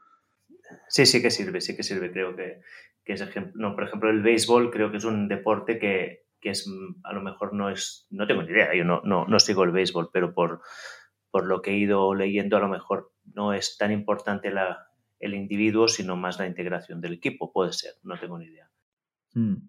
Sí, 0.87 1.05
sí 1.05 1.21
que 1.21 1.31
sirve, 1.31 1.61
sí 1.61 1.75
que 1.75 1.83
sirve. 1.83 2.11
Creo 2.11 2.35
que, 2.35 2.61
es 3.05 3.21
ejemplo. 3.21 3.53
No, 3.55 3.75
por 3.75 3.85
ejemplo, 3.85 4.09
el 4.09 4.21
béisbol 4.21 4.71
creo 4.71 4.91
que 4.91 4.97
es 4.97 5.03
un 5.03 5.27
deporte 5.27 5.79
que, 5.79 6.25
es 6.41 6.69
a 7.03 7.13
lo 7.13 7.21
mejor 7.21 7.53
no 7.53 7.71
es. 7.71 8.05
No 8.11 8.27
tengo 8.27 8.43
ni 8.43 8.51
idea, 8.51 8.75
yo 8.75 8.83
no, 8.83 9.01
no, 9.03 9.25
no 9.25 9.39
sigo 9.39 9.63
el 9.63 9.71
béisbol, 9.71 10.11
pero 10.13 10.33
por, 10.35 10.61
por 11.35 11.47
lo 11.47 11.61
que 11.61 11.71
he 11.71 11.77
ido 11.77 12.15
leyendo, 12.15 12.55
a 12.55 12.61
lo 12.61 12.69
mejor 12.69 13.11
no 13.33 13.51
es 13.51 13.77
tan 13.77 13.91
importante 13.91 14.49
el 15.19 15.33
individuo, 15.33 15.89
sino 15.89 16.15
más 16.15 16.39
la 16.39 16.47
integración 16.47 17.01
del 17.01 17.15
equipo. 17.15 17.51
Puede 17.51 17.73
ser, 17.73 17.91
no 18.03 18.17
tengo 18.17 18.39
ni 18.39 18.45
idea. 18.45 18.69
Hmm. 19.33 19.67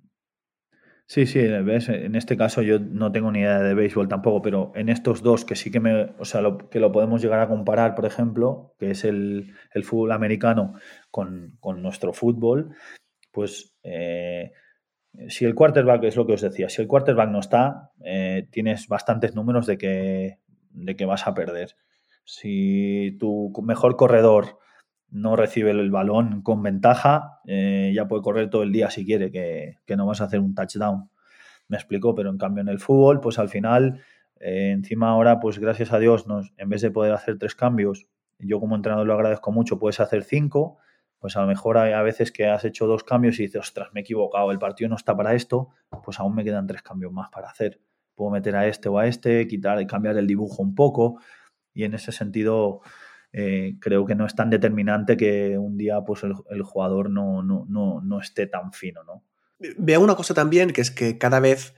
Sí, 1.06 1.26
sí, 1.26 1.40
¿ves? 1.40 1.88
en 1.88 2.14
este 2.14 2.36
caso 2.36 2.62
yo 2.62 2.78
no 2.78 3.10
tengo 3.10 3.32
ni 3.32 3.40
idea 3.40 3.58
de 3.58 3.74
béisbol 3.74 4.06
tampoco, 4.06 4.42
pero 4.42 4.70
en 4.76 4.88
estos 4.88 5.24
dos 5.24 5.44
que 5.44 5.56
sí 5.56 5.72
que 5.72 5.80
me, 5.80 6.14
o 6.20 6.24
sea, 6.24 6.40
lo, 6.40 6.70
que 6.70 6.78
lo 6.78 6.92
podemos 6.92 7.20
llegar 7.20 7.40
a 7.40 7.48
comparar, 7.48 7.96
por 7.96 8.06
ejemplo, 8.06 8.76
que 8.78 8.92
es 8.92 9.04
el, 9.04 9.52
fútbol 9.82 10.12
americano 10.12 10.74
con, 11.10 11.58
nuestro 11.78 12.12
fútbol, 12.12 12.76
pues 13.32 13.76
eh, 13.82 14.52
si 15.26 15.44
el 15.44 15.56
quarterback, 15.56 16.04
es 16.04 16.14
lo 16.14 16.28
que 16.28 16.34
os 16.34 16.42
decía, 16.42 16.68
si 16.68 16.80
el 16.80 16.86
quarterback 16.86 17.28
no 17.28 17.40
está, 17.40 17.90
eh, 18.04 18.46
tienes 18.52 18.86
bastantes 18.86 19.34
números 19.34 19.66
de 19.66 19.78
que 19.78 20.45
de 20.76 20.96
que 20.96 21.06
vas 21.06 21.26
a 21.26 21.34
perder. 21.34 21.74
Si 22.24 23.16
tu 23.18 23.52
mejor 23.62 23.96
corredor 23.96 24.58
no 25.10 25.36
recibe 25.36 25.70
el 25.70 25.90
balón 25.90 26.42
con 26.42 26.62
ventaja, 26.62 27.40
eh, 27.46 27.92
ya 27.94 28.06
puede 28.08 28.22
correr 28.22 28.50
todo 28.50 28.62
el 28.62 28.72
día 28.72 28.90
si 28.90 29.04
quiere, 29.04 29.30
que, 29.30 29.96
no 29.96 30.06
vas 30.06 30.20
a 30.20 30.24
hacer 30.24 30.40
un 30.40 30.54
touchdown. 30.54 31.10
Me 31.68 31.76
explico, 31.76 32.14
pero 32.14 32.30
en 32.30 32.38
cambio 32.38 32.62
en 32.62 32.68
el 32.68 32.78
fútbol, 32.78 33.20
pues 33.20 33.38
al 33.38 33.48
final, 33.48 34.02
eh, 34.40 34.72
encima 34.72 35.10
ahora, 35.10 35.40
pues 35.40 35.58
gracias 35.58 35.92
a 35.92 35.98
Dios, 35.98 36.26
nos, 36.26 36.52
en 36.56 36.68
vez 36.68 36.82
de 36.82 36.90
poder 36.90 37.12
hacer 37.12 37.38
tres 37.38 37.54
cambios, 37.54 38.06
yo 38.38 38.60
como 38.60 38.76
entrenador 38.76 39.06
lo 39.06 39.14
agradezco 39.14 39.52
mucho, 39.52 39.78
puedes 39.78 40.00
hacer 40.00 40.22
cinco, 40.22 40.78
pues 41.18 41.36
a 41.36 41.40
lo 41.40 41.46
mejor 41.46 41.78
hay 41.78 41.92
a 41.92 42.02
veces 42.02 42.30
que 42.30 42.46
has 42.46 42.64
hecho 42.64 42.86
dos 42.86 43.02
cambios 43.02 43.38
y 43.40 43.44
dices, 43.44 43.60
ostras, 43.60 43.88
me 43.92 44.00
he 44.00 44.02
equivocado, 44.02 44.50
el 44.50 44.58
partido 44.58 44.90
no 44.90 44.96
está 44.96 45.16
para 45.16 45.34
esto, 45.34 45.70
pues 46.04 46.20
aún 46.20 46.34
me 46.34 46.44
quedan 46.44 46.66
tres 46.66 46.82
cambios 46.82 47.12
más 47.12 47.30
para 47.30 47.48
hacer 47.48 47.80
puedo 48.16 48.32
meter 48.32 48.56
a 48.56 48.66
este 48.66 48.88
o 48.88 48.98
a 48.98 49.06
este, 49.06 49.46
quitar 49.46 49.86
cambiar 49.86 50.16
el 50.16 50.26
dibujo 50.26 50.62
un 50.62 50.74
poco. 50.74 51.20
Y 51.72 51.84
en 51.84 51.94
ese 51.94 52.10
sentido, 52.10 52.80
eh, 53.32 53.76
creo 53.80 54.06
que 54.06 54.14
no 54.14 54.26
es 54.26 54.34
tan 54.34 54.50
determinante 54.50 55.16
que 55.16 55.58
un 55.58 55.76
día 55.76 56.00
pues, 56.00 56.22
el, 56.24 56.62
jugador 56.62 57.10
no, 57.10 57.42
no, 57.42 57.66
no, 58.02 58.20
esté 58.20 58.46
tan 58.46 58.72
fino. 58.72 59.04
¿no? 59.04 59.22
Veo 59.78 60.00
una 60.00 60.16
cosa 60.16 60.34
también, 60.34 60.72
que 60.72 60.80
es 60.80 60.90
que 60.90 61.18
cada 61.18 61.38
vez 61.38 61.74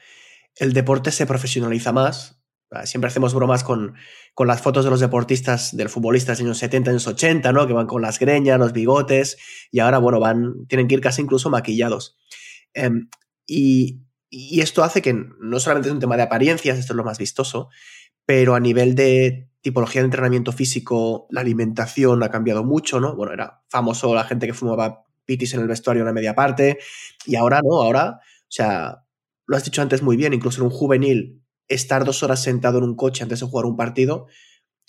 el 0.57 0.72
deporte 0.72 1.11
se 1.11 1.26
profesionaliza 1.26 1.93
más. 1.93 2.41
Ah, 2.70 2.84
siempre 2.84 3.09
hacemos 3.09 3.32
bromas 3.34 3.64
con, 3.64 3.95
con 4.34 4.47
las 4.47 4.61
fotos 4.61 4.84
de 4.84 4.91
los 4.91 5.01
deportistas, 5.01 5.74
del 5.74 5.89
futbolistas 5.89 6.39
de 6.39 6.45
los 6.45 6.51
años 6.51 6.59
70, 6.59 6.91
años 6.91 7.07
80, 7.07 7.53
¿no? 7.53 7.66
Que 7.66 7.72
van 7.72 7.86
con 7.86 8.03
las 8.03 8.18
greñas, 8.18 8.59
los 8.59 8.74
bigotes, 8.74 9.39
y 9.70 9.80
ahora, 9.80 9.99
bueno, 9.99 10.20
van, 10.20 10.66
tienen 10.66 10.86
que 10.86 10.95
ir 10.95 11.01
casi 11.01 11.22
incluso 11.22 11.49
maquillados. 11.49 12.18
Em, 12.74 13.09
y, 13.47 14.03
y 14.31 14.61
esto 14.61 14.85
hace 14.85 15.03
que 15.03 15.12
no 15.12 15.61
solamente 15.61 15.89
es 15.89 15.95
un 15.95 16.01
tema 16.01 16.16
de 16.16 16.22
apariencias, 16.24 16.79
esto 16.79 16.93
es 16.93 16.97
lo 16.97 17.05
más 17.05 17.18
vistoso, 17.18 17.68
pero 18.26 18.55
a 18.55 18.61
nivel 18.61 18.95
de 18.95 19.49
tipología 19.61 20.03
de 20.03 20.07
entrenamiento 20.07 20.53
físico, 20.53 21.26
la 21.31 21.41
alimentación 21.41 22.22
ha 22.22 22.31
cambiado 22.31 22.64
mucho, 22.64 23.01
¿no? 23.01 23.16
Bueno, 23.16 23.33
era 23.33 23.62
famoso 23.68 24.14
la 24.14 24.24
gente 24.24 24.47
que 24.47 24.55
fumaba 24.55 25.05
pitis 25.24 25.55
en 25.55 25.61
el 25.61 25.68
vestuario 25.68 26.03
una 26.03 26.12
media 26.12 26.35
parte, 26.35 26.79
y 27.26 27.37
ahora 27.37 27.61
no, 27.62 27.83
ahora, 27.83 28.20
o 28.22 28.51
sea, 28.51 29.05
lo 29.47 29.57
has 29.57 29.64
dicho 29.64 29.83
antes 29.83 30.03
muy 30.03 30.16
bien, 30.16 30.33
incluso 30.35 30.61
en 30.61 30.66
un 30.66 30.72
juvenil, 30.72 31.43
estar 31.68 32.05
dos 32.05 32.22
horas 32.22 32.43
sentado 32.43 32.79
en 32.79 32.85
un 32.85 32.97
coche 32.97 33.22
antes 33.22 33.41
de 33.41 33.47
jugar 33.47 33.66
un 33.66 33.76
partido, 33.76 34.26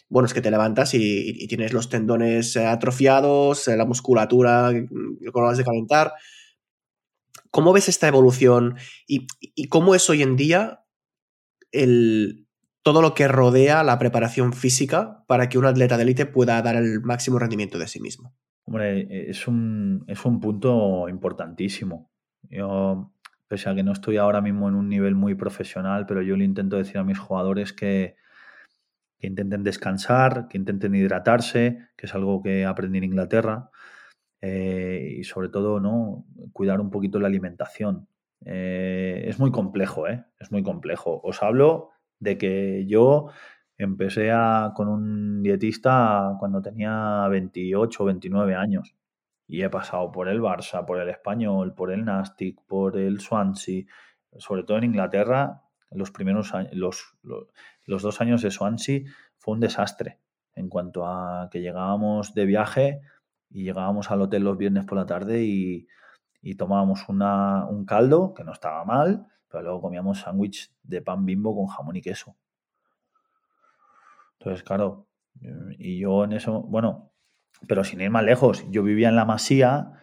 bueno, 0.10 0.26
es 0.26 0.34
que 0.34 0.42
te 0.42 0.50
levantas 0.50 0.94
y, 0.96 1.48
tienes 1.48 1.72
los 1.72 1.90
tendones 1.90 2.58
atrofiados, 2.58 3.68
la 3.68 3.86
musculatura 3.86 4.72
con 5.32 5.46
las 5.46 5.58
de 5.58 5.64
calentar. 5.64 6.14
¿Cómo 7.52 7.74
ves 7.74 7.90
esta 7.90 8.08
evolución 8.08 8.76
y, 9.08 9.28
cómo 9.70 9.96
es 9.96 10.10
hoy 10.10 10.22
en 10.22 10.36
día 10.36 10.82
el, 11.72 12.48
todo 12.84 13.02
lo 13.02 13.14
que 13.14 13.28
rodea 13.28 13.84
la 13.84 14.00
preparación 14.00 14.54
física 14.54 15.24
para 15.28 15.50
que 15.50 15.58
un 15.58 15.66
atleta 15.66 15.98
de 15.98 16.04
élite 16.04 16.26
pueda 16.26 16.62
dar 16.62 16.76
el 16.76 17.02
máximo 17.02 17.40
rendimiento 17.40 17.78
de 17.78 17.88
sí 17.88 18.00
mismo? 18.00 18.36
Hombre, 18.66 19.30
es 19.30 19.48
un, 19.48 20.04
es 20.08 20.24
un 20.26 20.40
punto 20.40 21.10
importantísimo. 21.10 22.12
Yo, 22.50 23.12
pese 23.48 23.70
a 23.70 23.76
que 23.76 23.84
no 23.84 23.92
estoy 23.92 24.18
ahora 24.18 24.42
mismo 24.42 24.70
en 24.70 24.76
un 24.76 24.90
nivel 24.90 25.16
muy 25.16 25.36
profesional, 25.36 26.06
pero 26.06 26.22
yo 26.22 26.36
le 26.36 26.46
intento 26.46 26.78
decir 26.78 26.98
a 26.98 27.04
mis 27.04 27.18
jugadores 27.18 27.74
que, 27.74 28.16
que 29.20 29.28
intenten 29.28 29.64
descansar, 29.64 30.48
que 30.48 30.58
intenten 30.58 30.96
hidratarse, 30.96 31.90
que 31.98 32.06
es 32.06 32.16
algo 32.16 32.42
que 32.42 32.66
aprendí 32.66 33.00
en 33.00 33.06
Inglaterra, 33.06 33.70
eh, 34.42 35.16
y 35.20 35.24
sobre 35.24 35.50
todo 35.50 35.80
no 35.80 36.26
cuidar 36.54 36.80
un 36.80 36.90
poquito 36.90 37.20
la 37.20 37.28
alimentación. 37.28 38.08
Eh, 38.46 39.24
es 39.28 39.40
muy 39.40 39.52
complejo, 39.52 40.08
¿eh? 40.08 40.26
Es 40.40 40.52
muy 40.52 40.64
complejo. 40.64 41.20
Os 41.24 41.44
hablo 41.44 41.90
de 42.20 42.38
que 42.38 42.86
yo 42.88 43.32
empecé 43.78 44.32
con 44.76 44.88
un 44.88 45.42
dietista 45.42 46.36
cuando 46.40 46.62
tenía 46.62 47.28
28 47.30 48.04
o 48.04 48.06
29 48.06 48.56
años. 48.56 48.96
Y 49.48 49.64
he 49.64 49.70
pasado 49.70 50.12
por 50.12 50.30
el 50.30 50.42
Barça, 50.42 50.86
por 50.86 51.00
el 51.00 51.10
Español, 51.10 51.74
por 51.74 51.92
el 51.92 52.06
Nastic, 52.06 52.62
por 52.68 52.98
el 52.98 53.20
Swansea, 53.20 53.84
sobre 54.38 54.64
todo 54.64 54.78
en 54.78 54.84
Inglaterra, 54.84 55.64
los 55.92 56.12
primeros 56.12 56.52
los, 56.74 57.18
los, 57.86 58.02
dos 58.04 58.22
años 58.22 58.42
de 58.42 58.52
Swansea 58.52 59.02
fue 59.38 59.56
un 59.56 59.60
desastre 59.60 60.20
en 60.56 60.70
cuanto 60.70 61.06
a 61.06 61.50
que 61.52 61.62
llegábamos 61.62 62.34
de 62.34 62.46
viaje 62.46 63.02
y 63.50 63.64
llegábamos 63.64 64.12
al 64.12 64.22
hotel 64.22 64.43
los 64.43 64.58
viernes 64.58 64.86
por 64.86 64.97
la 64.97 65.06
tarde 65.06 65.43
y, 65.43 65.88
y 66.41 66.56
tomábamos 66.56 67.08
una, 67.10 67.66
un 67.66 67.86
caldo, 67.86 68.34
que 68.34 68.43
no 68.43 68.52
estaba 68.52 68.84
mal, 68.86 69.28
pero 69.50 69.64
luego 69.64 69.82
comíamos 69.82 70.20
sándwich 70.20 70.72
de 70.84 71.02
pan 71.02 71.26
bimbo 71.26 71.56
con 71.56 71.68
jamón 71.68 71.95
y 71.95 72.02
queso. 72.02 72.36
Entonces, 74.39 74.64
claro, 74.64 75.08
y 75.78 76.00
yo 76.00 76.24
en 76.24 76.34
eso, 76.34 76.62
bueno, 76.62 77.12
pero 77.68 77.84
sin 77.84 78.02
ir 78.02 78.10
más 78.10 78.24
lejos, 78.24 78.66
yo 78.70 78.84
vivía 78.84 79.10
en 79.10 79.16
la 79.16 79.26
masía 79.26 79.93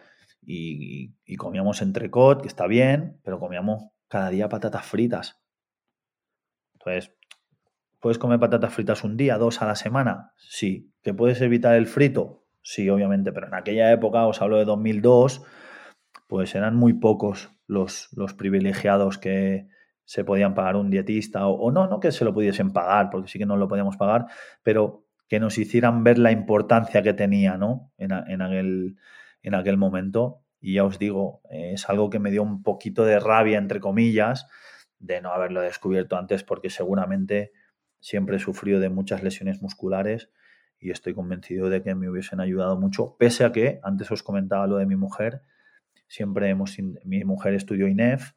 y, 0.41 1.15
y 1.25 1.35
comíamos 1.37 1.81
entrecot, 1.81 2.41
que 2.41 2.47
está 2.47 2.67
bien, 2.67 3.19
pero 3.23 3.39
comíamos 3.39 3.85
cada 4.07 4.29
día 4.29 4.49
patatas 4.49 4.85
fritas. 4.85 5.41
Entonces, 6.73 7.15
¿puedes 7.99 8.19
comer 8.19 8.39
patatas 8.39 8.73
fritas 8.73 9.03
un 9.03 9.17
día, 9.17 9.37
dos 9.37 9.61
a 9.61 9.65
la 9.65 9.75
semana? 9.75 10.33
Sí. 10.37 10.93
¿Que 11.01 11.13
puedes 11.13 11.41
evitar 11.41 11.75
el 11.75 11.87
frito? 11.87 12.46
Sí, 12.69 12.89
obviamente, 12.89 13.31
pero 13.31 13.47
en 13.47 13.53
aquella 13.53 13.93
época, 13.93 14.27
os 14.27 14.41
hablo 14.41 14.57
de 14.57 14.65
2002, 14.65 15.41
pues 16.27 16.53
eran 16.53 16.75
muy 16.75 16.91
pocos 16.91 17.49
los, 17.65 18.09
los 18.11 18.33
privilegiados 18.33 19.17
que 19.17 19.69
se 20.03 20.25
podían 20.25 20.53
pagar 20.53 20.75
un 20.75 20.89
dietista, 20.89 21.47
o, 21.47 21.71
no, 21.71 21.87
no 21.87 22.01
que 22.01 22.11
se 22.11 22.25
lo 22.25 22.33
pudiesen 22.33 22.73
pagar, 22.73 23.09
porque 23.09 23.29
sí 23.29 23.39
que 23.39 23.45
no 23.45 23.55
lo 23.55 23.69
podíamos 23.69 23.95
pagar, 23.95 24.25
pero 24.63 25.05
que 25.29 25.39
nos 25.39 25.57
hicieran 25.57 26.03
ver 26.03 26.17
la 26.17 26.33
importancia 26.33 27.01
que 27.01 27.13
tenía 27.13 27.55
¿no? 27.55 27.93
en, 27.97 28.11
en, 28.11 28.41
aquel, 28.41 28.97
en 29.43 29.55
aquel 29.55 29.77
momento. 29.77 30.43
Y 30.59 30.73
ya 30.73 30.83
os 30.83 30.99
digo, 30.99 31.39
es 31.49 31.87
algo 31.87 32.09
que 32.09 32.19
me 32.19 32.31
dio 32.31 32.43
un 32.43 32.63
poquito 32.63 33.05
de 33.05 33.21
rabia, 33.21 33.59
entre 33.59 33.79
comillas, 33.79 34.45
de 34.99 35.21
no 35.21 35.31
haberlo 35.31 35.61
descubierto 35.61 36.17
antes, 36.17 36.43
porque 36.43 36.69
seguramente 36.69 37.53
siempre 38.01 38.35
he 38.35 38.39
sufrido 38.39 38.81
de 38.81 38.89
muchas 38.89 39.23
lesiones 39.23 39.61
musculares 39.61 40.29
y 40.79 40.91
estoy 40.91 41.13
convencido 41.13 41.69
de 41.69 41.81
que 41.81 41.95
me 41.95 42.09
hubiesen 42.09 42.39
ayudado 42.39 42.79
mucho, 42.79 43.15
pese 43.17 43.45
a 43.45 43.51
que, 43.51 43.79
antes 43.83 44.11
os 44.11 44.23
comentaba 44.23 44.67
lo 44.67 44.77
de 44.77 44.85
mi 44.85 44.95
mujer, 44.95 45.41
Siempre 46.07 46.49
hemos, 46.49 46.77
mi 47.03 47.23
mujer 47.25 47.53
estudió 47.53 47.87
INEF 47.87 48.31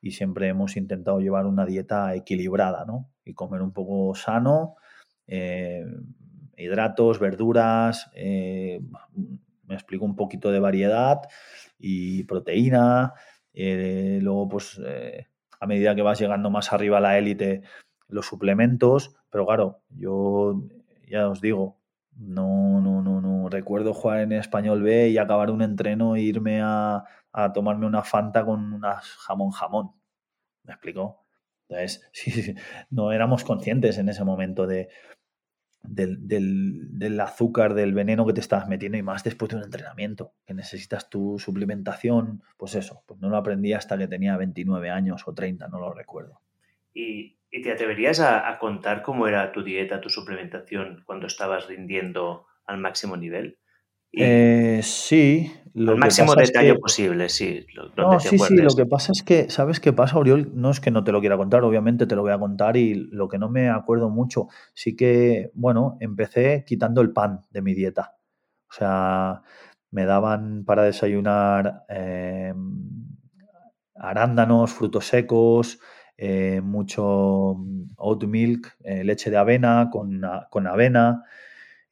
y 0.00 0.12
siempre 0.12 0.48
hemos 0.48 0.76
intentado 0.76 1.20
llevar 1.20 1.46
una 1.46 1.64
dieta 1.64 2.14
equilibrada, 2.14 2.84
¿no? 2.84 3.10
Y 3.24 3.34
comer 3.34 3.62
un 3.62 3.72
poco 3.72 4.14
sano, 4.16 4.74
eh, 5.28 5.86
hidratos, 6.56 7.20
verduras, 7.20 8.10
eh, 8.14 8.80
me 9.64 9.74
explico 9.74 10.04
un 10.04 10.16
poquito 10.16 10.50
de 10.50 10.58
variedad 10.58 11.20
y 11.78 12.24
proteína. 12.24 13.14
Eh, 13.54 14.18
luego, 14.20 14.48
pues, 14.48 14.80
a 15.60 15.66
medida 15.66 15.94
que 15.94 16.02
vas 16.02 16.18
llegando 16.18 16.50
más 16.50 16.72
arriba 16.72 16.98
a 16.98 17.00
la 17.00 17.18
élite, 17.18 17.62
los 18.08 18.26
suplementos. 18.26 19.14
Pero 19.30 19.46
claro, 19.46 19.82
yo 19.90 20.64
ya 21.06 21.28
os 21.28 21.40
digo, 21.40 21.78
no, 22.16 22.80
no, 22.80 23.02
no, 23.02 23.20
no. 23.20 23.48
Recuerdo 23.48 23.94
jugar 23.94 24.20
en 24.20 24.32
Español 24.32 24.82
B 24.82 25.08
y 25.08 25.18
acabar 25.18 25.50
un 25.50 25.62
entreno 25.62 26.16
e 26.16 26.22
irme 26.22 26.60
a, 26.62 27.04
tomarme 27.54 27.86
una 27.86 28.02
Fanta 28.02 28.44
con 28.44 28.72
unas 28.72 29.04
jamón 29.04 29.50
jamón. 29.50 29.92
¿Me 30.64 30.72
explico? 30.74 31.24
Entonces, 31.68 32.08
sí, 32.12 32.54
no 32.90 33.12
éramos 33.12 33.44
conscientes 33.44 33.98
en 33.98 34.08
ese 34.08 34.24
momento 34.24 34.66
de, 34.66 34.88
del, 35.82 37.20
azúcar, 37.20 37.74
del 37.74 37.94
veneno 37.94 38.26
que 38.26 38.32
te 38.32 38.40
estabas 38.40 38.68
metiendo 38.68 38.98
y 38.98 39.02
más 39.02 39.24
después 39.24 39.50
de 39.50 39.56
un 39.56 39.64
entrenamiento, 39.64 40.34
que 40.46 40.54
necesitas 40.54 41.10
tu 41.10 41.38
suplementación, 41.38 42.42
pues 42.56 42.74
eso, 42.74 43.02
pues 43.06 43.20
no 43.20 43.28
lo 43.28 43.36
aprendí 43.36 43.72
hasta 43.72 43.98
que 43.98 44.08
tenía 44.08 44.36
29 44.36 44.90
años 44.90 45.22
o 45.26 45.34
30, 45.34 45.68
no 45.68 45.80
lo 45.80 45.92
recuerdo. 45.92 46.40
Y 46.94 47.38
¿Y 47.54 47.60
te 47.60 47.70
atreverías 47.70 48.18
a, 48.18 48.58
contar 48.58 49.02
cómo 49.02 49.28
era 49.28 49.52
tu 49.52 49.62
dieta, 49.62 50.00
tu 50.00 50.08
suplementación 50.08 51.02
cuando 51.04 51.26
estabas 51.26 51.68
rindiendo 51.68 52.46
al 52.64 52.78
máximo 52.78 53.18
nivel? 53.18 53.58
Eh, 54.10 54.80
sí. 54.82 55.52
Lo 55.74 55.92
al 55.92 55.98
máximo 55.98 56.34
detalle 56.34 56.74
posible, 56.76 57.28
sí. 57.28 57.66
no, 57.96 58.18
sí, 58.20 58.38
sí, 58.38 58.56
lo 58.56 58.74
que 58.74 58.86
pasa 58.86 59.12
es 59.12 59.22
que, 59.22 59.50
¿sabes 59.50 59.80
qué 59.80 59.92
pasa, 59.92 60.18
Oriol? 60.18 60.50
No 60.54 60.70
es 60.70 60.80
que 60.80 60.90
no 60.90 61.04
te 61.04 61.12
lo 61.12 61.20
quiera 61.20 61.36
contar, 61.36 61.62
obviamente 61.62 62.06
te 62.06 62.16
lo 62.16 62.22
voy 62.22 62.32
a 62.32 62.38
contar 62.38 62.78
y 62.78 62.94
lo 62.94 63.28
que 63.28 63.38
no 63.38 63.50
me 63.50 63.68
acuerdo 63.68 64.08
mucho, 64.08 64.48
sí 64.72 64.96
que, 64.96 65.50
bueno, 65.52 65.98
empecé 66.00 66.64
quitando 66.66 67.02
el 67.02 67.12
pan 67.12 67.42
de 67.50 67.60
mi 67.60 67.74
dieta. 67.74 68.16
O 68.70 68.72
sea, 68.72 69.42
me 69.90 70.06
daban 70.06 70.64
para 70.64 70.84
desayunar 70.84 71.84
em, 71.90 72.88
arándanos, 73.94 74.72
frutos 74.72 75.06
secos, 75.06 75.78
eh, 76.24 76.60
mucho 76.60 77.56
mm, 77.58 77.94
oat 77.96 78.22
milk, 78.24 78.76
eh, 78.84 79.02
leche 79.02 79.28
de 79.28 79.36
avena 79.36 79.88
con, 79.90 80.22
con 80.50 80.68
avena. 80.68 81.24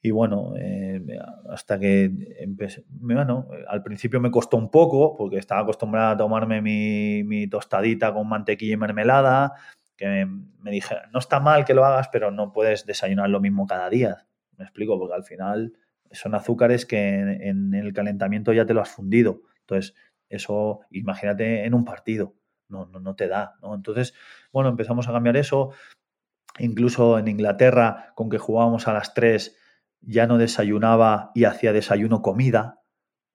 Y 0.00 0.12
bueno, 0.12 0.54
eh, 0.56 1.02
hasta 1.50 1.80
que 1.80 2.12
empecé, 2.38 2.84
bueno, 2.88 3.48
al 3.66 3.82
principio 3.82 4.20
me 4.20 4.30
costó 4.30 4.56
un 4.56 4.70
poco 4.70 5.16
porque 5.16 5.38
estaba 5.38 5.62
acostumbrada 5.62 6.12
a 6.12 6.16
tomarme 6.16 6.62
mi, 6.62 7.24
mi 7.24 7.48
tostadita 7.48 8.14
con 8.14 8.28
mantequilla 8.28 8.74
y 8.74 8.76
mermelada, 8.76 9.54
que 9.96 10.26
me, 10.60 10.70
dije, 10.70 10.94
no 11.12 11.18
está 11.18 11.40
mal 11.40 11.64
que 11.64 11.74
lo 11.74 11.84
hagas, 11.84 12.08
pero 12.12 12.30
no 12.30 12.52
puedes 12.52 12.86
desayunar 12.86 13.28
lo 13.30 13.40
mismo 13.40 13.66
cada 13.66 13.90
día. 13.90 14.26
Me 14.56 14.64
explico, 14.64 14.96
porque 14.96 15.14
al 15.14 15.24
final 15.24 15.72
son 16.12 16.36
azúcares 16.36 16.86
que 16.86 17.18
en 17.48 17.74
el 17.74 17.92
calentamiento 17.92 18.52
ya 18.52 18.64
te 18.64 18.74
lo 18.74 18.80
has 18.80 18.90
fundido. 18.90 19.42
Entonces, 19.62 19.94
eso, 20.28 20.82
imagínate 20.92 21.64
en 21.64 21.74
un 21.74 21.84
partido 21.84 22.36
no, 22.70 22.86
no, 22.86 23.00
no 23.00 23.14
te 23.14 23.28
da. 23.28 23.56
¿no? 23.62 23.74
Entonces, 23.74 24.14
bueno, 24.52 24.70
empezamos 24.70 25.08
a 25.08 25.12
cambiar 25.12 25.36
eso. 25.36 25.72
Incluso 26.58 27.18
en 27.18 27.28
Inglaterra, 27.28 28.12
con 28.14 28.28
que 28.28 28.38
jugábamos 28.38 28.88
a 28.88 28.92
las 28.92 29.14
3, 29.14 29.56
ya 30.02 30.26
no 30.26 30.38
desayunaba 30.38 31.30
y 31.34 31.44
hacía 31.44 31.72
desayuno 31.72 32.22
comida. 32.22 32.80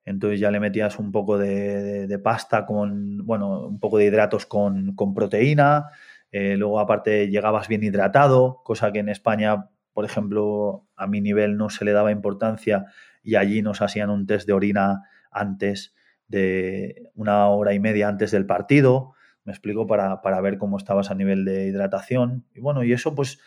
Entonces 0.03 0.39
ya 0.39 0.51
le 0.51 0.59
metías 0.59 0.99
un 0.99 1.11
poco 1.11 1.37
de, 1.37 2.19
pasta 2.23 2.65
con, 2.65 3.25
bueno, 3.25 3.67
un 3.67 3.79
poco 3.79 3.97
de 3.97 4.05
hidratos 4.05 4.45
con, 4.45 4.95
proteína. 5.15 5.89
Eh, 6.31 6.57
luego, 6.57 6.79
aparte, 6.79 7.29
llegabas 7.29 7.67
bien 7.67 7.83
hidratado, 7.83 8.61
cosa 8.63 8.91
que 8.91 8.99
en 8.99 9.09
España, 9.09 9.69
por 9.93 10.05
ejemplo, 10.05 10.85
a 10.95 11.07
mi 11.07 11.21
nivel 11.21 11.57
no 11.57 11.69
se 11.69 11.85
le 11.85 11.91
daba 11.91 12.11
importancia 12.11 12.85
y 13.23 13.35
allí 13.35 13.61
nos 13.63 13.81
hacían 13.81 14.11
un 14.11 14.27
test 14.27 14.45
de 14.45 14.53
orina 14.53 15.03
antes 15.31 15.95
de 16.27 17.11
una 17.15 17.47
hora 17.47 17.73
y 17.73 17.79
media 17.79 18.07
antes 18.07 18.31
del 18.31 18.45
partido 18.45 19.14
me 19.45 19.53
explico, 19.53 19.87
para, 19.87 20.21
para, 20.21 20.41
ver 20.41 20.57
cómo 20.57 20.77
estabas 20.77 21.11
a 21.11 21.15
nivel 21.15 21.45
de 21.45 21.67
hidratación. 21.67 22.45
Y 22.53 22.59
bueno, 22.59 22.83
y 22.83 22.91
eso 22.91 23.15
pues 23.15 23.39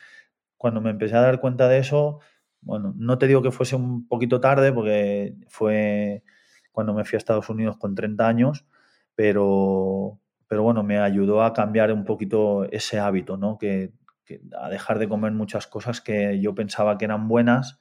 cuando 0.57 0.81
me 0.81 0.91
empecé 0.91 1.16
a 1.16 1.20
dar 1.20 1.41
cuenta 1.41 1.69
de 1.69 1.79
eso, 1.79 2.20
bueno, 2.61 2.95
no 2.97 3.19
te 3.19 3.27
digo 3.27 3.43
que 3.43 3.51
fuese 3.51 3.77
un 3.77 4.07
poquito 4.09 4.41
tarde 4.41 4.73
porque 4.73 5.35
fue 5.49 6.25
cuando 6.73 6.95
me 6.95 7.05
fui 7.05 7.16
a 7.16 7.19
Estados 7.19 7.49
Unidos 7.49 7.77
con 7.77 7.95
30 7.95 8.27
años, 8.27 8.66
pero, 9.15 10.20
pero 10.47 10.62
bueno, 10.62 10.83
me 10.83 10.99
ayudó 10.99 11.43
a 11.43 11.53
cambiar 11.53 11.93
un 11.93 12.05
poquito 12.05 12.65
ese 12.70 12.99
hábito, 12.99 13.37
¿no? 13.37 13.59
Que, 13.59 13.93
a 14.61 14.69
dejar 14.69 14.99
de 14.99 15.09
comer 15.09 15.33
muchas 15.33 15.66
cosas 15.66 16.03
que 16.03 16.39
yo 16.39 16.55
pensaba 16.55 16.99
que 16.99 17.07
eran 17.07 17.29
buenas 17.29 17.81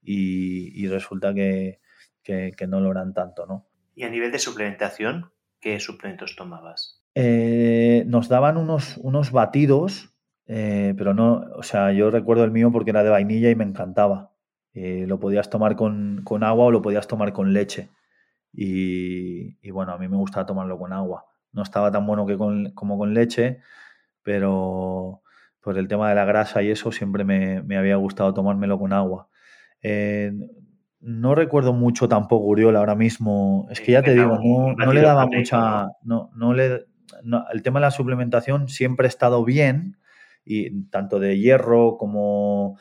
y, 0.00 0.86
resulta 0.86 1.34
que, 1.34 1.80
que, 2.22 2.52
que 2.56 2.66
no 2.68 2.80
lo 2.80 2.92
eran 2.92 3.12
tanto, 3.12 3.46
¿no? 3.46 3.66
Y 3.96 4.04
a 4.04 4.10
nivel 4.10 4.30
de 4.30 4.38
suplementación, 4.38 5.32
¿qué 5.60 5.80
suplementos 5.80 6.36
tomabas? 6.36 6.97
Eh, 7.20 8.04
nos 8.06 8.28
daban 8.28 8.56
unos, 8.56 8.96
unos 8.98 9.32
batidos, 9.32 10.14
eh, 10.46 10.94
pero 10.96 11.14
no, 11.14 11.46
o 11.56 11.64
sea, 11.64 11.90
yo 11.90 12.12
recuerdo 12.12 12.44
el 12.44 12.52
mío 12.52 12.70
porque 12.70 12.90
era 12.90 13.02
de 13.02 13.10
vainilla 13.10 13.50
y 13.50 13.56
me 13.56 13.64
encantaba. 13.64 14.30
Eh, 14.72 15.04
lo 15.08 15.18
podías 15.18 15.50
tomar 15.50 15.74
con, 15.74 16.22
agua 16.44 16.66
o 16.66 16.70
lo 16.70 16.80
podías 16.80 17.08
tomar 17.08 17.32
con 17.32 17.52
leche. 17.52 17.90
Y, 18.52 19.68
bueno, 19.72 19.90
a 19.90 19.98
mí 19.98 20.06
me 20.06 20.16
gustaba 20.16 20.46
tomarlo 20.46 20.78
con 20.78 20.92
agua. 20.92 21.24
No 21.50 21.64
estaba 21.64 21.90
tan 21.90 22.06
bueno 22.06 22.24
que 22.24 22.38
con, 22.38 22.70
como 22.70 22.96
con 22.96 23.14
leche, 23.14 23.58
pero 24.22 25.22
por 25.60 25.76
el 25.76 25.88
tema 25.88 26.10
de 26.10 26.14
la 26.14 26.24
grasa 26.24 26.62
y 26.62 26.70
eso 26.70 26.92
siempre 26.92 27.24
me, 27.24 27.76
había 27.76 27.96
gustado 27.96 28.32
tomármelo 28.32 28.78
con 28.78 28.92
agua. 28.92 29.28
no 31.00 31.34
recuerdo 31.34 31.72
mucho 31.72 32.08
tampoco 32.08 32.46
Uriol 32.46 32.76
ahora 32.76 32.94
mismo. 32.94 33.66
Es 33.70 33.80
que 33.80 33.90
ya 33.90 34.02
te 34.04 34.14
digo, 34.14 34.38
no, 34.40 34.74
no 34.76 34.92
le 34.92 35.00
daba 35.00 35.26
mucha. 35.26 35.88
No, 36.04 36.30
no 36.36 36.54
le, 36.54 36.86
el 37.52 37.62
tema 37.62 37.80
de 37.80 37.86
la 37.86 37.90
suplementación 37.90 38.68
siempre 38.68 39.06
ha 39.06 39.08
estado 39.08 39.44
bien, 39.44 39.98
y 40.44 40.84
tanto 40.84 41.18
de 41.18 41.38
hierro 41.38 41.98
como 41.98 42.78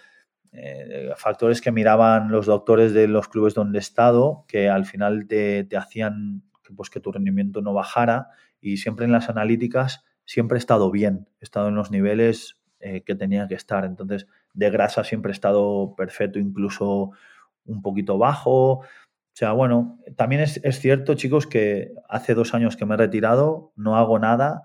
eh, 0.54 1.12
factores 1.18 1.60
que 1.60 1.72
miraban 1.72 2.32
los 2.32 2.46
doctores 2.46 2.94
de 2.94 3.08
los 3.08 3.28
clubes 3.28 3.54
donde 3.54 3.80
he 3.80 3.82
estado, 3.82 4.46
que 4.48 4.70
al 4.70 4.86
final 4.86 5.28
te, 5.28 5.68
hacían 5.78 6.44
pues, 6.76 6.90
que 6.90 7.02
tu 7.02 7.12
rendimiento 7.12 7.62
no 7.62 7.74
bajara 7.74 8.30
y 8.62 8.78
siempre 8.78 9.06
en 9.06 9.12
las 9.12 9.30
analíticas 9.30 10.06
siempre 10.24 10.58
he 10.58 10.60
estado 10.60 10.92
bien, 10.92 11.28
he 11.42 11.44
estado 11.44 11.68
en 11.68 11.76
los 11.76 11.92
niveles 11.92 12.58
eh, 12.80 13.04
que 13.04 13.16
tenía 13.16 13.48
que 13.48 13.56
estar. 13.56 13.84
Entonces, 13.84 14.28
de 14.54 14.70
grasa 14.70 15.04
siempre 15.04 15.32
he 15.32 15.34
estado 15.34 15.94
perfecto, 15.96 16.40
incluso 16.40 17.12
un 17.66 17.82
poquito 17.82 18.18
bajo. 18.18 18.82
O 19.38 19.40
sea, 19.40 19.52
bueno, 19.52 20.00
también 20.16 20.42
es, 20.42 20.80
cierto, 20.80 21.14
chicos, 21.14 21.46
que 21.46 21.94
hace 22.10 22.34
dos 22.34 22.56
años 22.56 22.76
que 22.76 22.88
me 22.88 22.96
he 22.96 22.98
retirado, 22.98 23.72
no 23.76 23.96
hago 23.96 24.18
nada, 24.18 24.64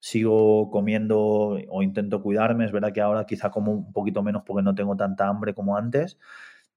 sigo 0.00 0.68
comiendo 0.72 1.16
o 1.20 1.82
intento 1.84 2.20
cuidarme. 2.20 2.64
Es 2.64 2.72
verdad 2.72 2.92
que 2.92 3.02
ahora 3.02 3.24
quizá 3.24 3.52
como 3.52 3.70
un 3.70 3.92
poquito 3.92 4.24
menos 4.24 4.42
porque 4.44 4.64
no 4.64 4.74
tengo 4.74 4.96
tanta 4.96 5.28
hambre 5.28 5.54
como 5.54 5.76
antes, 5.76 6.18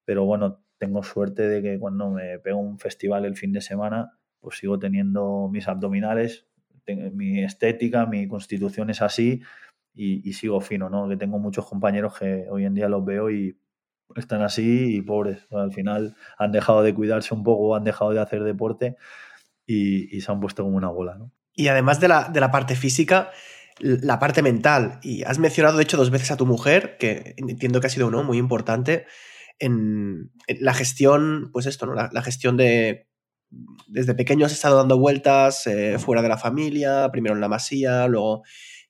pero 0.05 0.25
bueno, 0.25 0.61
tengo 0.77 1.01
suerte 1.01 1.49
de 1.49 1.63
que 1.63 1.79
cuando 1.79 2.11
me 2.11 2.37
pego 2.37 2.59
un 2.59 2.77
festival 2.77 3.25
el 3.25 3.35
fin 3.35 3.51
de 3.51 3.61
semana, 3.61 4.15
pues 4.39 4.59
sigo 4.59 4.77
teniendo 4.77 5.49
mis 5.51 5.67
abdominales, 5.67 6.45
mi 6.85 7.43
estética, 7.43 8.05
mi 8.05 8.27
constitución 8.27 8.91
es 8.91 9.01
así 9.01 9.41
y, 9.95 10.33
sigo 10.33 10.61
fino, 10.61 10.87
¿no? 10.87 11.09
Que 11.09 11.17
tengo 11.17 11.39
muchos 11.39 11.65
compañeros 11.65 12.15
que 12.19 12.45
hoy 12.47 12.65
en 12.65 12.75
día 12.75 12.89
los 12.89 13.03
veo 13.03 13.31
y 13.31 13.57
están 14.15 14.41
así 14.41 14.95
y 14.95 15.01
pobres. 15.01 15.47
Al 15.51 15.71
final 15.71 16.15
han 16.37 16.51
dejado 16.51 16.83
de 16.83 16.93
cuidarse 16.93 17.33
un 17.33 17.43
poco, 17.43 17.75
han 17.75 17.83
dejado 17.83 18.11
de 18.11 18.19
hacer 18.19 18.43
deporte 18.43 18.95
y, 19.65 20.21
se 20.21 20.31
han 20.31 20.39
puesto 20.39 20.63
como 20.63 20.77
una 20.77 20.89
bola, 20.89 21.15
¿no? 21.15 21.31
Y 21.55 21.67
además 21.67 21.99
de 21.99 22.07
la, 22.07 22.29
de 22.29 22.39
la 22.39 22.51
parte 22.51 22.75
física, 22.75 23.31
la 23.79 24.19
parte 24.19 24.41
mental. 24.41 24.99
Y 25.03 25.23
has 25.23 25.39
mencionado, 25.39 25.77
de 25.77 25.83
hecho, 25.83 25.97
dos 25.97 26.09
veces 26.09 26.31
a 26.31 26.37
tu 26.37 26.45
mujer, 26.45 26.97
que 26.97 27.35
entiendo 27.37 27.79
que 27.79 27.87
ha 27.87 27.91
sido 27.91 28.07
uno 28.07 28.23
muy 28.23 28.37
importante 28.37 29.05
en, 29.59 30.31
la 30.59 30.73
gestión, 30.73 31.49
pues 31.51 31.65
esto, 31.65 31.85
¿no? 31.85 31.93
La, 31.93 32.21
gestión 32.21 32.57
de. 32.57 33.07
Desde 33.87 34.15
pequeño 34.15 34.45
has 34.45 34.51
estado 34.51 34.77
dando 34.77 34.97
vueltas 34.97 35.67
eh, 35.67 35.97
fuera 35.99 36.23
de 36.23 36.29
la 36.29 36.37
familia, 36.37 37.09
primero 37.11 37.35
en 37.35 37.41
la 37.41 37.47
Masía, 37.47 38.07
luego 38.07 38.43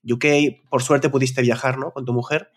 UK. 0.09 0.25
Por 0.69 0.81
suerte 0.81 1.09
pudiste 1.09 1.41
viajar, 1.41 1.77
¿no? 1.77 1.91
Con 1.91 2.05
tu 2.05 2.13
mujer. 2.13 2.51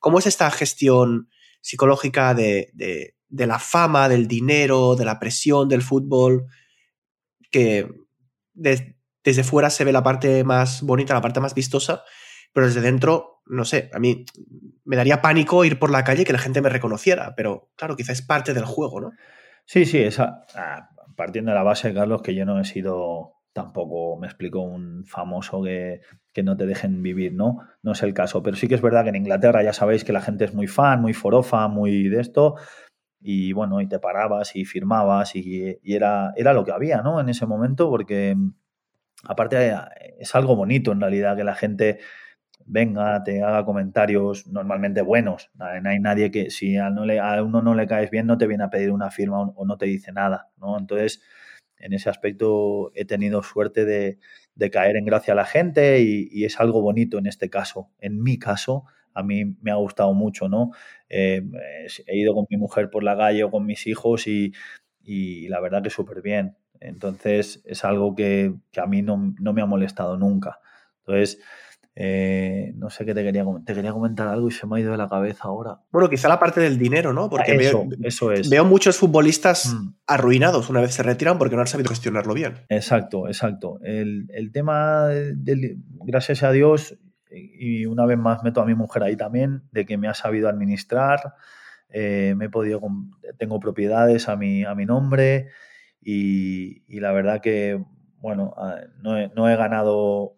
¿Cómo 0.00 0.18
es 0.18 0.26
esta 0.26 0.50
gestión 0.50 1.28
psicológica 1.62 2.34
de, 2.34 2.70
de 2.74 3.46
la 3.46 3.58
fama, 3.58 4.10
del 4.10 4.28
dinero, 4.28 4.94
de 4.94 5.06
la 5.06 5.18
presión 5.18 5.68
del 5.70 5.80
fútbol? 5.80 6.44
Que 7.50 7.88
de, 8.52 8.96
desde 9.24 9.44
fuera 9.44 9.70
se 9.70 9.84
ve 9.84 9.92
la 9.92 10.02
parte 10.02 10.44
más 10.44 10.82
bonita, 10.82 11.14
la 11.14 11.20
parte 11.20 11.40
más 11.40 11.54
vistosa, 11.54 12.04
pero 12.52 12.66
desde 12.66 12.80
dentro, 12.80 13.42
no 13.46 13.64
sé, 13.64 13.90
a 13.92 13.98
mí 13.98 14.24
me 14.84 14.96
daría 14.96 15.22
pánico 15.22 15.64
ir 15.64 15.78
por 15.78 15.90
la 15.90 16.04
calle 16.04 16.22
y 16.22 16.24
que 16.24 16.32
la 16.32 16.38
gente 16.38 16.60
me 16.60 16.68
reconociera, 16.68 17.34
pero 17.36 17.70
claro, 17.76 17.96
quizá 17.96 18.12
es 18.12 18.22
parte 18.22 18.54
del 18.54 18.64
juego, 18.64 19.00
¿no? 19.00 19.12
Sí, 19.64 19.84
sí, 19.84 19.98
esa, 19.98 20.44
ah, 20.54 20.90
partiendo 21.16 21.50
de 21.50 21.56
la 21.56 21.62
base, 21.62 21.94
Carlos, 21.94 22.22
que 22.22 22.34
yo 22.34 22.44
no 22.44 22.60
he 22.60 22.64
sido 22.64 23.34
tampoco, 23.52 24.18
me 24.18 24.26
explico, 24.26 24.60
un 24.60 25.04
famoso 25.06 25.62
que, 25.62 26.00
que, 26.32 26.42
no 26.42 26.56
te 26.56 26.66
dejen 26.66 27.02
vivir, 27.02 27.34
¿no? 27.34 27.58
No 27.82 27.92
es 27.92 28.02
el 28.02 28.14
caso, 28.14 28.42
pero 28.42 28.56
sí 28.56 28.68
que 28.68 28.74
es 28.74 28.82
verdad 28.82 29.04
que 29.04 29.10
en 29.10 29.16
Inglaterra 29.16 29.62
ya 29.62 29.72
sabéis 29.72 30.04
que 30.04 30.12
la 30.12 30.20
gente 30.20 30.44
es 30.44 30.54
muy 30.54 30.66
fan, 30.66 31.00
muy 31.00 31.12
forofa, 31.12 31.68
muy 31.68 32.08
de 32.08 32.20
esto, 32.20 32.56
y 33.20 33.52
bueno, 33.52 33.80
y 33.80 33.86
te 33.86 33.98
parabas 33.98 34.56
y 34.56 34.64
firmabas 34.64 35.36
y, 35.36 35.78
y 35.82 35.94
era, 35.94 36.32
era 36.36 36.52
lo 36.52 36.64
que 36.64 36.72
había, 36.72 37.02
¿no? 37.02 37.20
En 37.20 37.28
ese 37.28 37.46
momento, 37.46 37.88
porque 37.88 38.36
aparte 39.24 39.74
es 40.18 40.34
algo 40.34 40.56
bonito 40.56 40.92
en 40.92 41.00
realidad 41.00 41.36
que 41.36 41.44
la 41.44 41.54
gente 41.54 41.98
venga, 42.66 43.22
te 43.24 43.42
haga 43.42 43.64
comentarios 43.64 44.46
normalmente 44.46 45.02
buenos. 45.02 45.50
No 45.54 45.66
hay 45.66 46.00
nadie 46.00 46.30
que, 46.30 46.50
si 46.50 46.76
a, 46.76 46.88
uno 47.42 47.62
no 47.62 47.74
le 47.74 47.86
caes 47.86 48.10
bien, 48.10 48.26
no 48.26 48.38
te 48.38 48.46
viene 48.46 48.64
a 48.64 48.70
pedir 48.70 48.90
una 48.90 49.10
firma 49.10 49.40
o, 49.40 49.66
no 49.66 49.76
te 49.76 49.86
dice 49.86 50.12
nada, 50.12 50.50
¿no? 50.56 50.78
Entonces, 50.78 51.22
en 51.78 51.92
ese 51.92 52.10
aspecto 52.10 52.92
he 52.94 53.04
tenido 53.04 53.42
suerte 53.42 53.84
de, 53.84 54.18
caer 54.70 54.96
en 54.96 55.04
gracia 55.04 55.32
a 55.32 55.36
la 55.36 55.44
gente 55.44 56.00
y, 56.00 56.44
es 56.44 56.60
algo 56.60 56.82
bonito 56.82 57.18
en 57.18 57.26
este 57.26 57.50
caso. 57.50 57.90
En 57.98 58.22
mi 58.22 58.38
caso, 58.38 58.84
a 59.14 59.22
mí 59.22 59.56
me 59.60 59.70
ha 59.70 59.76
gustado 59.76 60.14
mucho, 60.14 60.48
¿no? 60.48 60.70
Eh, 61.08 61.42
he 62.06 62.18
ido 62.18 62.34
con 62.34 62.46
mi 62.50 62.56
mujer 62.56 62.90
por 62.90 63.02
la 63.02 63.16
calle 63.16 63.44
o 63.44 63.50
con 63.50 63.66
mis 63.66 63.86
hijos 63.86 64.26
y, 64.26 64.52
la 65.48 65.60
verdad 65.60 65.82
que 65.82 65.90
súper 65.90 66.22
bien. 66.22 66.56
Entonces 66.80 67.62
es 67.64 67.84
algo 67.84 68.14
que, 68.14 68.54
a 68.76 68.86
mí 68.86 69.02
no, 69.02 69.16
me 69.18 69.62
ha 69.62 69.66
molestado 69.66 70.16
nunca. 70.16 70.60
Entonces, 71.00 71.40
eh, 71.94 72.72
no 72.76 72.88
sé 72.88 73.04
qué 73.04 73.14
te 73.14 73.22
quería 73.22 73.44
te 73.66 73.74
quería 73.74 73.92
comentar 73.92 74.28
algo 74.28 74.48
y 74.48 74.50
se 74.50 74.66
me 74.66 74.76
ha 74.76 74.80
ido 74.80 74.92
de 74.92 74.98
la 74.98 75.08
cabeza 75.08 75.44
ahora. 75.44 75.80
Bueno, 75.90 76.08
quizá 76.08 76.28
la 76.28 76.38
parte 76.38 76.60
del 76.60 76.78
dinero, 76.78 77.12
¿no? 77.12 77.28
Porque 77.28 77.54
eso, 77.54 77.86
veo, 77.86 77.98
eso 78.02 78.32
es. 78.32 78.48
veo 78.48 78.64
muchos 78.64 78.96
futbolistas 78.96 79.74
mm. 79.74 79.94
arruinados 80.06 80.70
una 80.70 80.80
vez 80.80 80.94
se 80.94 81.02
retiran 81.02 81.36
porque 81.38 81.54
no 81.54 81.60
han 81.60 81.66
sabido 81.66 81.90
gestionarlo 81.90 82.32
bien. 82.32 82.54
Exacto, 82.68 83.28
exacto. 83.28 83.78
El, 83.82 84.26
tema 84.52 85.06
del, 85.08 85.78
gracias 86.04 86.42
a 86.42 86.50
Dios, 86.50 86.96
y 87.30 87.86
una 87.86 88.06
vez 88.06 88.18
más 88.18 88.42
meto 88.42 88.60
a 88.60 88.66
mi 88.66 88.74
mujer 88.74 89.02
ahí 89.02 89.16
también, 89.16 89.62
de 89.70 89.84
que 89.84 89.98
me 89.98 90.08
ha 90.08 90.14
sabido 90.14 90.48
administrar. 90.48 91.34
Eh, 91.90 92.34
me 92.38 92.46
he 92.46 92.48
podido, 92.48 92.80
tengo 93.38 93.60
propiedades 93.60 94.30
a 94.30 94.36
mi, 94.36 94.64
a 94.64 94.74
mi 94.74 94.86
nombre, 94.86 95.48
y, 96.00 96.82
la 96.88 97.12
verdad 97.12 97.40
que, 97.40 97.82
bueno, 98.18 98.54
ah, 98.56 98.80
no 99.02 99.48
he, 99.48 99.56
ganado 99.56 100.36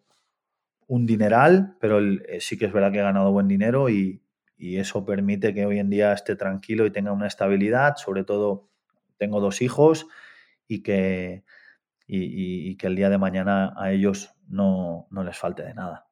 un 0.89 1.07
dineral, 1.07 1.77
pero 1.81 2.01
eh, 2.01 2.41
sí 2.41 2.59
que 2.59 2.67
es 2.67 2.73
verdad 2.73 2.93
que 2.93 2.99
he 2.99 3.03
ganado 3.03 3.33
buen 3.33 3.49
dinero 3.49 3.89
y, 3.89 4.21
eso 4.57 5.05
permite 5.05 5.53
que 5.53 5.67
hoy 5.67 5.79
en 5.79 5.91
día 5.91 6.15
esté 6.15 6.37
tranquilo 6.37 6.87
y 6.87 6.91
tenga 6.91 7.13
una 7.13 7.27
estabilidad. 7.27 7.97
Sobre 7.97 8.25
todo, 8.25 8.71
tengo 9.19 9.39
dos 9.39 9.61
hijos 9.61 10.07
y 10.67 10.83
que, 10.83 11.45
y, 12.07 12.75
que 12.77 12.87
el 12.87 12.97
día 12.97 13.11
de 13.11 13.19
mañana 13.19 13.75
a 13.77 13.93
ellos 13.93 14.35
no, 14.49 15.07
les 15.11 15.37
falte 15.37 15.65
de 15.65 15.75
nada. 15.75 16.07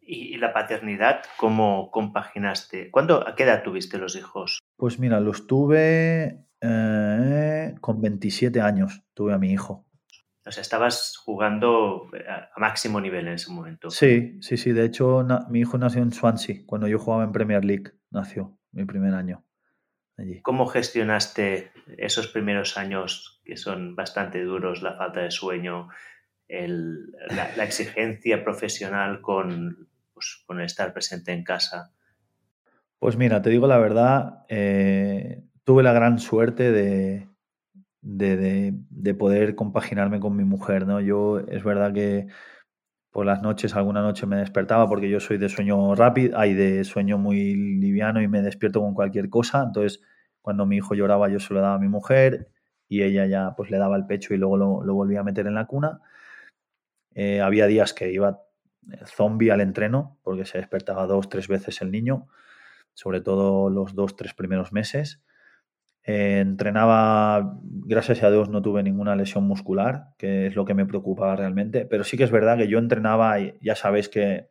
¿Y 0.00 0.38
la 0.38 0.54
paternidad 0.54 1.24
cómo 1.36 1.90
compaginaste? 1.90 2.90
¿Cuándo, 2.90 3.28
¿A 3.28 3.34
qué 3.34 3.42
edad 3.42 3.62
tuviste 3.62 3.98
los 3.98 4.16
hijos? 4.16 4.60
Pues 4.78 4.98
mira, 4.98 5.20
los 5.20 5.46
tuve 5.46 6.46
eh, 6.62 7.74
con 7.80 8.00
27 8.00 8.60
años 8.62 9.04
tuve 9.12 9.34
a 9.34 9.38
mi 9.38 9.52
hijo. 9.52 9.87
O 10.48 10.50
sea, 10.50 10.62
estabas 10.62 11.18
jugando 11.18 12.10
a 12.26 12.58
máximo 12.58 13.02
nivel 13.02 13.28
en 13.28 13.34
ese 13.34 13.52
momento. 13.52 13.90
Sí, 13.90 14.38
sí, 14.40 14.56
sí. 14.56 14.72
De 14.72 14.86
hecho, 14.86 15.26
mi 15.50 15.60
hijo 15.60 15.76
nació 15.76 16.00
en 16.00 16.10
Swansea, 16.10 16.62
cuando 16.64 16.88
yo 16.88 16.98
jugaba 16.98 17.24
en 17.24 17.32
Premier 17.32 17.66
League. 17.66 17.92
Nació 18.10 18.58
mi 18.72 18.86
primer 18.86 19.12
año 19.12 19.44
allí. 20.16 20.40
¿Cómo 20.40 20.66
gestionaste 20.66 21.70
esos 21.98 22.28
primeros 22.28 22.78
años 22.78 23.42
que 23.44 23.58
son 23.58 23.94
bastante 23.94 24.42
duros, 24.42 24.82
la 24.82 24.96
falta 24.96 25.20
de 25.20 25.30
sueño, 25.30 25.90
la, 26.48 27.64
exigencia 27.64 28.42
profesional 28.42 29.20
con, 29.20 29.90
pues, 30.14 30.42
con 30.46 30.62
estar 30.62 30.94
presente 30.94 31.32
en 31.32 31.44
casa? 31.44 31.92
Pues 32.98 33.18
mira, 33.18 33.42
te 33.42 33.50
digo 33.50 33.66
la 33.66 33.78
verdad, 33.78 34.46
eh, 34.48 35.44
tuve 35.64 35.82
la 35.82 35.92
gran 35.92 36.18
suerte 36.18 36.72
de, 36.72 37.28
de, 38.02 39.14
poder 39.18 39.54
compaginarme 39.54 40.20
con 40.20 40.36
mi 40.36 40.44
mujer, 40.44 40.86
¿no? 40.86 41.00
Yo 41.00 41.40
es 41.40 41.64
verdad 41.64 41.92
que 41.92 42.28
por 43.10 43.26
las 43.26 43.42
noches, 43.42 43.74
alguna 43.74 44.02
noche 44.02 44.26
me 44.26 44.36
despertaba 44.36 44.88
porque 44.88 45.10
yo 45.10 45.20
soy 45.20 45.38
de 45.38 45.48
sueño 45.48 45.94
rápido, 45.94 46.38
hay 46.38 46.54
de 46.54 46.84
sueño 46.84 47.18
muy 47.18 47.54
liviano 47.54 48.22
y 48.22 48.28
me 48.28 48.42
despierto 48.42 48.80
con 48.80 48.94
cualquier 48.94 49.30
cosa. 49.30 49.62
Entonces, 49.64 50.02
cuando 50.42 50.66
mi 50.66 50.76
hijo 50.76 50.94
lloraba, 50.94 51.28
yo 51.28 51.40
se 51.40 51.54
lo 51.54 51.60
daba 51.60 51.74
a 51.74 51.78
mi 51.78 51.88
mujer 51.88 52.50
y 52.88 53.02
ella 53.02 53.26
ya 53.26 53.54
pues 53.56 53.70
le 53.70 53.78
daba 53.78 53.96
el 53.96 54.06
pecho 54.06 54.34
y 54.34 54.38
luego 54.38 54.56
lo, 54.56 54.94
volvía 54.94 55.20
a 55.20 55.24
meter 55.24 55.46
en 55.46 55.54
la 55.54 55.66
cuna. 55.66 56.00
Eh, 57.14 57.40
había 57.40 57.66
días 57.66 57.92
que 57.94 58.12
iba 58.12 58.42
zombie 59.06 59.50
al 59.50 59.60
entreno 59.60 60.18
porque 60.22 60.44
se 60.44 60.58
despertaba 60.58 61.06
dos, 61.06 61.28
tres 61.28 61.48
veces 61.48 61.82
el 61.82 61.90
niño, 61.90 62.28
sobre 62.94 63.20
todo 63.20 63.70
los 63.70 63.94
dos, 63.94 64.16
tres 64.16 64.34
primeros 64.34 64.72
meses. 64.72 65.20
Entrenaba, 66.10 67.58
gracias 67.62 68.22
a 68.22 68.30
Dios 68.30 68.48
no 68.48 68.62
tuve 68.62 68.82
ninguna 68.82 69.14
lesión 69.14 69.44
muscular, 69.44 70.14
que 70.16 70.46
es 70.46 70.56
lo 70.56 70.64
que 70.64 70.72
me 70.72 70.86
preocupaba 70.86 71.36
realmente, 71.36 71.84
pero 71.84 72.02
sí 72.02 72.16
que 72.16 72.24
es 72.24 72.30
verdad 72.30 72.56
que 72.56 72.66
yo 72.66 72.78
entrenaba, 72.78 73.36
ya 73.60 73.74
sabéis 73.74 74.08
que 74.08 74.48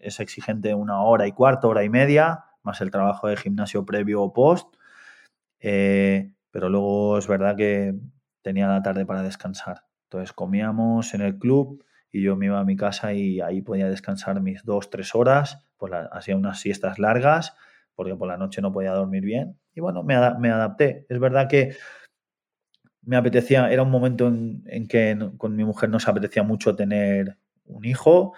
es 0.00 0.18
exigente 0.18 0.74
una 0.74 1.00
hora 1.00 1.28
y 1.28 1.32
cuarto, 1.32 1.68
hora 1.68 1.84
y 1.84 1.88
media, 1.88 2.46
más 2.64 2.80
el 2.80 2.90
trabajo 2.90 3.28
de 3.28 3.36
gimnasio 3.36 3.86
previo 3.86 4.20
o 4.20 4.32
post, 4.32 4.74
eh, 5.60 6.32
pero 6.50 6.68
luego 6.68 7.18
es 7.18 7.28
verdad 7.28 7.54
que 7.54 7.94
tenía 8.42 8.66
la 8.66 8.82
tarde 8.82 9.06
para 9.06 9.22
descansar. 9.22 9.84
Entonces 10.08 10.32
comíamos 10.32 11.14
en 11.14 11.20
el 11.20 11.38
club 11.38 11.84
y 12.10 12.20
yo 12.20 12.34
me 12.34 12.46
iba 12.46 12.58
a 12.58 12.64
mi 12.64 12.74
casa 12.74 13.12
y 13.12 13.40
ahí 13.40 13.62
podía 13.62 13.88
descansar 13.88 14.40
mis 14.40 14.64
dos, 14.64 14.90
tres 14.90 15.14
horas, 15.14 15.64
pues 15.76 15.92
hacía 16.10 16.34
unas 16.34 16.58
siestas 16.58 16.98
largas, 16.98 17.54
porque 17.94 18.16
por 18.16 18.26
la 18.26 18.36
noche 18.36 18.60
no 18.60 18.72
podía 18.72 18.90
dormir 18.90 19.22
bien 19.22 19.59
y 19.74 19.80
bueno, 19.80 20.02
me, 20.02 20.14
adapté. 20.14 21.06
Es 21.08 21.18
verdad 21.18 21.48
que 21.48 21.76
me 23.02 23.16
apetecía, 23.16 23.70
era 23.70 23.82
un 23.82 23.90
momento 23.90 24.28
en, 24.28 24.88
que 24.88 25.16
con 25.38 25.56
mi 25.56 25.64
mujer 25.64 25.88
nos 25.90 26.08
apetecía 26.08 26.42
mucho 26.42 26.76
tener 26.76 27.36
un 27.66 27.84
hijo 27.84 28.34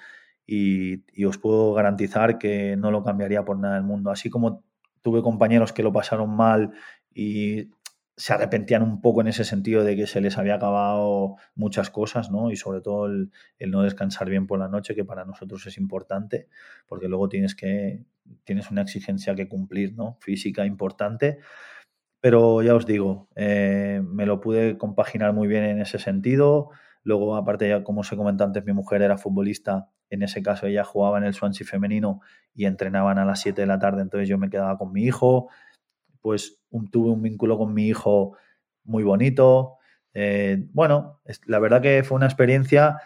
y, 0.47 1.25
os 1.25 1.39
puedo 1.39 1.73
garantizar 1.75 2.39
que 2.39 2.77
no 2.77 2.91
lo 2.91 3.03
cambiaría 3.03 3.45
por 3.45 3.59
nada 3.59 3.75
del 3.75 3.85
mundo. 3.85 4.11
Así 4.11 4.31
como 4.31 4.65
tuve 5.03 5.23
compañeros 5.23 5.73
que 5.73 5.83
lo 5.83 5.93
pasaron 5.93 6.31
mal 6.31 6.73
y 7.15 7.71
se 8.17 8.33
arrepentían 8.35 8.83
un 8.83 9.01
poco 9.01 9.23
en 9.23 9.29
ese 9.29 9.45
sentido 9.45 9.85
de 9.85 9.97
que 9.97 10.07
se 10.07 10.21
les 10.21 10.37
había 10.37 10.57
acabado 10.57 11.37
muchas 11.55 11.91
cosas, 11.91 12.31
¿no? 12.31 12.51
Y 12.51 12.57
sobre 12.57 12.81
todo 12.81 13.07
el, 13.07 13.31
no 13.71 13.83
descansar 13.83 14.29
bien 14.29 14.47
por 14.47 14.59
la 14.59 14.69
noche, 14.69 14.95
que 14.95 15.05
para 15.05 15.25
nosotros 15.25 15.67
es 15.67 15.79
importante, 15.79 16.49
porque 16.87 17.09
luego 17.09 17.29
tienes 17.29 17.55
que 17.55 18.05
tienes 18.45 18.71
una 18.71 18.83
exigencia 18.83 19.35
que 19.35 19.49
cumplir, 19.49 19.95
¿no? 19.95 20.17
Física 20.21 20.65
importante. 20.67 21.39
Pero 22.21 22.63
ya 22.63 22.75
os 22.75 22.87
digo, 22.87 23.29
eh, 23.35 24.01
me 24.05 24.27
lo 24.27 24.41
pude 24.41 24.79
compaginar 24.79 25.33
muy 25.33 25.49
bien 25.49 25.65
en 25.65 25.81
ese 25.81 25.99
sentido. 25.99 26.71
Luego, 27.03 27.35
aparte, 27.35 27.69
ya 27.69 27.83
como 27.83 28.03
os 28.03 28.13
he 28.13 28.17
comentado 28.17 28.49
antes, 28.49 28.65
mi 28.65 28.73
mujer 28.73 29.03
era 29.03 29.19
futbolista. 29.19 29.89
En 30.09 30.23
ese 30.23 30.43
caso, 30.43 30.67
ella 30.67 30.85
jugaba 30.85 31.19
en 31.19 31.25
el 31.25 31.35
Swansea 31.35 31.67
femenino 31.67 32.21
y 32.55 32.67
entrenaban 32.67 33.19
a 33.19 33.25
las 33.25 33.41
7 33.41 33.63
de 33.63 33.67
la 33.67 33.79
tarde, 33.79 34.03
entonces 34.03 34.29
yo 34.29 34.39
me 34.39 34.51
quedaba 34.51 34.79
con 34.79 34.93
mi 34.93 35.03
hijo 35.03 35.49
pues 36.23 36.63
tuve 36.91 37.11
un 37.11 37.21
vínculo 37.21 37.59
con 37.59 37.75
mi 37.75 37.89
hijo 37.89 38.37
muy 38.85 39.03
bonito. 39.03 39.77
Eh, 40.15 40.65
bueno, 40.73 41.21
la 41.47 41.59
verdad 41.59 41.83
que 41.83 42.03
fue 42.05 42.17
una 42.17 42.27
experiencia 42.27 42.99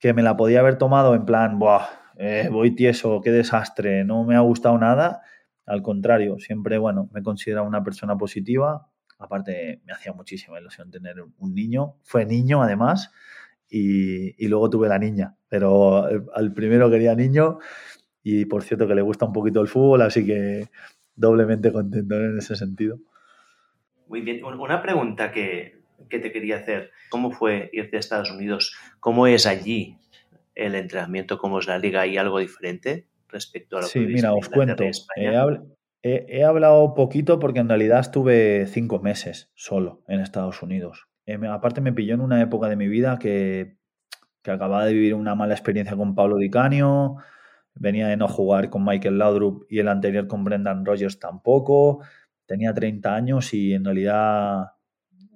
que 0.00 0.12
me 0.14 0.22
la 0.22 0.36
podía 0.36 0.60
haber 0.60 0.78
tomado 0.78 1.14
en 1.14 1.24
plan, 1.24 1.58
Buah, 1.58 1.86
eh, 2.16 2.48
voy 2.50 2.74
tieso, 2.74 3.20
qué 3.20 3.30
desastre, 3.30 4.04
no 4.04 4.24
me 4.24 4.34
ha 4.34 4.40
gustado 4.40 4.76
nada. 4.78 5.22
Al 5.66 5.82
contrario, 5.82 6.38
siempre, 6.38 6.78
bueno, 6.78 7.08
me 7.12 7.22
considero 7.22 7.64
una 7.64 7.84
persona 7.84 8.16
positiva. 8.16 8.88
Aparte, 9.18 9.80
me 9.84 9.92
hacía 9.92 10.12
muchísima 10.12 10.58
ilusión 10.58 10.90
tener 10.90 11.16
un 11.38 11.54
niño. 11.54 11.96
Fue 12.02 12.26
niño, 12.26 12.62
además, 12.62 13.12
y, 13.68 14.44
y 14.44 14.48
luego 14.48 14.68
tuve 14.70 14.88
la 14.88 14.98
niña. 14.98 15.36
Pero 15.48 16.08
eh, 16.10 16.22
al 16.34 16.52
primero 16.52 16.90
quería 16.90 17.14
niño 17.14 17.58
y, 18.22 18.44
por 18.46 18.64
cierto, 18.64 18.88
que 18.88 18.94
le 18.94 19.02
gusta 19.02 19.26
un 19.26 19.32
poquito 19.32 19.60
el 19.60 19.68
fútbol, 19.68 20.02
así 20.02 20.26
que 20.26 20.68
doblemente 21.22 21.72
contento 21.72 22.16
en 22.16 22.36
ese 22.36 22.56
sentido. 22.56 22.98
Muy 24.08 24.20
bien, 24.20 24.44
una 24.44 24.82
pregunta 24.82 25.32
que, 25.32 25.80
te 26.10 26.32
quería 26.32 26.56
hacer. 26.56 26.90
¿Cómo 27.08 27.30
fue 27.30 27.70
irte 27.72 27.96
a 27.96 28.00
Estados 28.00 28.30
Unidos? 28.30 28.76
¿Cómo 29.00 29.26
es 29.26 29.46
allí 29.46 29.96
el 30.54 30.74
entrenamiento? 30.74 31.38
¿Cómo 31.38 31.60
es 31.60 31.66
la 31.66 31.78
liga? 31.78 32.02
¿Hay 32.02 32.18
algo 32.18 32.38
diferente 32.38 33.06
respecto 33.28 33.78
a 33.78 33.80
lo 33.80 33.86
sí, 33.86 34.00
que 34.00 34.06
Sí, 34.06 34.12
mira, 34.12 34.34
os 34.34 34.48
cuento. 34.50 34.84
He, 36.04 36.44
hablado 36.44 36.94
poquito 36.94 37.38
porque 37.38 37.60
en 37.60 37.68
realidad 37.68 38.00
estuve 38.00 38.66
cinco 38.66 38.98
meses 38.98 39.52
solo 39.54 40.02
en 40.08 40.20
Estados 40.20 40.60
Unidos. 40.60 41.06
Eh, 41.26 41.38
aparte 41.48 41.80
me 41.80 41.92
pilló 41.92 42.14
en 42.14 42.20
una 42.20 42.42
época 42.42 42.68
de 42.68 42.74
mi 42.74 42.88
vida 42.88 43.20
que, 43.20 43.76
que 44.42 44.50
acababa 44.50 44.84
de 44.84 44.92
vivir 44.92 45.14
una 45.14 45.36
mala 45.36 45.54
experiencia 45.54 45.96
con 45.96 46.16
Pablo 46.16 46.36
Di 46.38 46.50
Canio, 46.50 47.18
venía 47.74 48.08
de 48.08 48.16
no 48.16 48.28
jugar 48.28 48.70
con 48.70 48.84
Michael 48.84 49.18
Laudrup 49.18 49.66
y 49.68 49.78
el 49.78 49.88
anterior 49.88 50.26
con 50.26 50.44
Brendan 50.44 50.84
Rogers 50.84 51.18
tampoco. 51.18 52.00
Tenía 52.46 52.74
30 52.74 53.14
años 53.14 53.54
y 53.54 53.74
en 53.74 53.84
realidad 53.84 54.72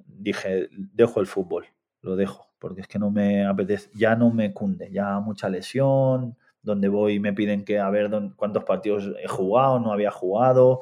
dije, 0.06 0.68
dejo 0.70 1.20
el 1.20 1.26
fútbol, 1.26 1.66
lo 2.02 2.16
dejo, 2.16 2.50
porque 2.58 2.82
es 2.82 2.88
que 2.88 2.98
no 2.98 3.10
me 3.10 3.46
apetece, 3.46 3.90
ya 3.94 4.16
no 4.16 4.30
me 4.30 4.52
cunde, 4.52 4.90
ya 4.90 5.18
mucha 5.20 5.48
lesión, 5.48 6.36
donde 6.62 6.88
voy 6.88 7.20
me 7.20 7.32
piden 7.32 7.64
que 7.64 7.78
a 7.78 7.90
ver 7.90 8.10
cuántos 8.36 8.64
partidos 8.64 9.12
he 9.22 9.28
jugado, 9.28 9.78
no 9.78 9.92
había 9.92 10.10
jugado, 10.10 10.80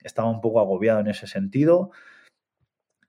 estaba 0.00 0.30
un 0.30 0.40
poco 0.40 0.60
agobiado 0.60 1.00
en 1.00 1.08
ese 1.08 1.26
sentido 1.26 1.90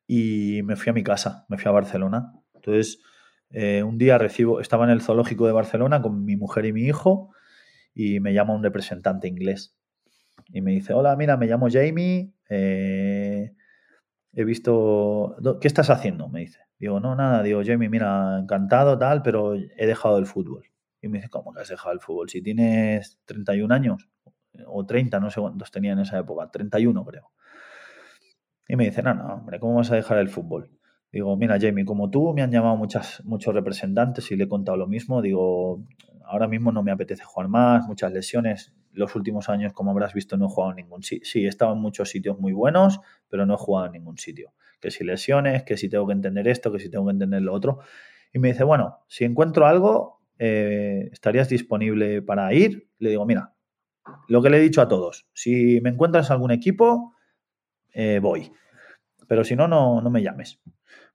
y 0.07 0.61
me 0.63 0.75
fui 0.75 0.89
a 0.89 0.93
mi 0.93 1.03
casa, 1.03 1.45
me 1.49 1.57
fui 1.57 1.69
a 1.69 1.73
Barcelona. 1.73 2.33
Entonces, 2.55 2.99
eh, 3.51 3.83
un 3.83 3.97
día 3.97 4.17
recibo, 4.17 4.59
estaba 4.59 4.85
en 4.85 4.91
el 4.91 5.01
zoológico 5.01 5.45
de 5.45 5.53
Barcelona 5.53 6.01
con 6.01 6.25
mi 6.25 6.35
mujer 6.35 6.65
y 6.65 6.73
mi 6.73 6.81
hijo 6.81 7.31
y 8.01 8.21
me 8.21 8.33
llama 8.33 8.55
un 8.55 8.63
representante 8.63 9.27
inglés 9.27 9.75
y 10.47 10.61
me 10.61 10.71
dice, 10.71 10.93
hola, 10.93 11.17
mira, 11.17 11.35
me 11.35 11.47
llamo 11.47 11.67
Jamie, 11.69 12.31
eh, 12.49 13.51
he 14.31 14.43
visto, 14.45 15.35
¿qué 15.59 15.67
estás 15.67 15.89
haciendo? 15.89 16.29
Me 16.29 16.39
dice. 16.39 16.59
Digo, 16.79 17.01
no, 17.01 17.13
nada, 17.17 17.43
digo, 17.43 17.61
Jamie, 17.61 17.89
mira, 17.89 18.39
encantado, 18.39 18.97
tal, 18.97 19.21
pero 19.21 19.53
he 19.53 19.85
dejado 19.85 20.17
el 20.17 20.27
fútbol. 20.27 20.63
Y 21.01 21.09
me 21.09 21.17
dice, 21.17 21.29
¿cómo 21.29 21.51
que 21.51 21.59
has 21.59 21.67
dejado 21.67 21.91
el 21.91 21.99
fútbol? 21.99 22.29
Si 22.29 22.41
tienes 22.41 23.19
31 23.25 23.75
años, 23.75 24.09
o 24.65 24.85
30, 24.85 25.19
no 25.19 25.29
sé 25.29 25.41
cuántos 25.41 25.69
tenía 25.69 25.91
en 25.91 25.99
esa 25.99 26.19
época, 26.19 26.49
31 26.49 27.03
creo. 27.03 27.31
Y 28.65 28.77
me 28.77 28.85
dice, 28.85 29.03
no, 29.03 29.13
no, 29.13 29.25
hombre, 29.33 29.59
¿cómo 29.59 29.75
vas 29.75 29.91
a 29.91 29.95
dejar 29.95 30.19
el 30.19 30.29
fútbol? 30.29 30.71
Digo, 31.11 31.35
mira, 31.35 31.57
Jamie, 31.59 31.83
como 31.83 32.09
tú 32.09 32.33
me 32.33 32.43
han 32.43 32.51
llamado 32.51 32.77
muchas, 32.77 33.21
muchos 33.25 33.53
representantes 33.53 34.31
y 34.31 34.37
le 34.37 34.45
he 34.45 34.47
contado 34.47 34.77
lo 34.77 34.87
mismo, 34.87 35.21
digo, 35.21 35.83
ahora 36.29 36.47
mismo 36.47 36.71
no 36.71 36.83
me 36.83 36.91
apetece 36.91 37.23
jugar 37.23 37.49
más, 37.49 37.85
muchas 37.87 38.11
lesiones. 38.11 38.73
Los 38.91 39.15
últimos 39.15 39.49
años, 39.49 39.73
como 39.73 39.91
habrás 39.91 40.13
visto, 40.13 40.37
no 40.37 40.45
he 40.45 40.49
jugado 40.49 40.71
en 40.71 40.77
ningún 40.77 41.03
sitio. 41.03 41.25
Sí, 41.25 41.45
he 41.45 41.47
estado 41.47 41.73
en 41.73 41.79
muchos 41.79 42.09
sitios 42.09 42.39
muy 42.39 42.53
buenos, 42.53 43.01
pero 43.29 43.45
no 43.45 43.55
he 43.55 43.57
jugado 43.57 43.87
en 43.87 43.93
ningún 43.93 44.17
sitio. 44.17 44.53
Que 44.79 44.91
si 44.91 45.03
lesiones, 45.03 45.63
que 45.63 45.75
si 45.77 45.89
tengo 45.89 46.07
que 46.07 46.13
entender 46.13 46.47
esto, 46.47 46.71
que 46.71 46.79
si 46.79 46.89
tengo 46.89 47.05
que 47.05 47.11
entender 47.11 47.41
lo 47.41 47.53
otro. 47.53 47.79
Y 48.31 48.39
me 48.39 48.49
dice, 48.49 48.63
bueno, 48.63 48.99
si 49.07 49.25
encuentro 49.25 49.65
algo, 49.65 50.21
eh, 50.37 51.09
¿estarías 51.11 51.49
disponible 51.49 52.21
para 52.21 52.53
ir? 52.53 52.87
Le 52.99 53.09
digo, 53.09 53.25
mira, 53.25 53.53
lo 54.27 54.41
que 54.41 54.49
le 54.49 54.57
he 54.57 54.61
dicho 54.61 54.81
a 54.81 54.87
todos, 54.87 55.27
si 55.33 55.81
me 55.81 55.89
encuentras 55.89 56.31
algún 56.31 56.51
equipo, 56.51 57.15
eh, 57.91 58.19
voy. 58.21 58.51
Pero 59.27 59.43
si 59.43 59.55
no, 59.55 59.67
no, 59.67 60.01
no 60.01 60.09
me 60.09 60.21
llames. 60.21 60.61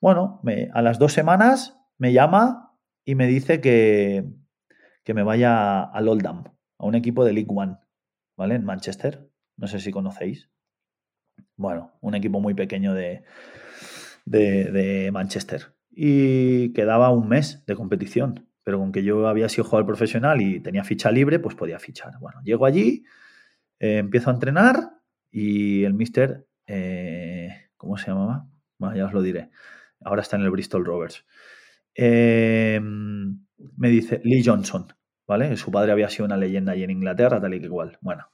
Bueno, 0.01 0.41
a 0.73 0.83
las 0.83 0.99
dos 0.99 1.13
semanas 1.13 1.79
me 1.99 2.13
llama 2.13 2.77
y 3.05 3.15
me 3.15 3.27
dice 3.27 3.61
que, 3.61 4.25
que 5.05 5.15
me 5.15 5.23
vaya 5.23 5.83
al 5.83 6.09
Oldham, 6.09 6.45
a 6.79 6.87
un 6.87 6.95
equipo 6.95 7.25
de 7.25 7.35
League 7.35 7.53
One, 7.55 7.77
¿vale? 8.37 8.57
En 8.57 8.65
Manchester. 8.65 9.31
No 9.57 9.69
sé 9.69 9.79
si 9.79 9.93
conocéis. 9.93 10.51
Bueno, 11.57 11.93
un 12.01 12.15
equipo 12.15 12.41
muy 12.41 12.55
pequeño 12.55 12.95
de, 12.95 13.23
de, 14.25 15.11
Manchester. 15.13 15.75
Y 15.91 16.73
quedaba 16.73 17.11
un 17.11 17.29
mes 17.29 17.65
de 17.67 17.77
competición. 17.77 18.49
Pero 18.65 18.79
con 18.79 18.93
que 18.93 19.05
yo 19.05 19.29
había 19.29 19.49
sido 19.51 19.65
jugador 19.65 19.87
profesional 19.87 20.41
y 20.41 20.59
tenía 20.59 20.85
ficha 20.85 21.13
libre, 21.13 21.39
pues 21.39 21.55
podía 21.55 21.79
fichar. 21.79 22.19
Bueno, 22.19 22.41
llego 22.43 22.65
allí, 22.65 23.05
eh, 23.79 23.99
empiezo 23.99 24.31
a 24.31 24.35
entrenar 24.35 24.91
y 25.31 25.85
el 25.85 25.93
mister, 25.93 26.47
eh, 26.67 27.69
¿cómo 27.77 27.99
se 27.99 28.07
llamaba? 28.07 28.49
Bueno, 28.79 28.97
ya 28.97 29.05
os 29.05 29.13
lo 29.13 29.21
diré. 29.21 29.51
Ahora 30.03 30.23
está 30.23 30.37
en 30.37 30.43
el 30.43 30.51
Bristol 30.51 30.87
Rovers. 30.87 31.27
Eh, 31.95 32.81
me 33.77 33.89
dice 33.89 34.21
Lee 34.25 34.43
Johnson, 34.45 34.87
¿vale? 35.27 35.57
Su 35.57 35.71
padre 35.71 35.93
había 35.93 36.09
sido 36.09 36.27
una 36.27 36.37
leyenda 36.37 36.73
allí 36.73 36.85
en 36.85 36.91
Inglaterra, 36.91 37.41
tal 37.41 37.55
y 37.55 37.61
que 37.61 37.67
igual. 37.67 37.99
Bueno, 38.01 38.29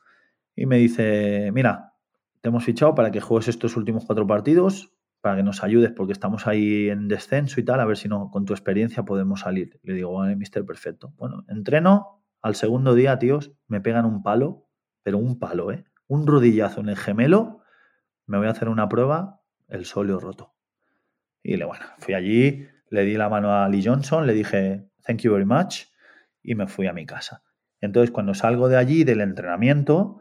y 0.55 0.67
me 0.67 0.77
dice, 0.77 1.51
mira, 1.53 1.95
te 2.41 2.49
hemos 2.49 2.65
fichado 2.65 2.95
para 2.95 3.11
que 3.11 3.21
juegues 3.21 3.49
estos 3.49 3.77
últimos 3.77 4.05
cuatro 4.07 4.27
partidos, 4.27 4.93
para 5.21 5.37
que 5.37 5.43
nos 5.43 5.63
ayudes, 5.63 5.93
porque 5.93 6.13
estamos 6.13 6.47
ahí 6.47 6.89
en 6.89 7.09
descenso 7.09 7.61
y 7.61 7.65
tal, 7.65 7.81
a 7.81 7.85
ver 7.85 7.97
si 7.97 8.09
no, 8.09 8.31
con 8.31 8.47
tu 8.47 8.55
experiencia 8.55 9.05
podemos 9.05 9.41
salir. 9.41 9.79
Le 9.83 9.95
digo, 9.95 10.13
vale, 10.13 10.37
mister, 10.37 10.65
perfecto. 10.65 11.13
Bueno, 11.17 11.45
entreno, 11.49 12.23
al 12.41 12.55
segundo 12.55 12.95
día, 12.95 13.19
tíos, 13.19 13.53
me 13.69 13.81
pegan 13.81 14.07
un 14.07 14.23
palo, 14.23 14.67
pero 15.03 15.19
un 15.19 15.39
palo, 15.39 15.73
¿eh? 15.73 15.85
Un 16.07 16.27
rodillazo 16.27 16.81
en 16.81 16.89
el 16.89 16.97
gemelo, 16.97 17.61
me 18.27 18.39
voy 18.39 18.47
a 18.47 18.51
hacer 18.51 18.69
una 18.69 18.89
prueba, 18.89 19.43
el 19.69 19.85
sóleo 19.85 20.19
roto. 20.19 20.55
Y 21.43 21.57
le, 21.57 21.65
bueno, 21.65 21.85
fui 21.99 22.15
allí, 22.15 22.67
le 22.89 23.05
di 23.05 23.17
la 23.17 23.29
mano 23.29 23.55
a 23.55 23.69
Lee 23.69 23.85
Johnson, 23.85 24.27
le 24.27 24.35
dije, 24.35 24.90
thank 25.05 25.21
you 25.21 25.33
very 25.33 25.45
much, 25.45 25.85
y 26.43 26.55
me 26.55 26.67
fui 26.67 26.87
a 26.87 26.93
mi 26.93 27.07
casa. 27.07 27.43
Entonces, 27.81 28.11
cuando 28.11 28.35
salgo 28.35 28.69
de 28.69 28.77
allí, 28.77 29.05
del 29.05 29.21
entrenamiento, 29.21 30.21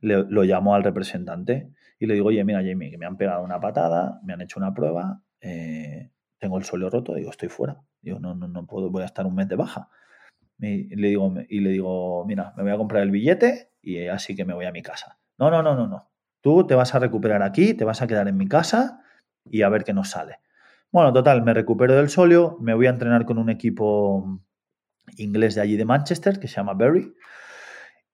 lo 0.00 0.42
llamo 0.44 0.74
al 0.74 0.82
representante 0.82 1.72
y 1.98 2.06
le 2.06 2.14
digo, 2.14 2.28
oye, 2.28 2.42
mira, 2.44 2.62
Jamie, 2.64 2.90
que 2.90 2.96
me 2.96 3.06
han 3.06 3.18
pegado 3.18 3.44
una 3.44 3.60
patada, 3.60 4.20
me 4.24 4.32
han 4.32 4.40
hecho 4.40 4.58
una 4.58 4.72
prueba, 4.72 5.22
eh, 5.42 6.10
tengo 6.38 6.56
el 6.56 6.64
suelo 6.64 6.88
roto, 6.88 7.14
digo, 7.14 7.30
estoy 7.30 7.50
fuera. 7.50 7.82
Digo, 8.00 8.18
no, 8.18 8.34
no, 8.34 8.48
no 8.48 8.66
puedo, 8.66 8.90
voy 8.90 9.02
a 9.02 9.06
estar 9.06 9.26
un 9.26 9.34
mes 9.34 9.48
de 9.48 9.56
baja. 9.56 9.90
Y 10.58 10.94
le 10.96 11.08
digo, 11.08 11.34
y 11.48 11.60
le 11.60 11.70
digo, 11.70 12.24
mira, 12.26 12.54
me 12.56 12.62
voy 12.62 12.72
a 12.72 12.76
comprar 12.76 13.02
el 13.02 13.10
billete 13.10 13.72
y 13.82 14.06
así 14.08 14.34
que 14.34 14.46
me 14.46 14.54
voy 14.54 14.64
a 14.64 14.72
mi 14.72 14.82
casa. 14.82 15.18
No, 15.38 15.50
no, 15.50 15.62
no, 15.62 15.74
no, 15.74 15.86
no. 15.86 16.10
Tú 16.40 16.66
te 16.66 16.74
vas 16.74 16.94
a 16.94 16.98
recuperar 16.98 17.42
aquí, 17.42 17.74
te 17.74 17.84
vas 17.84 18.00
a 18.00 18.06
quedar 18.06 18.28
en 18.28 18.36
mi 18.38 18.48
casa 18.48 19.02
y 19.44 19.62
a 19.62 19.68
ver 19.68 19.84
qué 19.84 19.92
nos 19.92 20.08
sale. 20.10 20.38
Bueno, 20.92 21.12
total, 21.12 21.42
me 21.44 21.54
recupero 21.54 21.94
del 21.94 22.08
solio, 22.08 22.56
me 22.60 22.74
voy 22.74 22.86
a 22.86 22.90
entrenar 22.90 23.24
con 23.24 23.38
un 23.38 23.48
equipo 23.48 24.40
inglés 25.16 25.54
de 25.54 25.60
allí 25.60 25.76
de 25.76 25.84
Manchester 25.84 26.40
que 26.40 26.48
se 26.48 26.56
llama 26.56 26.74
Berry. 26.74 27.14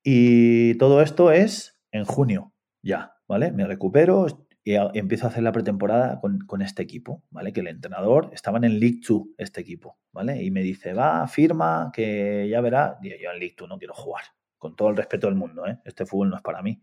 Y 0.03 0.77
todo 0.77 1.01
esto 1.01 1.32
es 1.32 1.81
en 1.90 2.05
junio, 2.05 2.53
ya, 2.82 3.15
¿vale? 3.27 3.51
Me 3.51 3.66
recupero 3.66 4.27
y 4.62 4.74
empiezo 4.74 5.27
a 5.27 5.31
hacer 5.31 5.43
la 5.43 5.53
pretemporada 5.53 6.20
con, 6.20 6.61
este 6.61 6.82
equipo, 6.82 7.23
¿vale? 7.31 7.55
Que 7.55 7.61
el 7.61 7.69
entrenador 7.69 8.28
estaba 8.35 8.59
en 8.59 8.78
League 8.78 9.01
2, 9.09 9.23
este 9.39 9.62
equipo, 9.62 9.97
¿vale? 10.12 10.43
Y 10.43 10.51
me 10.51 10.61
dice, 10.61 10.93
va, 10.93 11.27
firma, 11.28 11.90
que 11.94 12.47
ya 12.51 12.61
verá. 12.61 12.98
Yo 13.01 13.31
en 13.31 13.39
League 13.39 13.57
2 13.57 13.70
no 13.70 13.78
quiero 13.78 13.94
jugar, 13.94 14.24
con 14.59 14.77
todo 14.77 14.90
el 14.90 14.98
respeto 14.98 15.28
del 15.28 15.36
mundo, 15.36 15.66
¿eh? 15.66 15.78
Este 15.86 16.05
fútbol 16.05 16.28
no 16.28 16.36
es 16.36 16.43
para 16.43 16.61
mí. 16.61 16.82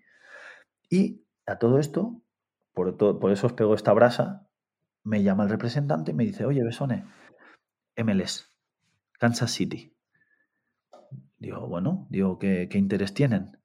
Y 0.90 1.24
a 1.46 1.60
todo 1.60 1.78
esto, 1.78 2.20
por 2.74 3.32
eso 3.32 3.46
os 3.46 3.54
pego 3.54 3.76
esta 3.76 3.94
brasa, 3.94 4.48
me 5.04 5.24
llama 5.24 5.44
el 5.44 5.50
representante 5.50 6.12
y 6.12 6.14
me 6.14 6.26
dice, 6.26 6.46
oye, 6.46 6.64
Besone, 6.64 7.06
MLS, 7.98 8.50
Kansas 9.20 9.52
City. 9.52 9.96
Digo, 11.38 11.68
bueno, 11.68 12.08
digo, 12.10 12.40
¿qué, 12.40 12.70
interés 12.74 13.14
tienen? 13.14 13.58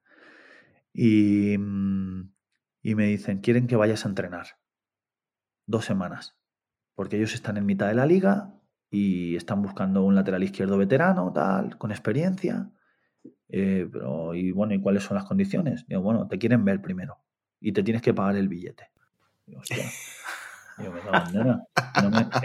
Y, 0.93 1.57
mm, 1.59 2.33
y, 2.83 2.95
me 2.95 3.07
dicen, 3.07 3.41
quieren 3.41 3.67
que 3.67 3.77
vayas 3.77 4.05
a 4.05 4.09
entrenar. 4.09 4.59
dos 5.67 5.85
semanas, 5.85 6.39
porque 6.95 7.17
ellos 7.19 7.35
están 7.35 7.59
en 7.59 7.67
mitad 7.67 7.89
de 7.89 7.95
la 7.95 8.07
liga 8.07 8.55
y 8.91 9.37
están 9.37 9.61
buscando 9.61 10.03
un 10.03 10.15
lateral 10.15 10.43
izquierdo 10.43 10.79
veterano, 10.79 11.31
tal, 11.33 11.77
con 11.77 11.91
experiencia. 11.91 12.71
Eh, 13.49 13.87
pero, 13.93 14.35
y 14.35 14.51
bueno, 14.53 14.75
¿y 14.75 14.81
cuáles 14.81 15.05
son 15.05 15.17
las 15.17 15.27
condiciones? 15.27 15.87
Digo, 15.87 16.01
bueno, 16.01 16.27
te 16.27 16.39
quieren 16.39 16.65
ver 16.65 16.81
primero 16.81 17.19
y 17.61 17.73
te 17.73 17.83
tienes 17.83 18.03
que 18.03 18.15
pagar 18.15 18.37
el 18.37 18.49
billete. 18.49 18.91
Digo. 19.47 19.61
Digo, 20.79 20.93
me 20.93 21.01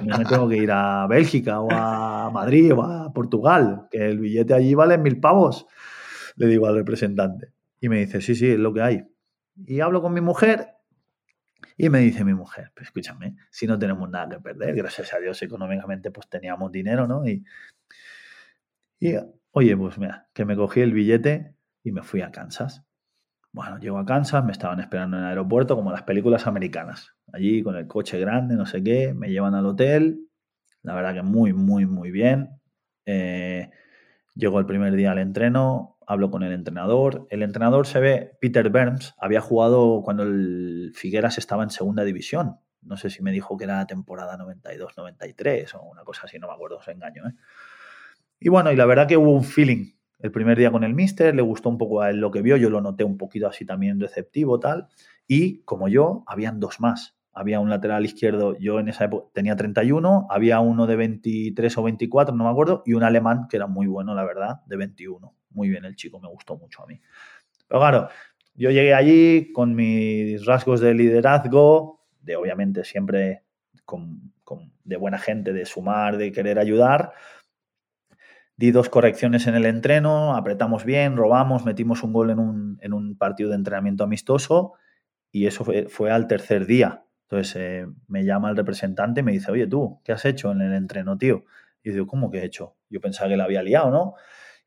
no 0.07 0.18
me 0.18 0.26
tengo 0.26 0.49
que 0.49 0.57
ir 0.57 0.72
a 0.72 1.07
Bélgica 1.07 1.60
o 1.60 1.72
a 1.72 2.30
Madrid 2.31 2.73
o 2.73 2.84
a 2.84 3.14
Portugal, 3.14 3.88
que 3.91 4.10
el 4.10 4.19
billete 4.19 4.53
allí 4.53 4.73
vale 4.73 4.97
mil 4.97 5.19
pavos, 5.19 5.68
le 6.35 6.47
digo 6.47 6.68
al 6.68 6.76
representante. 6.76 7.53
Y 7.80 7.89
me 7.89 7.99
dice, 7.99 8.22
sí, 8.22 8.35
sí, 8.35 8.49
es 8.51 8.60
lo 8.60 8.73
que 8.73 8.81
hay. 8.81 9.07
Y 9.65 9.81
hablo 9.81 10.01
con 10.01 10.14
mi 10.14 10.22
mujer 10.22 10.73
y 11.77 11.89
me 11.89 11.99
dice 11.99 12.23
mi 12.23 12.34
mujer, 12.34 12.72
pues 12.76 12.88
escúchame, 12.88 13.35
si 13.49 13.68
no 13.68 13.77
tenemos 13.77 14.10
nada 14.10 14.30
que 14.30 14.41
perder, 14.41 14.76
gracias 14.76 15.14
a 15.14 15.19
Dios 15.19 15.41
económicamente 15.41 16.11
pues 16.11 16.30
teníamos 16.30 16.72
dinero, 16.72 17.07
¿no? 17.07 17.27
Y, 17.27 17.43
y 18.99 19.15
oye, 19.51 19.77
pues 19.77 19.97
mira, 19.97 20.27
que 20.34 20.45
me 20.45 20.55
cogí 20.55 20.81
el 20.81 20.93
billete 20.93 21.55
y 21.84 21.91
me 21.91 22.03
fui 22.03 22.22
a 22.22 22.31
Kansas. 22.31 22.84
Bueno, 23.53 23.77
llego 23.77 23.99
a 23.99 24.05
Kansas, 24.05 24.43
me 24.43 24.51
estaban 24.51 24.80
esperando 24.80 25.15
en 25.15 25.23
el 25.23 25.30
aeropuerto 25.30 25.75
como 25.75 25.91
las 25.91 26.01
películas 26.01 26.47
americanas. 26.47 27.13
Allí 27.31 27.61
con 27.61 27.75
el 27.75 27.85
coche 27.85 28.19
grande, 28.19 28.55
no 28.55 28.65
sé 28.65 28.84
qué, 28.84 29.13
me 29.13 29.30
llevan 29.30 29.53
al 29.53 29.67
hotel. 29.67 30.27
La 30.81 30.95
verdad 30.95 31.13
que 31.13 31.21
muy, 31.21 31.53
muy, 31.53 31.85
muy 31.85 32.09
bien. 32.09 32.59
Eh, 33.05 33.69
llego 34.34 34.59
el 34.59 34.65
primer 34.65 34.95
día 34.95 35.11
al 35.11 35.19
entreno, 35.19 35.99
hablo 36.07 36.31
con 36.31 36.41
el 36.41 36.51
entrenador. 36.51 37.27
El 37.30 37.43
entrenador 37.43 37.85
se 37.85 37.99
ve, 37.99 38.38
Peter 38.41 38.67
Burns, 38.71 39.13
había 39.19 39.39
jugado 39.39 40.01
cuando 40.03 40.23
el 40.23 40.91
Figueras 40.95 41.38
estaba 41.38 41.61
en 41.61 41.69
segunda 41.69 42.03
división. 42.03 42.57
No 42.81 42.97
sé 42.97 43.11
si 43.11 43.21
me 43.21 43.31
dijo 43.31 43.55
que 43.55 43.65
era 43.65 43.77
la 43.77 43.85
temporada 43.85 44.35
92-93 44.35 45.75
o 45.75 45.84
una 45.84 46.03
cosa 46.03 46.23
así, 46.25 46.39
no 46.39 46.47
me 46.47 46.53
acuerdo, 46.53 46.77
os 46.77 46.88
engaño. 46.88 47.27
¿eh? 47.27 47.34
Y 48.39 48.49
bueno, 48.49 48.71
y 48.71 48.75
la 48.75 48.88
verdad 48.88 49.07
que 49.07 49.15
hubo 49.15 49.31
un 49.31 49.43
feeling 49.43 49.93
el 50.24 50.32
primer 50.32 50.58
día 50.58 50.72
con 50.72 50.84
el 50.84 50.95
Mister, 50.95 51.36
le 51.36 51.44
gustó 51.44 51.70
un 51.70 51.78
poco 51.78 52.02
a 52.02 52.10
él 52.10 52.18
lo 52.18 52.32
que 52.32 52.41
vio, 52.41 52.58
yo 52.58 52.72
lo 52.72 52.82
noté 52.82 53.04
un 53.04 53.18
poquito 53.18 53.48
así 53.48 53.66
también 53.66 54.00
receptivo, 54.00 54.60
tal. 54.60 54.88
Y 55.28 55.60
como 55.66 55.88
yo, 55.88 56.24
habían 56.26 56.60
dos 56.60 56.80
más. 56.80 57.16
Había 57.32 57.60
un 57.60 57.70
lateral 57.70 58.06
izquierdo, 58.06 58.58
yo 58.58 58.80
en 58.80 58.88
esa 58.90 59.06
época 59.06 59.30
tenía 59.34 59.56
31, 59.56 60.28
había 60.30 60.60
uno 60.60 60.88
de 60.88 60.95
23 60.95 61.78
o 61.78 61.84
24, 61.84 62.36
no 62.36 62.44
me 62.44 62.50
acuerdo, 62.50 62.84
y 62.86 62.94
un 62.94 63.04
alemán 63.04 63.48
que 63.50 63.58
era 63.58 63.68
muy 63.68 63.86
bueno, 63.86 64.16
la 64.16 64.24
verdad, 64.24 64.62
de 64.66 64.78
21 64.78 65.36
muy 65.54 65.70
bien 65.70 65.86
el 65.86 65.95
chico, 65.95 66.20
me 66.20 66.28
gustó 66.28 66.58
mucho 66.58 66.84
a 66.84 66.88
mí. 66.88 67.00
Pero 67.68 67.80
claro, 67.80 68.10
yo 68.56 68.72
llegué 68.72 68.94
allí 68.94 69.52
con 69.52 69.76
mis 69.76 70.45
rasgos 70.45 70.82
de 70.82 70.94
liderazgo, 70.94 72.06
de 72.22 72.36
obviamente 72.36 72.84
siempre 72.84 73.44
con, 73.86 74.32
de 74.84 74.98
buena 74.98 75.18
gente, 75.18 75.54
de 75.54 75.66
sumar, 75.66 76.18
de 76.18 76.32
querer 76.32 76.60
ayudar. 76.60 77.14
Di 78.55 78.71
dos 78.71 78.89
correcciones 78.89 79.47
en 79.47 79.55
el 79.55 79.65
entreno, 79.65 80.35
apretamos 80.35 80.85
bien, 80.85 81.17
robamos, 81.17 81.65
metimos 81.65 82.03
un 82.03 82.13
gol 82.13 82.30
en 82.30 82.39
un, 82.39 82.77
en 82.81 82.93
un 82.93 83.17
partido 83.17 83.49
de 83.49 83.55
entrenamiento 83.55 84.03
amistoso 84.03 84.73
y 85.31 85.47
eso 85.47 85.65
fue, 85.65 85.88
fue 85.89 86.11
al 86.11 86.27
tercer 86.27 86.65
día. 86.65 87.05
Entonces 87.23 87.55
eh, 87.55 87.88
me 88.07 88.23
llama 88.25 88.49
el 88.49 88.57
representante 88.57 89.21
y 89.21 89.23
me 89.23 89.31
dice, 89.31 89.51
oye 89.51 89.65
tú, 89.65 89.99
¿qué 90.03 90.11
has 90.11 90.23
hecho 90.25 90.51
en 90.51 90.61
el 90.61 90.73
entreno, 90.73 91.17
tío? 91.17 91.45
Y 91.81 91.89
yo 91.89 91.93
digo, 91.93 92.07
¿cómo 92.07 92.30
que 92.30 92.39
he 92.39 92.45
hecho? 92.45 92.75
Yo 92.89 93.01
pensaba 93.01 93.30
que 93.30 93.38
la 93.38 93.45
había 93.45 93.63
liado, 93.63 93.89
¿no? 93.89 94.15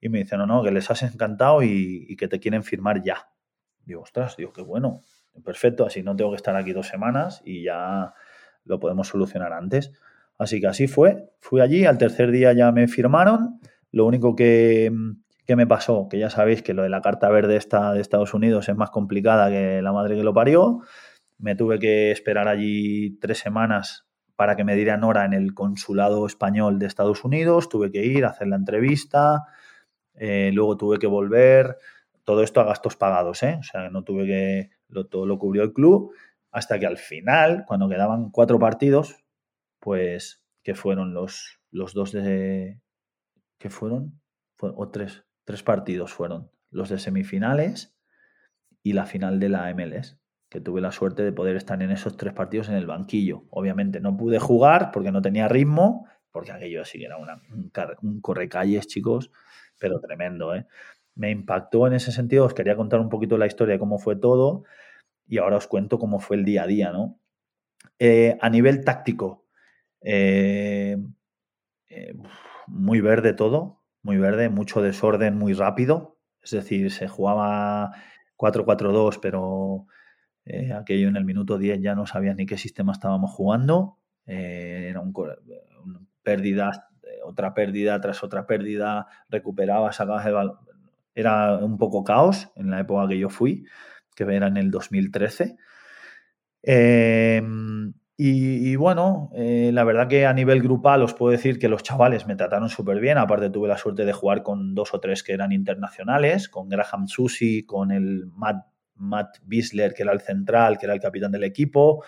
y 0.01 0.09
me 0.09 0.19
dicen, 0.19 0.39
no, 0.39 0.47
no, 0.47 0.63
que 0.63 0.71
les 0.71 0.91
has 0.91 1.03
encantado 1.03 1.63
y, 1.63 2.17
que 2.17 2.29
te 2.29 2.39
quieren 2.39 2.63
firmar 2.63 3.03
ya. 3.03 3.29
Digo, 3.85 4.03
ostras, 4.03 4.37
digo, 4.37 4.53
qué 4.53 4.63
bueno, 4.63 5.03
perfecto, 5.45 5.87
así 5.87 6.03
no 6.03 6.17
tengo 6.17 6.31
que 6.31 6.37
estar 6.37 6.57
aquí 6.57 6.73
dos 6.73 6.89
semanas 6.89 7.43
y 7.45 7.65
ya 7.65 8.15
lo 8.65 8.81
podemos 8.81 9.09
solucionar 9.09 9.53
antes. 9.53 9.93
Así 10.39 10.61
que 10.61 10.67
así 10.67 10.87
fue, 10.87 11.31
fui 11.41 11.61
allí, 11.61 11.87
al 11.87 11.99
tercer 11.99 12.31
día 12.31 12.53
ya 12.53 12.71
me 12.73 12.89
firmaron, 12.89 13.61
lo 13.97 14.05
único 14.05 14.37
que, 14.37 14.93
me 15.49 15.67
pasó, 15.67 16.07
que 16.11 16.19
ya 16.19 16.29
sabéis 16.29 16.61
que 16.61 16.75
lo 16.75 16.83
de 16.83 16.91
la 16.91 17.01
carta 17.01 17.31
verde 17.31 17.57
esta 17.57 17.95
de 17.95 18.03
Estados 18.03 18.35
Unidos 18.35 18.69
es 18.69 18.77
más 18.77 18.91
complicada 18.91 19.49
que 19.49 19.81
la 19.81 19.91
madre 19.91 20.17
que 20.17 20.23
lo 20.23 20.35
parió, 20.35 20.83
me 21.39 21.57
tuve 21.57 21.79
que 21.79 22.11
esperar 22.11 22.47
allí 22.47 23.19
tres 23.21 23.39
semanas 23.39 24.07
para 24.35 24.55
que 24.55 24.65
me 24.65 24.75
dieran 24.75 25.03
hora 25.03 25.25
en 25.25 25.33
el 25.33 25.55
consulado 25.55 26.27
español 26.27 26.79
de 26.79 26.85
Estados 26.85 27.25
Unidos, 27.25 27.71
tuve 27.71 27.91
que 27.91 28.05
ir 28.05 28.27
a 28.27 28.29
hacer 28.29 28.49
la 28.49 28.57
entrevista, 28.57 29.47
eh, 30.13 30.51
luego 30.53 30.77
tuve 30.77 30.99
que 30.99 31.07
volver, 31.07 31.79
todo 32.25 32.43
esto 32.43 32.61
a 32.61 32.65
gastos 32.65 32.97
pagados, 32.97 33.43
¿eh? 33.45 33.57
o 33.59 33.63
sea, 33.63 33.89
no 33.89 34.05
tuve 34.05 34.27
que, 34.27 34.71
todo 35.09 35.25
lo 35.25 35.39
cubrió 35.39 35.63
el 35.63 35.73
club, 35.73 36.13
hasta 36.51 36.79
que 36.79 36.85
al 36.85 36.99
final, 36.99 37.65
cuando 37.67 37.89
quedaban 37.89 38.29
cuatro 38.31 38.59
partidos, 38.59 39.25
pues 39.81 40.45
que 40.63 40.75
fueron 40.75 41.15
los, 41.15 41.61
los 41.71 41.95
dos 41.95 42.13
de... 42.13 42.79
¿Qué 43.59 43.71
fueron? 43.71 44.21
o 44.59 44.89
tres, 44.89 45.25
tres 45.45 45.63
partidos 45.63 46.15
fueron, 46.15 46.51
los 46.71 46.89
de 46.89 46.99
semifinales 46.99 47.95
y 48.83 48.95
la 48.95 49.05
final 49.05 49.39
de 49.39 49.51
la 49.51 49.75
MLS 49.75 50.19
que 50.49 50.61
tuve 50.61 50.81
la 50.81 50.93
suerte 50.93 51.23
de 51.23 51.33
poder 51.33 51.57
estar 51.57 51.83
en 51.83 51.91
esos 51.91 52.17
tres 52.17 52.33
partidos 52.33 52.69
en 52.69 52.77
el 52.77 52.87
banquillo. 52.87 53.45
Obviamente 53.51 54.01
no 54.01 54.17
pude 54.17 54.39
jugar 54.39 54.91
porque 54.93 55.11
no 55.11 55.21
tenía 55.21 55.49
ritmo, 55.49 56.07
porque 56.31 56.53
aquello 56.53 56.83
así 56.83 57.03
era 57.03 57.17
una, 57.17 57.43
un, 58.03 58.21
correcalles, 58.21 58.87
chicos, 58.87 59.31
pero 59.79 60.01
tremendo, 60.01 60.55
¿eh? 60.55 60.67
Me 61.15 61.31
impactó 61.31 61.87
en 61.87 61.95
ese 61.95 62.13
sentido, 62.13 62.45
os 62.45 62.55
quería 62.55 62.77
contar 62.77 63.01
un 63.01 63.09
poquito 63.09 63.39
la 63.39 63.47
historia 63.47 63.79
cómo 63.79 63.99
fue 63.99 64.17
todo 64.17 64.65
y 65.27 65.39
ahora 65.39 65.57
os 65.57 65.67
cuento 65.67 65.99
cómo 65.99 66.21
fue 66.21 66.37
el 66.37 66.45
día 66.45 66.65
a 66.65 66.67
día, 66.67 66.93
¿no? 66.93 67.19
Eh, 67.99 68.37
a 68.41 68.51
nivel 68.51 68.85
táctico, 68.85 69.47
eh, 70.03 70.99
eh, 71.89 72.15
muy 72.67 73.01
verde 73.01 73.33
todo, 73.33 73.83
muy 74.03 74.19
verde, 74.19 74.49
mucho 74.49 74.83
desorden, 74.83 75.37
muy 75.37 75.53
rápido, 75.53 76.19
es 76.43 76.53
decir, 76.53 76.91
se 76.93 77.09
jugaba 77.09 77.93
4-4-2, 78.37 79.19
pero 79.21 79.87
aquello 80.77 81.09
en 81.09 81.17
el 81.17 81.25
minuto 81.25 81.59
10 81.59 81.81
ya 81.81 81.95
no 81.95 82.07
sabía 82.07 82.35
ni 82.35 82.47
qué 82.47 82.57
sistema 82.57 82.93
estábamos 82.93 83.33
jugando, 83.33 83.99
era 84.27 85.01
un, 85.01 85.13
pérdida 86.23 86.89
otra 87.27 87.55
pérdida 87.55 88.01
tras 88.01 88.23
otra 88.23 88.47
pérdida, 88.47 89.07
recuperaba, 89.29 89.93
sacabas 89.93 90.27
el 90.27 90.33
balón. 90.33 90.59
Era 91.15 91.57
un 91.57 91.79
poco 91.79 92.05
caos 92.05 92.51
en 92.57 92.71
la 92.71 92.81
época 92.81 93.09
que 93.09 93.19
yo 93.19 93.31
fui, 93.31 93.67
que 94.15 94.25
era 94.25 94.47
en 94.47 94.57
el 94.57 94.71
2013. 94.71 95.57
Em, 96.63 97.93
y, 98.19 98.77
bueno, 98.77 99.31
eh, 99.35 99.71
la 99.75 99.85
verdad 99.85 100.09
que 100.09 100.25
a 100.25 100.33
nivel 100.33 100.63
grupal 100.63 101.03
os 101.03 101.13
puedo 101.13 101.33
decir 101.33 101.59
que 101.59 101.69
los 101.69 101.83
chavales 101.83 102.27
me 102.27 102.35
trataron 102.35 102.71
súper 102.71 102.99
bien. 102.99 103.19
Aparte 103.19 103.51
tuve 103.51 103.69
la 103.69 103.77
suerte 103.77 104.07
de 104.07 104.13
jugar 104.15 104.43
con 104.43 104.75
dos 104.75 104.95
o 104.95 105.01
tres 105.01 105.23
que 105.23 105.35
eran 105.35 105.53
internacionales, 105.53 106.49
con 106.49 106.71
Graham 106.71 107.09
Susi, 107.09 107.65
con 107.65 107.91
el 107.91 108.27
Matt, 108.35 108.67
Matt 108.95 109.37
Bisler, 109.43 109.93
que 109.93 110.03
era 110.03 110.13
el 110.13 110.21
central, 110.21 110.79
que 110.79 110.87
era 110.87 110.95
el 110.95 111.01
capitán 111.01 111.31
del 111.31 111.45
equipo. 111.45 112.05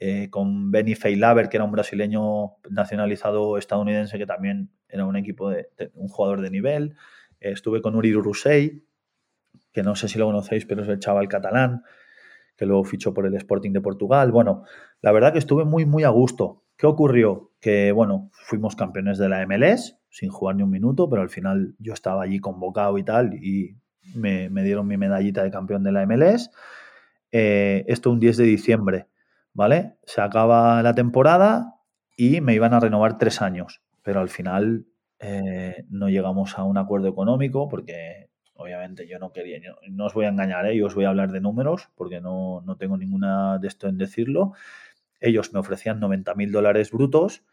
Eh, 0.00 0.28
con 0.30 0.70
Benny 0.70 0.94
Feilaber, 0.94 1.48
que 1.48 1.56
era 1.56 1.64
un 1.64 1.72
brasileño 1.72 2.58
nacionalizado 2.70 3.58
estadounidense, 3.58 4.18
que 4.18 4.26
también 4.26 4.70
era 4.88 5.06
un 5.06 5.16
equipo 5.16 5.50
de, 5.50 5.70
un 5.94 6.08
jugador 6.08 6.42
de 6.42 6.50
nivel. 6.50 6.94
Estuve 7.40 7.80
con 7.82 7.96
Uri 7.96 8.12
Rusey, 8.12 8.84
que 9.72 9.82
no 9.82 9.96
sé 9.96 10.08
si 10.08 10.18
lo 10.18 10.26
conocéis, 10.26 10.66
pero 10.66 10.82
es 10.82 10.88
el 10.88 11.00
chaval 11.00 11.26
catalán, 11.26 11.82
que 12.58 12.66
luego 12.66 12.84
fichó 12.84 13.14
por 13.14 13.24
el 13.24 13.34
Sporting 13.34 13.72
de 13.72 13.80
Portugal. 13.80 14.30
Bueno, 14.30 14.64
la 15.00 15.12
verdad 15.12 15.32
que 15.32 15.38
estuve 15.38 15.64
muy, 15.64 15.86
muy 15.86 16.04
a 16.04 16.10
gusto. 16.10 16.64
¿Qué 16.76 16.86
ocurrió? 16.86 17.52
Que, 17.60 17.92
bueno, 17.92 18.30
fuimos 18.32 18.76
campeones 18.76 19.16
de 19.16 19.30
la 19.30 19.46
MLS, 19.46 19.96
sin 20.10 20.28
jugar 20.28 20.56
ni 20.56 20.62
un 20.64 20.70
minuto, 20.70 21.08
pero 21.08 21.22
al 21.22 21.30
final 21.30 21.74
yo 21.78 21.94
estaba 21.94 22.24
allí 22.24 22.38
convocado 22.38 22.98
y 22.98 23.04
tal, 23.04 23.32
y 23.34 23.76
me, 24.14 24.50
dieron 24.62 24.86
mi 24.86 24.98
medallita 24.98 25.42
de 25.42 25.50
campeón 25.50 25.82
de 25.82 25.92
la 25.92 26.04
MLS. 26.04 26.50
Eh, 27.32 27.84
esto 27.88 28.10
un 28.10 28.20
10 28.20 28.36
de 28.36 28.44
diciembre. 28.44 29.06
¿vale? 29.58 29.96
Se 30.04 30.20
acaba 30.20 30.80
la 30.84 30.94
temporada 30.94 31.80
y 32.16 32.40
me 32.40 32.54
iban 32.54 32.74
a 32.74 32.80
renovar 32.80 33.18
tres 33.18 33.42
años, 33.42 33.82
pero 34.04 34.20
al 34.20 34.28
final 34.28 34.86
eh, 35.18 35.84
no 35.90 36.08
llegamos 36.08 36.56
a 36.56 36.62
un 36.62 36.78
acuerdo 36.78 37.08
económico 37.08 37.68
porque 37.68 38.27
obviamente 38.58 39.06
yo 39.06 39.18
no 39.18 39.32
quería, 39.32 39.60
no, 39.88 40.06
os 40.06 40.14
voy 40.14 40.26
a 40.26 40.28
engañar, 40.28 40.66
¿eh? 40.66 40.76
yo 40.76 40.86
os 40.86 40.94
voy 40.94 41.04
a 41.04 41.08
hablar 41.10 41.30
de 41.30 41.40
números 41.40 41.88
porque 41.94 42.20
no, 42.20 42.62
tengo 42.78 42.96
ninguna 42.96 43.58
de 43.58 43.68
esto 43.68 43.88
en 43.88 43.96
decirlo. 43.96 44.52
Ellos 45.20 45.52
me 45.52 45.60
ofrecían 45.60 46.00
90 46.00 46.34
mil 46.34 46.52
dólares 46.52 46.90
brutos 46.90 47.44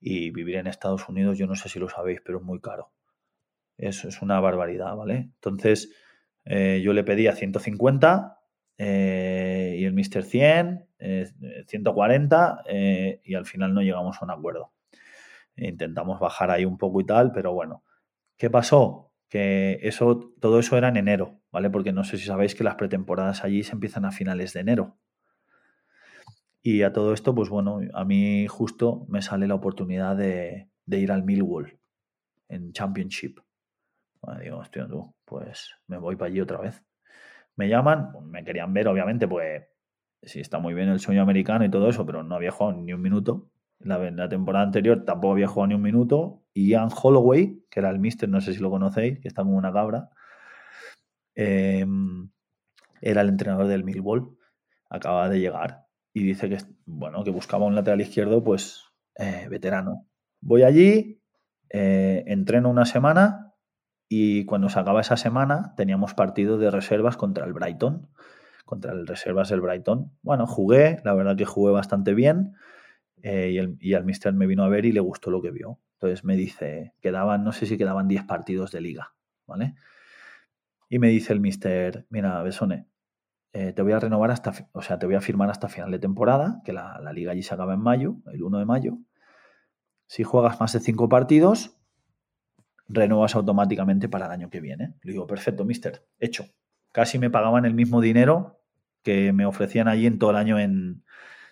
y 0.00 0.30
vivir 0.30 0.56
en 0.56 0.66
Estados 0.66 1.08
Unidos, 1.08 1.38
yo 1.38 1.46
no 1.46 1.54
sé 1.56 1.68
si 1.68 1.78
lo 1.78 1.88
sabéis, 1.88 2.20
pero 2.24 2.38
es 2.38 2.44
muy 2.44 2.60
caro. 2.60 2.92
Eso 3.78 4.06
es 4.08 4.22
una 4.22 4.38
barbaridad, 4.38 4.94
¿vale? 4.94 5.30
Entonces, 5.34 5.90
eh, 6.44 6.82
yo 6.84 6.92
le 6.92 7.04
pedía 7.04 7.32
150 7.32 8.38
eh, 8.76 9.76
y 9.78 9.84
el 9.84 9.94
Mr. 9.94 10.24
100, 10.24 10.86
140 11.66 12.62
eh, 12.66 12.74
eh, 12.76 13.20
y 13.24 13.34
al 13.34 13.46
final 13.46 13.72
no 13.72 13.80
llegamos 13.80 14.20
a 14.20 14.24
un 14.24 14.30
acuerdo. 14.30 14.72
Intentamos 15.56 16.20
bajar 16.20 16.50
ahí 16.50 16.64
un 16.64 16.76
poco 16.76 17.00
y 17.00 17.06
tal, 17.06 17.32
pero 17.32 17.52
bueno. 17.52 17.82
¿Qué 18.36 18.50
pasó? 18.50 19.13
Eso, 19.34 20.32
todo 20.40 20.58
eso 20.60 20.76
era 20.76 20.88
en 20.88 20.96
enero, 20.96 21.40
¿vale? 21.50 21.70
Porque 21.70 21.92
no 21.92 22.04
sé 22.04 22.18
si 22.18 22.26
sabéis 22.26 22.54
que 22.54 22.64
las 22.64 22.76
pretemporadas 22.76 23.44
allí 23.44 23.62
se 23.64 23.72
empiezan 23.72 24.04
a 24.04 24.12
finales 24.12 24.52
de 24.52 24.60
enero. 24.60 24.96
Y 26.62 26.82
a 26.82 26.92
todo 26.92 27.12
esto, 27.12 27.34
pues 27.34 27.50
bueno, 27.50 27.80
a 27.92 28.04
mí 28.04 28.46
justo 28.48 29.04
me 29.08 29.20
sale 29.20 29.46
la 29.46 29.54
oportunidad 29.54 30.16
de, 30.16 30.68
ir 30.86 31.12
al 31.12 31.22
Millwall 31.22 31.78
en 32.48 32.72
Championship. 32.72 33.38
Bueno, 34.22 34.40
digo, 34.40 34.58
hostia, 34.58 34.86
tú, 34.86 35.14
pues 35.24 35.74
me 35.88 35.98
voy 35.98 36.16
para 36.16 36.30
allí 36.30 36.40
otra 36.40 36.58
vez. 36.60 36.82
Me 37.56 37.68
llaman, 37.68 38.12
me 38.24 38.44
querían 38.44 38.72
ver, 38.72 38.88
obviamente, 38.88 39.28
pues 39.28 39.64
sí, 40.22 40.40
está 40.40 40.58
muy 40.58 40.72
bien 40.72 40.88
el 40.88 41.00
sueño 41.00 41.22
americano 41.22 41.64
y 41.64 41.70
todo 41.70 41.88
eso, 41.88 42.06
pero 42.06 42.22
no 42.22 42.34
había 42.34 42.50
jugado 42.50 42.80
ni 42.80 42.94
un 42.94 43.02
minuto. 43.02 43.50
La, 43.80 43.98
la 43.98 44.28
temporada 44.28 44.64
anterior 44.64 45.04
tampoco 45.04 45.32
había 45.32 45.48
jugado 45.48 45.66
ni 45.66 45.74
un 45.74 45.82
minuto. 45.82 46.43
Ian 46.54 46.88
Holloway, 46.90 47.64
que 47.70 47.80
era 47.80 47.90
el 47.90 47.98
mister, 47.98 48.28
no 48.28 48.40
sé 48.40 48.54
si 48.54 48.60
lo 48.60 48.70
conocéis, 48.70 49.18
que 49.20 49.28
está 49.28 49.42
como 49.42 49.56
una 49.56 49.72
cabra, 49.72 50.10
em, 51.34 52.30
era 53.00 53.20
el 53.22 53.28
entrenador 53.28 53.66
del 53.66 53.84
Millwall. 53.84 54.38
Acaba 54.88 55.28
de 55.28 55.40
llegar 55.40 55.86
y 56.12 56.22
dice 56.22 56.48
que, 56.48 56.58
bueno, 56.86 57.24
que 57.24 57.30
buscaba 57.30 57.66
un 57.66 57.74
lateral 57.74 58.00
izquierdo, 58.00 58.42
pues, 58.44 58.84
eh, 59.16 59.48
veterano. 59.50 60.06
Voy 60.40 60.62
allí, 60.62 61.20
eh, 61.70 62.24
entreno 62.28 62.70
una 62.70 62.84
semana 62.84 63.52
y 64.08 64.44
cuando 64.44 64.68
se 64.68 64.78
acaba 64.78 65.00
esa 65.00 65.16
semana 65.16 65.74
teníamos 65.76 66.14
partido 66.14 66.58
de 66.58 66.70
reservas 66.70 67.16
contra 67.16 67.44
el 67.46 67.52
Brighton, 67.52 68.08
contra 68.64 68.92
el 68.92 69.06
reservas 69.06 69.48
del 69.48 69.60
Brighton. 69.60 70.12
Bueno, 70.22 70.46
jugué, 70.46 71.00
la 71.04 71.14
verdad 71.14 71.36
que 71.36 71.44
jugué 71.44 71.72
bastante 71.72 72.14
bien 72.14 72.54
eh, 73.22 73.50
y, 73.52 73.58
el, 73.58 73.76
y 73.80 73.94
el 73.94 74.04
mister 74.04 74.32
me 74.32 74.46
vino 74.46 74.62
a 74.64 74.68
ver 74.68 74.84
y 74.84 74.92
le 74.92 75.00
gustó 75.00 75.30
lo 75.30 75.42
que 75.42 75.50
vio. 75.50 75.80
Entonces 75.94 76.24
me 76.24 76.36
dice, 76.36 76.94
quedaban, 77.00 77.44
no 77.44 77.52
sé 77.52 77.66
si 77.66 77.78
quedaban 77.78 78.08
10 78.08 78.24
partidos 78.24 78.72
de 78.72 78.80
liga, 78.80 79.14
¿vale? 79.46 79.74
Y 80.88 80.98
me 80.98 81.08
dice 81.08 81.32
el 81.32 81.40
mister, 81.40 82.06
mira, 82.10 82.42
Besone, 82.42 82.86
eh, 83.52 83.72
te 83.72 83.82
voy 83.82 83.92
a 83.92 84.00
renovar 84.00 84.30
hasta, 84.30 84.52
o 84.72 84.82
sea, 84.82 84.98
te 84.98 85.06
voy 85.06 85.14
a 85.14 85.20
firmar 85.20 85.48
hasta 85.48 85.68
final 85.68 85.90
de 85.90 85.98
temporada, 85.98 86.60
que 86.64 86.72
la, 86.72 87.00
liga 87.12 87.32
allí 87.32 87.42
se 87.42 87.54
acaba 87.54 87.74
en 87.74 87.80
mayo, 87.80 88.16
el 88.32 88.42
1 88.42 88.58
de 88.58 88.64
mayo. 88.64 88.98
Si 90.06 90.24
juegas 90.24 90.60
más 90.60 90.72
de 90.72 90.80
cinco 90.80 91.08
partidos, 91.08 91.76
renuevas 92.88 93.34
automáticamente 93.34 94.08
para 94.08 94.26
el 94.26 94.32
año 94.32 94.50
que 94.50 94.60
viene. 94.60 94.94
Le 95.02 95.12
digo, 95.12 95.26
perfecto, 95.26 95.64
mister, 95.64 96.04
hecho. 96.18 96.46
Casi 96.92 97.18
me 97.18 97.30
pagaban 97.30 97.64
el 97.64 97.74
mismo 97.74 98.00
dinero 98.00 98.60
que 99.02 99.32
me 99.32 99.46
ofrecían 99.46 99.88
allí 99.88 100.06
en 100.06 100.18
todo 100.18 100.30
el 100.30 100.36
año 100.36 100.58
en, 100.58 101.04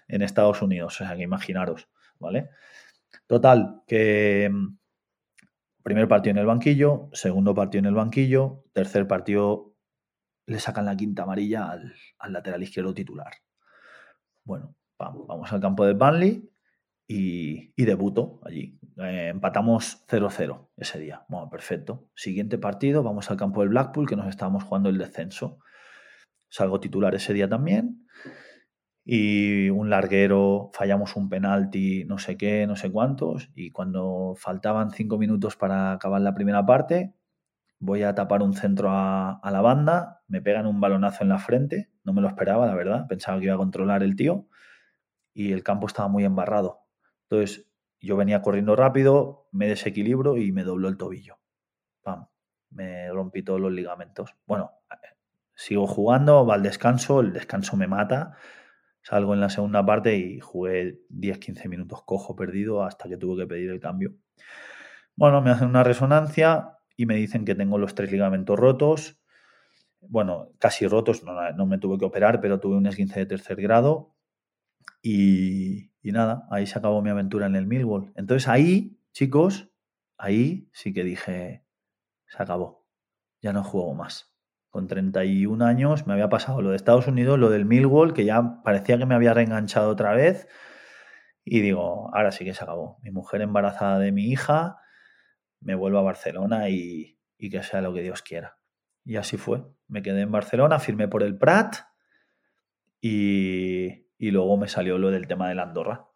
en 0.09 0.23
Estados 0.23 0.60
Unidos. 0.60 0.94
O 0.94 1.05
sea, 1.05 1.16
que 1.16 1.23
imaginaros, 1.23 1.89
¿vale? 2.19 2.51
Total, 3.27 3.82
que 3.86 4.51
mm, 4.53 4.78
primer 5.82 6.09
partido 6.09 6.32
en 6.32 6.39
el 6.39 6.47
banquillo, 6.47 7.09
segundo 7.12 7.55
partido 7.55 7.81
en 7.81 7.86
el 7.86 7.94
banquillo, 7.94 8.65
tercer 8.73 9.07
partido 9.07 9.74
le 10.47 10.59
sacan 10.59 10.85
la 10.85 10.97
quinta 10.97 11.23
amarilla 11.23 11.70
al, 11.70 11.94
lateral 12.32 12.62
izquierdo 12.62 12.94
titular. 12.94 13.32
Bueno, 14.44 14.74
vamos, 14.99 15.53
al 15.53 15.61
campo 15.61 15.85
del 15.85 15.94
Burnley 15.94 16.51
y, 17.07 17.73
y 17.77 17.85
debuto 17.85 18.40
allí. 18.44 18.78
Eh, 18.99 19.28
empatamos 19.28 20.05
0-0 20.09 20.69
ese 20.77 20.99
día. 20.99 21.24
Bueno, 21.28 21.49
perfecto. 21.49 22.11
Siguiente 22.15 22.59
partido, 22.59 23.03
vamos 23.03 23.31
al 23.31 23.36
campo 23.36 23.61
del 23.61 23.70
Blackpool, 23.70 24.09
que 24.09 24.16
nos 24.16 24.28
estábamos 24.28 24.65
jugando 24.65 24.89
el 24.89 24.99
descenso. 24.99 25.59
Salgo 26.49 26.81
titular 26.81 27.15
ese 27.15 27.32
día 27.32 27.49
también. 27.49 28.07
Y 29.04 29.68
un 29.70 29.90
larguero, 29.90 30.70
fallamos 30.72 31.16
un 31.16 31.28
penalti, 31.28 32.04
no 32.04 32.18
sé 32.18 32.36
qué, 32.36 32.66
no 32.66 32.76
sé 32.76 32.90
cuántos. 32.90 33.50
Y 33.54 33.70
cuando 33.70 34.34
faltaban 34.36 34.90
cinco 34.90 35.18
minutos 35.18 35.56
para 35.56 35.92
acabar 35.92 36.20
la 36.20 36.34
primera 36.34 36.64
parte, 36.64 37.14
voy 37.82 38.04
a 38.04 38.14
tapar 38.14 38.42
un 38.42 38.54
centro 38.54 38.90
a, 38.92 39.40
la 39.42 39.60
banda, 39.60 40.22
me 40.28 40.40
pegan 40.40 40.66
un 40.66 40.80
balonazo 40.80 41.24
en 41.24 41.30
la 41.30 41.38
frente, 41.38 41.90
no 42.04 42.12
me 42.12 42.20
lo 42.20 42.28
esperaba, 42.28 42.64
la 42.64 42.76
verdad, 42.76 43.08
pensaba 43.08 43.40
que 43.40 43.46
iba 43.46 43.54
a 43.54 43.58
controlar 43.58 44.04
el 44.04 44.14
tío 44.14 44.46
y 45.34 45.50
el 45.52 45.64
campo 45.64 45.88
estaba 45.88 46.08
muy 46.08 46.24
embarrado. 46.24 46.86
Entonces 47.28 47.66
yo 48.00 48.16
venía 48.16 48.40
corriendo 48.40 48.76
rápido, 48.76 49.48
me 49.50 49.66
desequilibro 49.66 50.36
y 50.36 50.52
me 50.52 50.62
dobló 50.62 50.88
el 50.88 50.96
tobillo. 50.96 51.40
Pam, 52.02 52.28
me 52.70 53.10
rompí 53.10 53.42
todos 53.42 53.60
los 53.60 53.72
ligamentos. 53.72 54.36
Bueno, 54.46 54.70
sigo 55.54 55.88
jugando, 55.88 56.46
va 56.46 56.54
al 56.54 56.62
descanso, 56.62 57.20
el 57.20 57.32
descanso 57.32 57.76
me 57.76 57.88
mata, 57.88 58.36
salgo 59.02 59.34
en 59.34 59.40
la 59.40 59.50
segunda 59.50 59.84
parte 59.84 60.16
y 60.16 60.40
jugué 60.40 61.00
10-15 61.10 61.68
minutos 61.68 62.02
cojo 62.04 62.34
perdido 62.34 62.84
hasta 62.84 63.08
que 63.08 63.16
tuve 63.16 63.42
que 63.42 63.48
pedir 63.48 63.70
el 63.70 63.80
cambio. 63.80 64.14
Bueno, 65.14 65.42
me 65.42 65.50
hacen 65.50 65.68
una 65.68 65.84
resonancia, 65.84 66.78
y 66.96 67.06
me 67.06 67.16
dicen 67.16 67.44
que 67.44 67.54
tengo 67.54 67.78
los 67.78 67.94
tres 67.94 68.10
ligamentos 68.10 68.58
rotos. 68.58 69.20
Bueno, 70.00 70.50
casi 70.58 70.86
rotos, 70.86 71.22
no, 71.24 71.66
me 71.66 71.78
tuve 71.78 71.98
que 71.98 72.04
operar, 72.04 72.40
pero 72.40 72.60
tuve 72.60 72.76
un 72.76 72.86
esguince 72.86 73.20
de 73.20 73.26
tercer 73.26 73.60
grado. 73.60 74.14
Y, 75.02 75.90
nada, 76.02 76.46
ahí 76.50 76.66
se 76.66 76.78
acabó 76.78 77.02
mi 77.02 77.10
aventura 77.10 77.46
en 77.46 77.56
el 77.56 77.66
Millwall. 77.66 78.12
Entonces 78.16 78.48
ahí, 78.48 79.00
chicos, 79.12 79.70
ahí 80.16 80.68
sí 80.72 80.92
que 80.92 81.04
dije, 81.04 81.64
se 82.26 82.42
acabó, 82.42 82.86
ya 83.40 83.52
no 83.52 83.64
juego 83.64 83.94
más. 83.94 84.31
Con 84.73 84.89
31 84.89 85.66
años 85.66 86.07
me 86.07 86.15
había 86.15 86.31
pasado 86.31 86.62
lo 86.62 86.70
de 86.70 86.77
Estados 86.77 87.07
Unidos, 87.07 87.39
lo 87.39 87.51
del 87.51 87.66
Millwall, 87.66 88.15
que 88.15 88.24
ya 88.24 88.62
parecía 88.65 88.97
que 88.97 89.05
me 89.05 89.15
había 89.15 89.35
reenganchado 89.35 89.90
otra 89.90 90.15
vez. 90.15 90.49
Y 91.44 91.61
digo, 91.61 92.11
ahora 92.15 92.32
sí 92.32 92.47
que 92.47 92.55
se 92.55 92.65
acabó. 92.65 92.99
Mi 93.03 93.11
mujer 93.11 93.43
embarazada 93.43 93.99
de 93.99 94.12
mi 94.12 94.31
hija, 94.31 94.78
me 95.61 95.74
vuelvo 95.74 95.99
a 95.99 96.03
Barcelona 96.03 96.70
y, 96.70 97.19
que 97.39 97.62
sea 97.62 97.82
lo 97.82 97.93
que 97.93 98.01
Dios 98.01 98.23
quiera. 98.23 98.57
Y 99.05 99.16
así 99.16 99.36
fue. 99.36 99.62
Me 99.89 100.01
quedé 100.01 100.23
en 100.23 100.32
Barcelona, 100.32 100.78
firmé 100.78 101.07
por 101.07 101.23
el 101.23 101.36
Prat 101.36 101.77
y, 102.99 104.09
y 104.16 104.31
luego 104.31 104.57
me 104.57 104.69
salió 104.69 104.97
lo 104.97 105.11
del 105.11 105.27
tema 105.27 105.51
de 105.51 105.55
la 105.55 105.65
Andorra. 105.65 106.09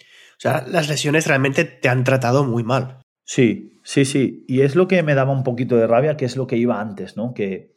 O 0.00 0.40
sea, 0.40 0.64
las 0.66 0.88
lesiones 0.88 1.26
realmente 1.26 1.66
te 1.66 1.90
han 1.90 2.02
tratado 2.02 2.44
muy 2.44 2.64
mal. 2.64 3.02
Sí, 3.30 3.78
sí, 3.84 4.06
sí. 4.06 4.44
Y 4.48 4.62
es 4.62 4.74
lo 4.74 4.88
que 4.88 5.02
me 5.02 5.14
daba 5.14 5.32
un 5.32 5.42
poquito 5.44 5.76
de 5.76 5.86
rabia, 5.86 6.16
que 6.16 6.24
es 6.24 6.36
lo 6.36 6.46
que 6.46 6.56
iba 6.56 6.80
antes, 6.80 7.14
¿no? 7.18 7.34
Que 7.34 7.74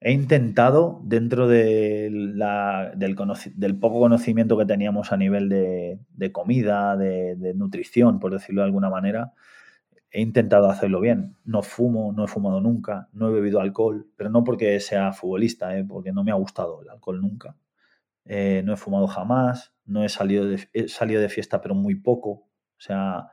he 0.00 0.12
intentado, 0.12 1.00
dentro 1.04 1.48
de 1.48 2.10
del, 2.10 3.78
poco 3.80 4.00
conocimiento 4.00 4.58
que 4.58 4.66
teníamos 4.66 5.12
a 5.12 5.16
nivel 5.16 5.48
de, 5.48 6.32
comida, 6.32 6.96
de, 6.98 7.54
nutrición, 7.54 8.20
por 8.20 8.32
decirlo 8.32 8.60
de 8.60 8.66
alguna 8.66 8.90
manera, 8.90 9.32
he 10.10 10.20
intentado 10.20 10.68
hacerlo 10.70 11.00
bien. 11.00 11.36
No 11.44 11.62
fumo, 11.62 12.12
no 12.12 12.24
he 12.26 12.28
fumado 12.28 12.60
nunca, 12.60 13.08
no 13.14 13.30
he 13.30 13.32
bebido 13.32 13.60
alcohol, 13.60 14.06
pero 14.16 14.30
no 14.30 14.44
porque 14.44 14.80
sea 14.80 15.12
futbolista, 15.14 15.76
¿eh? 15.78 15.84
porque 15.84 16.12
no 16.12 16.24
me 16.24 16.32
ha 16.32 16.34
gustado 16.34 16.82
el 16.82 16.90
alcohol 16.90 17.22
nunca. 17.22 17.56
Eh, 18.26 18.62
no 18.64 18.74
he 18.74 18.76
fumado 18.76 19.06
jamás, 19.06 19.74
no 19.86 20.04
he 20.04 20.08
salido, 20.10 20.46
de, 20.46 20.68
he 20.74 20.88
salido 20.88 21.22
de 21.22 21.30
fiesta, 21.30 21.62
pero 21.62 21.74
muy 21.74 21.94
poco. 21.96 22.30
O 22.30 22.80
sea, 22.80 23.28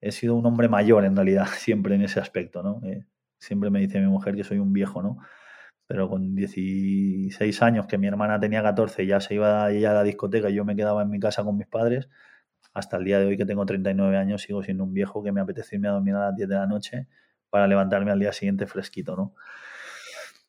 he 0.00 0.12
sido 0.12 0.34
un 0.34 0.46
hombre 0.46 0.68
mayor 0.68 1.04
en 1.04 1.16
realidad, 1.16 1.46
siempre 1.56 1.94
en 1.94 2.02
ese 2.02 2.20
aspecto, 2.20 2.62
¿no? 2.62 2.80
Eh, 2.84 3.04
siempre 3.38 3.70
me 3.70 3.80
dice 3.80 4.00
mi 4.00 4.06
mujer 4.06 4.34
que 4.36 4.44
soy 4.44 4.58
un 4.58 4.72
viejo, 4.72 5.02
¿no? 5.02 5.18
pero 5.86 6.08
con 6.08 6.34
16 6.34 7.62
años, 7.62 7.86
que 7.86 7.98
mi 7.98 8.06
hermana 8.08 8.40
tenía 8.40 8.62
14 8.62 9.04
y 9.04 9.06
ya 9.08 9.20
se 9.20 9.34
iba 9.34 9.70
ella 9.70 9.92
a 9.92 9.94
la 9.94 10.02
discoteca 10.02 10.50
y 10.50 10.54
yo 10.54 10.64
me 10.64 10.74
quedaba 10.76 11.02
en 11.02 11.10
mi 11.10 11.20
casa 11.20 11.44
con 11.44 11.56
mis 11.56 11.66
padres, 11.66 12.08
hasta 12.74 12.96
el 12.96 13.04
día 13.04 13.18
de 13.20 13.26
hoy 13.26 13.36
que 13.36 13.46
tengo 13.46 13.64
39 13.64 14.16
años 14.16 14.42
sigo 14.42 14.62
siendo 14.62 14.84
un 14.84 14.92
viejo 14.92 15.22
que 15.22 15.32
me 15.32 15.40
apetece 15.40 15.76
irme 15.76 15.88
a 15.88 15.92
dormir 15.92 16.14
a 16.16 16.26
las 16.26 16.36
10 16.36 16.48
de 16.48 16.54
la 16.56 16.66
noche 16.66 17.06
para 17.50 17.66
levantarme 17.68 18.10
al 18.10 18.18
día 18.18 18.32
siguiente 18.32 18.66
fresquito, 18.66 19.16
¿no? 19.16 19.34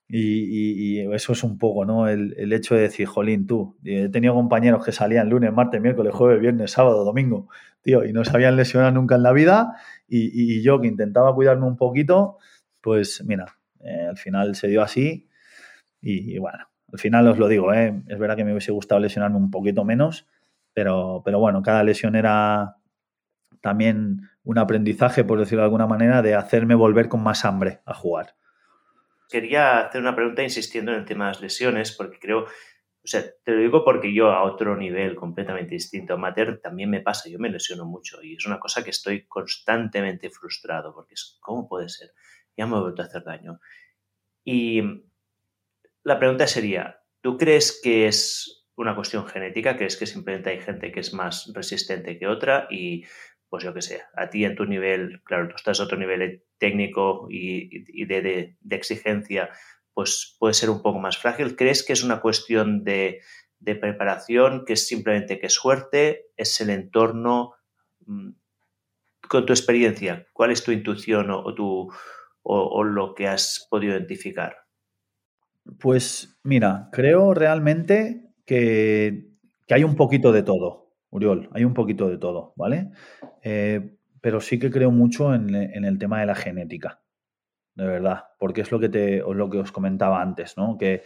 Y, 0.09 0.99
eso 1.13 1.33
es 1.33 1.43
un 1.43 1.57
poco, 1.57 1.85
¿no? 1.85 2.07
El, 2.07 2.53
hecho 2.53 2.75
de 2.75 2.81
decir, 2.81 3.07
jolín, 3.07 3.45
tú, 3.45 3.77
he 3.83 4.09
tenido 4.09 4.33
compañeros 4.33 4.85
que 4.85 4.91
salían 4.91 5.29
lunes, 5.29 5.51
martes, 5.51 5.81
miércoles, 5.81 6.13
jueves, 6.13 6.39
viernes, 6.39 6.71
sábado, 6.71 7.03
domingo, 7.03 7.49
tío, 7.81 8.05
y 8.05 8.13
no 8.13 8.23
se 8.23 8.31
habían 8.31 8.55
lesionado 8.55 8.93
nunca 8.93 9.15
en 9.15 9.23
la 9.23 9.33
vida, 9.33 9.75
y, 10.07 10.61
yo 10.61 10.79
que 10.79 10.87
intentaba 10.87 11.35
cuidarme 11.35 11.65
un 11.65 11.75
poquito, 11.75 12.37
pues 12.81 13.23
mira, 13.25 13.57
eh, 13.81 14.07
al 14.09 14.17
final 14.17 14.55
se 14.55 14.67
dio 14.67 14.81
así 14.81 15.27
y, 16.01 16.37
bueno, 16.37 16.65
al 16.91 16.99
final 16.99 17.27
os 17.27 17.37
lo 17.37 17.47
digo, 17.47 17.73
¿eh? 17.73 18.01
es 18.07 18.19
verdad 18.19 18.37
que 18.37 18.45
me 18.45 18.51
hubiese 18.51 18.71
gustado 18.71 19.01
lesionarme 19.01 19.37
un 19.37 19.51
poquito 19.51 19.83
menos, 19.83 20.27
pero, 20.73 21.21
pero 21.25 21.39
bueno, 21.39 21.61
cada 21.63 21.83
lesión 21.83 22.15
era 22.15 22.77
también 23.61 24.29
un 24.43 24.57
aprendizaje, 24.57 25.23
por 25.25 25.39
decirlo 25.39 25.63
de 25.63 25.65
alguna 25.65 25.87
manera, 25.87 26.21
de 26.21 26.35
hacerme 26.35 26.75
volver 26.75 27.09
con 27.09 27.23
más 27.23 27.43
hambre 27.43 27.81
a 27.85 27.93
jugar. 27.93 28.35
Quería 29.29 29.79
hacer 29.79 30.01
una 30.01 30.15
pregunta 30.15 30.43
insistiendo 30.43 30.91
en 30.91 30.99
el 30.99 31.05
tema 31.05 31.25
de 31.25 31.31
las 31.31 31.41
lesiones, 31.41 31.91
porque 31.91 32.19
creo, 32.19 32.43
o 32.43 33.07
sea, 33.07 33.23
te 33.43 33.51
lo 33.51 33.59
digo 33.59 33.83
porque 33.83 34.13
yo 34.13 34.31
a 34.31 34.43
otro 34.43 34.75
nivel 34.75 35.15
completamente 35.15 35.75
distinto, 35.75 36.13
amateur, 36.13 36.59
también 36.61 36.89
me 36.89 37.01
pasa, 37.01 37.29
yo 37.29 37.39
me 37.39 37.49
lesiono 37.49 37.85
mucho 37.85 38.21
y 38.21 38.35
es 38.35 38.45
una 38.45 38.59
cosa 38.59 38.83
que 38.83 38.91
estoy 38.91 39.25
constantemente 39.27 40.29
frustrado, 40.29 40.93
porque 40.93 41.15
es, 41.15 41.37
¿cómo 41.41 41.67
puede 41.67 41.89
ser? 41.89 42.11
Ya 42.55 42.65
me 42.65 42.77
he 42.77 42.81
vuelto 42.81 43.01
a 43.01 43.05
hacer 43.05 43.23
daño. 43.23 43.59
Y 44.43 44.81
la 46.03 46.19
pregunta 46.19 46.47
sería, 46.47 47.01
¿tú 47.21 47.37
crees 47.37 47.81
que 47.83 48.07
es 48.07 48.65
una 48.75 48.95
cuestión 48.95 49.27
genética? 49.27 49.75
¿Crees 49.75 49.97
que 49.97 50.05
simplemente 50.05 50.51
hay 50.51 50.61
gente 50.61 50.91
que 50.91 51.01
es 51.01 51.13
más 51.13 51.51
resistente 51.53 52.17
que 52.17 52.27
otra? 52.27 52.67
Y 52.69 53.03
pues 53.49 53.63
yo 53.63 53.73
qué 53.73 53.81
sé, 53.81 54.01
a 54.15 54.29
ti 54.29 54.45
en 54.45 54.55
tu 54.55 54.65
nivel, 54.65 55.21
claro, 55.23 55.47
tú 55.47 55.55
estás 55.55 55.79
a 55.79 55.83
otro 55.83 55.97
nivel 55.97 56.43
técnico 56.57 57.27
y, 57.29 58.05
de, 58.05 58.57
exigencia, 58.69 59.49
pues 59.93 60.35
puede 60.39 60.53
ser 60.53 60.69
un 60.69 60.81
poco 60.81 60.99
más 60.99 61.17
frágil. 61.17 61.55
¿Crees 61.55 61.83
que 61.83 61.93
es 61.93 62.03
una 62.03 62.19
cuestión 62.19 62.83
de 62.83 63.21
preparación, 63.59 64.65
que 64.65 64.73
es 64.73 64.87
simplemente 64.87 65.39
que 65.39 65.47
es 65.47 65.53
suerte, 65.53 66.27
es 66.35 66.59
el 66.61 66.69
entorno. 66.69 67.53
Mm, 68.05 68.31
con 69.27 69.45
tu 69.45 69.53
experiencia, 69.53 70.27
¿cuál 70.33 70.51
es 70.51 70.63
tu 70.63 70.71
intuición 70.71 71.29
o, 71.31 71.53
tu, 71.53 71.91
o, 72.43 72.83
lo 72.83 73.13
que 73.13 73.27
has 73.27 73.67
podido 73.69 73.93
identificar? 73.93 74.57
Pues 75.79 76.39
mira, 76.43 76.89
creo 76.91 77.33
realmente 77.33 78.31
que, 78.45 79.27
hay 79.69 79.83
un 79.83 79.95
poquito 79.95 80.31
de 80.31 80.43
todo, 80.43 80.86
Uriol, 81.09 81.49
hay 81.53 81.63
un 81.63 81.73
poquito 81.73 82.09
de 82.09 82.17
todo, 82.17 82.53
¿vale? 82.55 82.91
Eh, 83.41 83.97
pero 84.21 84.41
sí 84.41 84.59
que 84.59 84.71
creo 84.71 84.91
mucho 84.91 85.33
en, 85.33 85.53
el 85.55 85.97
tema 85.99 86.19
de 86.19 86.25
la 86.25 86.35
genética, 86.35 87.01
de 87.75 87.85
verdad, 87.85 88.25
porque 88.39 88.61
es 88.61 88.71
lo 88.71 88.79
que, 88.79 88.89
te, 88.89 89.19
lo 89.19 89.49
que 89.49 89.59
os 89.59 89.71
comentaba 89.71 90.21
antes, 90.21 90.57
¿no? 90.57 90.77
Que 90.77 91.03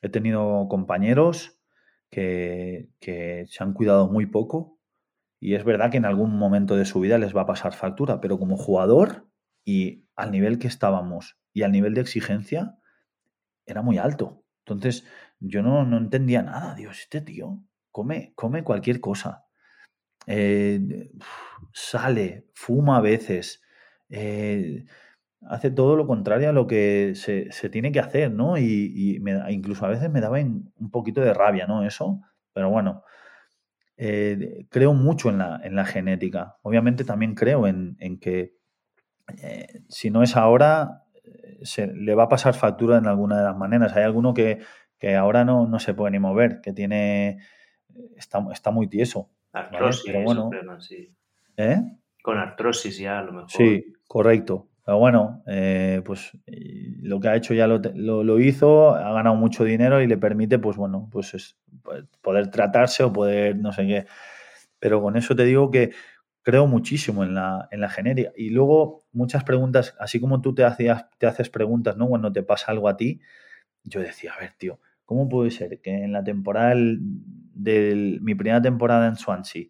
he 0.00 0.08
tenido 0.08 0.66
compañeros 0.68 1.60
que, 2.10 2.88
que 3.00 3.44
se 3.48 3.62
han 3.62 3.74
cuidado 3.74 4.08
muy 4.08 4.26
poco 4.26 4.80
y 5.38 5.54
es 5.54 5.64
verdad 5.64 5.90
que 5.90 5.96
en 5.98 6.04
algún 6.04 6.36
momento 6.36 6.76
de 6.76 6.84
su 6.84 7.00
vida 7.00 7.18
les 7.18 7.34
va 7.34 7.42
a 7.42 7.46
pasar 7.46 7.74
factura, 7.74 8.20
pero 8.20 8.38
como 8.38 8.56
jugador 8.56 9.28
y 9.64 10.06
al 10.16 10.30
nivel 10.30 10.58
que 10.58 10.68
estábamos 10.68 11.38
y 11.52 11.62
al 11.62 11.72
nivel 11.72 11.94
de 11.94 12.00
exigencia, 12.00 12.78
era 13.66 13.82
muy 13.82 13.98
alto. 13.98 14.44
Entonces, 14.64 15.04
yo 15.40 15.62
no, 15.62 15.84
no 15.84 15.98
entendía 15.98 16.42
nada. 16.42 16.74
Dios, 16.74 17.00
este 17.00 17.20
tío 17.20 17.64
come, 17.92 18.32
come 18.34 18.64
cualquier 18.64 19.00
cosa. 19.00 19.44
Eh, 20.26 21.10
sale, 21.72 22.46
fuma 22.54 22.98
a 22.98 23.00
veces. 23.00 23.62
Eh, 24.08 24.84
hace 25.42 25.70
todo 25.70 25.96
lo 25.96 26.06
contrario 26.06 26.48
a 26.48 26.52
lo 26.52 26.66
que 26.66 27.12
se, 27.14 27.48
tiene 27.70 27.92
que 27.92 28.00
hacer, 28.00 28.32
¿no? 28.32 28.58
Y, 28.58 29.22
incluso 29.50 29.86
a 29.86 29.90
veces 29.90 30.10
me 30.10 30.20
daba 30.20 30.38
un 30.40 30.90
poquito 30.90 31.20
de 31.20 31.34
rabia, 31.34 31.66
¿no? 31.66 31.84
Eso. 31.86 32.20
Pero 32.52 32.70
bueno, 32.70 33.04
eh, 33.96 34.66
creo 34.70 34.94
mucho 34.94 35.30
en 35.30 35.38
la, 35.38 35.60
en 35.62 35.76
la, 35.76 35.84
genética. 35.84 36.56
Obviamente 36.62 37.04
también 37.04 37.34
creo 37.34 37.66
en, 37.66 37.96
en 38.00 38.18
que 38.18 38.54
si 39.88 40.10
no 40.10 40.22
es 40.22 40.36
ahora, 40.36 41.04
se, 41.62 41.86
le 41.86 42.14
va 42.14 42.24
a 42.24 42.28
pasar 42.28 42.54
factura 42.54 42.98
en 42.98 43.06
alguna 43.06 43.38
de 43.38 43.44
las 43.44 43.56
maneras. 43.56 43.94
Hay 43.94 44.02
alguno 44.02 44.34
que, 44.34 44.60
que 44.98 45.16
ahora 45.16 45.44
no, 45.44 45.66
no, 45.66 45.78
se 45.78 45.94
puede 45.94 46.12
ni 46.12 46.18
mover, 46.18 46.60
que 46.60 46.72
tiene. 46.72 47.38
Está, 48.16 48.44
está 48.52 48.70
muy 48.70 48.88
tieso. 48.88 49.28
Artrosis, 49.52 50.04
Pero 50.06 50.22
bueno, 50.22 50.50
¿Eh? 51.56 51.82
Con 52.22 52.38
artrosis 52.38 52.98
ya 52.98 53.18
a 53.18 53.22
lo 53.22 53.32
mejor. 53.32 53.50
Sí, 53.50 53.94
correcto. 54.06 54.68
Pero 54.84 54.98
bueno, 54.98 55.42
eh, 55.46 56.02
pues 56.04 56.32
lo 56.46 57.20
que 57.20 57.28
ha 57.28 57.36
hecho 57.36 57.54
ya 57.54 57.66
lo, 57.66 57.78
lo, 57.78 58.40
hizo, 58.40 58.94
ha 58.94 59.12
ganado 59.12 59.36
mucho 59.36 59.62
dinero 59.64 60.02
y 60.02 60.08
le 60.08 60.18
permite, 60.18 60.58
pues 60.58 60.76
bueno, 60.76 61.08
pues 61.12 61.34
es, 61.34 61.56
pues, 61.82 62.04
poder 62.20 62.50
tratarse 62.50 63.04
o 63.04 63.12
poder 63.12 63.56
no 63.56 63.72
sé 63.72 63.86
qué. 63.86 64.06
Pero 64.80 65.00
con 65.00 65.16
eso 65.16 65.36
te 65.36 65.44
digo 65.44 65.70
que 65.70 65.92
creo 66.42 66.66
muchísimo 66.66 67.22
en 67.22 67.34
la, 67.34 67.68
en 67.70 67.80
la 67.80 67.88
genética. 67.88 68.32
Y 68.36 68.50
luego 68.50 69.04
muchas 69.12 69.44
preguntas, 69.44 69.94
así 70.00 70.20
como 70.20 70.40
tú 70.40 70.54
te, 70.54 70.64
hacías, 70.64 71.08
te 71.18 71.26
haces 71.26 71.48
preguntas, 71.48 71.96
¿no? 71.96 72.08
Cuando 72.08 72.32
te 72.32 72.42
pasa 72.42 72.72
algo 72.72 72.88
a 72.88 72.96
ti, 72.96 73.20
yo 73.84 74.00
decía, 74.00 74.32
a 74.34 74.40
ver, 74.40 74.52
tío, 74.58 74.80
¿cómo 75.12 75.28
puede 75.28 75.50
ser 75.50 75.82
que 75.82 76.04
en 76.04 76.12
la 76.12 76.24
temporada 76.24 76.74
de 76.74 78.18
mi 78.22 78.34
primera 78.34 78.62
temporada 78.62 79.06
en 79.08 79.16
Swansea 79.16 79.64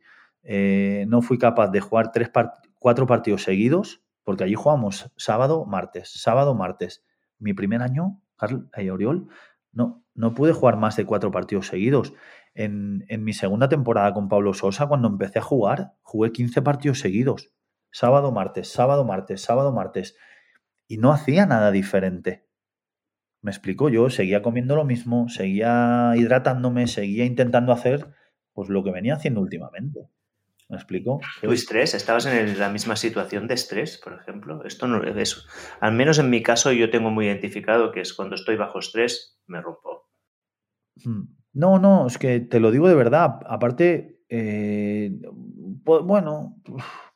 eh, 0.44 1.04
no 1.08 1.20
fui 1.20 1.36
capaz 1.36 1.68
de 1.70 1.80
jugar 1.80 2.12
tres 2.12 2.30
cuatro 2.78 3.08
partidos 3.08 3.42
seguidos? 3.42 4.04
Porque 4.22 4.44
allí 4.44 4.54
jugamos 4.54 5.10
sábado, 5.16 5.64
martes, 5.66 6.12
sábado, 6.14 6.54
martes. 6.54 7.04
Mi 7.40 7.54
primer 7.54 7.82
año, 7.82 8.20
Carl 8.36 8.70
y 8.76 8.88
Oriol, 8.88 9.26
no, 9.72 10.04
no 10.14 10.32
pude 10.32 10.52
jugar 10.52 10.76
más 10.76 10.94
de 10.94 11.06
cuatro 11.06 11.32
partidos 11.32 11.66
seguidos. 11.66 12.14
En, 12.54 13.04
mi 13.24 13.32
segunda 13.32 13.68
temporada 13.68 14.14
con 14.14 14.28
Pablo 14.28 14.54
Sosa, 14.54 14.86
cuando 14.86 15.08
empecé 15.08 15.40
a 15.40 15.42
jugar, 15.42 15.94
jugué 16.02 16.30
15 16.30 16.62
partidos 16.62 17.00
seguidos. 17.00 17.50
Sábado, 17.90 18.30
martes, 18.30 18.68
sábado, 18.68 19.04
martes, 19.04 19.42
sábado, 19.42 19.72
martes. 19.72 20.16
Y 20.86 20.98
no 20.98 21.10
hacía 21.10 21.46
nada 21.46 21.72
diferente. 21.72 22.46
Me 23.42 23.50
explico, 23.50 23.88
yo 23.88 24.08
seguía 24.08 24.40
comiendo 24.40 24.76
lo 24.76 24.84
mismo, 24.84 25.28
seguía 25.28 26.12
hidratándome, 26.16 26.86
seguía 26.86 27.24
intentando 27.24 27.72
hacer 27.72 28.06
pues 28.52 28.68
lo 28.68 28.84
que 28.84 28.92
venía 28.92 29.14
haciendo 29.14 29.40
últimamente. 29.40 30.08
¿Me 30.68 30.76
explico? 30.76 31.20
¿Tu 31.42 31.52
estrés? 31.52 31.92
¿Estabas 31.94 32.24
en 32.26 32.58
la 32.58 32.70
misma 32.70 32.96
situación 32.96 33.46
de 33.46 33.54
estrés, 33.54 34.00
por 34.02 34.14
ejemplo? 34.14 34.64
Esto 34.64 34.86
no 34.86 35.02
es 35.02 35.16
eso. 35.16 35.42
Al 35.80 35.92
menos 35.92 36.18
en 36.18 36.30
mi 36.30 36.42
caso 36.42 36.72
yo 36.72 36.88
tengo 36.88 37.10
muy 37.10 37.26
identificado 37.26 37.92
que 37.92 38.00
es 38.00 38.14
cuando 38.14 38.36
estoy 38.36 38.56
bajo 38.56 38.78
estrés, 38.78 39.38
me 39.46 39.60
rompo. 39.60 40.08
Hmm. 41.04 41.24
No, 41.52 41.78
no, 41.78 42.06
es 42.06 42.16
que 42.16 42.40
te 42.40 42.60
lo 42.60 42.70
digo 42.70 42.88
de 42.88 42.94
verdad. 42.94 43.40
Aparte, 43.46 44.22
eh, 44.28 45.10
bueno, 45.84 46.56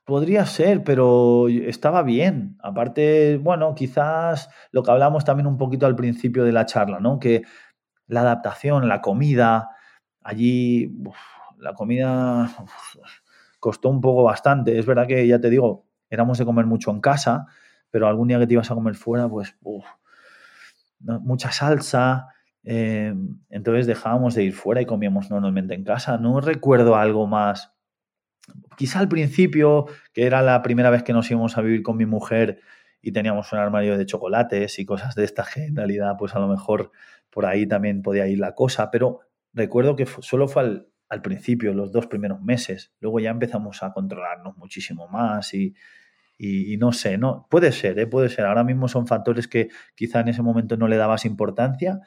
podría 0.06 0.46
ser, 0.46 0.84
pero 0.84 1.48
estaba 1.48 2.02
bien. 2.02 2.56
Aparte, 2.62 3.38
bueno, 3.38 3.74
quizás 3.74 4.48
lo 4.70 4.82
que 4.82 4.92
hablamos 4.92 5.24
también 5.24 5.48
un 5.48 5.58
poquito 5.58 5.84
al 5.84 5.96
principio 5.96 6.44
de 6.44 6.52
la 6.52 6.64
charla, 6.64 7.00
¿no? 7.00 7.18
Que 7.18 7.42
la 8.06 8.20
adaptación, 8.20 8.88
la 8.88 9.00
comida, 9.02 9.70
allí 10.22 10.92
la 11.58 11.74
comida 11.74 12.48
costó 13.60 13.88
un 13.90 14.00
poco 14.00 14.22
bastante. 14.22 14.78
Es 14.78 14.86
verdad 14.86 15.08
que, 15.08 15.26
ya 15.26 15.40
te 15.40 15.50
digo, 15.50 15.86
éramos 16.08 16.38
de 16.38 16.44
comer 16.44 16.66
mucho 16.66 16.92
en 16.92 17.00
casa, 17.00 17.46
pero 17.90 18.06
algún 18.06 18.28
día 18.28 18.38
que 18.38 18.46
te 18.46 18.54
ibas 18.54 18.70
a 18.70 18.74
comer 18.74 18.94
fuera, 18.94 19.28
pues 19.28 19.56
mucha 21.00 21.50
salsa, 21.50 22.28
eh, 22.62 23.12
entonces 23.50 23.88
dejábamos 23.88 24.36
de 24.36 24.44
ir 24.44 24.52
fuera 24.52 24.80
y 24.80 24.86
comíamos 24.86 25.30
normalmente 25.30 25.74
en 25.74 25.82
casa. 25.82 26.16
No 26.16 26.40
recuerdo 26.40 26.94
algo 26.94 27.26
más. 27.26 27.75
Quizá 28.76 29.00
al 29.00 29.08
principio, 29.08 29.86
que 30.12 30.26
era 30.26 30.42
la 30.42 30.62
primera 30.62 30.90
vez 30.90 31.02
que 31.02 31.12
nos 31.12 31.30
íbamos 31.30 31.56
a 31.56 31.62
vivir 31.62 31.82
con 31.82 31.96
mi 31.96 32.06
mujer 32.06 32.60
y 33.00 33.12
teníamos 33.12 33.52
un 33.52 33.58
armario 33.58 33.96
de 33.96 34.04
chocolates 34.04 34.78
y 34.78 34.84
cosas 34.84 35.14
de 35.14 35.24
esta 35.24 35.44
realidad, 35.74 36.16
pues 36.18 36.34
a 36.34 36.40
lo 36.40 36.48
mejor 36.48 36.90
por 37.30 37.46
ahí 37.46 37.66
también 37.66 38.02
podía 38.02 38.26
ir 38.26 38.38
la 38.38 38.54
cosa, 38.54 38.90
pero 38.90 39.20
recuerdo 39.52 39.96
que 39.96 40.06
solo 40.06 40.48
fue 40.48 40.86
al, 41.08 41.22
principio, 41.22 41.72
los 41.72 41.92
dos 41.92 42.06
primeros 42.06 42.42
meses. 42.42 42.92
Luego 43.00 43.20
ya 43.20 43.30
empezamos 43.30 43.82
a 43.82 43.92
controlarnos 43.92 44.56
muchísimo 44.56 45.08
más 45.08 45.54
y, 45.54 45.74
y, 46.36 46.76
no 46.76 46.92
sé, 46.92 47.16
no 47.16 47.46
puede 47.48 47.72
ser, 47.72 47.98
¿eh? 47.98 48.06
puede 48.06 48.28
ser. 48.28 48.44
Ahora 48.44 48.64
mismo 48.64 48.88
son 48.88 49.06
factores 49.06 49.48
que 49.48 49.68
quizá 49.94 50.20
en 50.20 50.28
ese 50.28 50.42
momento 50.42 50.76
no 50.76 50.88
le 50.88 50.96
dabas 50.96 51.24
importancia 51.24 52.00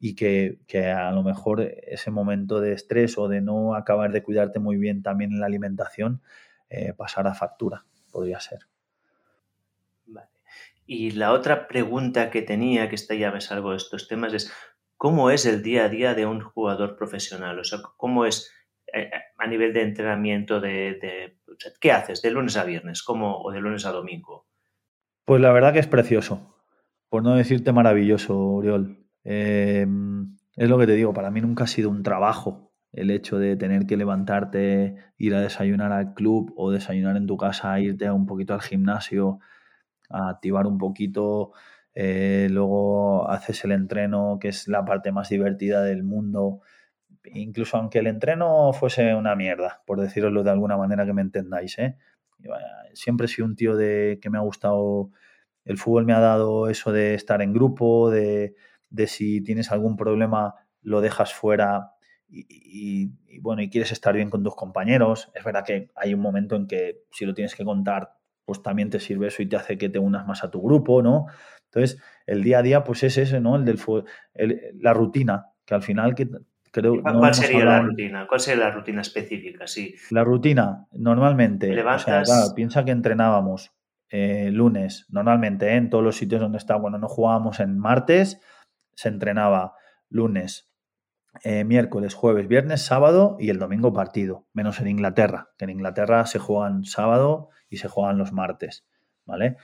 y 0.00 0.14
que, 0.14 0.58
a 0.92 1.10
lo 1.10 1.22
mejor 1.22 1.60
ese 1.60 2.10
momento 2.10 2.60
de 2.60 2.72
estrés 2.72 3.18
o 3.18 3.28
de 3.28 3.40
no 3.40 3.74
acabar 3.74 4.12
de 4.12 4.22
cuidarte 4.22 4.58
muy 4.58 4.76
bien 4.76 5.02
también 5.02 5.32
en 5.32 5.40
la 5.40 5.46
alimentación 5.46 6.22
eh, 6.70 6.92
pasara 6.92 7.34
factura, 7.34 7.84
podría 8.12 8.40
ser. 8.40 8.60
Vale. 10.06 10.28
Y 10.86 11.12
la 11.12 11.32
otra 11.32 11.66
pregunta 11.66 12.30
que 12.30 12.42
tenía, 12.42 12.88
que 12.88 12.94
está 12.94 13.14
ya 13.14 13.32
me 13.32 13.40
salgo 13.40 13.72
de 13.72 13.78
estos 13.78 14.06
temas, 14.06 14.34
es 14.34 14.52
¿cómo 14.96 15.30
es 15.30 15.46
el 15.46 15.62
día 15.62 15.84
a 15.84 15.88
día 15.88 16.14
de 16.14 16.26
un 16.26 16.40
jugador 16.40 16.96
profesional? 16.96 17.58
O 17.58 17.64
sea, 17.64 17.80
¿cómo 17.96 18.24
es 18.24 18.52
eh, 18.92 19.10
a 19.36 19.46
nivel 19.46 19.72
de 19.72 19.82
entrenamiento 19.82 20.60
de, 20.60 21.38
¿qué 21.80 21.92
haces 21.92 22.22
de 22.22 22.30
lunes 22.30 22.56
a 22.56 22.64
viernes 22.64 23.02
como, 23.02 23.40
o 23.40 23.50
de 23.50 23.60
lunes 23.60 23.84
a 23.86 23.92
domingo? 23.92 24.46
Pues 25.24 25.40
la 25.40 25.52
verdad 25.52 25.72
que 25.72 25.78
es 25.78 25.86
precioso, 25.86 26.56
por 27.08 27.22
no 27.22 27.34
decirte 27.34 27.72
maravilloso, 27.72 28.38
Oriol. 28.38 29.07
Em, 29.30 30.38
es 30.56 30.70
lo 30.70 30.78
que 30.78 30.86
te 30.86 30.94
digo, 30.94 31.12
para 31.12 31.30
mí 31.30 31.42
nunca 31.42 31.64
ha 31.64 31.66
sido 31.66 31.90
un 31.90 32.02
trabajo 32.02 32.72
el 32.92 33.10
hecho 33.10 33.38
de 33.38 33.56
tener 33.56 33.86
que 33.86 33.98
levantarte, 33.98 34.96
ir 35.18 35.34
a 35.34 35.42
desayunar 35.42 35.92
al 35.92 36.14
club 36.14 36.54
o 36.56 36.70
desayunar 36.70 37.14
en 37.18 37.26
tu 37.26 37.36
casa, 37.36 37.78
irte 37.78 38.10
un 38.10 38.24
poquito 38.24 38.54
al 38.54 38.62
gimnasio, 38.62 39.38
a 40.08 40.30
activar 40.30 40.66
un 40.66 40.78
poquito, 40.78 41.52
eh, 41.94 42.48
luego 42.50 43.28
haces 43.28 43.62
el 43.64 43.72
entreno, 43.72 44.38
que 44.40 44.48
es 44.48 44.66
la 44.66 44.86
parte 44.86 45.12
más 45.12 45.28
divertida 45.28 45.82
del 45.82 46.04
mundo. 46.04 46.62
Incluso 47.26 47.76
aunque 47.76 47.98
el 47.98 48.06
entreno 48.06 48.72
fuese 48.72 49.14
una 49.14 49.36
mierda, 49.36 49.82
por 49.86 50.00
deciroslo 50.00 50.42
de 50.42 50.50
alguna 50.52 50.78
manera 50.78 51.04
que 51.04 51.12
me 51.12 51.20
entendáis, 51.22 51.78
¿eh? 51.78 51.98
siempre 52.94 53.26
he 53.26 53.28
sido 53.28 53.46
un 53.46 53.56
tío 53.56 53.76
de 53.76 54.18
que 54.22 54.30
me 54.30 54.38
ha 54.38 54.42
gustado, 54.42 55.10
el 55.66 55.76
fútbol 55.76 56.06
me 56.06 56.14
ha 56.14 56.20
dado 56.20 56.70
eso 56.70 56.92
de 56.92 57.14
estar 57.14 57.42
en 57.42 57.52
grupo, 57.52 58.10
de, 58.10 58.54
de 58.90 59.06
si 59.06 59.42
tienes 59.42 59.70
algún 59.72 59.96
problema 59.96 60.54
lo 60.82 61.00
dejas 61.00 61.34
fuera 61.34 61.92
y, 62.30 63.10
bueno, 63.40 63.62
y 63.62 63.70
quieres 63.70 63.92
estar 63.92 64.14
bien 64.14 64.30
con 64.30 64.42
tus 64.42 64.54
compañeros. 64.54 65.30
Es 65.34 65.44
verdad 65.44 65.64
que 65.64 65.90
hay 65.94 66.14
un 66.14 66.20
momento 66.20 66.56
en 66.56 66.66
que 66.66 67.04
si 67.10 67.24
lo 67.24 67.34
tienes 67.34 67.54
que 67.54 67.64
contar, 67.64 68.16
pues 68.44 68.62
también 68.62 68.90
te 68.90 69.00
sirve 69.00 69.28
eso 69.28 69.42
y 69.42 69.46
te 69.46 69.56
hace 69.56 69.78
que 69.78 69.88
te 69.88 69.98
unas 69.98 70.26
más 70.26 70.44
a 70.44 70.50
tu 70.50 70.60
grupo, 70.60 71.02
¿no? 71.02 71.26
Entonces, 71.64 72.00
el 72.26 72.42
día 72.42 72.58
a 72.58 72.62
día, 72.62 72.84
pues 72.84 73.02
es 73.02 73.18
ese, 73.18 73.40
¿no? 73.40 73.56
El 73.56 73.64
del 73.64 73.78
la 74.80 74.92
rutina, 74.94 75.46
que 75.64 75.74
al 75.74 75.82
final 75.82 76.14
que 76.14 76.28
creo... 76.70 77.02
¿Cuál 77.02 77.34
sería 77.34 77.64
la 77.64 77.82
rutina? 77.82 78.26
¿Cuál 78.26 78.40
sería 78.40 78.64
la 78.64 78.70
rutina 78.70 79.00
específica? 79.02 79.66
Sí. 79.66 79.94
La 80.10 80.24
rutina, 80.24 80.86
normalmente, 80.92 81.74
piensa 82.54 82.84
que 82.84 82.90
entrenábamos 82.90 83.72
eh, 84.10 84.50
lunes, 84.50 85.06
normalmente, 85.10 85.68
¿eh? 85.68 85.76
en 85.76 85.90
todos 85.90 86.02
los 86.02 86.16
sitios 86.16 86.40
donde 86.40 86.56
está, 86.56 86.76
bueno, 86.76 86.96
no 86.96 87.08
jugábamos 87.08 87.60
en 87.60 87.78
martes, 87.78 88.40
se 88.98 89.08
entrenaba 89.08 89.74
lunes, 90.08 90.72
eh, 91.44 91.62
miércoles, 91.62 92.14
jueves, 92.14 92.48
viernes, 92.48 92.82
sábado 92.82 93.36
y 93.38 93.48
el 93.50 93.60
domingo 93.60 93.92
partido, 93.92 94.48
menos 94.52 94.80
en 94.80 94.88
Inglaterra, 94.88 95.50
que 95.56 95.66
en 95.66 95.70
Inglaterra 95.70 96.26
se 96.26 96.40
juegan 96.40 96.84
sábado 96.84 97.50
y 97.70 97.76
se 97.76 97.86
juegan 97.86 98.18
los 98.18 98.32
martes, 98.32 98.88
¿vale? 99.24 99.56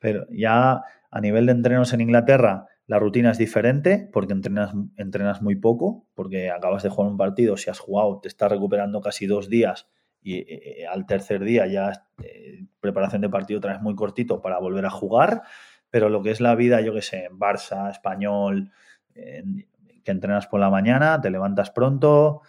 Pero 0.00 0.26
ya 0.28 0.82
a 1.08 1.20
nivel 1.20 1.46
de 1.46 1.52
entrenos 1.52 1.92
en 1.92 2.00
Inglaterra, 2.00 2.66
la 2.88 2.98
rutina 2.98 3.30
es 3.30 3.38
diferente 3.38 4.10
porque 4.12 4.32
entrenas, 4.32 4.72
entrenas 4.96 5.40
muy 5.40 5.54
poco, 5.54 6.08
porque 6.14 6.50
acabas 6.50 6.82
de 6.82 6.88
jugar 6.88 7.12
un 7.12 7.16
partido, 7.16 7.56
si 7.56 7.70
has 7.70 7.78
jugado, 7.78 8.18
te 8.20 8.26
estás 8.26 8.50
recuperando 8.50 9.00
casi 9.00 9.26
dos 9.26 9.48
días 9.48 9.88
y 10.20 10.38
eh, 10.38 10.84
al 10.90 11.06
tercer 11.06 11.44
día 11.44 11.68
ya 11.68 11.92
eh, 12.24 12.66
preparación 12.80 13.22
de 13.22 13.28
partido 13.28 13.58
otra 13.58 13.74
vez 13.74 13.82
muy 13.82 13.94
cortito 13.94 14.42
para 14.42 14.58
volver 14.58 14.84
a 14.84 14.90
jugar, 14.90 15.42
pero 15.90 16.08
lo 16.08 16.22
que 16.22 16.30
es 16.30 16.40
la 16.40 16.54
vida, 16.54 16.80
yo 16.80 16.94
que 16.94 17.02
sé, 17.02 17.24
en 17.24 17.38
Barça, 17.38 17.90
español, 17.90 18.70
que 19.12 20.10
entrenas 20.10 20.46
por 20.46 20.60
la 20.60 20.70
mañana, 20.70 21.20
te 21.20 21.30
levantas 21.30 21.70
pronto, 21.70 22.42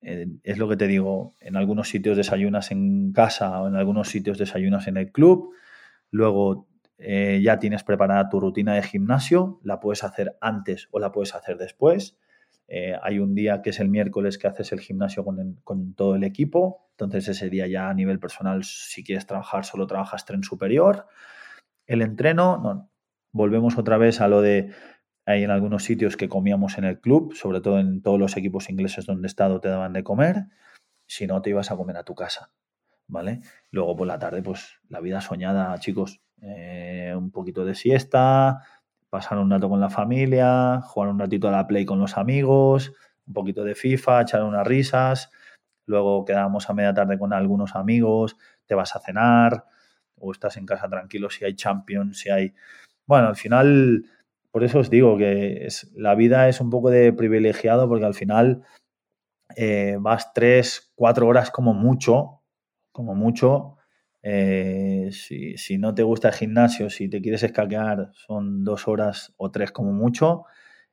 eh, 0.00 0.26
es 0.44 0.58
lo 0.58 0.68
que 0.68 0.76
te 0.76 0.86
digo, 0.86 1.34
en 1.40 1.56
algunos 1.56 1.88
sitios 1.88 2.16
desayunas 2.16 2.70
en 2.70 3.12
casa 3.12 3.60
o 3.62 3.68
en 3.68 3.76
algunos 3.76 4.08
sitios 4.08 4.38
desayunas 4.38 4.86
en 4.86 4.96
el 4.96 5.10
club, 5.10 5.52
luego 6.10 6.68
eh, 6.98 7.40
ya 7.42 7.58
tienes 7.58 7.84
preparada 7.84 8.28
tu 8.28 8.40
rutina 8.40 8.74
de 8.74 8.82
gimnasio, 8.82 9.60
la 9.62 9.80
puedes 9.80 10.04
hacer 10.04 10.36
antes 10.40 10.88
o 10.92 10.98
la 10.98 11.12
puedes 11.12 11.34
hacer 11.34 11.56
después. 11.58 12.16
Eh, 12.68 12.94
hay 13.02 13.18
un 13.18 13.34
día 13.34 13.62
que 13.62 13.70
es 13.70 13.80
el 13.80 13.88
miércoles 13.88 14.36
que 14.36 14.46
haces 14.46 14.72
el 14.72 14.80
gimnasio 14.80 15.24
con, 15.24 15.54
con, 15.64 15.94
todo 15.94 16.16
el 16.16 16.24
equipo, 16.24 16.86
entonces 16.90 17.26
ese 17.28 17.48
día 17.48 17.66
ya 17.66 17.88
a 17.88 17.94
nivel 17.94 18.18
personal, 18.18 18.62
si 18.62 19.02
quieres 19.02 19.26
trabajar, 19.26 19.64
solo 19.64 19.86
trabajas 19.86 20.26
tren 20.26 20.42
superior. 20.42 21.06
El 21.88 22.02
entreno, 22.02 22.58
no, 22.58 22.90
volvemos 23.32 23.78
otra 23.78 23.96
vez 23.96 24.20
a 24.20 24.28
lo 24.28 24.42
de 24.42 24.70
hay 25.24 25.42
en 25.42 25.50
algunos 25.50 25.84
sitios 25.84 26.16
que 26.16 26.28
comíamos 26.28 26.78
en 26.78 26.84
el 26.84 27.00
club, 27.00 27.34
sobre 27.34 27.60
todo 27.60 27.78
en 27.78 28.02
todos 28.02 28.18
los 28.18 28.36
equipos 28.36 28.70
ingleses 28.70 29.06
donde 29.06 29.26
he 29.26 29.28
estado 29.28 29.60
te 29.60 29.68
daban 29.68 29.94
de 29.94 30.04
comer, 30.04 30.46
si 31.06 31.26
no 31.26 31.42
te 31.42 31.50
ibas 31.50 31.70
a 31.70 31.76
comer 31.76 31.96
a 31.96 32.04
tu 32.04 32.14
casa, 32.14 32.50
¿vale? 33.06 33.40
Luego 33.70 33.96
por 33.96 34.06
la 34.06 34.18
tarde, 34.18 34.42
pues 34.42 34.80
la 34.88 35.00
vida 35.00 35.20
soñada, 35.20 35.78
chicos, 35.80 36.20
eh, 36.42 37.14
un 37.16 37.30
poquito 37.30 37.64
de 37.64 37.74
siesta, 37.74 38.62
pasar 39.10 39.38
un 39.38 39.50
rato 39.50 39.68
con 39.68 39.80
la 39.80 39.90
familia, 39.90 40.80
jugar 40.82 41.08
un 41.08 41.18
ratito 41.18 41.48
a 41.48 41.52
la 41.52 41.66
play 41.66 41.86
con 41.86 41.98
los 41.98 42.18
amigos, 42.18 42.92
un 43.26 43.32
poquito 43.32 43.64
de 43.64 43.74
FIFA, 43.74 44.22
echar 44.22 44.42
unas 44.44 44.66
risas, 44.66 45.30
luego 45.86 46.24
quedamos 46.26 46.68
a 46.68 46.74
media 46.74 46.92
tarde 46.92 47.18
con 47.18 47.32
algunos 47.32 47.76
amigos, 47.76 48.36
te 48.66 48.74
vas 48.74 48.94
a 48.94 49.00
cenar 49.00 49.64
o 50.20 50.32
estás 50.32 50.56
en 50.56 50.66
casa 50.66 50.88
tranquilo 50.88 51.30
si 51.30 51.44
hay 51.44 51.54
Champions, 51.54 52.18
si 52.18 52.30
hay... 52.30 52.54
Bueno, 53.06 53.28
al 53.28 53.36
final 53.36 54.04
por 54.50 54.64
eso 54.64 54.80
os 54.80 54.90
digo 54.90 55.16
que 55.16 55.66
es, 55.66 55.90
la 55.94 56.14
vida 56.14 56.48
es 56.48 56.60
un 56.60 56.70
poco 56.70 56.90
de 56.90 57.12
privilegiado 57.12 57.88
porque 57.88 58.06
al 58.06 58.14
final 58.14 58.64
eh, 59.56 59.96
vas 60.00 60.32
tres, 60.32 60.92
cuatro 60.94 61.26
horas 61.26 61.50
como 61.50 61.74
mucho, 61.74 62.42
como 62.92 63.14
mucho. 63.14 63.76
Eh, 64.22 65.10
si, 65.12 65.78
no 65.78 65.94
te 65.94 66.02
gusta 66.02 66.28
el 66.28 66.34
gimnasio, 66.34 66.90
si 66.90 67.08
te 67.08 67.20
quieres 67.20 67.42
escaquear, 67.42 68.10
son 68.14 68.64
dos 68.64 68.88
horas 68.88 69.34
o 69.36 69.50
tres 69.50 69.70
como 69.70 69.92
mucho, 69.92 70.44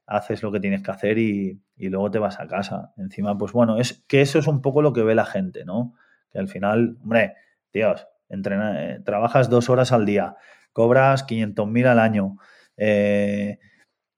haces 0.06 0.44
lo 0.44 0.52
que 0.52 0.60
tienes 0.60 0.84
que 0.84 0.92
hacer 0.92 1.18
y, 1.18 1.62
luego 1.78 2.12
te 2.12 2.20
vas 2.20 2.40
a 2.40 2.48
casa. 2.48 2.94
Encima, 2.98 3.38
pues 3.38 3.52
bueno, 3.52 3.78
es 3.80 4.04
que 4.08 4.22
eso 4.22 4.40
es 4.40 4.48
un 4.48 4.62
poco 4.62 4.82
lo 4.82 4.94
que 4.94 5.04
ve 5.04 5.16
la 5.16 5.26
gente, 5.26 5.66
¿no? 5.66 5.96
Que 6.32 6.40
al 6.40 6.48
final, 6.48 6.98
hombre, 7.02 7.36
tíos, 7.72 8.08
entrena, 8.30 8.84
eh, 8.84 9.00
trabajas 9.04 9.50
dos 9.50 9.70
horas 9.70 9.92
al 9.92 10.06
día, 10.06 10.36
cobras 10.74 11.26
500.000 11.26 11.88
al 11.88 12.00
año. 12.00 12.38
Eh, 12.78 13.60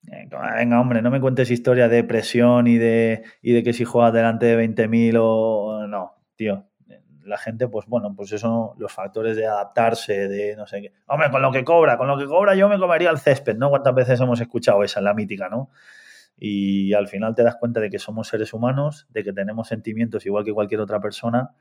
venga, 0.02 0.80
hombre, 0.80 1.02
no 1.02 1.12
me 1.12 1.22
cuentes 1.22 1.52
historia 1.52 1.90
de 1.90 2.04
presión 2.04 2.68
y 2.68 2.78
de, 2.78 3.24
y 3.42 3.54
de 3.54 3.64
que 3.64 3.74
si 3.74 3.86
juegas 3.86 4.14
delante 4.14 4.46
de 4.46 4.58
20.000 4.58 5.18
o 5.20 5.88
no, 5.88 6.16
tío. 6.36 6.66
La 7.24 7.38
gente, 7.38 7.68
pues 7.68 7.86
bueno, 7.88 8.16
pues 8.16 8.32
eso, 8.32 8.74
los 8.78 8.92
factores 8.94 9.36
de 9.36 9.46
adaptarse, 9.46 10.30
de 10.30 10.56
no 10.56 10.66
sé 10.66 10.82
qué. 10.82 10.94
Hombre, 11.08 11.30
con 11.30 11.42
lo 11.42 11.52
que 11.52 11.66
cobra, 11.66 11.98
con 11.98 12.08
lo 12.08 12.18
que 12.18 12.26
cobra 12.26 12.56
yo 12.56 12.70
me 12.70 12.80
comería 12.80 13.10
el 13.10 13.18
césped, 13.18 13.58
¿no? 13.58 13.70
¿Cuántas 13.70 13.94
veces 13.94 14.22
hemos 14.22 14.40
escuchado 14.40 14.82
esa, 14.82 15.02
la 15.02 15.14
mítica, 15.14 15.50
¿no? 15.50 15.70
Y 16.38 16.94
al 16.94 17.10
final 17.10 17.36
te 17.36 17.44
das 17.44 17.58
cuenta 17.58 17.82
de 17.82 17.90
que 17.90 18.00
somos 18.00 18.30
seres 18.30 18.54
humanos, 18.54 19.08
de 19.10 19.26
que 19.26 19.34
tenemos 19.34 19.68
sentimientos 19.68 20.26
igual 20.26 20.46
que 20.46 20.54
cualquier 20.54 20.80
otra 20.80 21.02
persona 21.02 21.52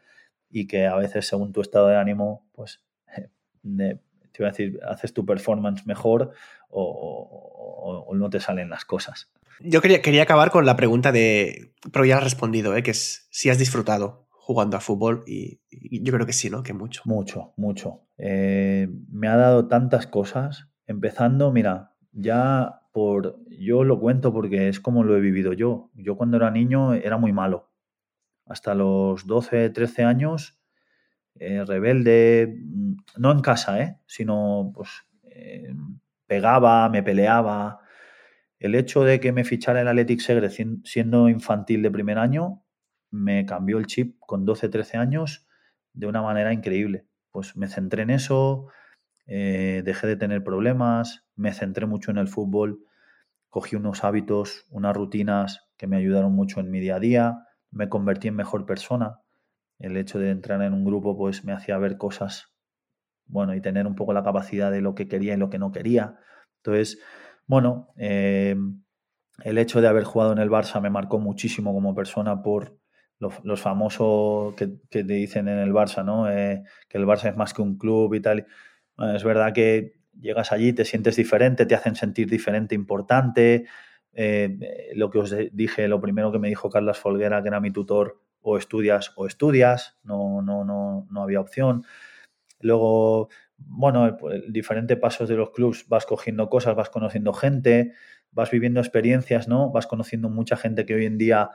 y 0.51 0.67
que 0.67 0.87
a 0.87 0.97
veces 0.97 1.27
según 1.27 1.53
tu 1.53 1.61
estado 1.61 1.89
de 1.89 1.97
ánimo, 1.97 2.47
pues 2.53 2.83
te 3.63 3.99
iba 4.39 4.49
a 4.49 4.51
decir, 4.51 4.81
haces 4.87 5.13
tu 5.13 5.25
performance 5.25 5.87
mejor 5.87 6.33
o, 6.69 8.13
no 8.15 8.31
te 8.31 8.41
salen 8.41 8.71
las 8.71 8.85
cosas. 8.85 9.31
Yo 9.61 9.81
quería, 9.81 10.03
quería, 10.03 10.23
acabar 10.23 10.51
con 10.51 10.67
la 10.67 10.77
pregunta 10.77 11.13
de, 11.13 11.73
pero 11.93 12.05
ya 12.05 12.19
has 12.19 12.25
respondido, 12.25 12.77
¿eh? 12.77 12.83
que 12.83 12.91
es 12.91 13.27
si 13.31 13.51
has 13.51 13.59
disfrutado 13.59 14.27
jugando 14.31 14.77
a 14.77 14.81
fútbol 14.81 15.25
y, 15.27 15.61
yo 15.71 16.13
creo 16.13 16.25
que 16.25 16.33
sí, 16.33 16.51
¿no? 16.51 16.63
Que 16.63 16.73
mucho. 16.73 17.03
Mucho, 17.05 17.53
mucho. 17.57 18.03
Eh, 18.17 18.89
me 19.11 19.29
ha 19.29 19.37
dado 19.37 19.67
tantas 19.67 20.07
cosas, 20.07 20.69
empezando, 20.87 21.53
mira, 21.53 21.93
ya 22.13 22.83
por, 22.93 23.41
yo 23.51 23.85
lo 23.85 23.99
cuento 23.99 24.33
porque 24.33 24.69
es 24.69 24.81
como 24.81 25.03
lo 25.03 25.17
he 25.17 25.21
vivido 25.21 25.53
yo. 25.53 25.91
Yo 25.95 26.17
cuando 26.17 26.37
era 26.37 26.51
niño 26.51 26.95
era 26.95 27.19
muy 27.19 27.33
malo. 27.33 27.66
Hasta 28.47 28.75
los 28.75 29.27
12, 29.27 29.71
13 29.71 30.05
años 30.05 30.59
eh, 31.35 31.65
rebelde, 31.67 32.61
mm, 32.63 32.97
no 33.19 33.33
en 33.33 33.41
casa, 33.41 33.81
¿eh? 33.83 33.99
sino 34.07 34.73
pues 34.75 34.91
eh, 35.31 35.75
pegaba, 36.27 36.89
me 36.89 37.03
peleaba. 37.03 37.81
El 38.59 38.75
hecho 38.75 39.05
de 39.05 39.21
que 39.21 39.33
me 39.33 39.45
fichara 39.45 39.83
el 39.83 39.89
Athletic 39.89 40.21
Segre 40.21 40.51
siendo 40.51 41.29
infantil 41.29 41.83
de 41.83 41.91
primer 41.91 42.19
año 42.19 42.63
me 43.11 43.47
cambió 43.47 43.79
el 43.79 43.87
chip 43.87 44.17
con 44.21 44.45
12, 44.45 44.69
13 44.69 44.97
años 44.99 45.47
de 45.93 46.07
una 46.07 46.23
manera 46.23 46.53
increíble. 46.53 47.07
Pues 47.31 47.57
me 47.57 47.69
centré 47.69 48.03
en 48.03 48.11
eso, 48.11 48.69
eh, 49.27 49.83
dejé 49.85 50.07
de 50.07 50.17
tener 50.17 50.45
problemas, 50.45 51.25
me 51.35 51.53
centré 51.53 51.87
mucho 51.87 52.11
en 52.11 52.19
el 52.19 52.29
fútbol, 52.29 52.85
cogí 53.51 53.77
unos 53.77 54.05
hábitos, 54.05 54.67
unas 54.71 54.97
rutinas 54.97 55.69
que 55.77 55.87
me 55.87 55.97
ayudaron 55.97 56.33
mucho 56.33 56.61
en 56.61 56.71
mi 56.71 56.81
día 56.81 56.97
a 56.97 57.01
día, 57.01 57.46
me 57.77 57.89
convertí 57.89 58.29
en 58.29 58.37
mejor 58.37 58.67
persona, 58.67 59.21
el 59.79 59.97
hecho 59.97 60.19
de 60.19 60.31
entrar 60.31 60.63
en 60.63 60.73
un 60.73 60.85
grupo 60.85 61.17
pues 61.17 61.45
me 61.45 61.53
hacía 61.53 61.79
ver 61.79 61.99
cosas, 61.99 62.53
bueno, 63.27 63.55
y 63.55 63.61
tener 63.61 63.87
un 63.87 63.95
poco 63.95 64.13
la 64.13 64.23
capacidad 64.23 64.71
de 64.71 64.81
lo 64.81 64.95
que 64.95 65.09
quería 65.09 65.35
y 65.35 65.37
lo 65.37 65.51
que 65.51 65.59
no 65.59 65.73
quería. 65.73 66.19
Entonces, 66.59 67.01
bueno, 67.47 67.93
em, 67.97 68.83
el 69.45 69.59
hecho 69.59 69.81
de 69.81 69.89
haber 69.89 70.05
jugado 70.05 70.33
en 70.33 70.39
el 70.39 70.51
Barça 70.51 70.81
me 70.81 70.91
marcó 70.91 71.19
muchísimo 71.19 71.73
como 71.75 71.95
persona 71.95 72.43
por 72.43 72.79
los, 73.19 73.61
famosos 73.61 74.55
que, 74.55 74.69
te 74.89 75.03
dicen 75.03 75.49
en 75.49 75.59
el 75.59 75.73
Barça, 75.73 76.05
¿no? 76.05 76.31
Eh, 76.31 76.63
que 76.89 76.99
el 76.99 77.07
Barça 77.07 77.31
es 77.31 77.37
más 77.37 77.55
que 77.55 77.63
un 77.63 77.77
club 77.79 78.15
y 78.15 78.21
tal. 78.21 78.47
es 79.15 79.25
verdad 79.25 79.53
que 79.53 79.95
llegas 80.21 80.53
allí, 80.53 80.73
te 80.73 80.85
sientes 80.85 81.17
diferente, 81.17 81.67
te 81.67 81.75
hacen 81.75 81.95
sentir 81.97 82.29
diferente, 82.29 82.75
importante. 82.75 83.67
Eh, 84.19 84.93
lo 84.95 85.11
que 85.11 85.19
os 85.19 85.35
dije, 85.53 85.89
lo 85.89 86.01
primero 86.01 86.33
que 86.33 86.39
me 86.39 86.49
dijo 86.49 86.71
Carlos 86.71 86.99
Folguera, 86.99 87.43
que 87.43 87.49
era 87.49 87.61
mi 87.61 87.71
tutor, 87.71 88.23
o 88.41 88.57
estudias 88.57 89.13
o 89.17 89.27
estudias, 89.27 89.99
no, 90.05 90.41
no, 90.41 90.65
no, 90.65 91.07
no 91.11 91.23
había 91.23 91.41
opción. 91.41 91.85
Luego, 92.61 93.29
bueno, 93.59 94.17
diferentes 94.49 94.99
pasos 94.99 95.29
de 95.29 95.37
los 95.37 95.51
clubs 95.51 95.87
vas 95.89 96.07
cogiendo 96.07 96.49
cosas, 96.49 96.75
vas 96.75 96.89
conociendo 96.89 97.35
gente, 97.35 97.93
vas 98.31 98.51
viviendo 98.51 98.81
experiencias, 98.81 99.49
¿no? 99.49 99.71
Vas 99.71 99.87
conociendo 99.87 100.31
mucha 100.31 100.57
gente 100.57 100.87
que 100.87 100.95
hoy 100.95 101.07
en 101.07 101.19
día, 101.19 101.51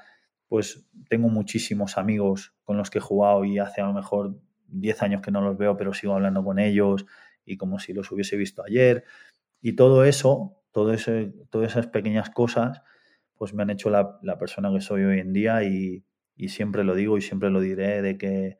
pues 0.48 0.86
tengo 1.10 1.30
muchísimos 1.30 1.98
amigos 1.98 2.54
con 2.64 2.78
los 2.78 2.92
que 2.92 3.00
he 3.00 3.02
jugado 3.02 3.44
y 3.44 3.58
hace 3.58 3.82
a 3.82 3.88
lo 3.88 3.94
mejor 3.94 4.36
10 4.68 5.02
años 5.02 5.22
que 5.22 5.32
no 5.32 5.42
los 5.42 5.58
veo, 5.58 5.78
pero 5.78 5.94
sigo 5.94 6.14
hablando 6.14 6.44
con 6.44 6.60
ellos 6.60 7.06
y 7.46 7.58
como 7.58 7.80
si 7.80 7.94
los 7.94 8.12
hubiese 8.12 8.38
visto 8.38 8.64
ayer. 8.64 9.06
Y 9.62 9.74
todo 9.78 10.04
eso, 10.04 10.61
todas 10.72 11.08
esas 11.08 11.88
pequeñas 11.88 12.30
cosas, 12.30 12.82
pues 13.36 13.54
me 13.54 13.64
han 13.64 13.70
hecho 13.70 13.90
la, 13.90 14.20
la 14.22 14.38
persona 14.38 14.72
que 14.72 14.82
soy 14.82 15.04
hoy 15.04 15.20
en 15.20 15.34
día 15.34 15.64
y, 15.64 16.06
y 16.36 16.50
siempre 16.50 16.84
lo 16.84 16.96
digo 16.96 17.18
y 17.18 17.22
siempre 17.22 17.50
lo 17.50 17.62
diré 17.62 18.02
de 18.02 18.18
que 18.18 18.58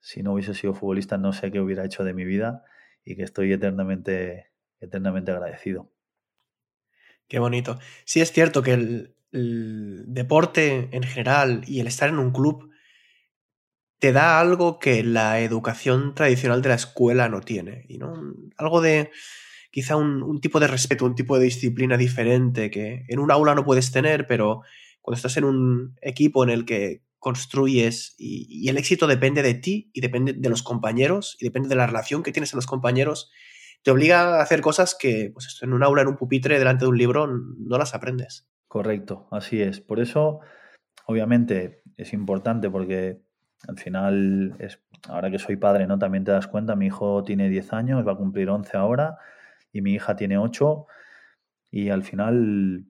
si 0.00 0.22
no 0.22 0.34
hubiese 0.34 0.54
sido 0.54 0.74
futbolista 0.74 1.16
no 1.16 1.32
sé 1.32 1.50
qué 1.50 1.60
hubiera 1.60 1.84
hecho 1.84 2.04
de 2.04 2.12
mi 2.12 2.24
vida 2.24 2.64
y 3.04 3.16
que 3.16 3.22
estoy 3.22 3.52
eternamente, 3.52 4.50
eternamente 4.80 5.30
agradecido. 5.30 5.90
Qué 7.28 7.38
bonito. 7.38 7.78
Sí 8.04 8.20
es 8.20 8.32
cierto 8.32 8.62
que 8.62 8.74
el, 8.74 9.14
deporte 10.08 10.90
en 10.92 11.02
general 11.04 11.62
y 11.66 11.80
el 11.80 11.86
estar 11.86 12.10
en 12.10 12.18
un 12.18 12.32
club 12.32 12.70
te 13.98 14.12
da 14.12 14.38
algo 14.38 14.78
que 14.78 15.02
la 15.02 15.40
educación 15.40 16.14
tradicional 16.14 16.60
de 16.60 16.68
la 16.68 16.74
escuela 16.74 17.30
no 17.30 17.40
tiene. 17.40 17.86
Y 17.88 17.96
¿no? 17.96 18.12
Algo 18.58 18.82
de 18.82 19.10
quizá 19.72 19.96
un, 19.96 20.22
un, 20.22 20.40
tipo 20.40 20.60
de 20.60 20.68
respeto, 20.68 21.04
un 21.04 21.16
tipo 21.16 21.36
de 21.36 21.46
disciplina 21.46 21.96
diferente 21.96 22.70
que 22.70 23.04
en 23.08 23.18
un 23.18 23.32
aula 23.32 23.56
no 23.56 23.64
puedes 23.64 23.90
tener, 23.90 24.26
pero 24.28 24.62
cuando 25.00 25.16
estás 25.16 25.36
en 25.38 25.44
un 25.44 25.96
equipo 26.00 26.44
en 26.44 26.50
el 26.50 26.64
que 26.64 27.02
construyes 27.18 28.14
y, 28.18 28.68
el 28.68 28.76
éxito 28.76 29.06
depende 29.06 29.42
de 29.42 29.54
ti 29.54 29.90
y 29.92 30.00
depende 30.00 30.32
de 30.32 30.48
los 30.48 30.62
compañeros 30.62 31.36
y 31.40 31.44
depende 31.44 31.68
de 31.68 31.76
la 31.76 31.86
relación 31.86 32.22
que 32.22 32.32
tienes 32.32 32.50
con 32.50 32.58
los 32.58 32.66
compañeros, 32.66 33.30
te 33.82 33.90
obliga 33.90 34.38
a 34.38 34.42
hacer 34.42 34.60
cosas 34.60 34.94
que 34.98 35.30
pues 35.32 35.58
en 35.62 35.72
un 35.72 35.82
aula, 35.82 36.02
en 36.02 36.08
un 36.08 36.16
pupitre, 36.16 36.58
delante 36.58 36.84
de 36.84 36.90
un 36.90 36.98
libro, 36.98 37.26
no 37.26 37.78
las 37.78 37.94
aprendes. 37.94 38.48
Correcto, 38.68 39.28
así 39.30 39.62
es. 39.62 39.80
Por 39.80 40.00
eso, 40.00 40.40
obviamente, 41.06 41.82
es 41.96 42.12
importante 42.12 42.68
porque 42.70 43.20
al 43.68 43.78
final, 43.78 44.56
es, 44.58 44.80
ahora 45.08 45.30
que 45.30 45.38
soy 45.38 45.56
padre, 45.56 45.86
¿no? 45.86 45.98
También 45.98 46.24
te 46.24 46.32
das 46.32 46.48
cuenta, 46.48 46.74
mi 46.74 46.86
hijo 46.86 47.22
tiene 47.22 47.48
10 47.48 47.72
años, 47.72 48.06
va 48.06 48.12
a 48.12 48.16
cumplir 48.16 48.50
11 48.50 48.76
ahora 48.76 49.18
y 49.72 49.82
mi 49.82 49.94
hija 49.94 50.16
tiene 50.16 50.38
8 50.38 50.86
y 51.70 51.88
al 51.90 52.02
final 52.02 52.84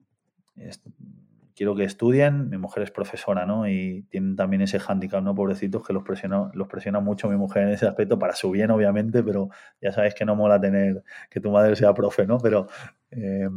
quiero 1.55 1.75
que 1.75 1.83
estudien, 1.83 2.49
mi 2.49 2.57
mujer 2.57 2.83
es 2.83 2.91
profesora, 2.91 3.45
¿no? 3.45 3.67
Y 3.67 4.03
tienen 4.09 4.35
también 4.35 4.61
ese 4.61 4.79
hándicap, 4.79 5.23
¿no? 5.23 5.35
Pobrecitos 5.35 5.85
que 5.85 5.93
los 5.93 6.03
presiona, 6.03 6.49
los 6.53 6.67
presiona 6.67 6.99
mucho 6.99 7.29
mi 7.29 7.37
mujer 7.37 7.63
en 7.63 7.69
ese 7.69 7.87
aspecto, 7.87 8.17
para 8.19 8.35
su 8.35 8.51
bien, 8.51 8.71
obviamente, 8.71 9.23
pero 9.23 9.49
ya 9.81 9.91
sabes 9.91 10.15
que 10.15 10.25
no 10.25 10.35
mola 10.35 10.59
tener 10.59 11.03
que 11.29 11.39
tu 11.39 11.51
madre 11.51 11.75
sea 11.75 11.93
profe, 11.93 12.25
¿no? 12.25 12.37
Pero, 12.39 12.67
eh, 13.11 13.49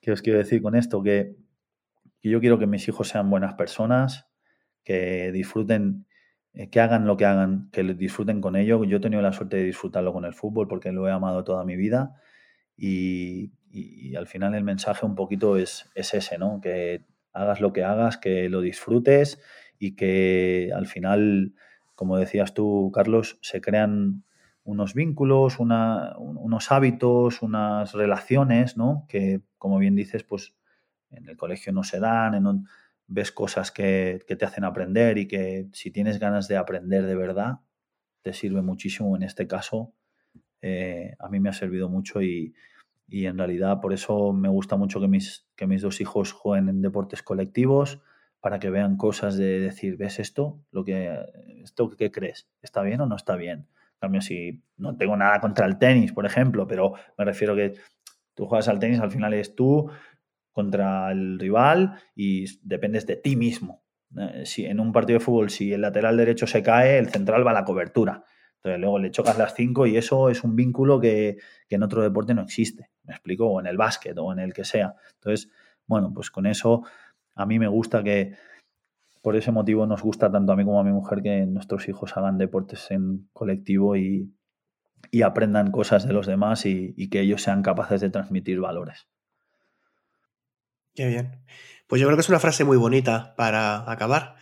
¿qué 0.00 0.12
os 0.12 0.22
quiero 0.22 0.38
decir 0.38 0.62
con 0.62 0.74
esto? 0.74 1.02
Que, 1.02 1.34
yo 2.22 2.40
quiero 2.40 2.58
que 2.58 2.66
mis 2.66 2.86
hijos 2.88 3.08
sean 3.08 3.28
buenas 3.30 3.54
personas, 3.54 4.28
que 4.84 5.32
disfruten, 5.32 6.06
que 6.70 6.80
hagan 6.80 7.06
lo 7.06 7.16
que 7.16 7.24
hagan, 7.24 7.70
que 7.72 7.82
disfruten 7.82 8.40
con 8.40 8.56
ello. 8.56 8.84
Yo 8.84 8.98
he 8.98 9.00
tenido 9.00 9.22
la 9.22 9.32
suerte 9.32 9.56
de 9.56 9.64
disfrutarlo 9.64 10.12
con 10.12 10.24
el 10.24 10.34
fútbol 10.34 10.68
porque 10.68 10.92
lo 10.92 11.08
he 11.08 11.10
amado 11.10 11.44
toda 11.44 11.64
mi 11.64 11.76
vida 11.76 12.14
y, 12.76 13.52
y, 13.70 14.14
al 14.16 14.26
final 14.26 14.54
el 14.54 14.64
mensaje 14.64 15.06
un 15.06 15.14
poquito 15.14 15.56
es, 15.56 15.90
es, 15.94 16.14
ese, 16.14 16.38
¿no? 16.38 16.60
Que 16.60 17.06
hagas 17.32 17.60
lo 17.60 17.72
que 17.72 17.84
hagas, 17.84 18.18
que 18.18 18.48
lo 18.48 18.60
disfrutes 18.60 19.40
y 19.78 19.96
que 19.96 20.70
al 20.74 20.86
final, 20.86 21.54
como 21.94 22.18
decías 22.18 22.54
tú, 22.54 22.90
Carlos, 22.94 23.38
se 23.40 23.60
crean 23.60 24.24
unos 24.64 24.94
vínculos, 24.94 25.58
unos 25.58 26.72
hábitos, 26.72 27.42
unas 27.42 27.92
relaciones, 27.94 28.76
¿no? 28.76 29.06
Que, 29.08 29.40
como 29.58 29.78
bien 29.78 29.96
dices, 29.96 30.22
pues 30.22 30.54
en 31.10 31.28
el 31.28 31.36
colegio 31.36 31.72
no 31.72 31.82
se 31.82 31.98
dan, 31.98 32.34
en 32.34 32.66
ves 33.06 33.32
cosas 33.32 33.70
que, 33.70 34.20
que, 34.26 34.36
te 34.36 34.44
hacen 34.44 34.64
aprender 34.64 35.18
y 35.18 35.28
que 35.28 35.68
si 35.72 35.90
tienes 35.90 36.18
ganas 36.18 36.48
de 36.48 36.56
aprender 36.56 37.04
de 37.06 37.16
verdad, 37.16 37.60
te 38.22 38.32
sirve 38.32 38.62
muchísimo. 38.62 39.16
En 39.16 39.22
este 39.22 39.46
caso, 39.46 39.94
eh, 40.62 41.14
a 41.18 41.28
mí 41.28 41.40
me 41.40 41.50
ha 41.50 41.52
servido 41.52 41.88
mucho 41.88 42.22
y, 42.22 42.54
y 43.08 43.26
en 43.26 43.36
realidad 43.36 43.80
por 43.80 43.92
eso 43.92 44.32
me 44.32 44.48
gusta 44.48 44.76
mucho 44.76 45.00
que 45.00 45.08
mis, 45.08 45.46
que 45.56 45.66
mis 45.66 45.82
dos 45.82 46.00
hijos 46.00 46.32
jueguen 46.32 46.68
en 46.68 46.80
deportes 46.80 47.22
colectivos 47.22 48.00
para 48.40 48.58
que 48.58 48.70
vean 48.70 48.96
cosas 48.96 49.36
de 49.36 49.60
decir, 49.60 49.96
¿ves 49.96 50.18
esto? 50.18 50.60
Lo 50.70 50.84
que, 50.84 51.16
¿Esto 51.62 51.90
qué 51.90 52.10
crees? 52.10 52.48
¿Está 52.60 52.82
bien 52.82 53.00
o 53.00 53.06
no 53.06 53.16
está 53.16 53.36
bien? 53.36 53.58
En 53.58 53.98
cambio, 54.00 54.20
si 54.20 54.62
no 54.78 54.96
tengo 54.96 55.16
nada 55.16 55.40
contra 55.40 55.66
el 55.66 55.78
tenis, 55.78 56.12
por 56.12 56.26
ejemplo, 56.26 56.66
pero 56.66 56.94
me 57.16 57.24
refiero 57.24 57.54
que 57.54 57.74
tú 58.34 58.46
juegas 58.46 58.68
al 58.68 58.78
tenis, 58.78 58.98
al 58.98 59.12
final 59.12 59.34
es 59.34 59.54
tú 59.54 59.90
contra 60.52 61.10
el 61.10 61.38
rival 61.38 61.98
y 62.14 62.46
dependes 62.66 63.06
de 63.06 63.16
ti 63.16 63.36
mismo. 63.36 63.82
Eh, 64.16 64.42
si 64.44 64.66
en 64.66 64.80
un 64.80 64.92
partido 64.92 65.18
de 65.18 65.24
fútbol, 65.24 65.50
si 65.50 65.72
el 65.72 65.80
lateral 65.80 66.16
derecho 66.16 66.46
se 66.46 66.62
cae, 66.62 66.98
el 66.98 67.08
central 67.08 67.46
va 67.46 67.50
a 67.52 67.54
la 67.54 67.64
cobertura. 67.64 68.24
Entonces 68.56 68.80
luego 68.80 68.98
le 68.98 69.10
chocas 69.10 69.38
las 69.38 69.54
cinco 69.54 69.86
y 69.86 69.96
eso 69.96 70.28
es 70.28 70.44
un 70.44 70.54
vínculo 70.54 71.00
que, 71.00 71.38
que 71.68 71.74
en 71.74 71.82
otro 71.82 72.02
deporte 72.02 72.34
no 72.34 72.42
existe. 72.42 72.90
¿Me 73.04 73.14
explico? 73.14 73.46
O 73.46 73.60
en 73.60 73.66
el 73.66 73.76
básquet 73.76 74.16
o 74.18 74.32
en 74.32 74.38
el 74.38 74.52
que 74.52 74.64
sea. 74.64 74.94
Entonces, 75.14 75.50
bueno, 75.86 76.12
pues 76.14 76.30
con 76.30 76.46
eso 76.46 76.84
a 77.34 77.46
mí 77.46 77.58
me 77.58 77.66
gusta 77.66 78.04
que, 78.04 78.36
por 79.22 79.36
ese 79.36 79.52
motivo 79.52 79.86
nos 79.86 80.02
gusta 80.02 80.30
tanto 80.30 80.52
a 80.52 80.56
mí 80.56 80.64
como 80.64 80.80
a 80.80 80.84
mi 80.84 80.90
mujer 80.90 81.22
que 81.22 81.46
nuestros 81.46 81.88
hijos 81.88 82.16
hagan 82.16 82.38
deportes 82.38 82.90
en 82.90 83.28
colectivo 83.32 83.96
y, 83.96 84.34
y 85.10 85.22
aprendan 85.22 85.70
cosas 85.70 86.06
de 86.06 86.12
los 86.12 86.26
demás 86.26 86.66
y, 86.66 86.92
y, 86.96 87.08
que 87.08 87.20
ellos 87.20 87.42
sean 87.42 87.62
capaces 87.62 88.00
de 88.00 88.10
transmitir 88.10 88.60
valores. 88.60 89.08
Qué 90.94 91.06
bien. 91.06 91.42
Pues 91.86 92.00
yo 92.00 92.06
creo 92.06 92.16
que 92.16 92.22
es 92.22 92.28
una 92.28 92.40
frase 92.40 92.64
muy 92.64 92.76
bonita 92.76 93.34
para 93.36 93.90
acabar. 93.90 94.36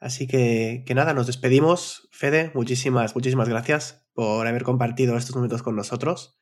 Así 0.00 0.26
que, 0.26 0.82
que 0.86 0.94
nada, 0.94 1.14
nos 1.14 1.26
despedimos. 1.26 2.08
Fede, 2.12 2.50
muchísimas, 2.54 3.14
muchísimas 3.14 3.48
gracias 3.48 4.06
por 4.12 4.46
haber 4.46 4.62
compartido 4.62 5.16
estos 5.16 5.34
momentos 5.34 5.62
con 5.62 5.76
nosotros. 5.76 6.38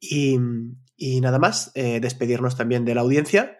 Y, 0.00 0.36
y 0.96 1.20
nada 1.20 1.38
más, 1.38 1.70
eh, 1.74 2.00
despedirnos 2.00 2.56
también 2.56 2.84
de 2.84 2.94
la 2.94 3.02
audiencia 3.02 3.58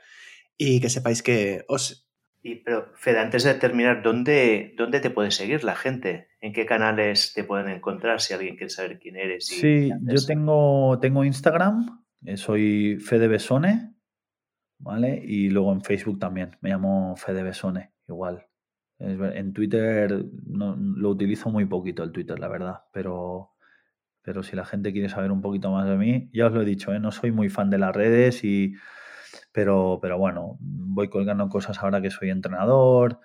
y 0.59 0.81
que 0.81 0.91
sepáis 0.91 1.23
que 1.23 1.65
os... 1.69 2.09
Y, 2.43 2.57
pero, 2.57 2.93
Fede, 2.97 3.21
antes 3.21 3.45
de 3.45 3.55
terminar, 3.55 4.03
¿dónde, 4.03 4.75
¿dónde 4.77 4.99
te 4.99 5.11
puede 5.11 5.31
seguir 5.31 5.63
la 5.63 5.77
gente? 5.77 6.29
¿En 6.41 6.53
qué 6.53 6.67
canales 6.67 7.33
te 7.33 7.45
pueden 7.45 7.69
encontrar 7.69 8.21
si 8.21 8.35
alguien 8.35 8.57
quiere 8.57 8.71
saber 8.71 8.99
quién 8.99 9.17
eres? 9.17 9.47
sí, 9.47 9.91
yo 10.03 10.27
tengo, 10.27 10.99
tengo 11.01 11.25
Instagram, 11.25 12.05
eh, 12.27 12.37
soy 12.37 12.97
Fede 12.97 13.29
Besone, 13.29 13.92
¿vale? 14.83 15.23
Y 15.25 15.49
luego 15.49 15.73
en 15.73 15.83
Facebook 15.83 16.19
también, 16.19 16.57
me 16.61 16.71
llamo 16.71 17.17
Fede 17.17 17.43
Besone, 17.43 17.93
igual. 18.09 18.47
En 18.99 19.53
Twitter 19.53 20.25
no, 20.47 20.77
lo 20.77 21.11
utilizo 21.11 21.51
muy 21.51 21.65
poquito 21.67 22.05
el 22.05 22.13
Twitter, 22.13 22.39
la 22.39 22.49
verdad, 22.49 22.85
pero, 22.93 23.51
pero 24.23 24.43
si 24.43 24.55
la 24.55 24.65
gente 24.65 24.93
quiere 24.93 25.09
saber 25.09 25.33
un 25.33 25.41
poquito 25.43 25.71
más 25.73 25.89
de 25.89 25.97
mí, 25.97 26.31
ya 26.33 26.47
os 26.47 26.53
lo 26.53 26.63
he 26.63 26.65
dicho, 26.65 26.93
¿eh? 26.93 27.01
no 27.01 27.11
soy 27.11 27.33
muy 27.33 27.49
fan 27.49 27.71
de 27.71 27.79
las 27.79 27.95
redes, 27.95 28.45
y, 28.45 28.75
pero, 29.53 29.99
pero 30.01 30.19
bueno, 30.19 30.57
voy 30.61 31.09
colgando 31.09 31.49
cosas 31.49 31.79
ahora 31.83 32.01
que 32.01 32.11
soy 32.11 32.31
entrenador 32.31 33.21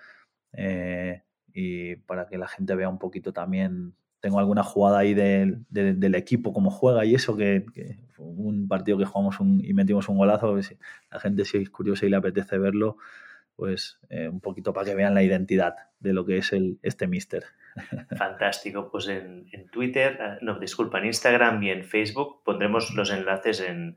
eh, 0.52 1.22
y 1.52 1.96
para 1.96 2.26
que 2.26 2.38
la 2.38 2.48
gente 2.48 2.74
vea 2.74 2.88
un 2.88 2.98
poquito 2.98 3.32
también. 3.32 3.94
Tengo 4.20 4.38
alguna 4.38 4.62
jugada 4.62 4.98
ahí 4.98 5.14
del, 5.14 5.64
del, 5.70 6.14
equipo, 6.14 6.52
cómo 6.52 6.70
juega 6.70 7.04
y 7.04 7.14
eso, 7.14 7.36
que, 7.36 7.64
que, 7.72 7.98
un 8.18 8.66
partido 8.66 8.98
que 8.98 9.04
jugamos 9.04 9.38
un, 9.38 9.64
y 9.64 9.74
metimos 9.74 10.08
un 10.08 10.18
golazo, 10.18 10.52
pues 10.52 10.74
la 11.10 11.20
gente 11.20 11.44
si 11.44 11.58
es 11.58 11.70
curiosa 11.70 12.04
y 12.04 12.10
le 12.10 12.16
apetece 12.16 12.58
verlo, 12.58 12.96
pues 13.54 14.00
eh, 14.08 14.28
un 14.28 14.40
poquito 14.40 14.72
para 14.72 14.86
que 14.86 14.94
vean 14.94 15.14
la 15.14 15.22
identidad 15.22 15.74
de 16.00 16.12
lo 16.12 16.24
que 16.24 16.38
es 16.38 16.52
el, 16.52 16.78
este 16.82 17.06
mister. 17.06 17.44
Fantástico, 18.16 18.90
pues 18.90 19.08
en, 19.08 19.46
en, 19.52 19.68
Twitter, 19.68 20.18
eh, 20.20 20.38
no, 20.42 20.58
disculpa, 20.58 20.98
en 20.98 21.06
Instagram 21.06 21.62
y 21.62 21.70
en 21.70 21.84
Facebook 21.84 22.42
pondremos 22.44 22.94
los 22.94 23.10
enlaces 23.10 23.60
en, 23.60 23.96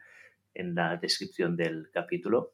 en 0.53 0.75
la 0.75 0.97
descripción 0.97 1.55
del 1.55 1.89
capítulo. 1.91 2.53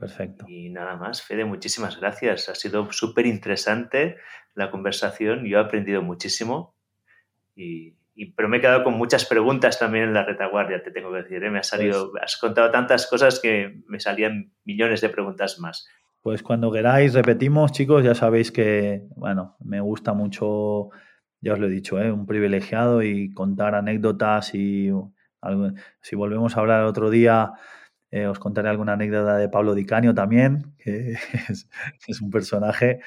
Perfecto. 0.00 0.46
Y 0.48 0.70
nada 0.70 0.96
más, 0.96 1.22
Fede, 1.22 1.44
muchísimas 1.44 2.00
gracias. 2.00 2.48
Ha 2.48 2.54
sido 2.54 2.90
súper 2.90 3.26
interesante 3.26 4.16
la 4.54 4.70
conversación. 4.70 5.44
Yo 5.44 5.58
he 5.58 5.60
aprendido 5.60 6.00
muchísimo 6.00 6.74
y, 7.54 7.98
y, 8.14 8.32
pero 8.32 8.48
me 8.48 8.56
he 8.56 8.60
quedado 8.62 8.82
con 8.82 8.94
muchas 8.94 9.26
preguntas 9.26 9.78
también 9.78 10.04
en 10.04 10.14
la 10.14 10.24
retaguardia, 10.24 10.82
te 10.82 10.90
tengo 10.90 11.12
que 11.12 11.18
decir. 11.18 11.44
¿eh? 11.44 11.50
Me 11.50 11.58
ha 11.58 11.62
salido, 11.62 12.12
pues, 12.12 12.24
has 12.24 12.38
contado 12.38 12.70
tantas 12.70 13.06
cosas 13.06 13.40
que 13.40 13.82
me 13.88 14.00
salían 14.00 14.54
millones 14.64 15.02
de 15.02 15.10
preguntas 15.10 15.58
más. 15.60 15.86
Pues 16.22 16.42
cuando 16.42 16.72
queráis, 16.72 17.12
repetimos, 17.12 17.72
chicos, 17.72 18.02
ya 18.02 18.14
sabéis 18.14 18.50
que, 18.50 19.06
bueno, 19.16 19.56
me 19.60 19.80
gusta 19.80 20.14
mucho, 20.14 20.88
ya 21.42 21.52
os 21.52 21.58
lo 21.58 21.66
he 21.66 21.70
dicho, 21.70 22.00
¿eh? 22.00 22.10
un 22.10 22.26
privilegiado 22.26 23.02
y 23.02 23.32
contar 23.34 23.74
anécdotas 23.74 24.54
y 24.54 24.90
algo, 25.42 25.72
si 26.00 26.16
volvemos 26.16 26.56
a 26.56 26.60
hablar 26.60 26.84
otro 26.84 27.08
día, 27.10 27.52
eh, 28.10 28.26
os 28.26 28.38
contaré 28.38 28.68
alguna 28.68 28.94
anécdota 28.94 29.36
de 29.36 29.48
Pablo 29.48 29.74
Dicanio 29.74 30.14
también, 30.14 30.74
que 30.78 31.14
es, 32.08 32.20
un 32.20 32.30
personaje. 32.30 33.00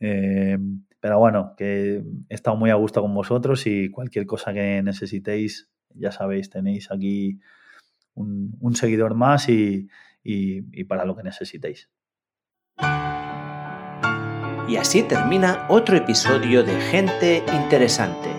Eh, 0.00 0.58
pero 1.00 1.18
bueno, 1.18 1.54
que 1.56 2.02
he 2.28 2.34
estado 2.34 2.56
muy 2.56 2.70
a 2.70 2.74
gusto 2.74 3.00
con 3.02 3.14
vosotros 3.14 3.66
y 3.66 3.90
cualquier 3.90 4.26
cosa 4.26 4.52
que 4.52 4.82
necesitéis, 4.82 5.68
ya 5.94 6.12
sabéis, 6.12 6.50
tenéis 6.50 6.90
aquí 6.90 7.40
un, 8.14 8.76
seguidor 8.76 9.14
más 9.14 9.48
y, 9.48 9.88
para 10.86 11.04
lo 11.04 11.16
que 11.16 11.22
necesitéis. 11.22 11.90
Y 14.68 14.76
así 14.76 15.02
termina 15.02 15.66
otro 15.68 15.96
episodio 15.96 16.62
de 16.62 16.80
Gente 16.80 17.42
Interesante. 17.52 18.30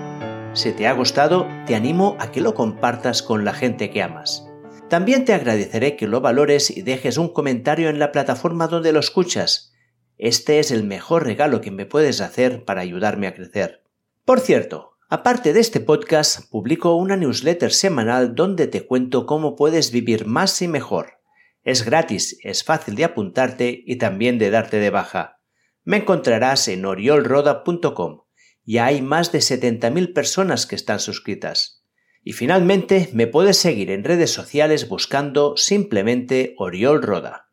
Si 0.54 0.72
te 0.72 0.88
ha 0.88 0.94
gustado, 0.94 1.48
te 1.66 1.76
animo 1.76 2.16
a 2.20 2.32
que 2.32 2.40
lo 2.40 2.54
compartas 2.54 3.22
con 3.22 3.44
la 3.44 3.54
gente 3.54 3.90
que 3.90 4.02
amas. 4.02 4.48
También 4.90 5.26
te 5.26 5.34
agradeceré 5.34 5.96
que 5.96 6.08
lo 6.08 6.22
valores 6.22 6.70
y 6.76 6.82
dejes 6.82 7.18
un 7.18 7.30
comentario 7.30 7.90
en 7.90 8.00
la 8.00 8.12
plataforma 8.12 8.68
donde 8.68 8.92
lo 8.92 9.00
escuchas 9.00 9.74
este 10.18 10.60
es 10.60 10.72
el 10.72 10.84
mejor 10.84 11.26
regalo 11.26 11.60
que 11.60 11.72
me 11.72 11.86
puedes 11.86 12.22
hacer 12.22 12.64
para 12.66 12.82
ayudarme 12.82 13.28
a 13.28 13.34
crecer. 13.34 13.84
Por 14.26 14.40
cierto, 14.40 14.98
aparte 15.10 15.54
de 15.54 15.60
este 15.60 15.80
podcast, 15.80 16.50
publico 16.50 16.96
una 16.96 17.18
newsletter 17.18 17.74
semanal 17.74 18.36
donde 18.36 18.68
te 18.68 18.86
cuento 18.86 19.26
cómo 19.26 19.56
puedes 19.56 19.92
vivir 19.92 20.26
más 20.26 20.62
y 20.62 20.68
mejor. 20.68 21.20
Es 21.64 21.84
gratis, 21.84 22.38
es 22.44 22.64
fácil 22.64 22.96
de 22.96 23.06
apuntarte 23.06 23.84
y 23.86 23.98
también 23.98 24.38
de 24.38 24.50
darte 24.50 24.78
de 24.78 24.92
baja. 24.92 25.40
Me 25.84 25.98
encontrarás 25.98 26.68
en 26.68 26.86
oriolroda.com. 26.86 28.22
Ya 28.64 28.86
hay 28.86 29.02
más 29.02 29.32
de 29.32 29.40
70.000 29.40 30.14
personas 30.14 30.66
que 30.66 30.76
están 30.76 31.00
suscritas. 31.00 31.83
Y 32.24 32.34
finalmente 32.34 33.10
me 33.14 33.28
puedes 33.28 33.58
seguir 33.58 33.92
en 33.92 34.04
redes 34.04 34.32
sociales 34.32 34.88
buscando 34.88 35.58
simplemente 35.58 36.56
Oriol 36.58 37.02
Roda. 37.02 37.50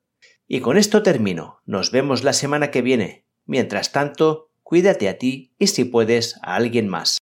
Y 0.47 0.61
con 0.61 0.77
esto 0.77 1.03
termino. 1.03 1.61
Nos 1.65 1.91
vemos 1.91 2.25
la 2.25 2.33
semana 2.33 2.71
que 2.71 2.83
viene. 2.83 3.27
Mientras 3.47 3.93
tanto, 3.93 4.51
cuídate 4.63 5.09
a 5.09 5.19
ti 5.19 5.55
y 5.59 5.69
si 5.69 5.85
puedes 5.85 6.37
a 6.43 6.57
alguien 6.57 6.89
más. 6.89 7.21